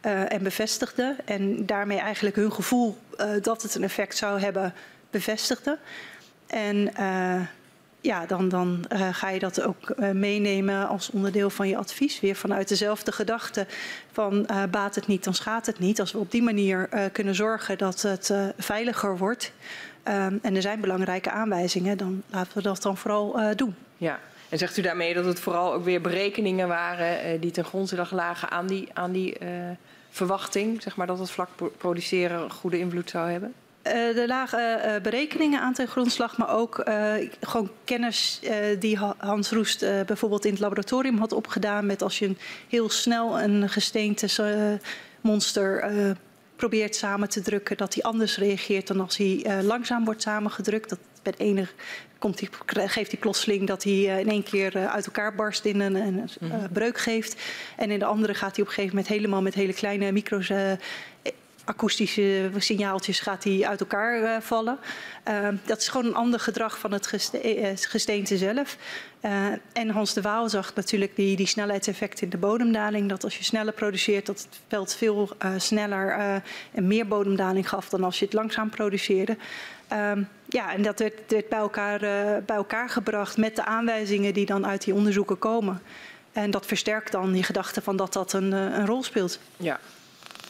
[0.00, 1.16] en bevestigde.
[1.24, 2.96] En daarmee eigenlijk hun gevoel
[3.40, 4.74] dat het een effect zou hebben
[5.10, 5.78] bevestigde.
[6.46, 7.40] En uh,
[8.08, 12.20] ja, dan, dan uh, ga je dat ook uh, meenemen als onderdeel van je advies.
[12.20, 13.66] Weer vanuit dezelfde gedachte
[14.12, 16.00] van uh, baat het niet, dan schaadt het niet.
[16.00, 19.52] Als we op die manier kunnen zorgen dat het veiliger wordt...
[20.04, 23.74] Um, en er zijn belangrijke aanwijzingen, dan laten we dat dan vooral doen.
[23.96, 24.18] Ja,
[24.48, 27.40] en zegt u daarmee dat het vooral ook weer berekeningen waren...
[27.40, 29.36] die ten grondslag lagen aan die, aan die
[30.10, 30.82] verwachting...
[30.82, 31.48] Zeg maar, dat het vlak
[31.78, 33.54] produceren goede invloed zou hebben?
[33.86, 38.40] Uh, er lagen uh, berekeningen aan ten grondslag, maar ook uh, gewoon kennis
[38.78, 41.86] die Hans Roest bijvoorbeeld in het laboratorium had opgedaan.
[41.86, 42.38] Met als je een,
[42.68, 44.80] heel snel een gesteente
[45.20, 45.92] monster
[46.56, 50.88] probeert samen te drukken, dat hij anders reageert dan als hij langzaam wordt samengedrukt.
[50.88, 51.66] Dat bij de ene
[52.18, 55.94] komt hij, geeft hij plotseling dat hij in één keer uit elkaar barst in een,
[55.94, 57.42] een mm breuk geeft.
[57.76, 60.52] En in de andere gaat hij op een gegeven moment helemaal met hele kleine micro's
[61.68, 64.78] akoestische signaaltjes gaat die uit elkaar uh, vallen.
[65.28, 68.76] Uh, dat is gewoon een ander gedrag van het eh, gesteente zelf.
[69.24, 73.08] Uh, en Hans de Waal zag natuurlijk die, die snelheidseffect in de bodemdaling.
[73.08, 76.12] Dat als je sneller produceert, dat het veld veel sneller
[76.72, 79.36] en meer bodemdaling gaf dan als je het langzaam produceerde.
[79.88, 82.00] Ehm, ja, en dat werd, bij, elkaar,
[82.46, 85.82] bij elkaar gebracht met de aanwijzingen die dan uit die onderzoeken komen.
[86.32, 89.38] En dat versterkt dan je gedachte van dat dat een, een rol speelt.
[89.56, 89.80] Ja,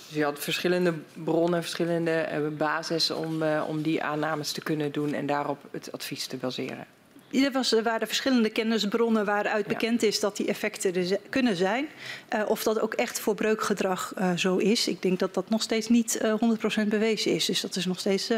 [0.08, 4.92] dus je had verschillende bronnen, verschillende eh, basis om, uh, om die aannames te kunnen
[4.92, 6.86] doen en daarop het advies te baseren.
[7.30, 9.72] Er, was, er waren verschillende kennisbronnen waaruit ja.
[9.72, 11.88] bekend is dat die effecten er kunnen zijn.
[12.34, 14.88] Uh, of dat ook echt voor breukgedrag uh, zo is.
[14.88, 16.34] Ik denk dat dat nog steeds niet uh,
[16.84, 17.44] 100% bewezen is.
[17.44, 18.30] Dus dat is nog steeds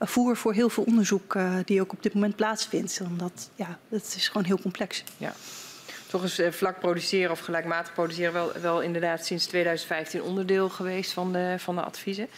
[0.00, 3.00] voer voor heel veel onderzoek die ook op dit moment plaatsvindt.
[3.10, 5.04] Omdat ja, het is gewoon heel complex.
[5.16, 5.32] Ja
[6.06, 11.12] toch is eh, vlak produceren of gelijkmatig produceren wel, wel inderdaad sinds 2015 onderdeel geweest
[11.12, 12.28] van de, van de adviezen.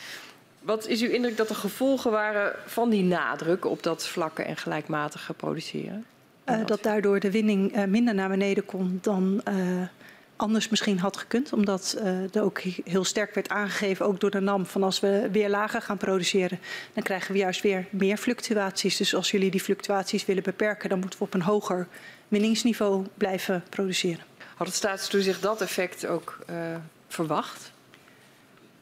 [0.60, 4.56] Wat is uw indruk dat de gevolgen waren van die nadruk op dat vlakke en
[4.56, 6.04] gelijkmatige produceren?
[6.46, 9.54] Uh, dat daardoor de winning uh, minder naar beneden kon dan uh,
[10.36, 11.52] anders misschien had gekund.
[11.52, 12.00] Omdat
[12.32, 15.82] er ook heel sterk werd aangegeven, ook door de NAM, van als we weer lager
[15.82, 16.58] gaan produceren,
[16.92, 18.96] dan krijgen we juist weer meer fluctuaties.
[18.96, 21.86] Dus als jullie die fluctuaties willen beperken, dan moeten we op een hoger
[22.28, 24.24] winningsniveau blijven produceren.
[24.56, 26.56] Had het staatstoezicht dat effect ook uh,
[27.08, 27.72] verwacht?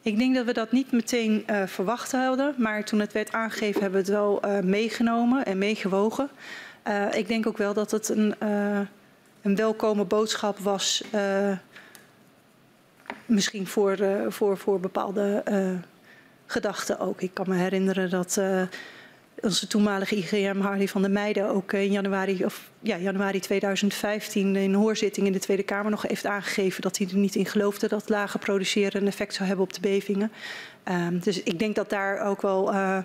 [0.01, 3.81] Ik denk dat we dat niet meteen uh, verwacht hadden, maar toen het werd aangegeven
[3.81, 6.29] hebben we het wel uh, meegenomen en meegewogen.
[7.11, 8.35] ik denk ook wel dat het een,
[9.41, 11.03] een welkome boodschap was,
[13.25, 13.97] misschien voor,
[14.27, 15.43] voor, voor bepaalde
[16.45, 17.21] gedachten ook.
[17.21, 18.39] Ik kan me herinneren dat
[19.41, 24.55] onze toenmalige IGM Hardy van der Meijden ook in januari, of, ja, januari 2015 in
[24.55, 27.87] een hoorzitting in de Tweede Kamer nog heeft aangegeven dat hij er niet in geloofde
[27.87, 30.31] dat lage produceren een effect zou hebben op de bevingen.
[30.85, 32.97] Um, dus ik denk dat daar ook wel uh,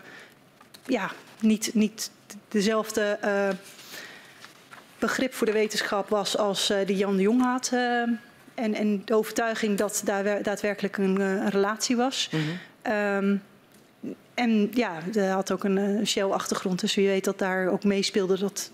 [0.86, 1.10] ja,
[1.40, 2.10] niet, niet
[2.48, 3.48] dezelfde uh,
[4.98, 7.70] begrip voor de wetenschap was als die Jan de Jong had.
[8.54, 12.30] en, en de overtuiging dat daar daadwerkelijk een, een relatie was.
[12.32, 12.92] Mm -hmm.
[12.92, 13.42] um,
[14.34, 16.80] en ja, hij had ook een uh, Shell-achtergrond.
[16.80, 18.70] Dus wie weet dat daar ook meespeelde dat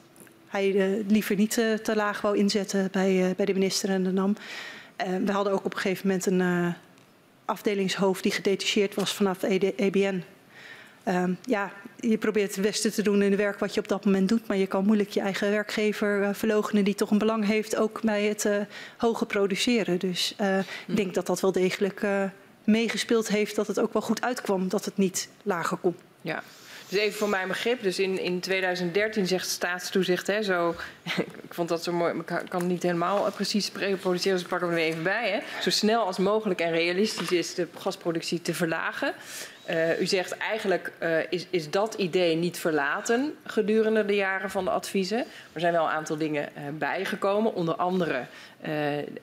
[0.46, 4.12] hij uh, liever niet uh, te laag wou inzetten bij, bij de minister en de
[4.12, 4.36] NAM.
[5.24, 6.74] we hadden ook op een gegeven moment een
[7.44, 10.22] afdelingshoofd die gedetacheerd was vanaf EBN.
[11.08, 14.04] Um, ja, je probeert het beste te doen in het werk wat je op dat
[14.04, 17.46] moment doet, maar je kan moeilijk je eigen werkgever uh, verlogenen die toch een belang
[17.46, 18.48] heeft ook bij het
[18.96, 19.98] hoge produceren.
[19.98, 20.34] Dus
[20.86, 22.02] ik denk dat dat wel degelijk
[22.68, 25.96] meegespeeld heeft dat het ook wel goed uitkwam dat het niet lager kon.
[26.20, 26.42] Ja.
[26.88, 30.74] Dus even voor mijn begrip, dus in, in 2013 zegt staatstoezicht, hè, zo,
[31.46, 34.72] ik vond dat zo mooi, ik kan niet helemaal precies reproduceren, dus ik pak hem
[34.72, 35.30] even bij.
[35.30, 35.62] Hè.
[35.62, 39.14] Zo snel als mogelijk en realistisch is de gasproductie te verlagen.
[39.70, 44.64] Uh, u zegt eigenlijk uh, is, is dat idee niet verlaten gedurende de jaren van
[44.64, 45.24] de adviezen.
[45.52, 48.24] Er zijn wel een aantal dingen bijgekomen, onder andere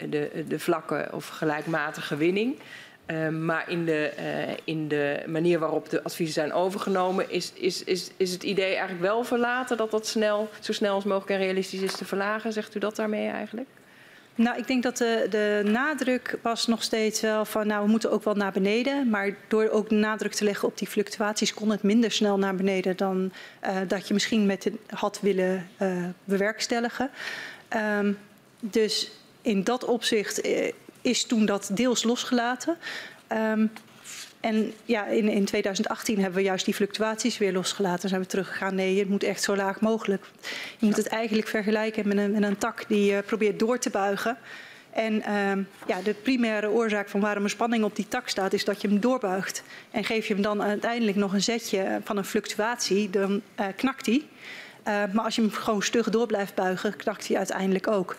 [0.09, 2.59] de, de vlakke of gelijkmatige winning.
[3.07, 7.83] Uh, maar in de, uh, in de manier waarop de adviezen zijn overgenomen, is, is,
[7.83, 11.45] is, is het idee eigenlijk wel verlaten dat dat snel, zo snel als mogelijk en
[11.45, 12.53] realistisch is te verlagen.
[12.53, 13.67] Zegt u dat daarmee eigenlijk?
[14.35, 18.11] Nou, ik denk dat de, de nadruk was nog steeds wel van, nou, we moeten
[18.11, 19.09] ook wel naar beneden.
[19.09, 22.97] Maar door ook nadruk te leggen op die fluctuaties kon het minder snel naar beneden
[22.97, 23.31] dan
[23.63, 25.67] uh, dat je misschien met had willen
[26.23, 27.09] bewerkstelligen.
[27.99, 28.17] Um,
[28.59, 29.11] dus
[29.41, 30.41] in dat opzicht
[31.05, 32.77] is toen dat deels losgelaten.
[33.31, 33.71] Um,
[34.39, 38.09] en ja, in, in 2018 hebben we juist die fluctuaties weer losgelaten.
[38.09, 40.25] Zijn we teruggegaan, nee, het moet echt zo laag mogelijk.
[40.77, 43.89] Je moet het eigenlijk vergelijken met een, met een tak die uh, probeert door te
[43.89, 44.37] buigen.
[44.89, 48.65] En um, ja, de primaire oorzaak van waarom een spanning op die tak staat, is
[48.65, 49.63] dat je hem doorbuigt.
[49.91, 54.05] En geef je hem dan uiteindelijk nog een zetje van een fluctuatie, dan uh, knakt
[54.05, 54.23] hij.
[54.83, 58.15] maar als je hem gewoon stug door blijft buigen, knakt hij uiteindelijk ook.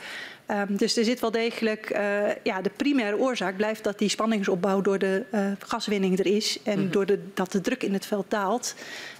[0.50, 4.80] Um, dus er zit wel degelijk, uh, ja, de primaire oorzaak blijft dat die spanningsopbouw
[4.80, 6.90] door de uh, gaswinning er is en mm -hmm.
[6.90, 8.74] door de, dat de druk in het veld daalt.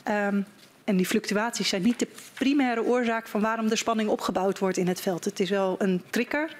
[0.08, 0.46] Um,
[0.84, 4.88] en die fluctuaties zijn niet de primaire oorzaak van waarom de spanning opgebouwd wordt in
[4.88, 5.24] het veld.
[5.24, 6.56] Het is wel een trigger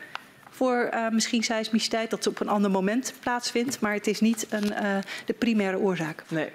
[0.51, 4.73] voor uh, misschien seismiciteit dat op een ander moment plaatsvindt, maar het is niet een,
[5.27, 6.25] de primaire oorzaak.
[6.29, 6.49] Nee.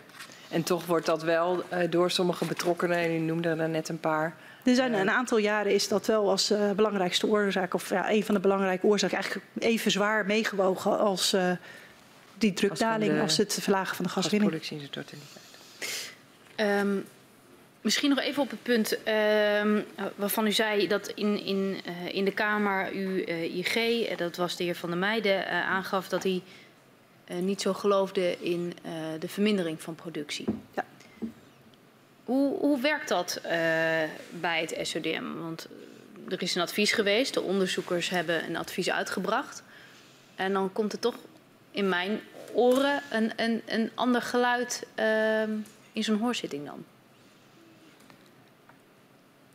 [0.49, 4.35] En toch wordt dat wel door sommige betrokkenen, en u noemde er net een paar,
[4.63, 8.23] er zijn een aantal jaren is dat wel als uh, belangrijkste oorzaak, of ja, een
[8.23, 11.51] van de belangrijke oorzaken, eigenlijk even zwaar meegewogen als uh,
[12.37, 14.51] die drukdaling, als, als, het verlagen van de gaswinning.
[14.51, 16.81] Gasproductie in zijn totaliteit.
[16.81, 17.05] Um,
[17.81, 18.97] misschien nog even op het punt
[19.63, 19.85] um,
[20.15, 24.63] waarvan u zei dat in, in, uh, in de Kamer u IG, dat was de
[24.63, 26.41] heer Van der Meijden, aangaf dat hij
[27.39, 28.73] niet zo geloofde in
[29.19, 30.45] de vermindering van productie.
[30.75, 30.85] Ja.
[32.31, 33.51] Hoe, hoe werkt dat uh,
[34.29, 35.23] bij het SODM?
[35.39, 35.67] Want
[36.29, 39.63] er is een advies geweest, de onderzoekers hebben een advies uitgebracht.
[40.35, 41.15] En dan komt er toch
[41.71, 42.19] in mijn
[42.53, 45.41] oren een, een, een ander geluid uh,
[45.91, 46.85] in zo'n hoorzitting dan.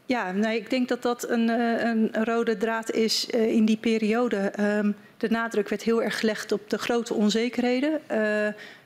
[0.07, 4.53] Ja, nee, ik denk dat dat een, eh, een rode draad is in die periode.
[4.61, 8.01] Um, de nadruk werd heel erg gelegd op de grote onzekerheden.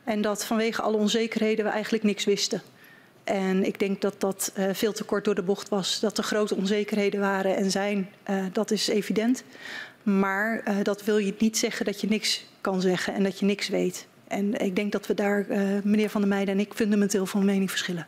[0.04, 2.62] En dat vanwege alle onzekerheden we eigenlijk niks wisten.
[3.24, 6.00] En ik denk dat dat uh, veel te kort door de bocht was.
[6.00, 8.10] Dat er grote onzekerheden waren en zijn.
[8.30, 9.44] Uh, dat is evident.
[10.02, 13.44] Maar uh, dat wil je niet zeggen dat je niks kan zeggen en dat je
[13.44, 14.06] niks weet.
[14.28, 15.46] En ik denk dat we daar,
[15.84, 18.06] meneer Van der Meijden en ik, fundamenteel van mening verschillen.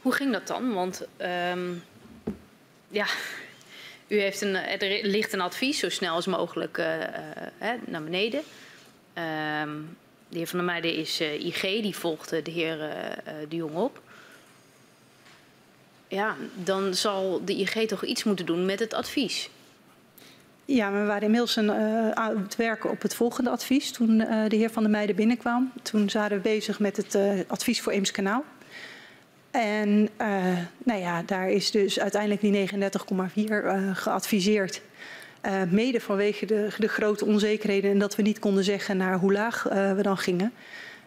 [0.00, 0.74] Hoe ging dat dan?
[0.74, 1.06] Want
[1.52, 1.82] um,
[2.88, 3.06] ja,
[4.06, 6.76] u heeft een, er ligt een advies zo snel als mogelijk
[7.86, 8.42] naar beneden.
[9.62, 9.96] Um,
[10.32, 13.74] de heer Van der Meijden is uh, IG, die volgt de heer uh, De Jong
[13.74, 14.00] op.
[16.08, 19.50] Ja, dan zal de IG toch iets moeten doen met het advies.
[20.64, 24.82] Ja, we waren inmiddels aan het werken op het volgende advies toen de heer Van
[24.82, 25.72] der Meijden binnenkwam.
[25.82, 28.44] Toen waren we bezig met het advies voor Eemskanaal.
[29.50, 30.08] En
[30.84, 33.54] nou ja, daar is dus uiteindelijk die 39,4
[33.92, 34.80] geadviseerd.
[35.46, 39.32] Uh, mede vanwege de, de, grote onzekerheden en dat we niet konden zeggen naar hoe
[39.32, 40.52] laag uh, we dan gingen.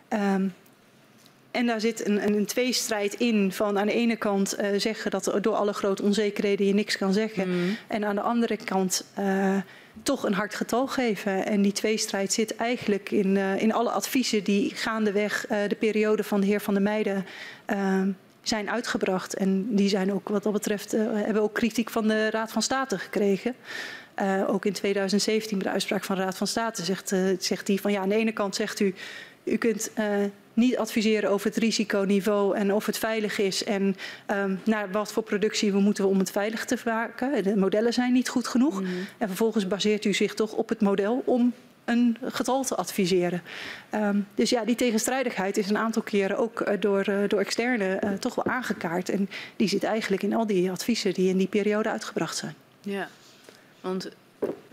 [0.09, 0.53] Um,
[1.51, 5.11] en daar zit een, een, een tweestrijd in van aan de ene kant uh, zeggen
[5.11, 7.49] dat door alle grote onzekerheden je niks kan zeggen.
[7.49, 7.77] Mm.
[7.87, 9.05] En aan de andere kant
[10.03, 11.45] toch een hard getal geven.
[11.45, 16.47] En die tweestrijd zit eigenlijk in, in alle adviezen die gaandeweg de periode van de
[16.47, 17.25] heer Van der Meijden
[17.65, 18.09] ehm,
[18.41, 19.33] zijn uitgebracht.
[19.35, 22.97] En die zijn ook wat dat betreft, hebben ook kritiek van de Raad van State
[22.97, 23.55] gekregen.
[24.21, 27.67] Uh, ook in 2017 bij de uitspraak van de Raad van State zegt, uh, zegt
[27.67, 28.95] hij van ja, aan de ene kant zegt u,
[29.43, 30.05] u kunt uh,
[30.53, 33.95] niet adviseren over het risiconiveau en of het veilig is en
[34.31, 37.43] um, naar wat voor productie we moeten om het veilig te maken.
[37.43, 38.81] De modellen zijn niet goed genoeg.
[38.81, 38.87] Mm.
[39.17, 41.53] En vervolgens baseert u zich toch op het model om
[41.85, 43.41] een getal te adviseren.
[43.93, 48.01] Um, dus ja, die tegenstrijdigheid is een aantal keren ook uh, door, uh, door externe
[48.03, 49.09] uh, toch wel aangekaart.
[49.09, 52.55] En die zit eigenlijk in al die adviezen die in die periode uitgebracht zijn.
[52.81, 53.07] Ja.
[53.85, 54.09] Want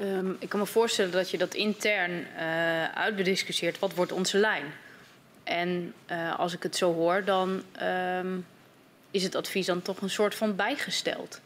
[0.01, 3.79] um, ik kan me voorstellen dat je dat intern uh, uitbediscussieert.
[3.79, 4.65] Wat wordt onze lijn?
[5.45, 7.63] En uh, als ik het zo hoor, dan
[8.19, 8.47] um,
[9.11, 11.41] is het advies dan toch een soort van bijgesteld.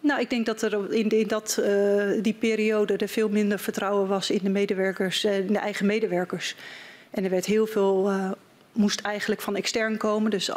[0.00, 4.08] Nou, ik denk dat er in, in dat, uh, die periode er veel minder vertrouwen
[4.08, 6.54] was in de medewerkers, in de eigen medewerkers.
[7.10, 8.10] En er werd heel veel
[8.72, 10.30] moest eigenlijk van extern komen.
[10.30, 10.56] Dus uh,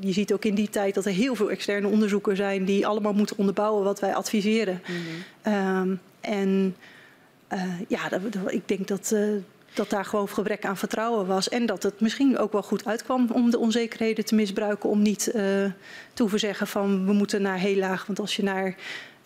[0.00, 3.12] je ziet ook in die tijd dat er heel veel externe onderzoeken zijn die allemaal
[3.12, 4.80] moeten onderbouwen wat wij adviseren.
[4.84, 5.52] -hmm.
[5.54, 6.76] um, en
[7.52, 9.28] uh, ja, dat, dat, ik denk dat, uh,
[9.74, 11.48] dat daar gewoon gebrek aan vertrouwen was.
[11.48, 14.88] En dat het misschien ook wel goed uitkwam om de onzekerheden te misbruiken.
[14.88, 15.72] Om niet uh, te
[16.22, 18.06] hoeven zeggen van we moeten naar heel laag.
[18.06, 18.76] Want als je naar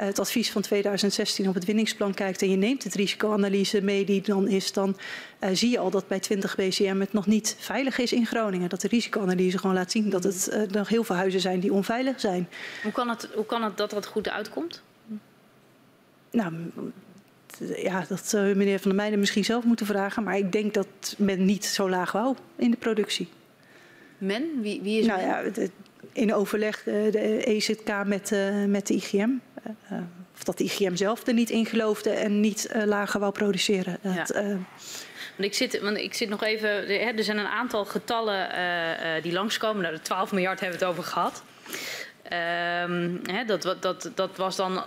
[0.06, 4.22] het advies van 2016 op het winningsplan kijkt en je neemt het risicoanalyse mee die
[4.22, 4.96] dan is, dan
[5.40, 8.68] uh, zie je al dat bij 20 BCM het nog niet veilig is in Groningen.
[8.68, 11.72] Dat de risicoanalyse gewoon laat zien dat het uh, nog heel veel huizen zijn die
[11.72, 12.48] onveilig zijn.
[12.82, 14.82] Hoe kan het, hoe kan het dat dat goed uitkomt?
[16.30, 16.52] Nou,
[17.76, 20.22] ja, dat zou meneer Van der Meijden misschien zelf moeten vragen.
[20.22, 23.28] Maar ik denk dat men niet zo laag wou in de productie.
[24.18, 24.60] Men?
[24.60, 25.28] Wie, wie is nou, men?
[25.28, 25.70] Ja, de,
[26.18, 29.30] in overleg de, de EZK met, uh, met de IGM.
[29.92, 29.98] Uh,
[30.34, 33.98] of dat de IGM zelf er niet in geloofde en niet lager wou produceren.
[34.02, 34.26] Ja.
[35.36, 36.88] Want ik, zit, want ik zit nog even.
[36.88, 38.48] Er zijn een aantal getallen
[39.22, 39.82] die langskomen.
[39.82, 41.42] Nou, de 12 miljard hebben we het over gehad.
[42.28, 44.82] Ehm, dat, dat, dat was dan uh,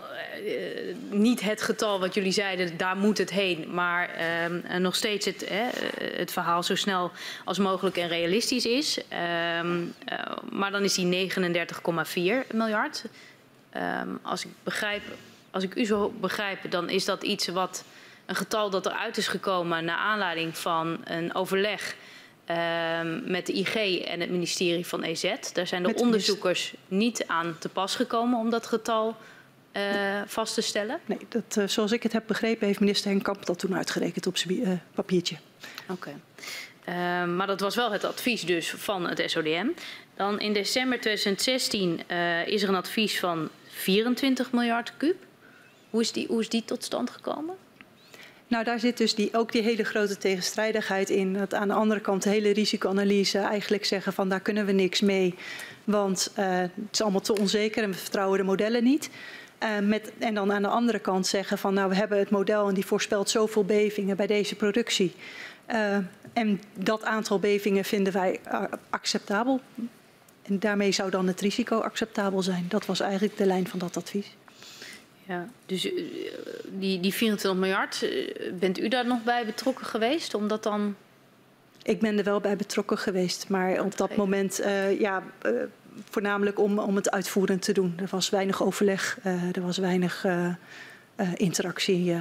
[1.09, 3.67] niet het getal wat jullie zeiden, daar moet het heen.
[3.73, 4.09] Maar
[4.69, 5.49] uh, nog steeds het,
[6.15, 7.11] het, verhaal zo snel
[7.45, 8.99] als mogelijk en realistisch is.
[9.07, 9.83] Ehm,
[10.49, 13.03] maar dan is die 39,4 miljard.
[13.69, 15.03] Ehm, als, ik begrijp,
[15.51, 17.83] als ik u zo begrijp, dan is dat iets wat
[18.25, 22.20] een getal dat eruit is gekomen naar aanleiding van een overleg Ehm,
[23.25, 25.33] met de IG en het ministerie van EZ.
[25.53, 29.17] Daar zijn de onderzoekers niet aan te pas gekomen om dat getal
[29.77, 30.99] uh, vast te stellen?
[31.05, 34.27] Nee, dat, uh, zoals ik het heb begrepen heeft minister Henk Kamp dat toen uitgerekend
[34.27, 35.35] op zijn uh, papiertje.
[35.89, 35.91] Oké.
[35.91, 36.15] Okay.
[36.83, 39.67] Ehm, maar dat was wel het advies dus van het SODM.
[40.15, 42.01] Dan in december 2016
[42.45, 45.15] is er een advies van 24 miljard kuub.
[45.89, 47.55] Hoe is die, hoe is die tot stand gekomen?
[48.51, 51.33] Nou, daar zit dus die, ook die hele grote tegenstrijdigheid in.
[51.33, 55.01] Dat aan de andere kant de hele risicoanalyse eigenlijk zeggen van daar kunnen we niks
[55.01, 55.35] mee.
[55.83, 59.09] Want uh, het is allemaal te onzeker en we vertrouwen de modellen niet.
[59.63, 62.67] Uh, met, en dan aan de andere kant zeggen van nou we hebben het model
[62.67, 65.13] en die voorspelt zoveel bevingen bij deze productie.
[65.67, 65.97] Uh,
[66.33, 68.39] en dat aantal bevingen vinden wij
[68.89, 69.61] acceptabel.
[70.41, 72.65] En daarmee zou dan het risico acceptabel zijn.
[72.67, 74.35] Dat was eigenlijk de lijn van dat advies.
[75.31, 75.91] Ja, dus uh,
[76.67, 80.33] die, die 24 miljard, uh, bent u daar nog bij betrokken geweest?
[80.33, 80.95] Omdat dan...
[81.83, 85.23] Ik ben er wel bij betrokken geweest, maar op dat moment uh, ja,
[86.09, 87.93] voornamelijk om, om het uitvoerend te doen.
[87.97, 89.17] Er was weinig overleg,
[89.53, 90.25] er was weinig
[91.35, 92.15] interactie.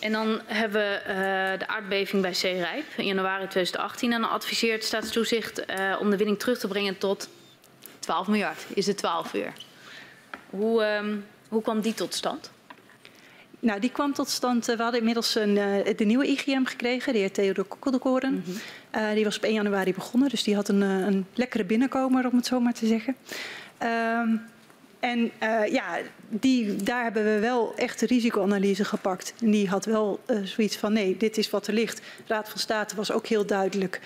[0.00, 4.12] En dan hebben we de aardbeving bij Zeerijp in januari 2018.
[4.12, 5.64] En dan adviseert staatstoezicht
[6.00, 7.28] om de winning terug te brengen tot
[7.98, 8.66] 12 miljard.
[8.74, 9.52] Is het 12 uur?
[10.50, 12.50] Hoe, um, hoe kwam die tot stand?
[13.60, 14.68] Nou, die kwam tot stand.
[14.68, 18.32] Uh, we hadden inmiddels een, uh, de nieuwe IGM gekregen, de heer Theodor Kokkeldekoren.
[18.32, 19.02] Mm -hmm.
[19.02, 22.36] uh, die was op 1 januari begonnen, dus die had een, een lekkere binnenkomer, om
[22.36, 23.16] het zo maar te zeggen.
[23.82, 24.42] Um,
[25.00, 25.30] en
[25.70, 25.98] ja,
[26.28, 29.34] die, daar hebben we wel echt de risicoanalyse gepakt.
[29.40, 32.00] En die had wel zoiets van: nee, dit is wat er ligt.
[32.26, 34.00] Raad van State was ook heel duidelijk.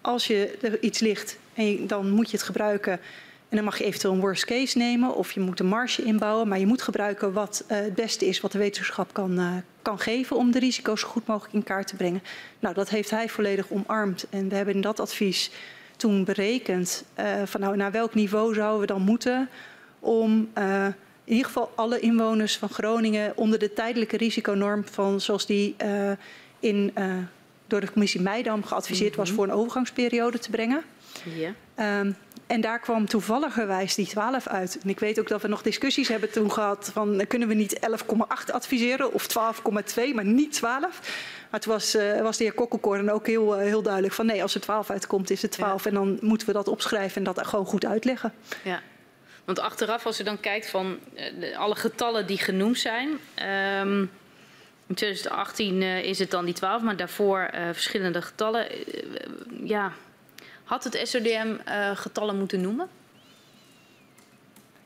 [0.00, 3.00] Als je er iets ligt, en je, dan moet je het gebruiken
[3.48, 6.48] en dan mag je eventueel een worst case nemen of je moet een marge inbouwen.
[6.48, 9.98] Maar je moet gebruiken wat uh, het beste is wat de wetenschap kan, uh, kan
[9.98, 12.22] geven om de risico's zo goed mogelijk in kaart te brengen.
[12.58, 14.26] Nou, dat heeft hij volledig omarmd.
[14.30, 15.50] En we hebben in dat advies
[15.96, 19.48] toen berekend uh, van nou, naar welk niveau zouden we dan moeten
[20.00, 20.48] om
[21.24, 25.76] in ieder geval alle inwoners van Groningen onder de tijdelijke risiconorm van zoals die
[26.60, 26.92] in,
[27.66, 29.36] door de commissie Meidam geadviseerd was mhm.
[29.36, 30.82] voor een overgangsperiode te brengen.
[31.24, 32.00] Ja.
[32.00, 32.16] Um,
[32.48, 34.78] en daar kwam toevalligerwijs die 12 uit.
[34.82, 37.78] En ik weet ook dat we nog discussies hebben toen gehad van kunnen we niet
[37.80, 39.26] 11,8 adviseren of
[39.98, 41.00] 12,2, maar niet 12.
[41.50, 44.42] Maar toen was, uh, was de heer Kokkelkoorn ook heel, uh, heel duidelijk van nee,
[44.42, 45.90] als er 12 uitkomt is het 12 ja.
[45.90, 48.32] en dan moeten we dat opschrijven en dat gewoon goed uitleggen.
[48.64, 48.80] Ja.
[49.44, 53.08] Want achteraf, als je dan kijkt van uh, alle getallen die genoemd zijn,
[53.80, 54.10] um,
[54.86, 58.66] in 2018 is het dan die 12, maar daarvoor verschillende getallen.
[59.64, 59.92] ja,
[60.68, 62.88] had het SODM uh, getallen moeten noemen?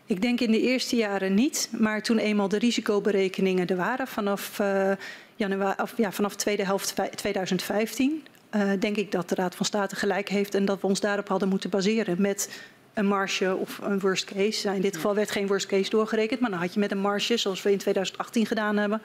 [0.07, 4.59] Ik denk in de eerste jaren niet, maar toen eenmaal de risicoberekeningen er waren vanaf,
[4.59, 4.93] uh,
[5.37, 9.97] januari, of, ja, vanaf tweede helft 2015, uh, denk ik dat de Raad van State
[9.97, 12.63] gelijk heeft en dat we ons daarop hadden moeten baseren met
[12.95, 14.65] een marge of een worst case.
[14.65, 16.99] Nou, in dit geval werd geen worst case doorgerekend, maar dan had je met een
[16.99, 19.03] marge, zoals we in 2018 gedaan hebben,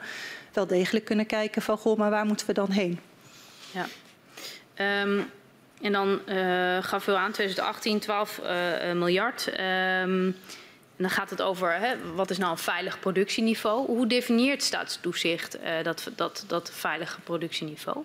[0.52, 2.98] wel degelijk kunnen kijken van goh, maar waar moeten we dan heen?
[3.70, 3.86] Ja.
[5.02, 5.30] Um,
[5.82, 9.46] en dan uh, gaf u aan 2018 12 uh, miljard.
[9.46, 10.36] Um,
[10.96, 13.86] en dan gaat het over hè, wat is nou een veilig productieniveau.
[13.86, 18.04] Hoe definieert staatstoezicht dat, dat, dat veilige productieniveau?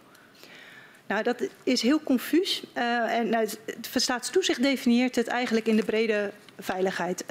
[1.07, 2.63] Nou, dat is heel confuus.
[2.73, 3.47] En nou,
[3.95, 7.25] staatstoezicht definieert het eigenlijk in de brede veiligheid.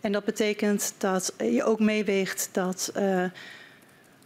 [0.00, 2.92] En dat betekent dat je ook meeweegt dat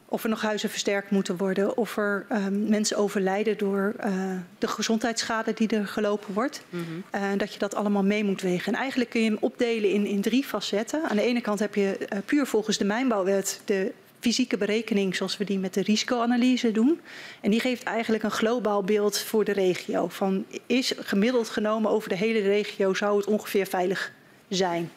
[0.09, 4.13] of er nog huizen versterkt moeten worden, of er uh, mensen overlijden door uh,
[4.59, 6.63] de gezondheidsschade die er gelopen wordt.
[6.69, 7.21] Mm -hmm.
[7.21, 8.73] uh, dat je dat allemaal mee moet wegen.
[8.73, 11.09] En eigenlijk kun je hem opdelen in, in drie facetten.
[11.09, 15.37] Aan de ene kant heb je eh, puur volgens de mijnbouwwet de fysieke berekening zoals
[15.37, 17.01] we die met de risicoanalyse doen.
[17.41, 20.09] En die geeft eigenlijk een globaal beeld voor de regio.
[20.09, 24.13] Van is gemiddeld genomen over de hele regio zou het ongeveer veilig
[24.49, 24.91] zijn.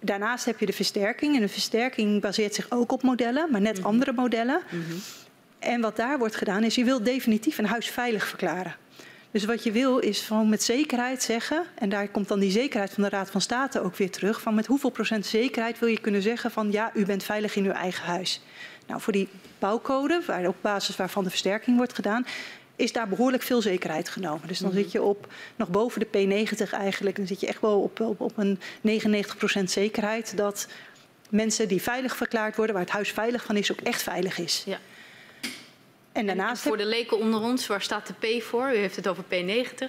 [0.00, 1.34] Daarnaast heb je de versterking.
[1.34, 3.90] En de versterking baseert zich ook op modellen, maar net mm -hmm.
[3.90, 4.60] andere modellen.
[4.70, 5.00] Mm -hmm.
[5.58, 8.76] En wat daar wordt gedaan is, je wil definitief een huis veilig verklaren.
[9.30, 12.92] Dus wat je wil is gewoon met zekerheid zeggen, en daar komt dan die zekerheid
[12.92, 16.00] van de Raad van State ook weer terug, van met hoeveel procent zekerheid wil je
[16.00, 18.40] kunnen zeggen van ja, u bent veilig in uw eigen huis.
[18.86, 22.26] Nou, voor die bouwcode, waar op basis waarvan de versterking wordt gedaan,
[22.78, 24.48] is daar behoorlijk veel zekerheid genomen.
[24.48, 27.16] Dus dan zit je op nog boven de P90 eigenlijk.
[27.16, 28.58] Dan zit je echt wel op, op, op een
[29.60, 30.68] 99% zekerheid dat
[31.30, 34.62] mensen die veilig verklaard worden, waar het huis veilig van is, ook echt veilig is.
[34.66, 34.78] Ja.
[36.12, 36.62] En daarnaast.
[36.62, 38.70] voor de leken onder ons, waar staat de P voor?
[38.72, 39.88] U heeft het over P90.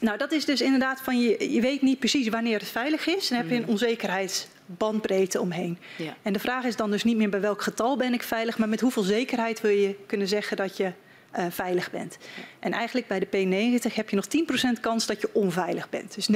[0.00, 3.28] Nou, dat is dus inderdaad van je, je weet niet precies wanneer het veilig is.
[3.28, 5.78] Dan heb je een onzekerheidsbandbreedte omheen.
[5.96, 6.16] Ja.
[6.22, 8.68] En de vraag is dan dus niet meer bij welk getal ben ik veilig, maar
[8.68, 10.92] met hoeveel zekerheid wil je kunnen zeggen dat je
[11.36, 12.18] uh, veilig bent.
[12.58, 14.26] En eigenlijk bij de P90 heb je nog
[14.76, 16.14] 10% kans dat je onveilig bent.
[16.14, 16.28] Dus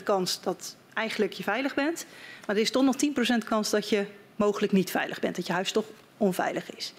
[0.00, 2.06] 90% kans dat eigenlijk je veilig bent.
[2.46, 2.96] Maar er is toch nog
[3.42, 4.06] 10% kans dat je
[4.36, 5.36] mogelijk niet veilig bent.
[5.36, 5.86] Dat je huis toch
[6.16, 6.92] onveilig is.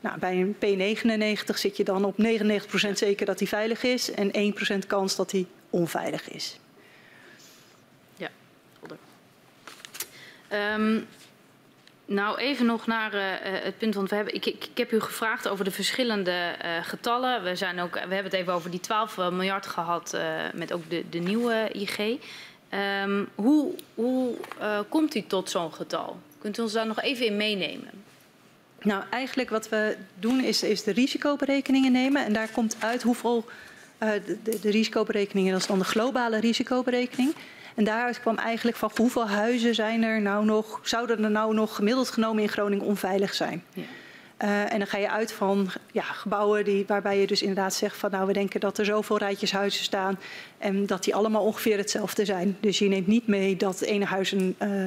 [0.00, 2.16] Nou, bij een P99 zit je dan op
[2.88, 6.58] 99% zeker dat hij veilig is en 1% kans dat hij onveilig is.
[8.16, 8.28] Ja,
[8.78, 8.98] helder.
[10.78, 11.06] Um,
[12.10, 15.00] nou, even nog naar uh, het punt, want we hebben, ik, ik, ik, heb u
[15.00, 16.30] gevraagd over de verschillende
[16.64, 17.42] uh, getallen.
[17.42, 20.16] We, zijn ook, we hebben het even over die 12 miljard gehad
[20.54, 21.98] met ook de, de nieuwe IG.
[21.98, 24.36] Um, hoe hoe
[24.88, 26.20] komt u tot zo'n getal?
[26.38, 27.90] Kunt u ons daar nog even in meenemen?
[28.80, 32.24] Nou, eigenlijk wat we doen is, is de risicoberekeningen nemen.
[32.24, 33.44] En daar komt uit hoeveel
[33.98, 37.34] de, de, de risicoberekeningen, dat is dan de globale risicoberekening.
[37.74, 41.74] En daaruit kwam eigenlijk van hoeveel huizen zijn er nou nog, zouden er nou nog
[41.74, 43.64] gemiddeld genomen in Groningen onveilig zijn.
[43.74, 43.82] Ja.
[44.44, 47.96] Uh, en dan ga je uit van ja, gebouwen die, waarbij je dus inderdaad zegt
[47.96, 50.18] van nou we denken dat er zoveel rijtjes huizen staan
[50.58, 52.56] en dat die allemaal ongeveer hetzelfde zijn.
[52.60, 54.84] Dus je neemt niet mee dat het ene huis een uh,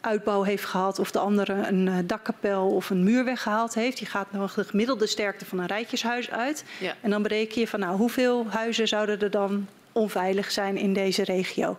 [0.00, 3.98] uitbouw heeft gehad of de andere een uh, dakkapel of een muur weggehaald heeft.
[3.98, 6.64] Je gaat nog de gemiddelde sterkte van een rijtjeshuis uit.
[6.80, 6.94] Ja.
[7.00, 11.24] En dan bereken je van nou hoeveel huizen zouden er dan onveilig zijn in deze
[11.24, 11.78] regio.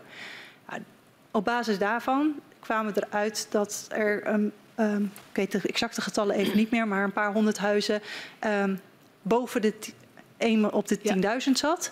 [1.32, 6.36] Op basis daarvan kwamen we eruit dat er, um, um, ik weet de exacte getallen
[6.36, 8.02] even niet meer, maar een paar honderd huizen
[8.46, 8.80] um,
[9.22, 9.74] boven de
[10.38, 11.40] 1 op de 10.000 ja.
[11.54, 11.92] zat.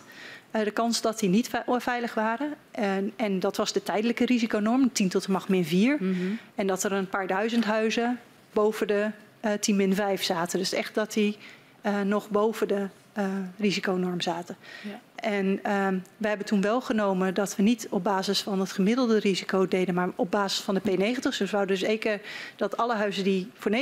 [0.51, 2.53] Uh, de kans dat die niet veilig waren.
[2.71, 5.97] En, en, dat was de tijdelijke risiconorm, 10 tot de macht min 4.
[5.99, 6.39] Mm -hmm.
[6.55, 8.19] En dat er een paar duizend huizen
[8.51, 9.09] boven de
[9.45, 10.59] uh, 10 min 5 zaten.
[10.59, 11.37] Dus echt dat die
[11.85, 12.87] uh, nog boven de
[13.17, 13.25] uh,
[13.57, 14.55] risiconorm zaten.
[14.83, 14.99] Ja.
[15.15, 19.19] En um, wij hebben toen wel genomen dat we niet op basis van het gemiddelde
[19.19, 21.19] risico deden, maar op basis van de P90.
[21.19, 22.21] Dus we zouden zeker
[22.55, 23.75] dat alle huizen die voor 90%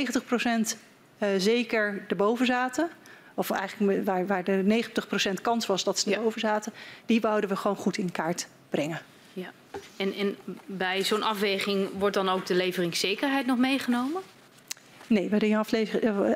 [1.18, 2.88] uh, zeker erboven zaten,
[3.34, 4.84] of eigenlijk waar, waar de
[5.38, 6.16] 90% kans was dat ze ja.
[6.16, 6.72] erboven zaten,
[7.06, 9.00] die wouden we gewoon goed in kaart brengen.
[9.32, 9.50] Ja.
[9.96, 10.36] En, en
[10.66, 14.22] bij zo'n afweging wordt dan ook de leveringszekerheid nog meegenomen?
[15.06, 15.56] Nee, bij die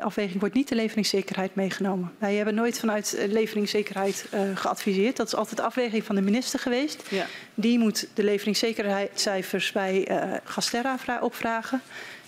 [0.01, 2.11] afweging wordt niet de leveringszekerheid meegenomen.
[2.17, 5.17] Wij hebben nooit vanuit leveringszekerheid uh, geadviseerd.
[5.17, 7.03] Dat is altijd de afweging van de minister geweest.
[7.09, 7.25] Ja.
[7.55, 11.81] Die moet de leveringszekerheidscijfers bij uh, Gasterra opvragen.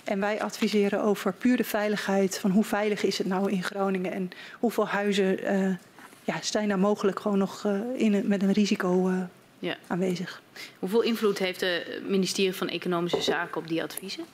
[0.04, 2.38] En wij adviseren over puur de veiligheid.
[2.38, 5.74] Van hoe veilig is het nou in Groningen en hoeveel huizen uh,
[6.24, 9.12] ja, zijn daar mogelijk gewoon nog in, met een risico
[9.58, 9.76] ja.
[9.86, 10.42] aanwezig.
[10.78, 14.24] Hoeveel invloed heeft het ministerie van Economische Zaken op die adviezen?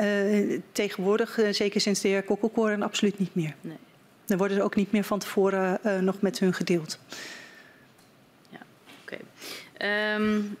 [0.00, 3.54] Uh, tegenwoordig, uh, zeker sinds de heer Kokkelkoren, absoluut niet meer.
[3.60, 3.76] Nee.
[4.24, 6.98] Dan worden ze ook niet meer van tevoren uh, nog met hun gedeeld.
[8.50, 8.58] Ja,
[9.02, 9.18] oké.
[9.74, 10.14] Okay.
[10.14, 10.56] Um,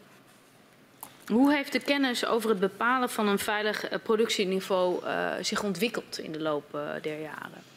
[1.26, 5.02] hoe heeft de kennis over het bepalen van een veilig productieniveau
[5.40, 6.70] zich ontwikkeld in de loop
[7.02, 7.71] der jaren?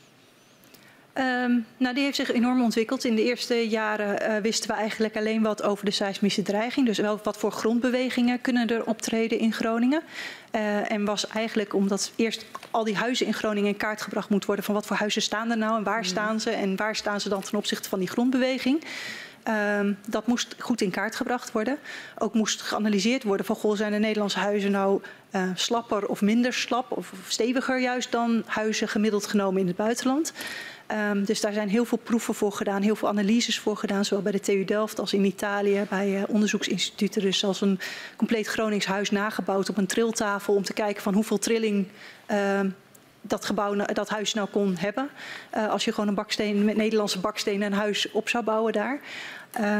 [1.18, 3.04] Um, nou, die heeft zich enorm ontwikkeld.
[3.04, 6.86] In de eerste jaren uh, wisten we eigenlijk alleen wat over de seismische dreiging.
[6.86, 10.02] Dus wel wat voor grondbewegingen kunnen er optreden in Groningen.
[10.52, 14.46] Uh, en was eigenlijk omdat eerst al die huizen in Groningen in kaart gebracht moet
[14.46, 16.04] worden van wat voor huizen staan er nou en waar mm.
[16.04, 18.84] staan ze en waar staan ze dan ten opzichte van die grondbeweging.
[19.80, 21.78] Um, dat moest goed in kaart gebracht worden.
[22.18, 25.02] Ook moest geanalyseerd worden van goh, zijn de Nederlandse huizen nou
[25.32, 30.34] uh, slapper of minder slap of steviger juist dan huizen gemiddeld genomen in het buitenland.
[30.92, 34.24] Um, dus daar zijn heel veel proeven voor gedaan, heel veel analyses voor gedaan, zowel
[34.24, 37.22] bij de TU Delft als in Italië, bij uh, onderzoeksinstituten.
[37.22, 37.80] Dus als een
[38.16, 41.88] compleet Gronings huis nagebouwd op een triltafel om te kijken van hoeveel trilling
[42.32, 42.60] uh,
[43.22, 45.10] dat, gebouw, dat huis nou kon hebben.
[45.58, 49.00] Uh, als je gewoon een baksteen met Nederlandse bakstenen een huis op zou bouwen daar.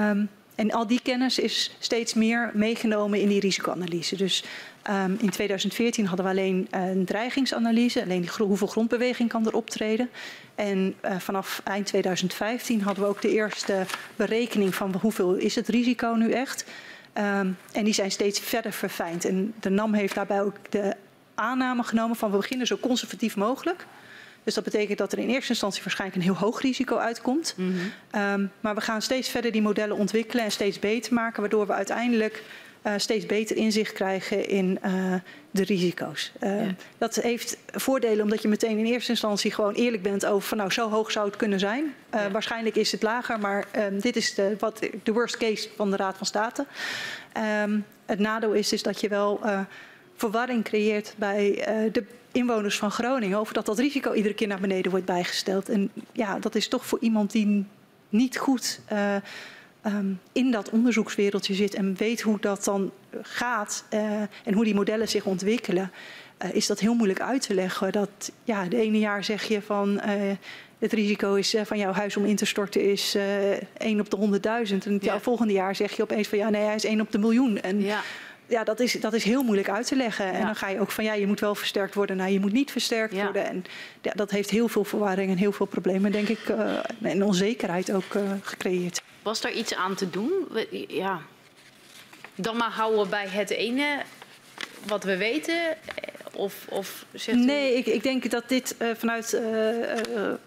[0.10, 4.16] Um, en al die kennis is steeds meer meegenomen in die risicoanalyse.
[4.16, 4.44] Dus
[4.90, 10.10] um, in 2014 hadden we alleen een dreigingsanalyse, alleen die, hoeveel grondbeweging kan er optreden.
[10.56, 13.86] En uh, vanaf eind 2015 hadden we ook de eerste
[14.16, 16.66] berekening van hoeveel is het risico nu echt.
[17.18, 19.26] Um, en die zijn steeds verder verfijnd.
[19.26, 20.96] En de NAM heeft daarbij ook de
[21.36, 23.86] aanname genomen van we beginnen zo conservatief mogelijk.
[24.44, 27.54] Dus dat betekent dat er in eerste instantie waarschijnlijk een heel hoog risico uitkomt.
[27.58, 28.22] Mm -hmm.
[28.22, 31.74] um, maar we gaan steeds verder die modellen ontwikkelen en steeds beter maken, waardoor we
[31.74, 32.44] uiteindelijk
[32.98, 35.14] steeds beter inzicht krijgen in uh,
[35.52, 36.32] de risico's.
[36.44, 36.76] Uh, ja.
[36.98, 40.72] Dat heeft voordelen omdat je meteen in eerste instantie gewoon eerlijk bent over van nou
[40.72, 41.94] zo hoog zou het kunnen zijn.
[42.12, 42.32] Ja.
[42.32, 45.98] Waarschijnlijk is het lager, maar um, dit is de, wat, de worst case van de
[45.98, 46.66] Raad van State.
[47.64, 49.40] Um, het nadeel is, is dat je wel
[50.16, 51.52] verwarring creëert bij
[51.92, 55.70] de inwoners van Groningen over dat dat risico iedere keer naar beneden wordt bijgesteld.
[55.70, 57.66] En ja, dat is toch voor iemand die
[58.10, 58.80] niet goed
[59.86, 62.92] um, in dat onderzoekswereldje zit en weet hoe dat dan
[63.22, 65.92] gaat uh, en hoe die modellen zich ontwikkelen,
[66.46, 67.92] uh, is dat heel moeilijk uit te leggen.
[67.92, 70.02] Dat ja, de ene jaar zeg je van
[70.80, 73.18] het risico is van jouw huis om in te storten is
[73.78, 74.18] 1 op de
[74.68, 74.86] 100.000.
[74.86, 75.20] En het ja.
[75.20, 77.62] volgende jaar zeg je opeens van ja, nee, hij is 1 op de miljoen.
[77.62, 78.02] En ja
[78.48, 80.34] ja, dat is, dat is heel moeilijk uit te leggen.
[80.34, 82.52] En dan ga je ook van ja, je moet wel versterkt worden, nou je moet
[82.52, 83.24] niet versterkt ja.
[83.24, 83.46] worden.
[83.46, 83.64] En
[84.02, 87.92] ja, dat heeft heel veel verwarring en heel veel problemen, denk ik, uh, en onzekerheid
[87.92, 89.02] ook uh, gecreëerd.
[89.26, 90.48] Was daar iets aan te doen?
[90.88, 91.22] Ja.
[92.36, 94.02] Dan maar houden bij het ene
[94.88, 95.78] wat we weten?
[96.32, 97.78] Of, of zegt nee, u...
[97.78, 100.40] ik, ik denk dat dit uh, vanuit de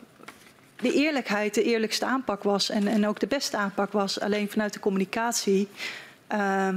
[0.92, 4.20] eerlijkheid de eerlijkste aanpak was en, en ook de beste aanpak was.
[4.20, 5.68] Alleen vanuit de communicatie.
[6.32, 6.68] Uh,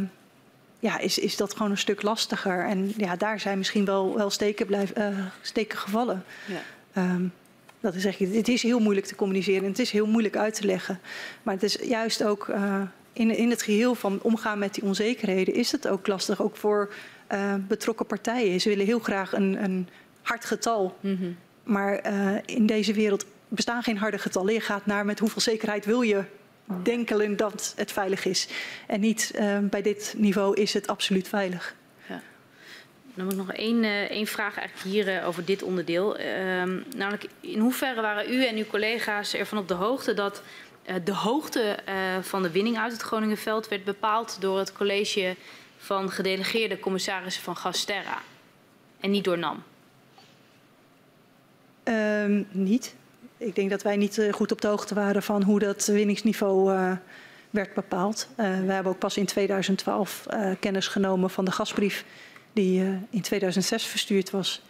[0.79, 2.65] ja, is, is dat gewoon een stuk lastiger.
[2.65, 4.93] En ja, daar zijn misschien wel, wel steken, blijf,
[5.41, 6.25] steken gevallen.
[6.45, 6.61] Ja.
[7.03, 7.33] Um,
[7.81, 10.53] dat is echt, het is heel moeilijk te communiceren en het is heel moeilijk uit
[10.55, 10.99] te leggen.
[11.43, 12.81] Maar het is juist ook uh,
[13.13, 16.93] in, in het geheel van omgaan met die onzekerheden, is het ook lastig, ook voor
[17.31, 18.61] uh, betrokken partijen.
[18.61, 19.87] Ze willen heel graag een, een
[20.21, 20.97] hard getal.
[20.99, 21.37] Mm -hmm.
[21.63, 22.01] Maar
[22.45, 24.53] in deze wereld bestaan geen harde getallen.
[24.53, 26.23] Je gaat naar met hoeveel zekerheid wil je
[26.83, 28.47] denkelen dat het veilig is.
[28.87, 29.31] En niet
[29.61, 31.75] bij dit niveau is het absoluut veilig.
[33.15, 36.19] Dan heb ik nog één, uh, één vraag eigenlijk hier uh, over dit onderdeel.
[36.19, 36.25] Uh,
[36.95, 40.41] namelijk, in hoeverre waren u en uw collega's ervan op de hoogte dat
[41.03, 41.77] de hoogte
[42.21, 45.35] van de winning uit het Groningenveld werd bepaald door het college
[45.77, 48.21] van gedelegeerde commissarissen van Gasterra
[48.99, 49.63] en niet door NAM?
[51.83, 52.95] Ehm, niet
[53.37, 56.73] ik denk dat wij niet eh, goed op de hoogte waren van hoe dat winningsniveau
[57.49, 58.27] werd bepaald.
[58.35, 62.05] We hebben ook pas in 2012 uh, kennis genomen van de gasbrief
[62.53, 64.61] die in 2006 verstuurd was.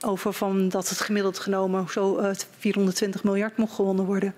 [0.00, 4.34] Over van dat het gemiddeld genomen zo 420 miljard mocht gewonnen worden.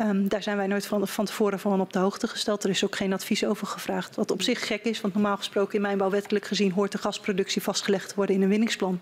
[0.00, 2.64] Um, daar zijn wij nooit van, van tevoren van op de hoogte gesteld.
[2.64, 4.16] Er is ook geen advies over gevraagd.
[4.16, 8.08] Wat op zich gek is, want normaal gesproken in mijnbouwwettelijk gezien hoort de gasproductie vastgelegd
[8.08, 9.00] te worden in een winningsplan.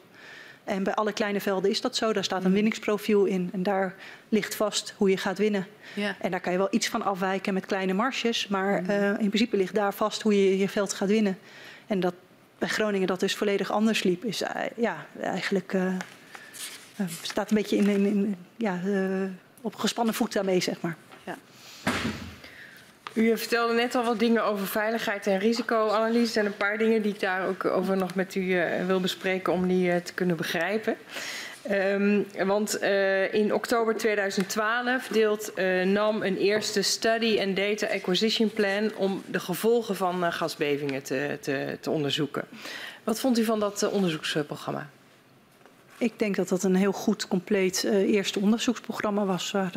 [0.64, 2.12] En bij alle kleine velden is dat zo.
[2.12, 2.54] Daar staat een mm.
[2.54, 3.50] winningsprofiel in.
[3.52, 3.94] En daar
[4.28, 5.66] ligt vast hoe je gaat winnen.
[5.94, 6.16] Ja.
[6.20, 8.48] En daar kan je wel iets van afwijken met kleine marges.
[8.48, 11.38] Maar uh, in principe ligt daar vast hoe je je veld gaat winnen.
[11.86, 12.14] En dat
[12.58, 15.94] bij Groningen dat dus volledig anders liep, is uh, ja, eigenlijk uh,
[17.22, 18.80] staat een beetje in, in, in ja,
[19.60, 20.96] op gespannen voet daarmee, zeg maar.
[21.24, 21.36] Ja.
[23.12, 26.32] U vertelde net al wat dingen over veiligheid en risicoanalyse.
[26.32, 29.68] Zijn een paar dingen die ik daar ook over nog met u wil bespreken om
[29.68, 30.96] die te kunnen begrijpen.
[31.70, 35.52] Um, want uh, in oktober 2012 deelt
[35.84, 41.78] NAM een eerste Study and Data Acquisition Plan om de gevolgen van gasbevingen te, te,
[41.80, 42.44] te, onderzoeken.
[43.04, 44.90] Wat vond u van dat onderzoeksprogramma?
[45.98, 49.72] Ik denk dat dat een heel goed, compleet eerste onderzoeksprogramma was waar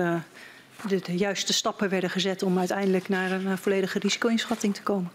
[0.88, 5.12] de, de, juiste stappen werden gezet om uiteindelijk naar een volledige risico-inschatting te komen.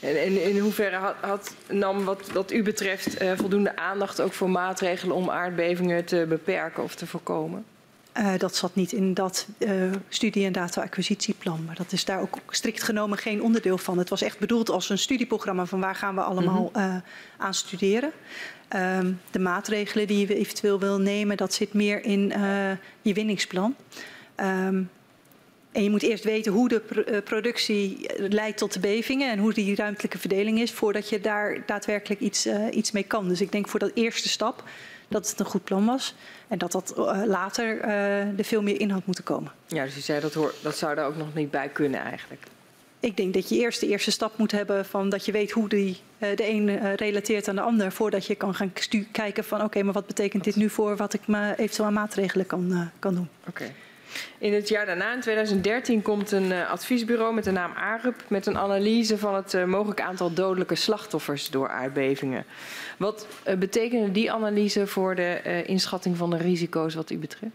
[0.00, 4.32] En, en in hoeverre had, had, NAM wat, wat u betreft uh, voldoende aandacht ook
[4.32, 7.64] voor maatregelen om aardbevingen te beperken of te voorkomen?
[8.18, 11.64] Uh, dat zat niet in dat uh, studie- en data-acquisitieplan.
[11.64, 13.98] Maar dat is daar ook strikt genomen geen onderdeel van.
[13.98, 17.02] Het was echt bedoeld als een studieprogramma van waar gaan we allemaal -hmm.
[17.36, 18.12] aan studeren.
[18.68, 22.32] Ehm, de maatregelen die je eventueel wil nemen, dat zit meer in
[23.02, 23.76] je winningsplan.
[24.36, 24.90] Um,
[25.72, 29.52] en je moet eerst weten hoe de eh, productie leidt tot de bevingen en hoe
[29.52, 33.28] die ruimtelijke verdeling is, voordat je daar daadwerkelijk iets, uh, iets mee kan.
[33.28, 34.62] Dus ik denk voor dat eerste stap
[35.08, 36.14] dat het een goed plan was
[36.48, 39.52] en dat dat uh, later er veel meer in had moeten komen.
[39.66, 42.42] Ja, dus je zei dat, hoor, dat zou er ook nog niet bij kunnen eigenlijk.
[43.00, 45.68] Ik denk dat je eerst de eerste stap moet hebben van dat je weet hoe
[45.68, 48.72] die, de een relateert aan de ander, voordat je kan gaan
[49.12, 51.94] kijken van oké, okay, maar wat betekent dit nu voor wat ik me eventueel aan
[51.94, 53.28] maatregelen kan, kan doen.
[53.40, 53.62] Oké.
[53.62, 53.74] Okay.
[54.38, 58.46] In het jaar daarna, in 2013, komt een uh, adviesbureau met de naam ARUP met
[58.46, 62.44] een analyse van het uh, mogelijk aantal dodelijke slachtoffers door aardbevingen.
[62.96, 67.52] Wat uh, betekende die analyse voor de inschatting van de risico's wat u betreft?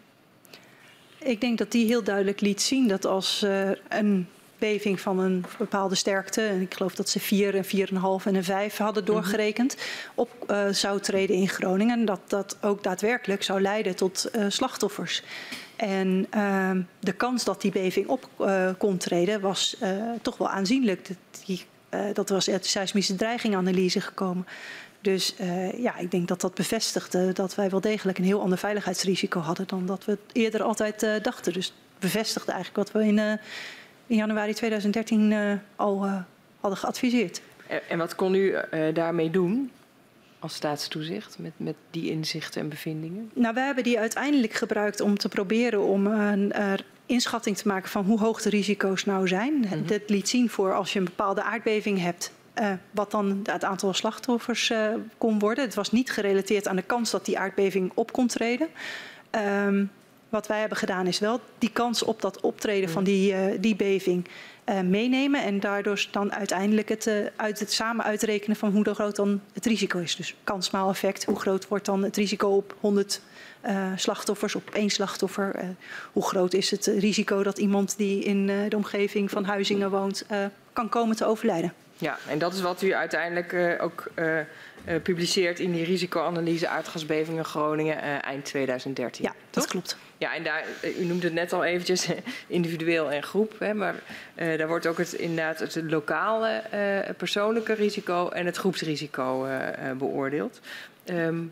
[1.20, 3.46] Ik denk dat die heel duidelijk liet zien dat als
[3.90, 4.28] een
[4.58, 8.44] beving van een bepaalde sterkte, en ik geloof dat ze 4, een 4,5 en een
[8.44, 9.12] 5 hadden mhm.
[9.12, 9.78] doorgerekend,
[10.16, 12.06] op zou treden in Groningen.
[12.06, 15.24] Dat dat ook daadwerkelijk zou leiden tot slachtoffers.
[15.84, 19.90] En uh, de kans dat die beving op uh, kon treden was uh,
[20.22, 21.10] toch wel aanzienlijk.
[21.46, 21.66] Die
[22.14, 24.48] dat was uit de seismische dreiginganalyse gekomen.
[25.02, 25.36] Dus
[25.78, 29.68] ja, ik denk dat dat bevestigde dat wij wel degelijk een heel ander veiligheidsrisico hadden
[29.68, 31.54] dan dat we eerder altijd dachten.
[31.54, 33.18] Dus bevestigde eigenlijk wat we in,
[34.08, 36.08] in januari 2013 al
[36.60, 37.42] hadden geadviseerd.
[37.90, 38.56] En wat kon u
[38.94, 39.72] daarmee doen?
[40.44, 43.32] Als staatstoezicht met, met die inzichten en bevindingen?
[43.34, 46.54] Nou, we hebben die uiteindelijk gebruikt om te proberen om een
[47.06, 49.54] inschatting te maken van hoe hoog de risico's nou zijn.
[49.54, 49.88] Mm -hmm.
[49.88, 53.94] Dit liet zien voor als je een bepaalde aardbeving hebt, uh, wat dan het aantal
[53.94, 54.88] slachtoffers uh,
[55.18, 55.64] kon worden.
[55.64, 58.68] Het was niet gerelateerd aan de kans dat die aardbeving op kon treden.
[59.66, 59.92] Um,
[60.30, 64.28] wat wij hebben gedaan is wel die kans op dat optreden van die, die beving
[64.84, 65.44] meenemen.
[65.44, 70.00] En daardoor dan uiteindelijk het, uit het samen uitrekenen van hoe groot dan het risico
[70.00, 70.16] is.
[70.16, 73.22] Dus kansmaaleffect, hoe groot wordt dan het risico op 100
[73.96, 75.76] slachtoffers, op één slachtoffer.
[76.12, 80.26] hoe groot is het risico dat iemand die in de omgeving van Huizingen woont
[80.74, 81.74] kan komen te overlijden.
[81.98, 84.12] Ja, en dat is wat u uiteindelijk ook
[85.04, 89.24] publiceert in die risicoanalyse aardgasbevingen Groningen eind 2013.
[89.24, 89.72] Ja, dat toch?
[89.72, 89.98] klopt.
[90.24, 90.66] Ja, en daar,
[91.00, 92.08] u noemde het net al eventjes
[92.48, 93.96] individueel en groep, hè, maar
[94.36, 96.64] daar wordt ook het, inderdaad het lokale
[97.18, 99.48] persoonlijke risico en het groepsrisico
[99.98, 100.60] beoordeeld.
[101.06, 101.52] Um,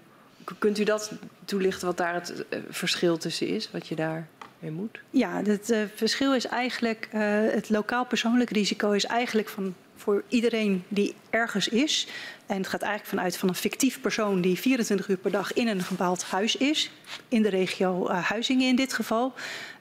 [0.60, 1.12] kunt u dat
[1.46, 4.28] toelichten wat daar het verschil tussen is, wat je daar
[4.60, 5.00] moet?
[5.10, 7.08] Ja, het verschil is eigenlijk,
[7.52, 12.08] het lokaal persoonlijk risico is eigenlijk van voor iedereen die ergens is.
[12.52, 15.68] En het gaat eigenlijk vanuit van een fictief persoon die 24 uur per dag in
[15.68, 16.92] een gebouwd huis is.
[17.28, 19.34] In de regio uh, Huizingen in dit geval.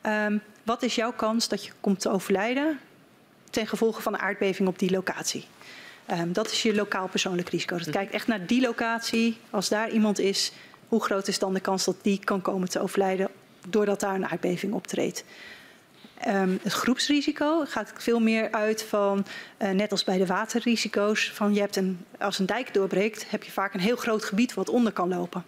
[0.06, 2.80] Um, wat is jouw kans dat je komt te overlijden
[3.50, 5.44] ten gevolge van een aardbeving op die locatie?
[6.10, 7.76] Um, dat is je lokaal persoonlijk risico.
[7.76, 9.36] Dat kijkt echt naar die locatie.
[9.50, 10.52] Als daar iemand is,
[10.88, 13.28] hoe groot is dan de kans dat die kan komen te overlijden
[13.68, 15.24] doordat daar een aardbeving optreedt?
[16.28, 19.26] Um, het groepsrisico gaat veel meer uit van,
[19.58, 23.42] uh, net als bij de waterrisico's, van je hebt een, als een dijk doorbreekt, heb
[23.42, 25.44] je vaak een heel groot gebied wat onder kan lopen.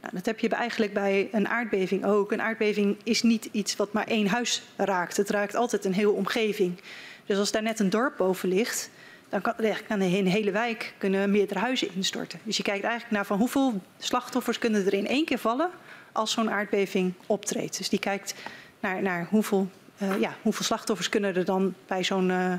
[0.00, 2.32] Nou, dat heb je eigenlijk bij een aardbeving ook.
[2.32, 5.16] Een aardbeving is niet iets wat maar één huis raakt.
[5.16, 6.80] Het raakt altijd een hele omgeving.
[7.26, 8.90] Dus als daar net een dorp boven ligt,
[9.28, 9.54] dan kan,
[9.88, 12.40] kan een hele wijk kunnen meerdere huizen instorten.
[12.42, 15.70] Dus je kijkt eigenlijk naar van hoeveel slachtoffers kunnen er in één keer vallen
[16.12, 17.78] als zo'n aardbeving optreedt.
[17.78, 18.34] Dus die kijkt
[18.80, 22.54] naar, naar hoeveel uh, ja, hoeveel slachtoffers kunnen er dan bij zo'n uh,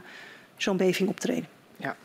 [0.57, 1.47] zo'n beving optreden.
[1.77, 1.95] Ja.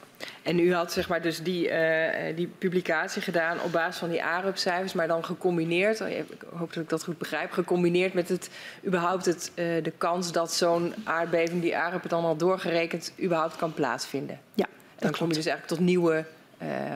[0.42, 4.24] En u had zeg maar dus die, uh, die publicatie gedaan op basis van die
[4.24, 6.24] ARUP-cijfers, maar dan gecombineerd, ik
[6.56, 8.50] hoop dat ik dat goed begrijp, gecombineerd met het,
[8.86, 14.40] überhaupt het, de kans dat zo'n aardbeving, die ARUP dan al doorgerekend, überhaupt kan plaatsvinden.
[14.54, 14.66] Ja,
[14.98, 16.24] dan kom je dus eigenlijk tot nieuwe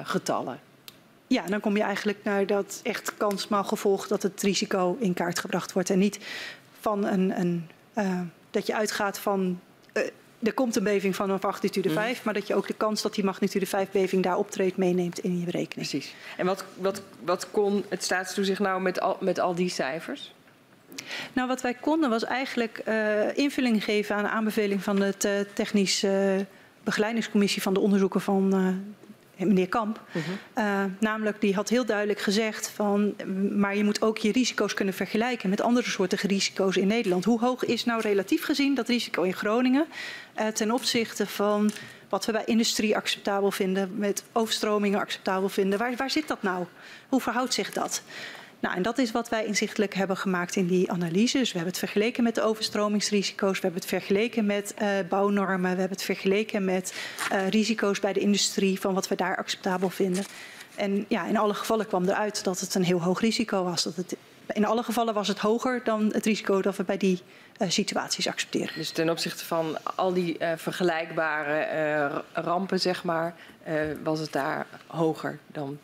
[0.02, 0.61] getallen.
[1.27, 5.39] Ja, dan kom je eigenlijk naar dat echt kansmaal gevolg dat het risico in kaart
[5.39, 6.19] gebracht wordt en niet
[6.81, 7.69] van een, een
[7.99, 9.61] uh, dat je uitgaat van.
[9.93, 10.03] Uh,
[10.43, 12.21] er komt een beving van een magnitude 5, mm.
[12.25, 15.39] maar dat je ook de kans dat die magnitude 5 beving daar optreedt meeneemt in
[15.39, 15.89] je berekening.
[15.89, 16.15] Precies.
[16.37, 20.35] En wat, wat, wat kon het staatstoezicht nou met al, met al die cijfers?
[21.33, 26.07] Nou, wat wij konden was eigenlijk uh, invulling geven aan de aanbeveling van de technisch
[26.83, 28.53] begeleidingscommissie van de onderzoeken van
[29.39, 30.01] meneer Kamp.
[30.12, 30.65] Uh -huh.
[30.65, 33.15] uh, namelijk, die had heel duidelijk gezegd van,
[33.56, 37.24] maar je moet ook je risico's kunnen vergelijken met andere soorten risico's in Nederland.
[37.24, 39.86] Hoe hoog is nou relatief gezien dat risico in Groningen
[40.40, 41.70] uh, ten opzichte van
[42.09, 45.78] wat we bij industrie acceptabel vinden, met overstromingen acceptabel vinden?
[45.78, 46.65] Waar, waar zit dat nou?
[47.09, 48.02] Hoe verhoudt zich dat?
[48.65, 51.39] Nou, en dat is wat wij inzichtelijk hebben gemaakt in die analyse.
[51.39, 55.61] Dus we hebben het vergeleken met de overstromingsrisico's, we hebben het vergeleken met uh, bouwnormen,
[55.61, 56.95] we hebben het vergeleken met
[57.32, 60.24] uh, risico's bij de industrie, van wat we daar acceptabel vinden.
[60.74, 63.82] En ja, in alle gevallen kwam eruit dat het een heel hoog risico was.
[63.82, 64.16] Dat het,
[64.47, 67.23] in alle gevallen was het hoger dan het risico dat we bij die
[67.59, 68.74] uh, situaties accepteren.
[68.74, 73.35] Dus ten opzichte van al die vergelijkbare rampen, zeg maar,
[74.03, 75.78] was het daar hoger dan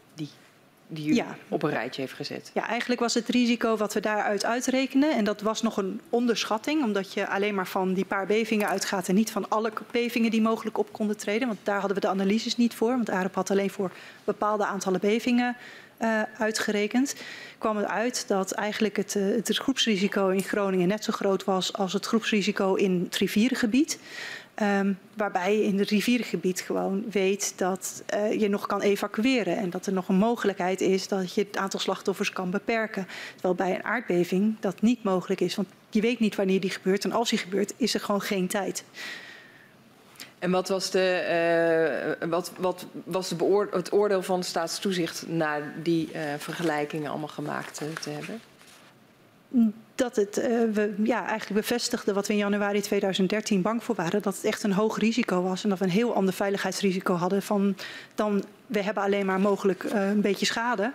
[0.93, 1.37] die u ja.
[1.49, 2.51] op een rijtje heeft gezet.
[2.55, 6.85] Ja, eigenlijk was het risico wat we daaruit uitrekenen, en dat was nog een onderschatting,
[6.85, 10.43] omdat je alleen maar van die paar bevingen uitgaat en niet van alle bevingen die
[10.43, 13.51] mogelijk op konden treden, want daar hadden we de analyses niet voor, want AREP had
[13.51, 13.91] alleen voor
[14.25, 15.57] bepaalde aantallen bevingen
[16.03, 17.15] uh, uitgerekend,
[17.59, 21.73] kwam het uit dat eigenlijk het, uh, het groepsrisico in Groningen net zo groot was
[21.73, 23.99] als het groepsrisico in het rivierengebied.
[24.63, 29.57] Um, waarbij je in het rivierengebied gewoon weet dat uh, je nog kan evacueren.
[29.57, 33.07] En dat er nog een mogelijkheid is dat je het aantal slachtoffers kan beperken.
[33.33, 35.55] Terwijl bij een aardbeving dat niet mogelijk is.
[35.55, 37.05] Want je weet niet wanneer die gebeurt.
[37.05, 38.85] En als die gebeurt, is er gewoon geen tijd.
[40.39, 45.25] En wat was, de, uh, wat, wat was de beoor het oordeel van de staatstoezicht
[45.29, 48.41] na die uh, vergelijkingen allemaal gemaakt te hebben?
[50.01, 54.23] Dat het uh, we, ja, eigenlijk bevestigde wat we in januari 2013 bang voor waren.
[54.23, 55.63] Dat het echt een hoog risico was.
[55.63, 57.77] En dat we een heel ander veiligheidsrisico hadden van
[58.15, 60.93] dan we hebben alleen maar mogelijk uh, een beetje schade.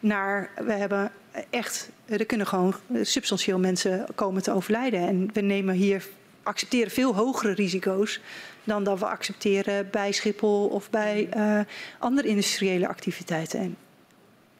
[0.00, 1.12] Naar we hebben
[1.50, 5.00] echt, er kunnen gewoon substantieel mensen komen te overlijden.
[5.00, 6.08] En we nemen hier,
[6.42, 8.20] accepteren veel hogere risico's
[8.64, 11.60] dan dat we accepteren bij Schiphol of bij uh,
[11.98, 13.60] andere industriële activiteiten.
[13.60, 13.76] En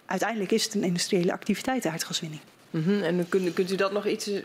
[0.06, 2.40] uiteindelijk is het een industriële activiteit, aardgaswinning.
[2.72, 3.02] Mm -hmm.
[3.02, 4.42] En kunt, kunt, u dat nog iets uh,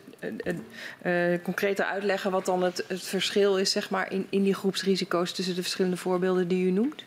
[1.05, 5.31] uh, concreter uitleggen, wat dan het, het, verschil is zeg maar, in, in die groepsrisico's
[5.31, 7.03] tussen de verschillende voorbeelden die u noemt?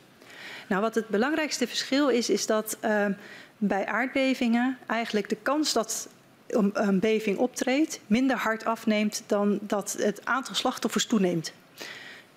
[0.66, 3.06] Nou, wat het belangrijkste verschil is, is dat uh,
[3.58, 6.08] bij aardbevingen eigenlijk de kans dat
[6.72, 11.52] een beving optreedt minder hard afneemt dan dat het aantal slachtoffers toeneemt.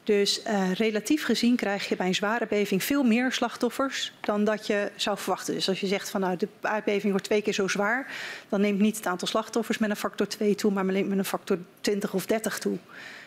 [0.03, 4.67] Dus uh, relatief gezien krijg je bij een zware beving veel meer slachtoffers dan dat
[4.67, 5.53] je zou verwachten.
[5.53, 8.11] Dus als je zegt van nou de aardbeving wordt twee keer zo zwaar,
[8.49, 11.57] dan neemt niet het aantal slachtoffers met een factor 2 toe, maar met een factor
[11.81, 12.77] 20 of 30 toe.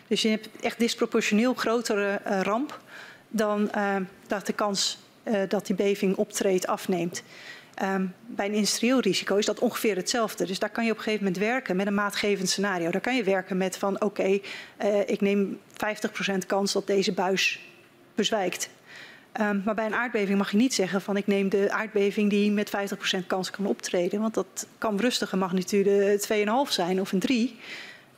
[0.07, 2.79] Dus je hebt echt disproportioneel grotere uh, ramp
[3.27, 3.95] dan uh,
[4.27, 4.97] dat de kans
[5.47, 7.23] dat die beving optreedt afneemt.
[7.83, 10.45] Um, bij een industrieel risico is dat ongeveer hetzelfde.
[10.45, 12.91] Dus daar kan je op een gegeven moment werken met een maatgevend scenario.
[12.91, 14.39] Daar kan je werken met van oké,
[14.83, 17.59] uh, ik neem 50% kans dat deze buis
[18.15, 18.69] bezwijkt.
[19.41, 22.51] Um, maar bij een aardbeving mag je niet zeggen van ik neem de aardbeving die
[22.51, 22.71] met
[23.23, 24.21] 50% kans kan optreden.
[24.21, 26.19] Want dat kan rustig een magnitude
[26.67, 27.59] 2,5 zijn of een 3.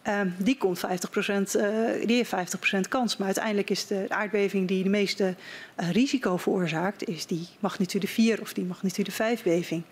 [0.09, 1.71] Uh, die, komt 50%, uh,
[2.05, 3.17] die heeft 50% kans.
[3.17, 5.35] Maar uiteindelijk is de aardbeving die de meeste
[5.79, 9.83] uh, risico veroorzaakt, is die magnitude 4 of die magnitude 5 beving.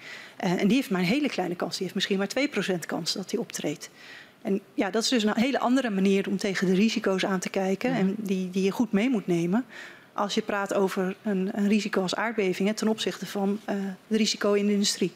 [0.43, 1.71] Uh, en die heeft maar een hele kleine kans.
[1.71, 3.89] Die heeft misschien maar 2% kans dat die optreedt.
[4.41, 7.49] En ja, dat is dus een hele andere manier om tegen de risico's aan te
[7.49, 7.91] kijken.
[7.91, 9.65] En die, die je goed mee moet nemen.
[10.13, 13.75] Als je praat over een, een risico als aardbevingen ten opzichte van uh,
[14.07, 15.11] het risico in de industrie.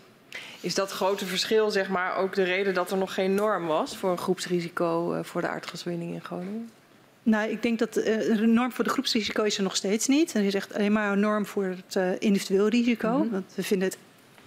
[0.60, 3.98] Is dat grote verschil zeg maar, ook de reden dat er nog geen norm was
[3.98, 6.70] voor een groepsrisico uh, voor de aardgaswinning in Groningen?
[7.24, 10.34] Nou, ik denk dat uh, een norm voor de groepsrisico is er nog steeds niet.
[10.34, 13.10] Er is echt alleen maar een norm voor het uh, individueel risico.
[13.10, 13.32] Mm -hmm.
[13.32, 13.98] Want we vinden het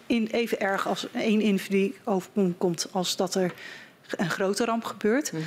[0.06, 3.52] in, even erg als één individu overkomt als dat er
[4.10, 5.32] een grote ramp gebeurt.
[5.32, 5.40] Mm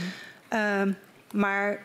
[0.50, 0.60] -hmm.
[0.82, 0.98] um,
[1.32, 1.80] maar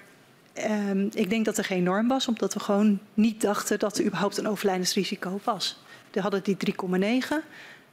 [0.91, 4.05] um, ik denk dat er geen norm was, omdat we gewoon niet dachten dat er
[4.05, 5.81] überhaupt een overlijdensrisico was.
[6.11, 7.35] We hadden die 3,9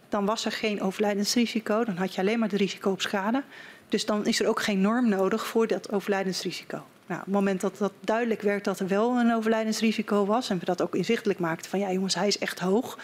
[0.09, 1.83] dan was er geen overlijdensrisico.
[1.83, 3.43] Dan had je alleen maar de risico op schade.
[3.89, 6.83] Dus dan is er ook geen norm nodig voor dat overlijdensrisico.
[7.05, 10.49] Nou, op het moment dat dat duidelijk werd dat er wel een overlijdensrisico was...
[10.49, 12.97] en we dat ook inzichtelijk maakten van ja jongens, hij is echt hoog...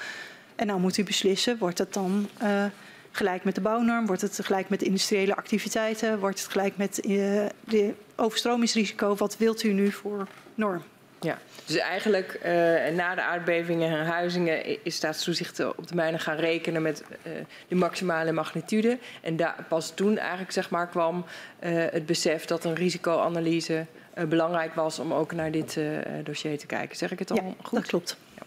[0.55, 2.65] en nou moet u beslissen, wordt het dan uh,
[3.11, 4.05] gelijk met de bouwnorm...
[4.05, 6.19] wordt het gelijk met industriële activiteiten...
[6.19, 9.15] wordt het gelijk met uh, de overstromingsrisico...
[9.15, 10.83] wat wilt u nu voor norm?
[11.25, 12.51] Ja, dus eigenlijk uh,
[12.95, 17.33] na de aardbevingen en huizingen is staatstoezicht op de mijnen gaan rekenen met uh,
[17.67, 18.97] de maximale magnitude.
[19.21, 21.25] En daar, pas toen eigenlijk zeg maar, kwam
[21.63, 23.85] uh, het besef dat een risicoanalyse
[24.27, 25.79] belangrijk was om ook naar dit
[26.23, 26.97] dossier te kijken.
[26.97, 27.79] Zeg ik het al ja, goed?
[27.79, 28.17] dat klopt.
[28.35, 28.41] Ja.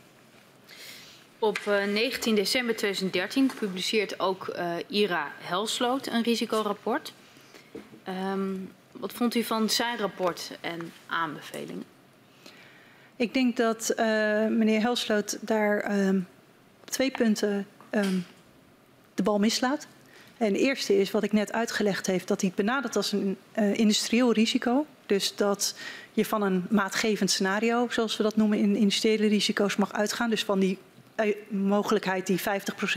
[1.38, 1.58] Op
[1.92, 4.56] 19 december 2013 publiceert ook
[4.86, 7.12] IRA Helsloot een risicorapport.
[8.08, 11.97] Um, wat vond u van zijn rapport en aanbevelingen?
[13.18, 13.96] Ik denk dat uh,
[14.46, 16.26] meneer Helsloot daar um,
[16.84, 18.24] twee punten um,
[19.14, 19.86] de bal mislaat.
[20.36, 23.36] En de eerste is wat ik net uitgelegd heb, dat hij het benadert als een
[23.58, 24.86] uh, industrieel risico.
[25.06, 25.74] Dus dat
[26.12, 30.30] je van een maatgevend scenario, zoals we dat noemen in industriële risico's, mag uitgaan.
[30.30, 30.78] Dus van die
[31.16, 32.42] uh, mogelijkheid die 50%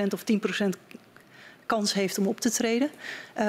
[0.09, 0.23] of
[0.65, 0.69] 10%
[1.65, 2.89] kans heeft om op te treden.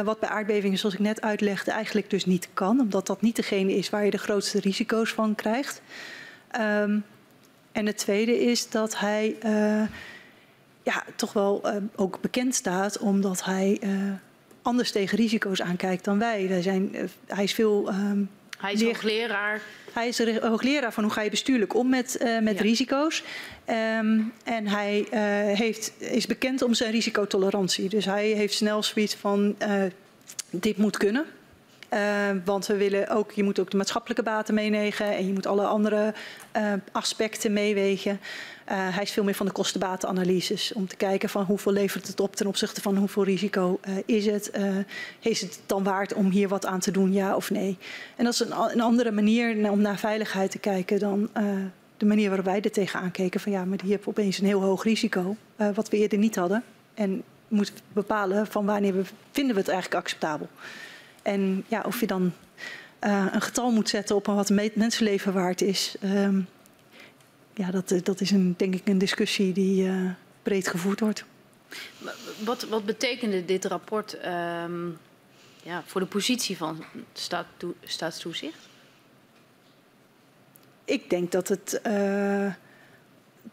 [0.04, 2.80] Wat bij aardbevingen, zoals ik net uitlegde, eigenlijk dus niet kan.
[2.80, 5.82] Omdat dat niet degene is waar je de grootste risico's van krijgt.
[6.60, 7.04] Um,
[7.72, 9.82] en het tweede is dat hij uh,
[10.82, 13.90] ja, toch wel uh, ook bekend staat omdat hij uh,
[14.62, 16.48] anders tegen risico's aankijkt dan wij.
[16.48, 17.88] wij zijn, hij is veel.
[17.88, 19.60] Um, hij is hoogleraar.
[19.92, 22.62] Hij is hoogleraar van hoe ga je bestuurlijk om met, met ja.
[22.62, 23.22] risico's.
[23.98, 25.06] Um, en hij
[25.56, 27.88] heeft, is bekend om zijn risicotolerantie.
[27.88, 29.56] Dus hij heeft snel zoiets van
[30.50, 31.24] dit moet kunnen.
[31.92, 31.98] Uh,
[32.44, 35.66] want we willen ook, je moet ook de maatschappelijke baten meenemen en je moet alle
[35.66, 36.14] andere
[36.56, 38.12] uh, aspecten meewegen.
[38.12, 42.20] Uh, hij is veel meer van de kostenbatenanalyses om te kijken van hoeveel levert het
[42.20, 44.50] op ten opzichte van hoeveel risico is het.
[45.20, 47.78] is het dan waard om hier wat aan te doen, ja of nee?
[48.16, 51.30] En dat is een, een andere manier om naar veiligheid te kijken dan
[51.96, 53.40] de manier waarop wij er tegenaan keken.
[53.40, 55.36] Van ja, maar die heeft opeens een heel hoog risico,
[55.74, 56.64] wat we eerder niet hadden.
[56.94, 60.48] En moeten bepalen van wanneer we, vinden we het eigenlijk acceptabel.
[61.22, 62.32] En ja, of je dan
[63.00, 65.96] uh, een getal moet zetten op wat een mensenleven waard is.
[66.04, 66.48] Um,
[67.54, 70.10] ja, dat, dat is een, denk ik een discussie die uh,
[70.42, 71.24] breed gevoerd wordt.
[72.44, 74.98] Wat, wat betekende dit rapport um,
[75.62, 78.68] ja, voor de positie van staatstoe staatstoezicht?
[80.84, 82.52] Ik denk dat het uh,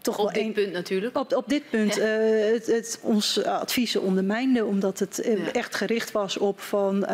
[0.01, 1.17] toch op wel dit een, punt natuurlijk.
[1.17, 2.19] Op, op dit punt ja.
[2.19, 5.51] uh, het, het, ons adviezen ondermijnde, omdat het ja.
[5.51, 7.09] echt gericht was op van.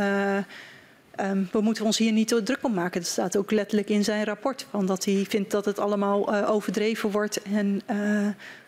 [1.22, 3.02] Um, we moeten ons hier niet te druk om maken.
[3.02, 4.66] Dat staat ook letterlijk in zijn rapport.
[4.70, 7.82] Van dat hij vindt dat het allemaal overdreven wordt en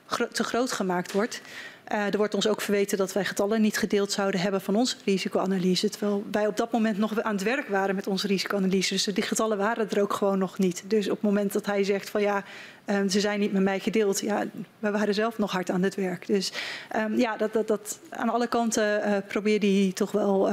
[0.05, 1.41] gro te groot gemaakt wordt.
[1.83, 5.89] Er wordt ons ook verweten dat wij getallen niet gedeeld zouden hebben van onze risicoanalyse.
[5.89, 8.93] Terwijl wij op dat moment nog aan het werk waren met onze risicoanalyse.
[8.93, 10.83] Dus die getallen waren er ook gewoon nog niet.
[10.87, 12.43] Dus op het moment dat hij zegt van ja,
[12.89, 14.19] uh, ze zijn niet met mij gedeeld.
[14.19, 14.43] Ja,
[14.79, 16.27] we waren zelf nog hard aan het werk.
[16.27, 16.51] Dus
[16.95, 20.49] um, ja, dat, dat, dat aan alle kanten uh, probeerde hij toch wel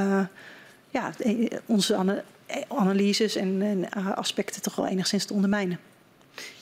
[0.91, 1.11] ja,
[1.67, 2.23] onze ana
[2.69, 5.79] analyses en, en aspecten toch wel enigszins te ondermijnen.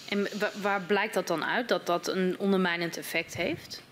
[0.09, 0.27] En
[0.61, 3.83] waar blijkt dat dan uit, dat dat een ondermijnend effect heeft?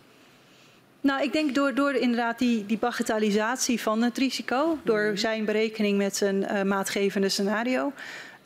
[1.01, 5.17] Nou, ik denk door, door inderdaad die, die bagatellisatie van het risico, door -hmm.
[5.17, 7.93] zijn berekening met zijn uh, maatgevende scenario.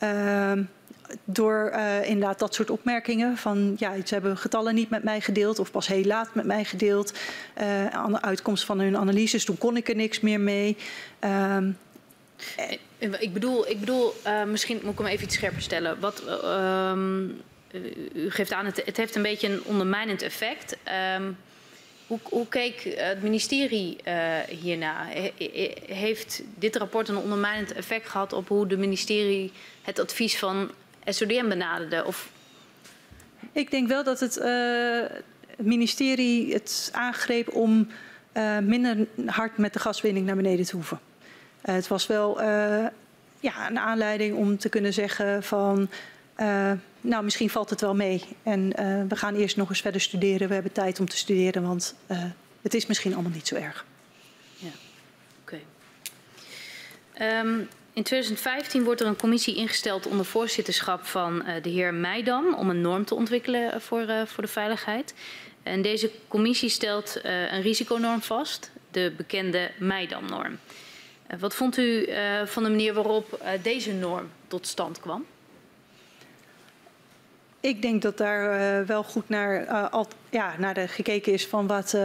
[0.03, 0.51] Uh,
[1.23, 5.59] door uh, inderdaad dat soort opmerkingen van ja, ze hebben getallen niet met mij gedeeld
[5.59, 7.13] of pas heel laat met mij gedeeld.
[7.61, 10.77] Uh, aan de uitkomst van hun analyses, toen kon ik er niks meer mee.
[11.23, 11.57] Uh,
[13.19, 14.13] ik bedoel, ik bedoel
[14.47, 15.99] misschien moet ik hem even iets scherper stellen.
[15.99, 17.41] Wat, um,
[18.13, 20.77] u geeft aan, het, het heeft een beetje een ondermijnend effect.
[21.17, 21.37] Um,
[22.07, 25.05] hoe, hoe, keek het ministerie uh, hierna?
[25.07, 25.31] He,
[25.85, 29.51] heeft dit rapport een ondermijnend effect gehad op hoe de ministerie
[29.81, 30.71] het advies van
[31.05, 32.05] SODM benaderde?
[32.05, 32.29] Of...
[33.51, 34.35] Ik denk wel dat het,
[35.47, 37.87] het ministerie het aangreep om
[38.33, 40.99] uh, minder hard met de gaswinning naar beneden te hoeven.
[41.61, 42.41] het was wel
[43.39, 45.89] ja, een aanleiding om te kunnen zeggen van...
[46.39, 48.23] Uh, nou, misschien valt het wel mee.
[48.43, 50.47] En uh, we gaan eerst nog eens verder studeren.
[50.47, 52.23] We hebben tijd om te studeren, want uh,
[52.61, 53.85] het is misschien allemaal niet zo erg.
[54.57, 54.69] Ja,
[55.41, 55.59] oké.
[57.13, 57.39] Okay.
[57.39, 62.53] Um, in 2015 wordt er een commissie ingesteld onder voorzitterschap van de heer Meidam...
[62.53, 65.13] om een norm te ontwikkelen voor, voor de veiligheid.
[65.63, 70.59] En deze commissie stelt een risiconorm vast, de bekende Meidam-norm.
[71.39, 72.09] wat vond u
[72.45, 75.25] van de manier waarop deze norm tot stand kwam?
[77.59, 81.97] Ik denk dat daar wel goed naar, al, ja, naar gekeken is van wat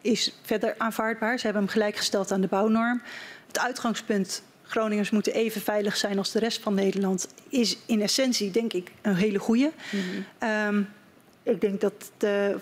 [0.00, 1.38] is verder aanvaardbaar.
[1.38, 3.02] Ze hebben hem gelijkgesteld aan de bouwnorm.
[3.46, 8.50] Het uitgangspunt Groningers moeten even veilig zijn als de rest van Nederland is in essentie
[8.50, 9.72] denk ik een hele goede.
[9.90, 10.48] Mm -hmm.
[10.68, 10.88] um,
[11.42, 12.56] ik denk dat de,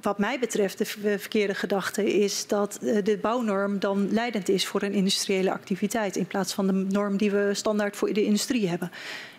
[0.00, 4.92] wat mij betreft de verkeerde gedachte is dat de bouwnorm dan leidend is voor een
[4.92, 8.90] industriële activiteit in plaats van de norm die we standaard voor de industrie hebben.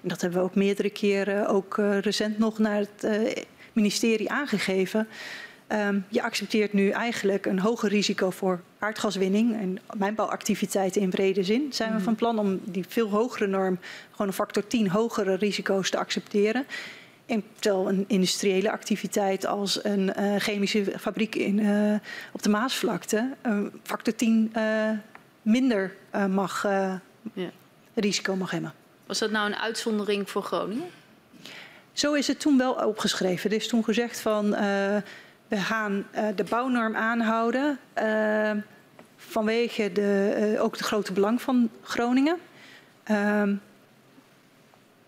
[0.01, 3.43] En dat hebben we ook meerdere keren, ook uh, recent nog naar het uh,
[3.74, 5.08] ministerie aangegeven.
[5.74, 11.74] Um, je accepteert nu eigenlijk een hoger risico voor aardgaswinning en mijnbouwactiviteiten in brede zin.
[11.74, 13.80] Zijn we van plan om die veel hogere norm,
[14.11, 16.66] gewoon een factor 10 hogere risico's te accepteren.
[17.25, 21.93] En terwijl een industriële activiteit als een uh, chemische fabriek in, uh,
[22.32, 24.51] op de Maasvlakte uh, factor 10
[25.41, 25.95] minder
[26.30, 26.64] mag,
[27.33, 27.51] ja.
[27.93, 28.74] risico mag hebben.
[29.06, 30.88] Was dat nou een uitzondering voor Groningen?
[31.93, 33.50] Zo is het toen wel opgeschreven.
[33.50, 34.56] Er is toen gezegd van
[35.52, 37.80] we gaan de bouwnorm aanhouden
[39.16, 42.38] vanwege de, ook het grote belang van Groningen.
[43.04, 43.56] Ehm,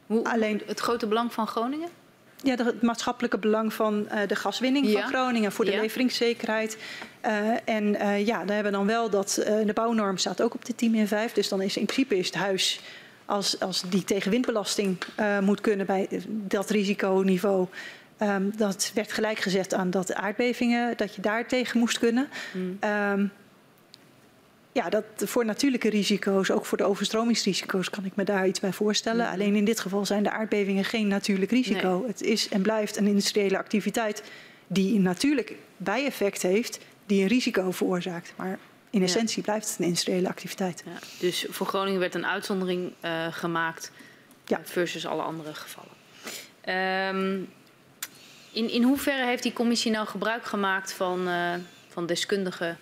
[0.08, 1.90] Hoe, alleen het grote belang van Groningen?
[2.44, 5.02] Ja, het maatschappelijke belang van uh, de gaswinning ja.
[5.02, 5.82] van Groningen voor de ja.
[5.82, 6.78] leveringszekerheid.
[7.26, 10.66] Uh, en uh, ja, daar hebben we dan wel dat de bouwnorm staat ook op
[10.66, 11.34] de 10 min 5.
[11.34, 12.82] Dus dan is in principe is het huis
[13.26, 14.98] als, als die tegen windbelasting
[15.42, 17.68] moet kunnen bij dat risiconiveau.
[18.24, 22.30] Um, dat werd gelijk gezet aan dat aardbevingen, dat je daar tegen moest kunnen.
[22.54, 22.78] Mm.
[22.90, 23.32] Um,
[24.72, 28.74] ja, dat voor natuurlijke risico's, ook voor de overstromingsrisico's, kan ik me daar iets bij
[28.74, 29.26] voorstellen.
[29.26, 29.32] Mm.
[29.32, 31.98] Alleen in dit geval zijn de aardbevingen geen natuurlijk risico.
[31.98, 32.08] Nee.
[32.08, 34.24] Het is en blijft een industriële activiteit
[34.68, 38.34] die een natuurlijk bijeffect heeft, die een risico veroorzaakt.
[38.36, 40.84] Maar in essentie blijft het een industriële activiteit.
[40.86, 43.92] Ja, dus voor Groningen werd een uitzondering uh, gemaakt
[44.46, 44.60] ja.
[44.64, 45.92] versus alle andere gevallen.
[47.16, 47.50] Um,
[48.54, 51.54] in, in hoeverre heeft die commissie nou gebruik gemaakt van, uh,
[51.88, 52.78] van deskundigen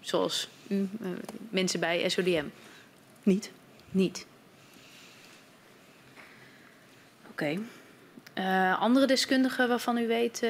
[0.00, 1.08] zoals u, uh,
[1.50, 2.44] mensen bij SODM?
[3.22, 3.50] Niet.
[3.90, 4.26] Niet.
[7.30, 7.30] Oké.
[7.30, 7.60] Okay.
[8.34, 10.40] Uh, andere deskundigen waarvan u weet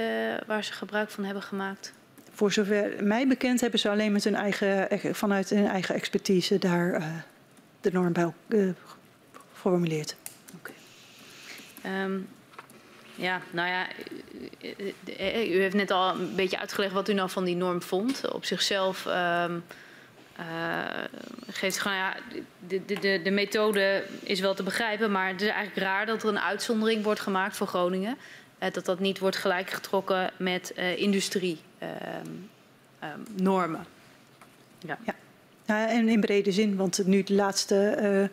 [0.47, 1.93] waar ze gebruik van hebben gemaakt?
[2.31, 7.25] Voor zover mij bekend hebben ze alleen met hun eigen, vanuit hun eigen expertise daar
[7.81, 8.13] de norm
[8.47, 8.75] bij
[9.53, 10.17] geformuleerd.
[10.55, 10.71] Oké.
[11.83, 12.03] Okay.
[12.03, 12.29] Um,
[13.17, 13.87] ja, nou ja,
[15.47, 18.33] u heeft net al een beetje uitgelegd wat u nou van die norm vond.
[18.33, 19.65] Op zichzelf um,
[21.51, 22.17] geeft gewoon, ja,
[22.67, 26.23] de, de, de, de methode is wel te begrijpen, maar het is eigenlijk raar dat
[26.23, 28.17] er een uitzondering wordt gemaakt voor Groningen.
[28.63, 31.61] Uh, dat dat niet wordt gelijkgetrokken met uh, industrienormen.
[33.01, 33.17] Uh,
[34.79, 34.99] ja.
[35.05, 35.15] ja.
[35.65, 35.89] ja.
[35.89, 38.31] en in brede zin, want nu de laatste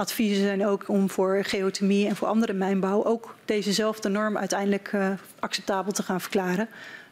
[0.00, 4.92] adviezen zijn ook om voor geothermie en voor andere mijnbouw ook dezezelfde norm uiteindelijk
[5.38, 6.68] acceptabel te gaan verklaren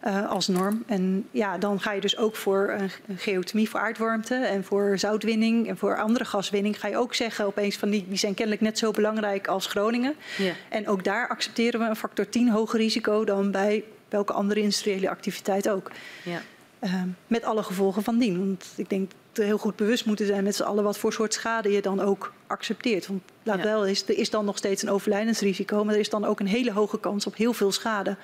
[0.07, 0.85] uh, als norm.
[0.87, 5.69] En ja, dan ga je dus ook voor een geothermie, voor aardwarmte en voor zoutwinning
[5.69, 8.79] en voor andere gaswinning ga je ook zeggen opeens van die, die zijn kennelijk net
[8.79, 10.15] zo belangrijk als Groningen.
[10.37, 10.53] Ja.
[10.69, 15.11] En ook daar accepteren we een factor 10 hoger risico dan bij welke andere industriële
[15.11, 15.91] activiteit ook.
[16.23, 16.41] Ja.
[16.85, 18.39] Uh, met alle gevolgen van dien.
[18.39, 21.13] Want ik denk dat we heel goed bewust moeten zijn met z'n allen wat voor
[21.13, 23.07] soort schade je dan ook accepteert.
[23.07, 23.65] Want laat ja.
[23.65, 26.47] wel is, er is dan nog steeds een overlijdensrisico, maar er is dan ook een
[26.47, 28.17] hele hoge kans op heel veel schade.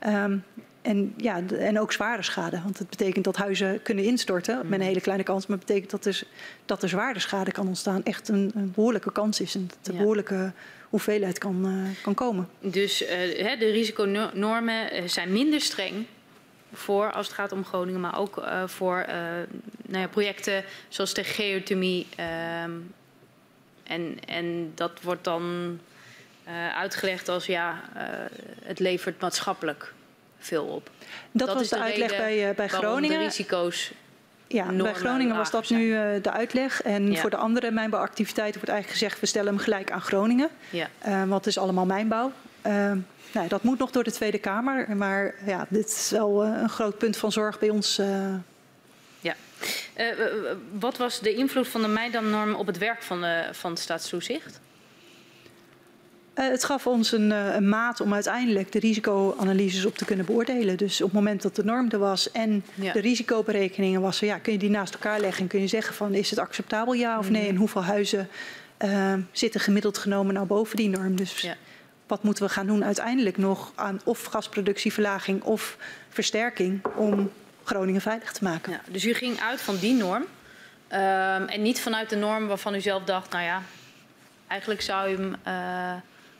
[0.00, 0.24] Ja.
[0.24, 0.44] Um,
[0.86, 2.60] en, ja, en ook zware schade.
[2.62, 4.86] Want het betekent dat huizen kunnen instorten met een mhm.
[4.86, 5.46] hele kleine kans.
[5.46, 6.22] Maar het betekent dat er,
[6.66, 8.04] dat er zware schade kan ontstaan.
[8.04, 9.54] Echt een, een behoorlijke kans is.
[9.54, 10.52] En dat er behoorlijke
[10.88, 12.48] hoeveelheid kan, uh, kan komen.
[12.60, 13.08] Dus uh,
[13.58, 16.06] de risiconormen eh, zijn minder streng
[16.78, 18.00] voor als het gaat om Groningen.
[18.00, 19.04] Maar ook uh, voor
[19.86, 22.06] nou ja, projecten zoals de geothermie.
[22.16, 22.70] Ehm,
[23.82, 25.78] en, en dat wordt dan
[26.74, 27.80] uitgelegd als ja,
[28.62, 29.94] het levert maatschappelijk
[30.38, 30.90] veel op.
[31.30, 33.18] Dat, dat was de, de uitleg bij, uh, bij Groningen.
[33.18, 33.92] De risico's.
[34.48, 36.82] Ja, bij Groningen was dat nu uh, de uitleg.
[36.82, 37.20] En ja.
[37.20, 40.48] voor de andere mijnbouwactiviteiten wordt eigenlijk gezegd: we stellen hem gelijk aan Groningen.
[40.70, 40.88] Ja.
[41.06, 42.32] Uh, want het is allemaal mijnbouw.
[43.36, 44.96] Nou, dat moet nog door de Tweede Kamer.
[44.96, 48.00] Maar ja, dit is wel een groot punt van zorg bij ons.
[49.20, 49.34] Ja.
[50.78, 54.60] wat was de invloed van de Meidam-norm op het werk van, de, van het staatstoezicht?
[56.38, 60.26] Uh, het gaf ons een, uh, een, maat om uiteindelijk de risicoanalyses op te kunnen
[60.26, 60.76] beoordelen.
[60.76, 62.92] Dus op het moment dat de norm er was en ja.
[62.92, 66.14] de risicoberekeningen was, ja, kun je die naast elkaar leggen en kun je zeggen van
[66.14, 67.48] is het acceptabel ja of nee mm.
[67.48, 68.28] en hoeveel huizen
[68.84, 71.16] uh, zitten gemiddeld genomen nou boven die norm.
[71.16, 71.56] Dus ja.
[72.06, 75.76] Wat moeten we gaan doen uiteindelijk nog aan of gasproductieverlaging of
[76.08, 77.30] versterking om
[77.64, 78.72] Groningen veilig te maken.
[78.72, 80.24] Ja, dus u ging uit van die norm
[80.88, 83.62] ehm, en niet vanuit de norm waarvan u zelf dacht, nou ja,
[84.46, 85.36] eigenlijk zou u hem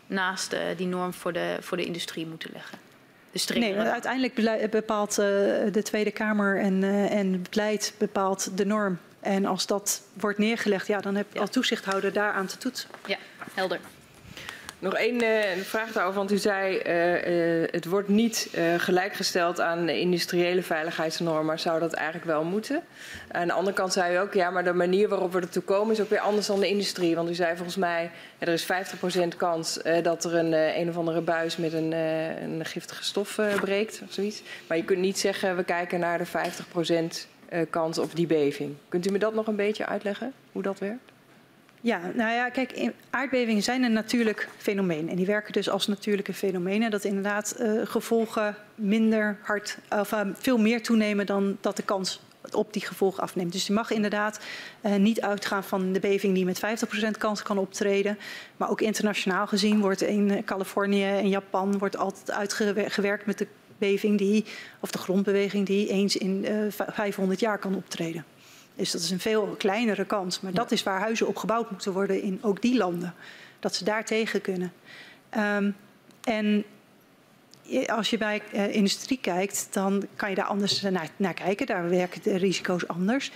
[0.07, 2.79] naast uh, die norm voor de, voor de industrie moeten leggen?
[3.55, 5.17] nee, uiteindelijk bepaalt uh,
[5.73, 8.99] de Tweede Kamer en, en beleid bepaalt de norm.
[9.21, 11.41] En als dat wordt neergelegd, ja, dan heb je ja.
[11.41, 12.91] als toezichthouder daaraan te toetsen.
[13.07, 13.17] Ja,
[13.55, 13.81] helder.
[14.79, 20.63] Nog één uh, vraag daarover, want u zei uh, het wordt niet gelijkgesteld aan industriële
[20.63, 22.83] veiligheidsnormen, maar zou dat eigenlijk wel moeten?
[23.31, 25.95] Aan de andere kant zei u ook, ja, maar de manier waarop we ertoe komen
[25.95, 27.15] is ook weer anders dan de industrie.
[27.15, 28.67] Want u zei volgens mij, er is 50%
[29.37, 34.13] kans dat er een, een of andere buis met een, een giftige stof breekt of
[34.13, 34.43] zoiets.
[34.67, 36.27] Maar je kunt niet zeggen, we kijken naar de
[37.65, 38.75] 50% kans op die beving.
[38.89, 41.15] Kunt u me dat nog een beetje uitleggen, hoe dat werkt?
[41.81, 45.09] Ja, nou ja, kijk, aardbevingen zijn een natuurlijk fenomeen.
[45.09, 46.91] En die werken dus als natuurlijke fenomenen.
[46.91, 52.21] Dat inderdaad uh, gevolgen minder hard, of uh, veel meer toenemen dan dat de kans
[52.53, 53.53] op die gevolgen afneemt.
[53.53, 54.41] Dus je mag inderdaad
[54.83, 56.61] uh, niet uitgaan van de beving die met
[57.07, 58.19] 50% kans kan optreden.
[58.57, 63.47] Maar ook internationaal gezien wordt in Californië en Japan wordt altijd uitgewerkt met de
[63.79, 64.45] beving die,
[64.81, 66.47] of de grondbeweging die eens in
[66.91, 68.25] 500 jaar kan optreden.
[68.77, 70.41] Dus dat is een veel kleinere kans.
[70.41, 73.15] Maar dat is waar huizen op gebouwd moeten worden in ook die landen.
[73.61, 74.73] Dat ze daar tegen kunnen.
[75.37, 75.77] Um,
[76.25, 76.65] en
[77.87, 81.67] als je bij uh, industrie kijkt, dan kan je daar anders naar, naar, kijken.
[81.67, 83.31] Daar werken de risico's anders.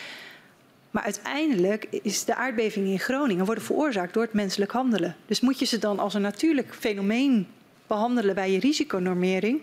[0.90, 5.16] Maar uiteindelijk is de aardbeving in Groningen worden veroorzaakt door het menselijk handelen.
[5.26, 7.48] Dus moet je ze dan als een natuurlijk fenomeen
[7.86, 9.62] behandelen bij je risiconormering?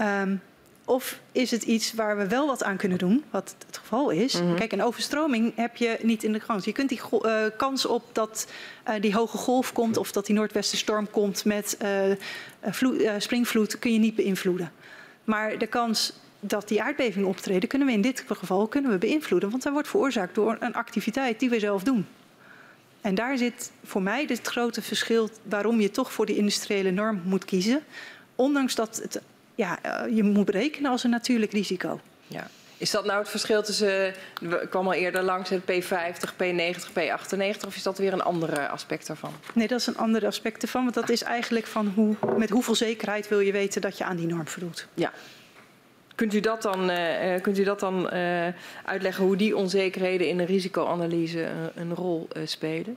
[0.00, 0.42] Um,
[0.84, 4.40] of is het iets waar we wel wat aan kunnen doen, wat het geval is?
[4.40, 4.56] Mm -hmm.
[4.56, 6.64] Kijk, een overstroming heb je niet in de kans.
[6.64, 8.46] Je kunt die uh, kans op dat
[8.88, 13.98] uh, die hoge golf komt of dat die noordwestenstorm komt met uh, springvloed, kun je
[13.98, 14.72] niet beïnvloeden.
[15.24, 19.50] Maar de kans dat die aardbeving optreden, kunnen we in dit geval kunnen we beïnvloeden.
[19.50, 22.06] Want dat wordt veroorzaakt door een activiteit die we zelf doen.
[23.00, 27.22] En daar zit voor mij het grote verschil waarom je toch voor die industriële norm
[27.24, 27.82] moet kiezen.
[28.34, 29.20] Ondanks dat het
[29.54, 32.00] ja, uh, je moet berekenen als een natuurlijk risico.
[32.26, 32.48] Ja.
[32.76, 37.66] Is dat nou het verschil tussen, ik kwam al eerder langs, het P50, P90, P98,
[37.66, 39.32] of is dat weer een ander aspect daarvan?
[39.54, 42.74] Nee, dat is een ander aspect ervan, want dat is eigenlijk van hoe, met hoeveel
[42.74, 44.86] zekerheid wil je weten dat je aan die norm voldoet.
[44.94, 45.12] Ja.
[46.14, 48.46] Kunt u dat dan, uh, kunt u dat dan uh,
[48.84, 52.96] uitleggen hoe die onzekerheden in een risicoanalyse een, een rol spelen?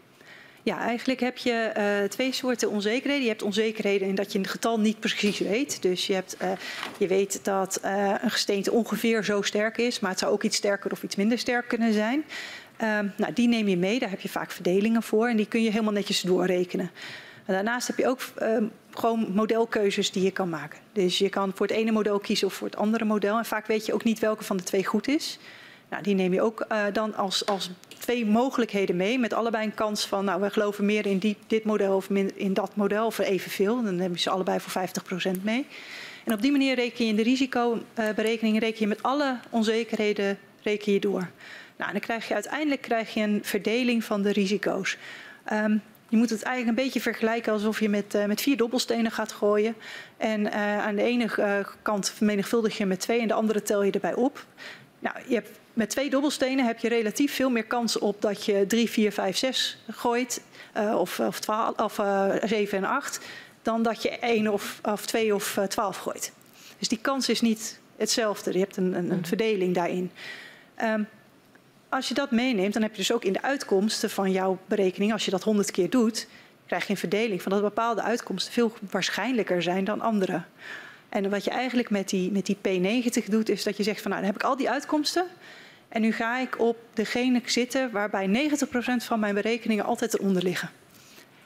[0.66, 3.24] Ja, eigenlijk heb je uh, twee soorten onzekerheden.
[3.24, 5.82] Je hebt onzekerheden in dat je een getal niet precies weet.
[5.82, 6.52] Dus je, hebt, uh,
[6.98, 10.58] je weet dat uh, een gesteente ongeveer zo sterk is, maar het zou ook iets
[10.58, 12.26] sterker of iets minder sterk kunnen zijn.
[13.18, 15.72] nou, die neem je mee, daar heb je vaak verdelingen voor en die kun je
[15.72, 16.92] helemaal netjes doorrekenen.
[17.45, 18.19] En daarnaast heb je ook
[18.92, 20.80] gewoon modelkeuzes die je kan maken.
[20.94, 23.38] Dus je kan voor het ene model kiezen of voor het andere model.
[23.38, 25.40] En vaak weet je ook niet welke van de twee goed is.
[25.95, 29.19] Nou, die neem je ook uh, dan als, als twee mogelijkheden mee.
[29.19, 32.53] Met allebei een kans van, nou, we geloven meer in die, dit model of in
[32.53, 33.06] dat model.
[33.06, 33.83] Of evenveel.
[33.83, 34.88] Dan neem je ze allebei voor
[35.38, 35.65] 50% mee.
[36.24, 40.93] En op die manier reken je in de risicoberekening reken je met alle onzekerheden reken
[40.93, 41.30] je door.
[41.77, 44.98] Nou, dan krijg je uiteindelijk krijg je een verdeling van de risico's.
[45.53, 49.11] Um, je moet het eigenlijk een beetje vergelijken alsof je met, uh, met vier dobbelstenen
[49.11, 49.75] gaat gooien.
[50.17, 51.30] En uh, aan de ene
[51.82, 54.45] kant vermenigvuldig je met twee en de andere tel je erbij op.
[54.99, 58.66] Nou, je hebt, met twee dobbelstenen heb je relatief veel meer kans op dat je
[58.68, 60.42] 3, 4, 5, 6 gooit.
[60.95, 61.94] of, of, 12, of
[62.44, 63.20] 7 en 8.
[63.62, 66.32] Dan dat je 1 of, of 2 of 12 gooit.
[66.80, 68.54] Dus die kans is niet hetzelfde.
[68.54, 70.12] Je hebt een, een, een verdeling daarin.
[70.84, 71.08] Um,
[71.90, 75.12] als je dat meeneemt, dan heb je dus ook in de uitkomsten van jouw berekening,
[75.12, 76.28] als je dat 100 keer doet,
[76.66, 80.42] krijg je een verdeling van dat bepaalde uitkomsten veel waarschijnlijker zijn dan andere.
[81.10, 84.12] En wat je eigenlijk met die, met die P90 doet, is dat je zegt van
[84.12, 85.26] nou, dan heb ik al die uitkomsten.
[85.95, 90.69] En nu ga ik op degene zitten waarbij 90% van mijn berekeningen altijd eronder liggen.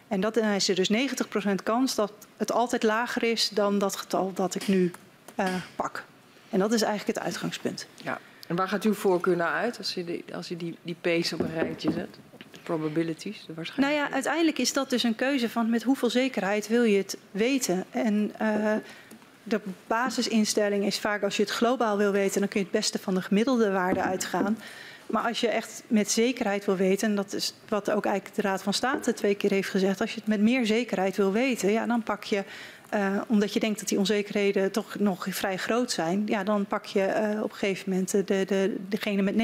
[0.07, 3.95] En dat, dan is er dus 90% kans dat het altijd lager is dan dat
[3.95, 4.91] getal dat ik nu
[5.39, 5.45] uh,
[5.75, 6.03] pak.
[6.49, 7.87] En dat is eigenlijk het uitgangspunt.
[8.03, 8.19] Ja.
[8.47, 11.39] En waar gaat uw voorkeur naar uit als je die, als die, die P's op
[11.39, 12.17] een rijtje zet?
[12.51, 16.67] De probabilities, de Nou ja, uiteindelijk is dat dus een keuze van met hoeveel zekerheid
[16.67, 17.85] wil je het weten.
[17.89, 18.75] En uh,
[19.43, 22.99] de basisinstelling is vaak als je het globaal wil weten, dan kun je het beste
[22.99, 24.57] van de gemiddelde waarde uitgaan.
[25.05, 28.41] Maar als je echt met zekerheid wil weten, en dat is wat ook eigenlijk de
[28.41, 31.71] Raad van State twee keer heeft gezegd, als je het met meer zekerheid wil weten,
[31.71, 32.43] ja, dan pak je
[32.93, 36.85] uh, omdat je denkt dat die onzekerheden toch nog vrij groot zijn, ja, dan pak
[36.85, 39.35] je uh, op een gegeven moment de, de, degene met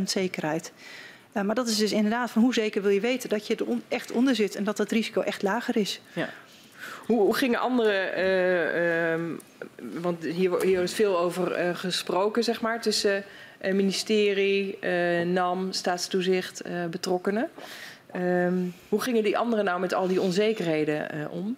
[0.00, 0.72] 90% zekerheid.
[1.32, 3.66] Uh, maar dat is dus inderdaad van hoe zeker wil je weten dat je er
[3.88, 6.00] echt onder zit en dat het risico echt lager is.
[6.12, 6.28] Ja.
[7.06, 9.18] Hoe, gingen andere,
[10.00, 13.24] want hier, hier is veel over gesproken, zeg maar, tussen
[13.72, 14.78] ministerie,
[15.24, 17.50] NAM, staatstoezicht, betrokkenen.
[18.16, 21.56] Um, hoe gingen die anderen nou met al die onzekerheden om?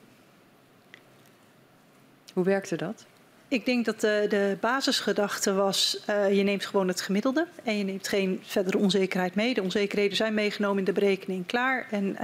[2.32, 3.06] Hoe werkte dat?
[3.48, 8.08] Ik denk dat de, de basisgedachte was, je neemt gewoon het gemiddelde en je neemt
[8.08, 9.54] geen verdere onzekerheid mee.
[9.54, 11.86] De onzekerheden zijn meegenomen in de berekening klaar.
[11.90, 12.16] En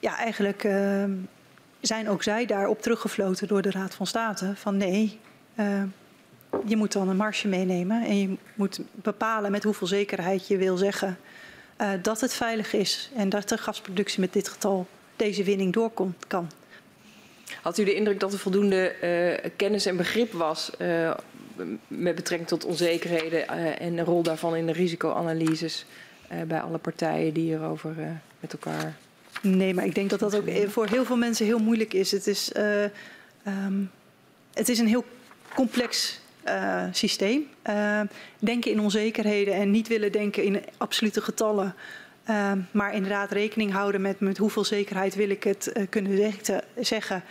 [0.00, 1.04] ja, eigenlijk uh,
[1.80, 5.18] zijn ook zij daarop teruggefloten door de Raad van State van nee,
[6.66, 10.76] je moet dan een marge meenemen en je moet bepalen met hoeveel zekerheid je wil
[10.76, 11.18] zeggen
[12.02, 15.90] dat het veilig is en dat de gasproductie met dit getal deze winning door
[16.26, 16.50] kan.
[17.62, 18.94] Had u de indruk dat er voldoende
[19.42, 20.70] uh, kennis en begrip was
[21.86, 23.48] met betrekking tot onzekerheden
[23.78, 25.86] en de rol daarvan in de risicoanalyses
[26.46, 28.96] bij alle partijen die hierover met elkaar.
[29.42, 32.10] Nee, maar ik denk dat dat ook voor heel veel mensen heel moeilijk is.
[32.10, 32.52] Het is,
[33.46, 33.90] um,
[34.54, 35.04] het is een heel
[35.54, 37.48] complex uh, systeem.
[37.68, 38.00] Uh,
[38.38, 41.74] denken in onzekerheden en niet willen denken in absolute getallen.
[42.30, 46.32] Uh, maar inderdaad rekening houden met, met hoeveel zekerheid wil ik het kunnen
[46.80, 47.22] zeggen.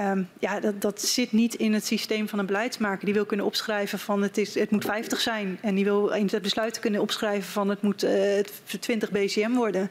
[0.00, 3.04] Um, ja, dat, dat zit niet in het systeem van een beleidsmaker.
[3.04, 5.58] Die wil kunnen opschrijven van het, is, het moet 50 zijn.
[5.60, 8.38] En die wil in het besluit kunnen opschrijven van het moet uh,
[8.80, 9.90] 20 BCM worden.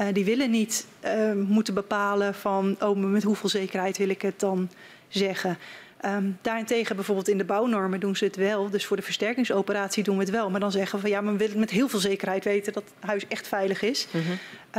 [0.00, 4.40] Uh, die willen niet uh, moeten bepalen van oh, met hoeveel zekerheid wil ik het
[4.40, 4.68] dan
[5.08, 5.58] zeggen.
[6.04, 8.70] Um, daarentegen bijvoorbeeld in de bouwnormen doen ze het wel.
[8.70, 10.50] Dus voor de versterkingsoperatie doen we het wel.
[10.50, 12.82] Maar dan zeggen we van ja, maar we willen met heel veel zekerheid weten dat
[12.82, 14.06] het huis echt veilig is.
[14.10, 14.30] Mm -hmm.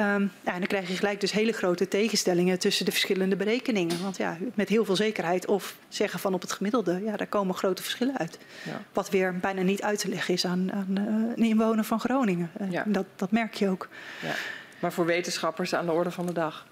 [0.04, 4.02] um, ja, en dan krijg je gelijk dus hele grote tegenstellingen tussen de verschillende berekeningen.
[4.02, 7.56] Want ja, met heel veel zekerheid of zeggen van op het gemiddelde, ja, daar komen
[7.56, 8.38] grote verschillen uit.
[8.64, 8.82] Ja.
[8.94, 11.04] Wat weer bijna niet uit te leggen is aan, aan uh,
[11.36, 12.52] een inwoner van Groningen.
[12.62, 12.84] Uh, ja.
[12.88, 13.88] dat, dat merk je ook.
[14.22, 14.34] Ja.
[14.80, 16.66] Maar voor wetenschappers aan de orde van de dag.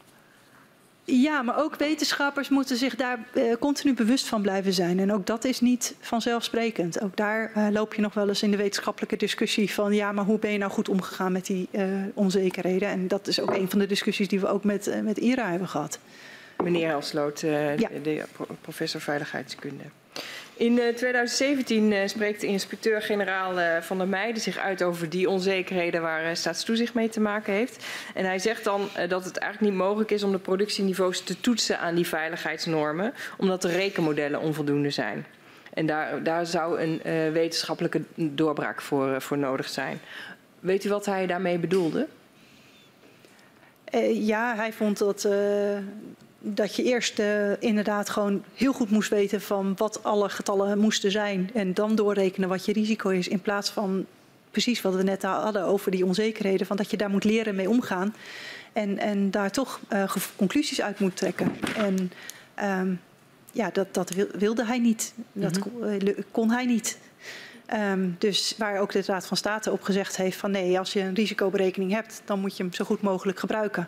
[1.03, 4.99] Ja, maar ook wetenschappers moeten zich daar uh, continu bewust van blijven zijn.
[4.99, 7.01] En ook dat is niet vanzelfsprekend.
[7.01, 10.25] Ook daar uh, loop je nog wel eens in de wetenschappelijke discussie van ja, maar
[10.25, 12.89] hoe ben je nou goed omgegaan met die uh, onzekerheden?
[12.89, 15.67] En dat is ook een van de discussies die we ook met, met IRA hebben
[15.67, 15.99] gehad.
[16.63, 17.89] Meneer Helsloot, ja.
[18.03, 18.23] de
[18.61, 19.83] professor veiligheidskunde.
[20.61, 26.01] In 2017 uh, spreekt de inspecteur-generaal uh, Van der Meijden zich uit over die onzekerheden
[26.01, 27.85] waar staatstoezicht mee te maken heeft.
[28.13, 31.79] En hij zegt dan dat het eigenlijk niet mogelijk is om de productieniveaus te toetsen
[31.79, 35.25] aan die veiligheidsnormen, omdat de rekenmodellen onvoldoende zijn.
[35.73, 37.01] En daar, daar zou een
[37.33, 39.99] wetenschappelijke doorbraak voor, voor nodig zijn.
[40.59, 42.07] Weet u wat hij daarmee bedoelde?
[44.13, 45.27] Ja, hij vond dat,
[46.41, 51.11] dat je eerst uh, inderdaad gewoon heel goed moest weten van wat alle getallen moesten
[51.11, 51.49] zijn.
[51.53, 53.27] En dan doorrekenen wat je risico is.
[53.27, 54.05] In plaats van
[54.51, 56.67] precies wat we net hadden over die onzekerheden.
[56.67, 58.15] Van dat je daar moet leren mee omgaan.
[58.73, 59.79] En, en daar toch
[60.35, 61.51] conclusies uit moet trekken.
[61.75, 62.11] En
[62.79, 62.99] um,
[63.51, 65.13] ja, dat, dat wilde hij niet.
[65.33, 66.15] Dat mm -hmm.
[66.31, 66.97] kon hij niet.
[67.73, 70.99] Um, dus waar ook de Raad van State op gezegd heeft van nee, als je
[71.01, 73.87] een risicoberekening hebt, dan moet je hem zo goed mogelijk gebruiken.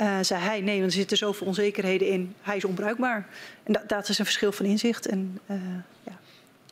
[0.00, 3.26] Uh, zei hij nee, want er zitten zoveel onzekerheden in, hij is onbruikbaar.
[3.62, 5.06] En dat, dat is een verschil van inzicht.
[5.06, 5.56] En, uh,
[6.02, 6.18] ja.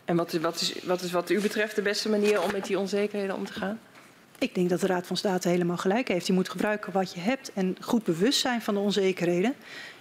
[0.05, 2.67] en wat, is, wat, is, wat is wat u betreft de beste manier om met
[2.67, 3.79] die onzekerheden om te gaan?
[4.39, 6.27] Ik denk dat de Raad van State helemaal gelijk heeft.
[6.27, 9.55] Je moet gebruiken wat je hebt en goed bewust zijn van de onzekerheden.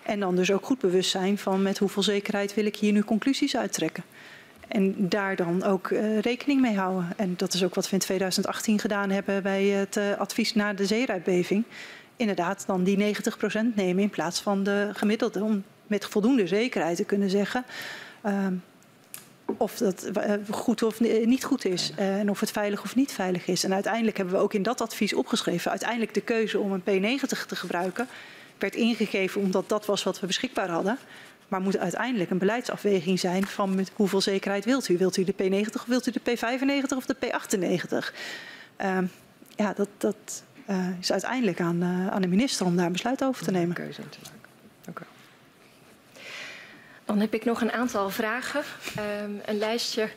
[0.03, 3.03] En dan dus ook goed bewust zijn van met hoeveel zekerheid wil ik hier nu
[3.03, 4.03] conclusies uittrekken.
[4.67, 7.07] En daar dan ook uh, rekening mee houden.
[7.17, 10.73] En dat is ook wat we in 2018 gedaan hebben bij het uh, advies na
[10.73, 11.63] de zeeruitbeving.
[12.21, 15.43] Inderdaad, dan die 90% nemen in plaats van de gemiddelde.
[15.43, 17.65] Om met voldoende zekerheid te kunnen zeggen
[18.25, 18.47] uh,
[19.57, 21.93] of dat uh, goed of niet goed is.
[21.95, 23.63] en of het veilig of niet veilig is.
[23.63, 25.71] En uiteindelijk hebben we ook in dat advies opgeschreven.
[25.71, 28.07] Uiteindelijk de keuze om een P90 te gebruiken
[28.57, 30.97] werd ingegeven omdat dat was wat we beschikbaar hadden.
[31.47, 34.97] Maar moet uiteindelijk een beleidsafweging zijn van met hoeveel zekerheid wilt u?
[34.97, 38.15] Wilt u de P90 of wilt u de P95 of de P98?
[38.81, 38.97] Uh,
[39.55, 43.23] ja, dat, dat uh, is uiteindelijk aan, uh, aan de minister om daar een besluit
[43.23, 43.75] over te nemen.
[43.75, 44.49] Keuze te maken.
[44.81, 45.03] Dank u
[47.05, 48.63] Dan heb ik nog een aantal vragen,
[49.23, 50.09] um, een lijstje.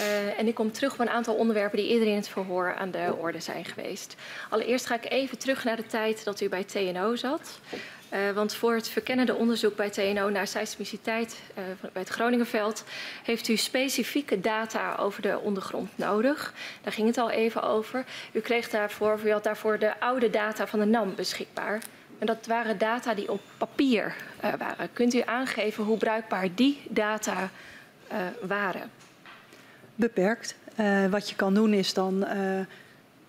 [0.00, 2.90] Uh, en ik kom terug op een aantal onderwerpen die eerder in het verhoor aan
[2.90, 4.16] de orde zijn geweest.
[4.50, 7.60] Allereerst ga ik even terug naar de tijd dat u bij TNO zat.
[8.12, 12.84] Uh, want voor het verkennende onderzoek bij TNO naar seismiciteit uh, bij het Groningenveld
[13.22, 16.54] heeft u specifieke data over de ondergrond nodig.
[16.82, 18.04] Daar ging het al even over.
[18.32, 21.82] U kreeg daarvoor, u had daarvoor de oude data van de NAM beschikbaar.
[22.18, 24.88] En dat waren data die op papier uh, waren.
[24.92, 27.50] Kunt u aangeven hoe bruikbaar die data
[28.40, 28.90] waren?
[29.94, 30.54] Beperkt.
[31.10, 32.26] wat je kan doen is dan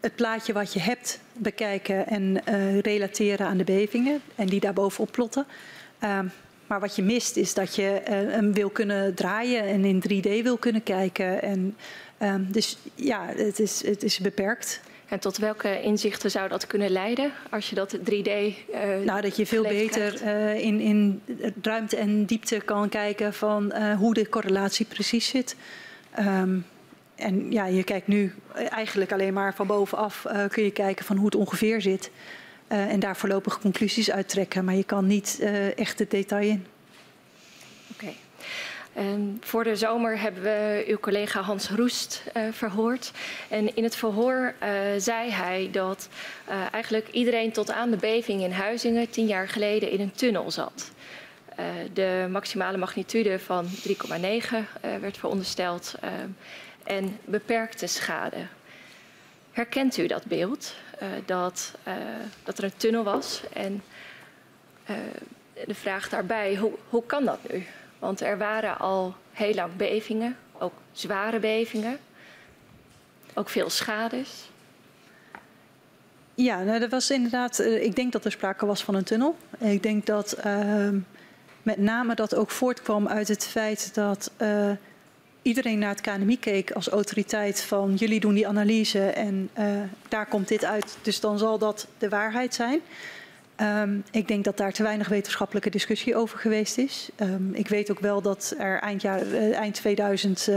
[0.03, 5.11] het plaatje wat je hebt bekijken en uh, relateren aan de bevingen en die daarbovenop
[5.11, 5.45] plotten.
[6.03, 6.19] Uh,
[6.67, 10.43] maar wat je mist is dat je uh, hem wil kunnen draaien en in 3D
[10.43, 11.41] wil kunnen kijken.
[11.41, 11.77] En,
[12.21, 14.81] um, dus ja, het is, het is beperkt.
[15.07, 18.03] En tot welke inzichten zou dat kunnen leiden als je dat 3D.
[18.03, 18.53] Uh,
[19.05, 21.21] nou, dat je veel beter uh, in, in
[21.61, 25.55] ruimte en diepte kan kijken van uh, hoe de correlatie precies zit.
[26.19, 26.65] Um,
[27.15, 28.33] en ja, je kijkt nu
[28.69, 32.11] eigenlijk alleen maar van bovenaf uh, kun je kijken van hoe het ongeveer zit.
[32.71, 34.65] Uh, en daar voorlopig conclusies uittrekken.
[34.65, 36.65] Maar je kan niet uh, echt het detail in.
[37.91, 38.11] Oké.
[38.93, 43.11] En voor de zomer hebben we uw collega Hans Roest verhoord.
[43.49, 44.53] En in het verhoor
[44.97, 46.09] zei hij dat
[46.71, 50.91] eigenlijk iedereen tot aan de beving in Huizingen tien jaar geleden in een tunnel zat.
[51.93, 53.71] de maximale magnitude van 3,9
[55.01, 55.95] werd verondersteld
[56.83, 58.47] en beperkte schade.
[59.51, 60.75] Herkent u dat beeld?
[61.01, 61.93] Uh, dat, uh,
[62.43, 63.83] dat er een tunnel was en
[64.89, 64.95] uh,
[65.67, 67.65] de vraag daarbij, hoe, hoe kan dat nu?
[67.99, 71.99] Want er waren al heel lang bevingen, ook zware bevingen,
[73.33, 74.49] ook veel schades.
[76.35, 79.37] Ja, nou, dat was inderdaad, ik denk dat er sprake was van een tunnel.
[79.57, 80.99] Ik denk dat ehm,
[81.63, 84.31] met name dat ook voortkwam uit het feit dat
[85.43, 89.65] iedereen naar het KNMI keek als autoriteit van jullie doen die analyse en uh,
[90.07, 92.81] daar komt dit uit, dus dan zal dat de waarheid zijn.
[93.57, 97.09] Um, ik denk dat daar te weinig wetenschappelijke discussie over geweest is.
[97.19, 100.47] Um, ik weet ook wel dat er eind, jaar, uh, eind 2000,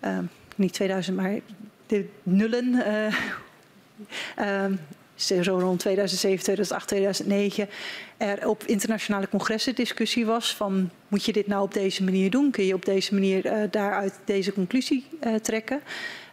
[0.00, 0.18] uh,
[0.56, 1.38] niet 2000, maar
[1.86, 2.74] de nullen,
[5.20, 7.68] zo rond 2007, 2008, 2009
[8.16, 12.50] er op internationale congressen discussie was van moet je dit nou op deze manier doen?
[12.50, 15.80] Kun je op deze manier uh, daaruit deze conclusie uh, trekken?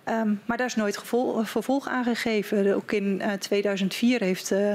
[0.09, 0.99] Um, maar daar is nooit
[1.43, 2.75] vervolg aan gegeven.
[2.75, 4.74] Ook in uh, 2004 heeft uh,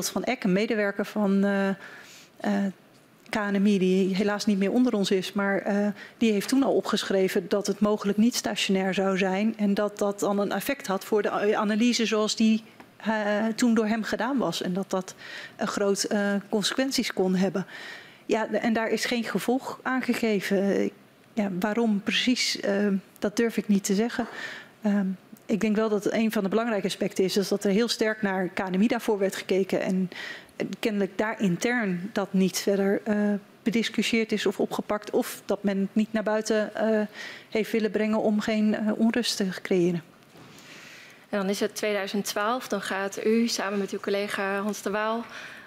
[0.00, 1.44] van Eck, een medewerker van
[3.30, 5.62] KNMI, die helaas niet meer onder ons is, maar
[6.18, 10.20] die heeft toen al opgeschreven dat het mogelijk niet stationair zou zijn en dat dat
[10.20, 12.62] dan een effect had voor de analyse zoals die
[13.08, 14.62] uh, toen door hem gedaan was.
[14.62, 15.14] En dat dat
[15.56, 17.66] een groot uh, consequenties kon hebben.
[18.26, 20.90] Ja, en daar is geen gevolg aan gegeven.
[21.32, 22.60] Ja, waarom precies,
[23.18, 24.26] dat durf ik niet te zeggen.
[25.46, 28.22] ik denk wel dat een van de belangrijke aspecten is, is dat er heel sterk
[28.22, 29.80] naar KNMI daarvoor werd gekeken.
[29.80, 30.10] En
[30.78, 33.00] kennelijk daar intern dat niet verder
[33.62, 35.10] bediscussieerd is of opgepakt.
[35.10, 36.70] Of dat men het niet naar buiten
[37.50, 40.02] heeft willen brengen om geen onrust te creëren.
[41.34, 45.24] En dan is het 2012, dan gaat u samen met uw collega Hans de Waal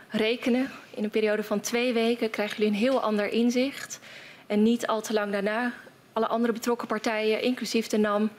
[0.10, 0.72] rekenen.
[0.90, 4.00] In een periode van twee weken krijgen jullie een heel ander inzicht.
[4.46, 5.74] En niet al te lang daarna,
[6.14, 8.30] alle andere betrokken partijen, inclusief de NAM,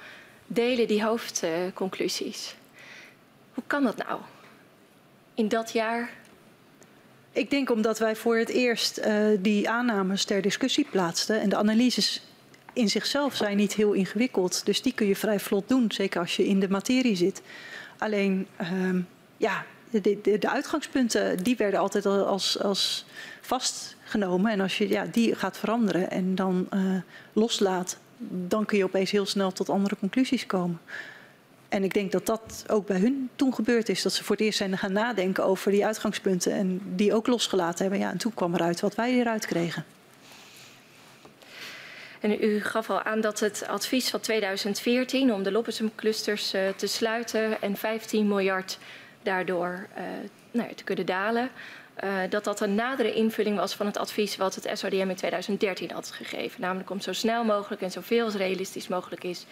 [0.47, 2.55] delen die hoofdconclusies.
[3.55, 4.20] Hoe kan dat nou?
[5.34, 6.10] In dat jaar
[7.32, 11.40] ik denk omdat wij voor het eerst uh, die aannames ter discussie plaatsten.
[11.40, 12.23] En de analyses
[12.78, 14.66] in zichzelf zijn niet heel ingewikkeld.
[14.66, 17.42] Dus die kun je vrij vlot doen, zeker als je in de materie zit.
[17.98, 19.00] Alleen, uh,
[19.36, 23.07] ja, de, de, de, uitgangspunten die werden altijd als, als
[23.40, 24.52] vastgenomen.
[24.52, 26.81] En als je ja, die gaat veranderen en dan uh,
[27.32, 27.98] loslaat,
[28.28, 30.81] dan kun je opeens heel snel tot andere conclusies komen.
[31.68, 34.02] En ik denk dat dat ook bij hun toen gebeurd is.
[34.02, 37.82] Dat ze voor het eerst zijn gaan nadenken over die uitgangspunten en die ook losgelaten
[37.82, 37.98] hebben.
[38.00, 39.84] Ja, en toen kwam eruit wat wij eruit kregen.
[42.20, 46.86] En u gaf al aan dat het advies van 2014 om de Loppersum-clusters uh, te
[46.86, 48.78] sluiten en 15 miljard
[49.22, 50.02] daardoor uh,
[50.50, 51.50] nou te kunnen dalen,
[52.05, 55.90] uh, dat dat een nadere invulling was van het advies wat het SODM in 2013
[55.90, 56.60] had gegeven.
[56.60, 59.47] Namelijk om zo snel mogelijk en zoveel als realistisch mogelijk is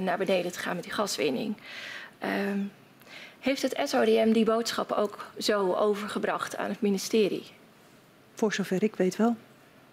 [0.00, 1.56] naar beneden te gaan met die gaswinning.
[2.24, 2.28] Uh,
[3.40, 7.50] heeft het SODM die boodschap ook zo overgebracht aan het ministerie?
[8.34, 9.36] Voor zover ik weet wel.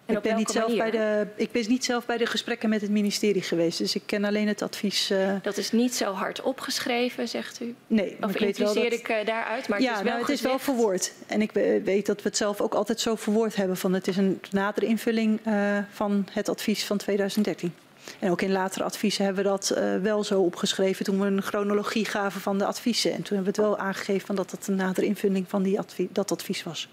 [0.09, 2.81] En ik ben, niet zelf bij de, ik ben niet zelf bij de gesprekken met
[2.81, 5.11] het ministerie geweest, dus ik ken alleen het advies.
[5.11, 5.33] Uh...
[5.41, 7.75] Dat is niet zo hard opgeschreven, zegt u?
[7.87, 8.83] Nee, of ik weet wel dat...
[8.83, 11.13] ik uh, daaruit, maar ja, het is wel nou, het is wel verwoord.
[11.27, 11.51] En ik
[11.83, 14.85] weet dat we het zelf ook altijd zo verwoord hebben van het is een nadere
[14.85, 17.73] invulling uh, van het advies van 2013.
[18.19, 21.41] En ook in latere adviezen hebben we dat uh, wel zo opgeschreven toen we een
[21.41, 23.11] chronologie gaven van de adviezen.
[23.11, 25.79] En toen hebben we het wel aangegeven van dat het een nadere invulling van die
[25.79, 26.89] advie dat advies was.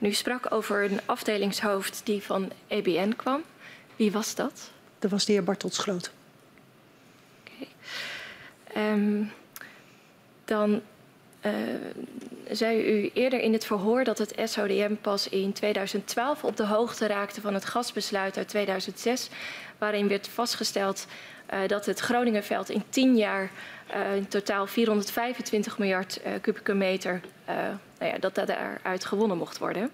[0.00, 3.42] Nu sprak over een afdelingshoofd die van EBN kwam.
[3.96, 4.70] Wie was dat?
[4.98, 6.10] Dat was de heer Bartels Groot.
[7.40, 7.66] Oké.
[8.68, 8.92] Okay.
[8.92, 9.32] Um,
[10.44, 10.82] dan
[11.46, 11.52] uh,
[12.50, 17.06] zei u eerder in het verhoor dat het SODM pas in 2012 op de hoogte
[17.06, 19.28] raakte van het gasbesluit uit 2006,
[19.78, 21.06] waarin werd vastgesteld
[21.52, 23.50] uh, dat het Groningenveld in 10 jaar
[23.94, 27.20] uh, in totaal 425 miljard kubieke meter,
[28.00, 29.90] nou ja, dat daaruit gewonnen mocht worden.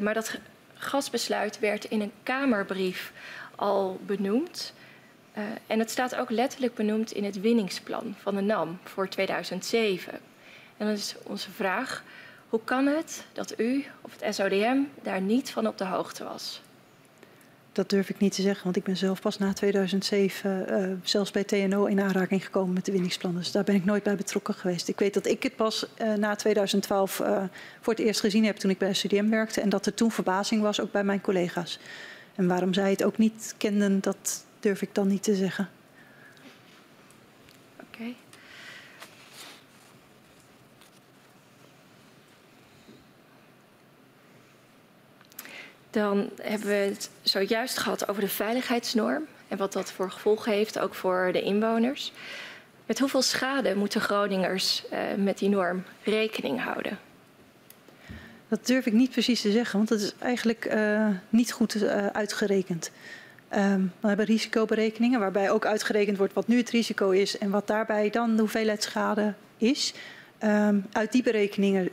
[0.00, 0.38] maar dat
[0.74, 3.12] gasbesluit werd in een Kamerbrief
[3.56, 4.72] al benoemd.
[5.66, 10.12] en het staat ook letterlijk benoemd in het winningsplan van de NAM voor 2007.
[10.76, 12.02] En dan is onze vraag,
[12.48, 16.60] hoe kan het dat u of het SODM daar niet van op de hoogte was?
[17.78, 21.30] Dat durf ik niet te zeggen, want ik ben zelf pas na 2007 uh, zelfs
[21.30, 23.42] bij TNO in aanraking gekomen met de winningsplannen.
[23.42, 24.88] Dus daar ben ik nooit bij betrokken geweest.
[24.88, 27.42] Ik weet dat ik het pas uh, na 2012 uh,
[27.80, 29.60] voor het eerst gezien heb toen ik bij SODM werkte.
[29.60, 31.78] En dat er toen verbazing was, ook bij mijn collega's.
[32.34, 35.68] En waarom zij het ook niet kenden, dat durf ik dan niet te zeggen.
[37.74, 37.84] Oké.
[37.92, 38.16] Okay.
[45.98, 50.78] Dan hebben we het zojuist gehad over de veiligheidsnorm en wat dat voor gevolgen heeft,
[50.78, 52.12] ook voor de inwoners.
[52.86, 56.98] Met hoeveel schade moeten Groningers uh, met die norm rekening houden?
[58.48, 62.06] Dat durf ik niet precies te zeggen, want dat is eigenlijk uh, niet goed uh,
[62.06, 62.90] uitgerekend.
[63.56, 67.66] Um, we hebben risicoberekeningen waarbij ook uitgerekend wordt wat nu het risico is en wat
[67.66, 69.94] daarbij dan de hoeveelheid schade is.
[70.44, 71.88] Um, uit die berekeningen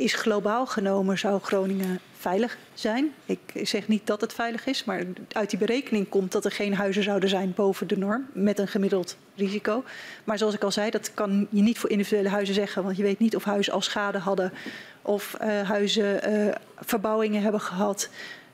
[0.00, 3.12] is globaal genomen zou Groningen veilig zijn.
[3.24, 6.74] Ik zeg niet dat het veilig is, maar uit die berekening komt dat er geen
[6.74, 9.84] huizen zouden zijn boven de norm met een gemiddeld risico.
[10.24, 13.02] Maar zoals ik al zei, dat kan je niet voor individuele huizen zeggen, want je
[13.02, 14.52] weet niet of huizen al schade hadden
[15.02, 18.08] of uh, huizen uh, verbouwingen hebben gehad.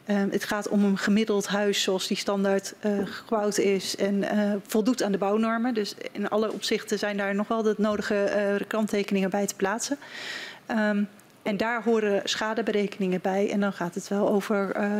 [0.06, 4.24] Uh, het gaat om een gemiddeld huis zoals die standaard uh, gebouwd is en
[4.66, 5.74] voldoet aan de bouwnormen.
[5.74, 9.98] Dus in alle opzichten zijn daar nog wel de nodige kanttekeningen bij te plaatsen.
[10.70, 11.08] Um,
[11.46, 13.50] en daar horen schadeberekeningen bij.
[13.50, 14.92] En dan gaat het wel over uh,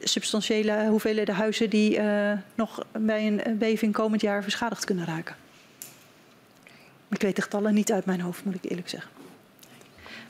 [0.00, 5.36] substantiële hoeveelheden huizen die uh, nog bij een beving komend jaar beschadigd kunnen raken.
[7.10, 9.10] Ik weet de getallen niet uit mijn hoofd, moet ik eerlijk zeggen.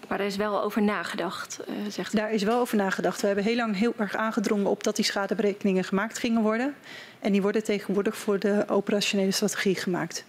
[0.08, 2.16] Maar daar is wel over nagedacht, uh, zegt u.
[2.16, 3.20] Daar is wel over nagedacht.
[3.20, 6.74] We hebben heel lang heel erg aangedrongen op dat die schadeberekeningen gemaakt gingen worden.
[7.20, 10.24] En die worden tegenwoordig voor de operationele strategie gemaakt.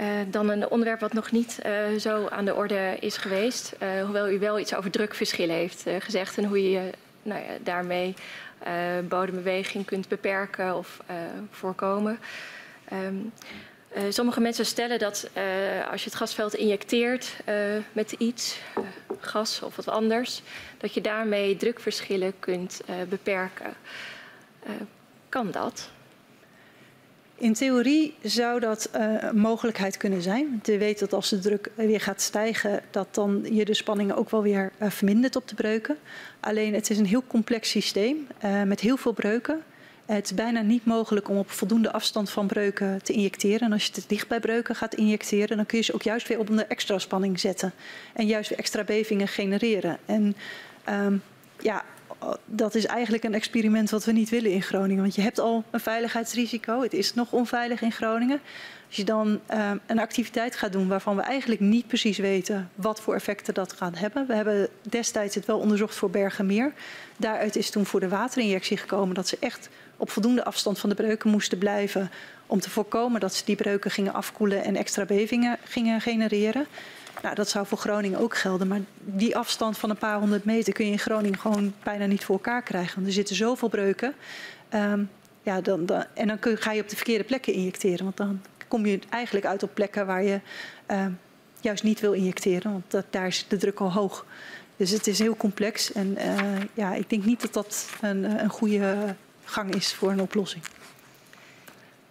[0.00, 3.72] Uh, dan een onderwerp wat nog niet uh, zo aan de orde is geweest.
[3.82, 6.90] Uh, hoewel u wel iets over drukverschillen heeft gezegd en hoe je
[7.22, 8.14] nou ja, daarmee
[9.08, 11.00] bodembeweging kunt beperken of
[11.50, 12.18] voorkomen.
[12.92, 13.32] Um,
[14.08, 15.30] sommige mensen stellen dat
[15.90, 17.36] als je het gasveld injecteert
[17.92, 18.58] met iets,
[19.20, 20.42] gas of wat anders,
[20.78, 23.74] dat je daarmee drukverschillen kunt beperken.
[25.28, 25.90] kan dat?
[27.38, 30.60] In theorie zou dat uh, een mogelijkheid kunnen zijn.
[30.62, 34.30] Je weet dat als de druk weer gaat stijgen, dat dan je de spanningen ook
[34.30, 35.96] wel weer uh, vermindert op de breuken.
[36.40, 39.62] Alleen het is een heel complex systeem uh, met heel veel breuken.
[40.06, 43.60] Het is bijna niet mogelijk om op voldoende afstand van breuken te injecteren.
[43.60, 46.28] En als je te dicht bij breuken gaat injecteren, dan kun je ze ook juist
[46.28, 47.72] weer op een extra spanning zetten.
[48.12, 49.98] En juist weer extra bevingen genereren.
[50.06, 50.36] En
[50.88, 51.22] um,
[51.60, 51.84] ja,
[52.44, 55.02] dat is eigenlijk een experiment wat we niet willen in Groningen.
[55.02, 56.82] Want je hebt al een veiligheidsrisico.
[56.82, 58.40] Het is nog onveilig in Groningen.
[58.86, 63.00] Als je dan uh, een activiteit gaat doen waarvan we eigenlijk niet precies weten wat
[63.00, 64.26] voor effecten dat gaat hebben.
[64.26, 66.72] We hebben destijds het wel onderzocht voor Bergenmeer.
[67.16, 70.94] Daaruit is toen voor de waterinjectie gekomen dat ze echt op voldoende afstand van de
[70.94, 72.10] breuken moesten blijven.
[72.46, 76.66] Om te voorkomen dat ze die breuken gingen afkoelen en extra bevingen gingen genereren.
[77.22, 78.68] Nou, dat zou voor Groningen ook gelden.
[78.68, 82.24] Maar die afstand van een paar honderd meter kun je in Groningen gewoon bijna niet
[82.24, 82.94] voor elkaar krijgen.
[82.94, 84.14] Want er zitten zoveel breuken.
[84.74, 85.10] Um,
[85.42, 88.04] ja, dan, dan, en dan kun, ga je op de verkeerde plekken injecteren.
[88.04, 90.40] Want dan kom je eigenlijk uit op plekken waar je
[90.90, 91.18] um,
[91.60, 92.72] juist niet wil injecteren.
[92.72, 94.26] Want daar is de druk al hoog.
[94.76, 95.92] Dus het is heel complex.
[95.92, 96.40] En uh,
[96.74, 99.14] ja, ik denk niet dat dat een, een goede
[99.44, 100.64] gang is voor een oplossing.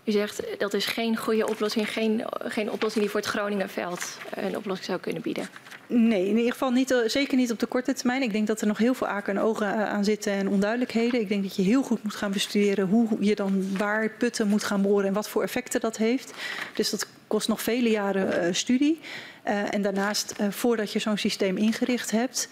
[0.06, 4.58] U zegt dat is geen goede oplossing, geen, geen oplossing die voor het Groningenveld een
[4.58, 5.50] oplossing zou kunnen bieden.
[5.88, 8.22] Nee, in ieder geval niet, zeker niet op de korte termijn.
[8.22, 11.20] Ik denk dat er nog heel veel aken en ogen aan zitten en onduidelijkheden.
[11.20, 14.64] Ik denk dat je heel goed moet gaan bestuderen hoe je dan waar putten moet
[14.64, 16.34] gaan boren en wat voor effecten dat heeft.
[16.74, 19.00] Dus dat kost nog vele jaren uh, studie.
[19.44, 22.50] En daarnaast, voordat je zo'n systeem ingericht hebt,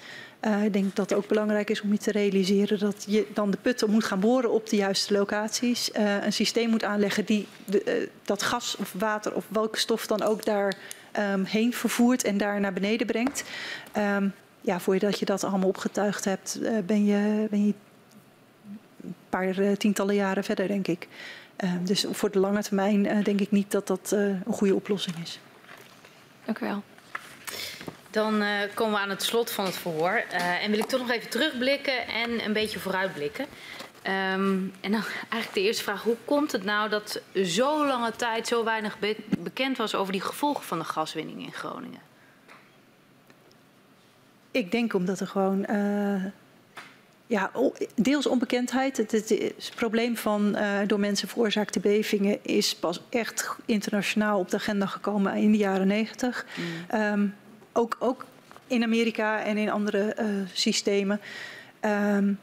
[0.63, 3.57] ik denk dat het ook belangrijk is om je te realiseren dat je dan de
[3.61, 5.89] putten moet gaan boren op de juiste locaties.
[6.21, 7.47] Een systeem moet aanleggen die
[8.23, 10.77] dat gas of water of welke stof dan ook daar
[11.19, 13.43] um, heen vervoert en daar naar beneden brengt.
[13.97, 17.73] Um, ja, voordat je dat allemaal opgetuigd hebt, ben, je, ben je
[19.03, 21.07] een paar tientallen jaren verder, denk ik.
[21.83, 25.39] dus voor de lange termijn denk ik niet dat dat een goede oplossing is.
[26.45, 26.83] Dank u wel.
[28.09, 28.43] Dan
[28.73, 30.23] komen we aan het slot van het verhoor.
[30.61, 33.45] En wil ik toch nog even terugblikken en een beetje vooruitblikken.
[34.07, 36.03] Um, en dan eigenlijk de eerste vraag.
[36.03, 40.21] Hoe komt het nou dat zo lange tijd zo weinig be bekend was over die
[40.21, 41.99] gevolgen van de gaswinning in Groningen?
[44.51, 45.65] Ik denk omdat er gewoon...
[45.69, 46.23] Uh,
[47.27, 47.51] ja,
[47.95, 48.97] deels onbekendheid.
[48.97, 54.49] Het, het, het probleem van uh, door mensen veroorzaakte bevingen is pas echt internationaal op
[54.49, 56.45] de agenda gekomen in de jaren negentig.
[56.55, 56.99] Mm.
[56.99, 57.35] Um,
[57.73, 58.25] ook, ook
[58.67, 61.21] in Amerika en in andere uh, systemen.
[61.81, 62.39] Um,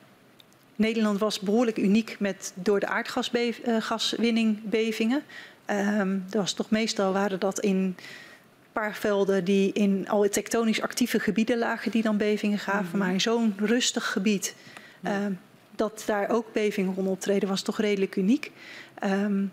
[0.80, 5.22] Nederland was behoorlijk uniek met door de aardgaswinning uh, bevingen.
[5.70, 7.96] Um, dat was toch meestal waren dat in
[8.72, 12.84] paarvelden die in al tektonisch actieve gebieden lagen die dan bevingen gaven.
[12.84, 12.98] Mm -hmm.
[12.98, 14.54] Maar in zo'n rustig gebied
[15.04, 15.38] um,
[15.76, 18.50] dat daar ook bevingen rond optreden was toch redelijk uniek.
[19.04, 19.52] Um,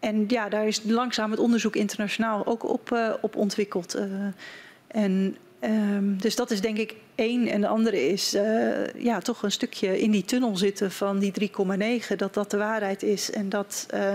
[0.00, 3.96] en ja, daar is langzaam het onderzoek internationaal ook op, uh, op ontwikkeld.
[3.96, 4.02] Uh,
[4.86, 7.46] en um, dus dat is denk ik één.
[7.46, 11.50] En de andere is uh, ja, toch een stukje in die tunnel zitten van die
[12.10, 12.16] 3,9.
[12.16, 14.14] Dat dat de waarheid is en dat uh,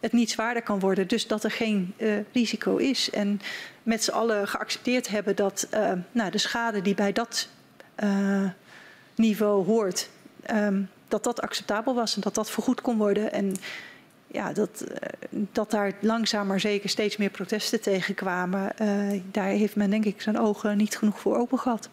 [0.00, 1.08] het niet zwaarder kan worden.
[1.08, 3.10] Dus dat er geen uh, risico is.
[3.10, 3.40] En
[3.82, 5.68] met z'n allen geaccepteerd hebben dat
[6.12, 7.48] nou, de schade die bij dat
[9.14, 10.08] niveau hoort...
[10.50, 13.32] Um, dat dat acceptabel was en dat dat vergoed kon worden.
[13.32, 13.56] En
[14.32, 14.96] ja, dat, uh,
[15.30, 18.72] dat daar langzaam maar zeker steeds meer protesten tegen kwamen.
[18.82, 21.88] Uh, daar heeft men denk ik zijn ogen niet genoeg voor open gehad.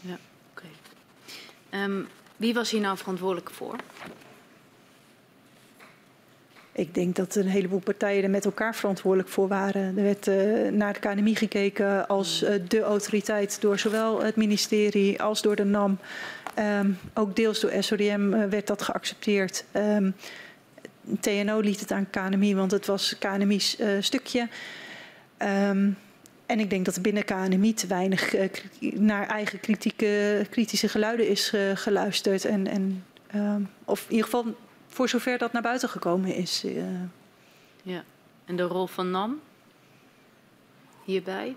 [0.00, 0.16] Ja,
[0.50, 0.66] oké.
[1.70, 1.84] Okay.
[1.84, 3.76] Um, wie was hier nou verantwoordelijk voor?
[6.72, 9.96] Ik denk dat een heleboel partijen er met elkaar verantwoordelijk voor waren.
[9.96, 15.22] Er werd uh, naar de KNMI gekeken als uh, de autoriteit door zowel het ministerie
[15.22, 15.98] als door de NAM.
[16.58, 19.64] Um, ook deels door SODM werd dat geaccepteerd.
[19.72, 20.14] Um,
[21.20, 24.48] TNO liet het aan KNMI, want het was KNMI's uh, stukje.
[25.38, 25.98] Um,
[26.46, 28.48] en ik denk dat binnen KNMI te weinig uh,
[28.94, 29.60] naar eigen
[30.50, 32.44] kritische geluiden is uh, geluisterd.
[32.44, 34.56] En, en, um, of in ieder geval
[34.88, 36.64] voor zover dat naar buiten gekomen is.
[37.82, 38.04] Ja,
[38.44, 39.40] en de rol van NAM
[41.04, 41.56] hierbij?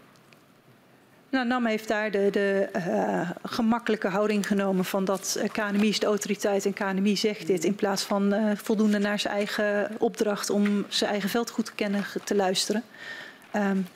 [1.29, 5.99] Nou, NAM heeft daar de, de uh, gemakkelijke houding genomen van dat uh, KNMI is
[5.99, 10.49] de autoriteit en KNMI zegt dit in plaats van uh, voldoende naar zijn eigen opdracht
[10.49, 12.83] om zijn eigen veld goed te kennen te luisteren.
[13.55, 13.87] Um,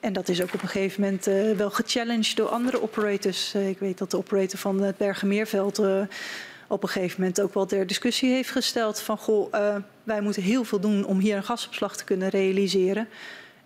[0.00, 1.24] en dat is ook op een gegeven moment
[1.56, 3.54] wel gechallenged door andere operators.
[3.54, 5.78] Ik weet dat de operator van het Bergenmeerveld
[6.68, 9.52] op een gegeven moment ook wel ter discussie heeft gesteld van goh,
[10.02, 13.08] wij moeten heel veel doen om hier een gasopslag te kunnen realiseren.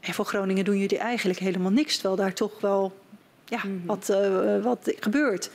[0.09, 2.99] En voor Groningen doen jullie eigenlijk helemaal niks, terwijl daar toch wel
[3.45, 3.87] ja, mm -hmm.
[3.87, 5.51] wat, uh, wat gebeurt.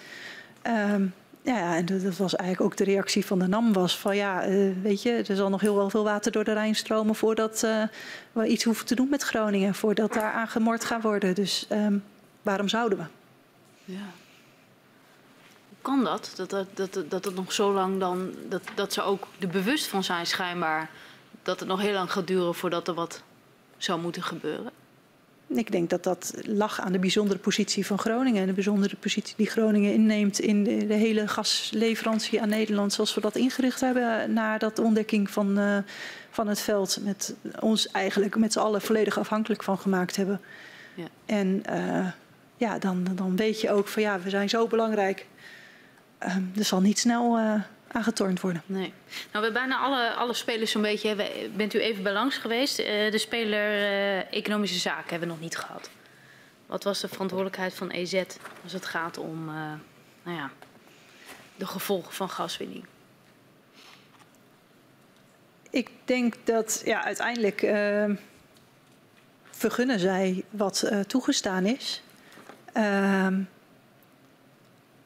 [0.67, 4.47] Um, Ja, en dat was eigenlijk ook de reactie van de NAM was van ja,
[4.47, 7.61] uh, weet je, er zal nog heel wel veel water door de Rijn stromen voordat
[7.65, 7.83] uh,
[8.31, 11.35] we iets hoeven te doen met Groningen, voordat daar aangemord gaat worden.
[11.35, 12.03] Dus um,
[12.41, 13.03] waarom zouden we?
[13.93, 14.09] Ja.
[15.69, 16.31] Hoe kan dat?
[16.35, 19.87] Dat, dat, dat, dat het nog zo lang dan, dat, dat ze ook er bewust
[19.87, 20.89] van zijn schijnbaar,
[21.43, 23.21] dat het nog heel lang gaat duren voordat er wat
[23.83, 24.71] zou moeten gebeuren?
[25.47, 29.33] Ik denk dat dat lag aan de bijzondere positie van Groningen en de bijzondere positie
[29.37, 34.33] die Groningen inneemt in de, de hele gasleverantie aan Nederland zoals we dat ingericht hebben
[34.33, 35.77] na dat ontdekking van, uh,
[36.29, 36.97] van het veld.
[37.01, 40.41] Met ons eigenlijk met z'n allen volledig afhankelijk van gemaakt hebben.
[40.95, 41.05] Ja.
[41.25, 42.07] En uh,
[42.57, 45.25] ja, dan, dan weet je ook van ja, we zijn zo belangrijk.
[46.23, 47.39] Uh, er zal niet snel
[47.93, 48.63] aangetornd worden.
[48.65, 48.87] Nee.
[48.87, 51.15] Nou, we hebben bijna alle, alle spelers zo'n beetje.
[51.55, 52.79] Bent u even bij langs geweest?
[52.79, 55.89] Uh, de speler uh, Economische Zaken hebben we nog niet gehad.
[56.65, 58.23] Wat was de verantwoordelijkheid van EZ
[58.63, 59.55] als het gaat om uh,
[60.23, 60.51] nou ja,
[61.55, 62.85] de gevolgen van gaswinning?
[65.69, 67.59] Ik denk dat ja, uiteindelijk
[69.51, 72.01] vergunnen zij wat toegestaan is.
[72.73, 73.41] Ehm,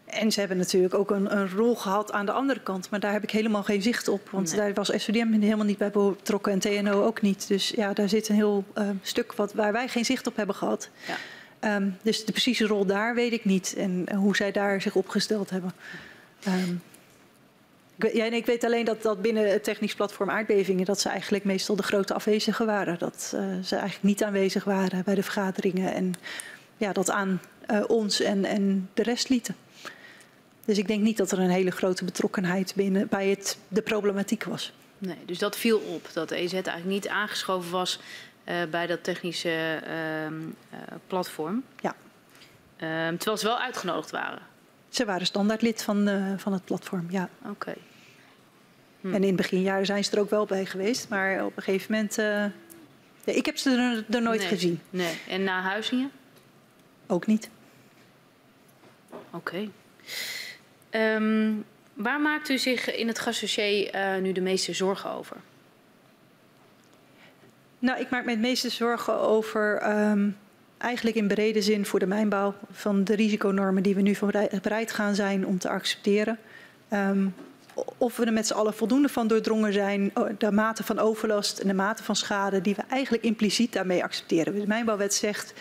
[0.08, 2.90] en ze hebben natuurlijk ook een, een, rol gehad aan de andere kant.
[2.90, 4.30] Maar daar heb ik helemaal geen zicht op.
[4.30, 4.60] Want nee.
[4.60, 7.48] daar was SVDM helemaal niet bij betrokken en TNO ook niet.
[7.48, 10.56] Dus ja, daar zit een heel uh, stuk wat, waar wij geen zicht op hebben
[10.56, 10.90] gehad.
[11.08, 11.76] Ja.
[11.76, 13.74] Um, dus de precieze rol daar weet ik niet.
[13.78, 15.74] En hoe zij daar zich opgesteld hebben.
[16.48, 16.82] Um,
[17.98, 20.86] ik, ja, en ik weet alleen dat, dat binnen het technisch platform aardbevingen...
[20.86, 23.00] dat ze eigenlijk meestal de grote afwezigen waren.
[23.00, 25.94] Dat uh, ze eigenlijk niet aanwezig waren bij de vergaderingen.
[25.94, 26.14] En
[26.78, 27.42] ja, dat aan
[27.88, 29.56] ons en, en de rest lieten.
[30.68, 34.44] Dus ik denk niet dat er een hele grote betrokkenheid binnen, bij het, de problematiek
[34.44, 34.74] was.
[34.98, 38.00] Nee, dus dat viel op, dat EZ eigenlijk niet aangeschoven was
[38.46, 40.32] uh, bij dat technische uh, uh,
[41.08, 41.64] platform.
[41.80, 41.96] Ja.
[42.78, 44.42] Ehm, terwijl ze wel uitgenodigd waren.
[44.90, 47.30] Ze waren standaard lid van, eh, van het platform, ja.
[47.40, 47.50] Oké.
[47.52, 47.78] Okay.
[49.02, 49.14] Hm.
[49.14, 51.92] En in het beginjaren zijn ze er ook wel bij geweest, maar op een gegeven
[51.92, 52.18] moment...
[52.18, 52.26] eh,
[53.24, 54.48] ja, ik heb ze er, er nooit nee.
[54.48, 54.82] gezien.
[54.90, 56.12] Nee, en na Huizingen?
[57.08, 57.50] Ook niet.
[59.10, 59.20] Oké.
[59.32, 59.70] Okay.
[60.98, 65.38] Um, waar maakt u zich in het gasdossier uh, nu de meeste zorgen over?
[67.80, 70.38] Nou, ik maak me het meeste zorgen over um,
[70.78, 74.18] eigenlijk in brede zin voor de mijnbouw van de risiconormen die we nu
[74.62, 76.40] bereid gaan zijn om te accepteren.
[76.94, 77.36] Um,
[77.98, 81.68] of we er met z'n allen voldoende van doordrongen zijn, de mate van overlast en
[81.68, 84.60] de mate van schade die we eigenlijk impliciet daarmee accepteren.
[84.60, 85.54] De mijnbouwwet zegt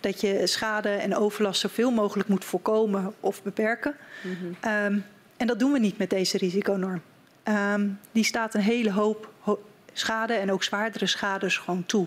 [0.00, 3.94] dat je schade en overlast zoveel mogelijk moet voorkomen of beperken.
[4.22, 4.72] Mm -hmm.
[4.72, 5.04] um,
[5.36, 7.02] en dat doen we niet met deze risiconorm.
[7.74, 9.62] Um, die staat een hele hoop ho
[9.92, 12.06] schade en ook zwaardere schades gewoon toe.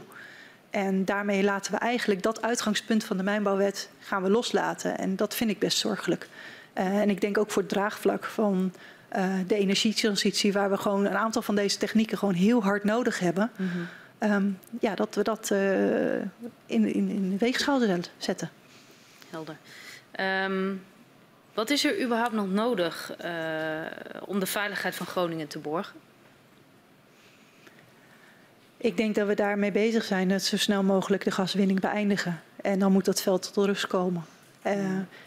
[0.70, 4.98] En daarmee laten we eigenlijk dat uitgangspunt van de mijnbouwwet gaan we loslaten.
[4.98, 6.28] En dat vind ik best zorgelijk.
[6.78, 8.74] Uh, en ik denk ook voor het draagvlak van
[9.16, 13.20] uh, de energietransitie, waar we gewoon een aantal van deze technieken gewoon heel hard nodig
[13.20, 13.52] hebben.
[13.58, 13.88] Mm -hmm.
[14.24, 16.27] Um, ja, dat we dat uh, in,
[16.66, 17.82] in, in de weegschaal
[18.18, 18.50] zetten.
[19.30, 19.58] Helder.
[20.19, 20.84] Um,
[21.53, 23.32] wat is er überhaupt nog nodig uh,
[24.26, 25.95] om de veiligheid van Groningen te borgen?
[28.77, 32.42] Ik denk dat we daarmee bezig zijn dat zo snel mogelijk de gaswinning beëindigen.
[32.61, 34.24] En dan moet dat veld tot rust komen.
[34.67, 34.74] Uh,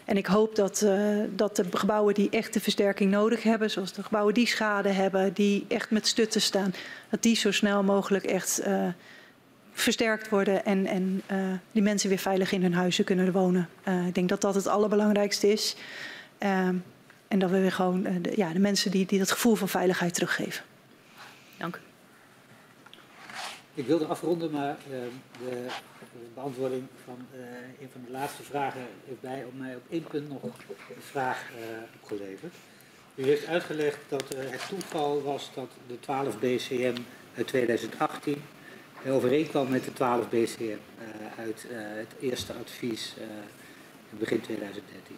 [0.05, 3.93] en ik hoop dat, uh, dat de gebouwen die echt de versterking nodig hebben, zoals
[3.93, 6.73] de gebouwen die schade hebben, die echt met stutten staan,
[7.09, 8.87] dat die zo snel mogelijk echt uh,
[9.71, 11.21] versterkt worden en, en
[11.71, 13.69] die mensen weer veilig in hun huizen kunnen wonen.
[14.07, 15.75] ik denk dat dat het allerbelangrijkste is.
[16.37, 16.83] en
[17.27, 20.63] dat we weer gewoon de, ja, de mensen die, die dat gevoel van veiligheid teruggeven.
[21.57, 21.79] Dank u.
[23.73, 24.77] Ik wilde afronden, maar
[25.39, 25.67] de
[26.33, 27.39] beantwoording van uh,
[27.81, 30.51] een van de laatste vragen heeft bij op mij op één punt nog een
[30.99, 31.61] vraag uh,
[32.01, 32.53] opgeleverd.
[33.15, 36.95] U heeft uitgelegd dat uh, het toeval was dat de 12 BCM
[37.35, 38.41] uit 2018
[39.07, 40.77] overeenkwam met de 12 BCM
[41.37, 43.13] uit het eerste advies
[44.11, 45.15] in begin 2013.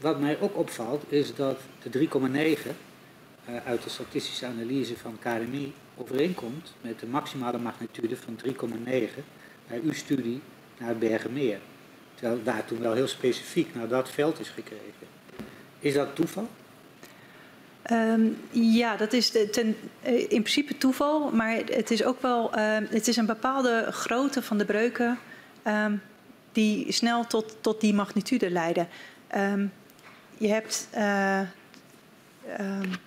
[0.00, 2.70] wat mij ook opvalt is dat de 3,9
[3.64, 8.50] uit de statistische analyse van KNMI overeenkomt met de maximale magnitude van 3,9
[9.68, 10.40] bij uw studie
[10.78, 11.58] naar het Bergenmeer.
[12.14, 15.06] Terwijl daar toen wel heel specifiek naar dat veld is gekregen.
[15.78, 16.48] Is dat toeval?
[17.92, 23.08] Um, ja, dat is ten, in principe toeval, maar het is ook wel um, het
[23.08, 25.18] is een bepaalde grootte van de breuken
[25.66, 26.02] um,
[26.52, 28.88] die snel tot, tot die magnitude leiden.
[30.38, 31.40] je hebt uh,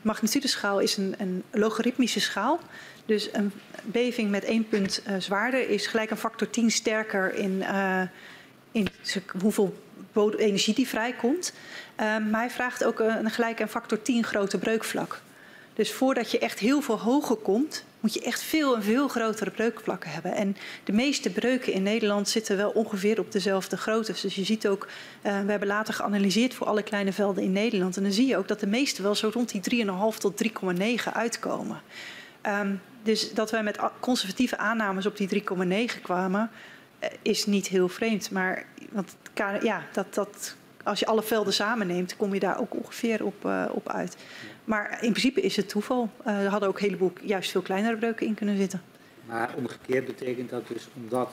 [0.01, 2.59] magnitudeschaal is een, een logaritmische schaal.
[3.05, 3.51] Dus een
[3.83, 8.01] beving met één punt uh, zwaarder is gelijk een factor 10 sterker in, uh,
[8.71, 8.87] in
[9.41, 9.73] hoeveel
[10.37, 11.53] energie die vrijkomt.
[11.97, 15.21] Um, maar hij vraagt ook een, gelijk een factor 10 grote breukvlak.
[15.73, 19.51] Dus voordat je echt heel veel hoger komt, moet je echt veel en veel grotere
[19.51, 20.35] breukvlakken hebben.
[20.35, 24.15] En de meeste breuken in Nederland zitten wel ongeveer op dezelfde grootte.
[24.21, 27.97] Dus je ziet ook, uh, we hebben later geanalyseerd voor alle kleine velden in Nederland.
[27.97, 31.13] En dan zie je ook dat de meeste wel zo rond die 3,5 tot 3,9
[31.13, 31.81] uitkomen.
[32.47, 36.49] Um, dus dat wij met conservatieve aannames op die 3,9 kwamen,
[37.03, 38.31] uh, is niet heel vreemd.
[38.31, 39.15] Maar want,
[39.61, 43.65] ja, dat, dat, als je alle velden samenneemt, kom je daar ook ongeveer op, uh,
[43.71, 44.17] op uit.
[44.63, 46.09] Maar in principe is het toeval.
[46.27, 48.81] Uh, er hadden ook een heleboel juist veel kleinere breuken in kunnen zitten.
[49.25, 51.31] Maar omgekeerd betekent dat dus omdat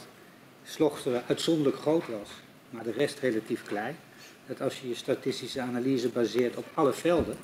[0.64, 2.28] Slochteren uitzonderlijk groot was,
[2.70, 3.96] maar de rest relatief klein,
[4.46, 7.36] dat als je je statistische analyse baseert op alle velden,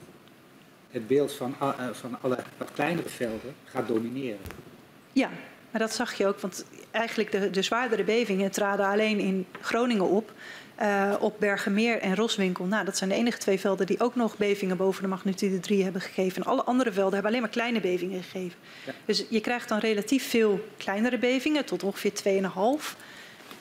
[0.91, 4.41] het beeld van, uh, van alle wat kleinere velden gaat domineren.
[5.13, 5.31] Ja,
[5.71, 10.09] maar dat zag je ook, want eigenlijk de, de zwaardere bevingen traden alleen in Groningen
[10.09, 10.33] op.
[10.83, 12.65] Uh, op Bergenmeer en Roswinkel.
[12.65, 15.83] Nou, dat zijn de enige twee velden die ook nog bevingen boven de magnitude 3
[15.83, 16.43] hebben gegeven.
[16.43, 18.59] En alle andere velden hebben alleen maar kleine bevingen gegeven.
[18.87, 18.93] Ja.
[19.05, 22.13] Dus je krijgt dan relatief veel kleinere bevingen, tot ongeveer
[22.83, 22.97] 2,5.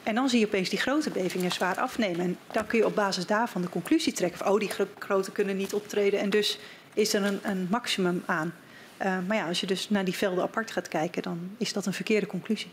[0.03, 2.19] En dan zie je opeens die grote bevingen zwaar afnemen.
[2.19, 4.47] En dan kun je op basis daarvan de conclusie trekken van...
[4.47, 6.59] oh, die grote kunnen niet optreden en dus
[6.93, 8.53] is er een, een maximum aan.
[9.01, 11.21] Uh, maar ja, als je dus naar die velden apart gaat kijken...
[11.21, 12.71] dan is dat een verkeerde conclusie.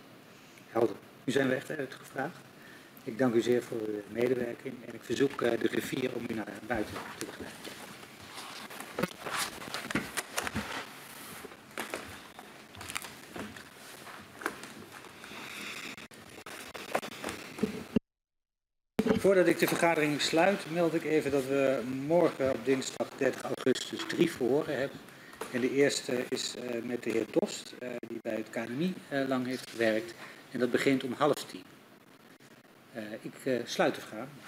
[0.71, 0.97] Helder.
[1.25, 2.37] Nu zijn we echt uitgevraagd.
[3.05, 6.35] Ik dank u zeer voor uw medewerking en ik verzoek uh, de griffier om u
[6.35, 7.61] naar buiten te begeleiden.
[19.21, 24.05] Voordat ik de vergadering sluit, meld ik even dat we morgen op dinsdag 30 augustus
[24.09, 24.99] drie verhoren hebben.
[25.53, 28.95] En de eerste is uh, met de heer Dost, uh, die bij het KNMI
[29.29, 30.15] lang heeft gewerkt.
[30.51, 31.72] En dat begint om half tien.
[32.97, 34.39] Uh, ik uh, sluit de vergadering.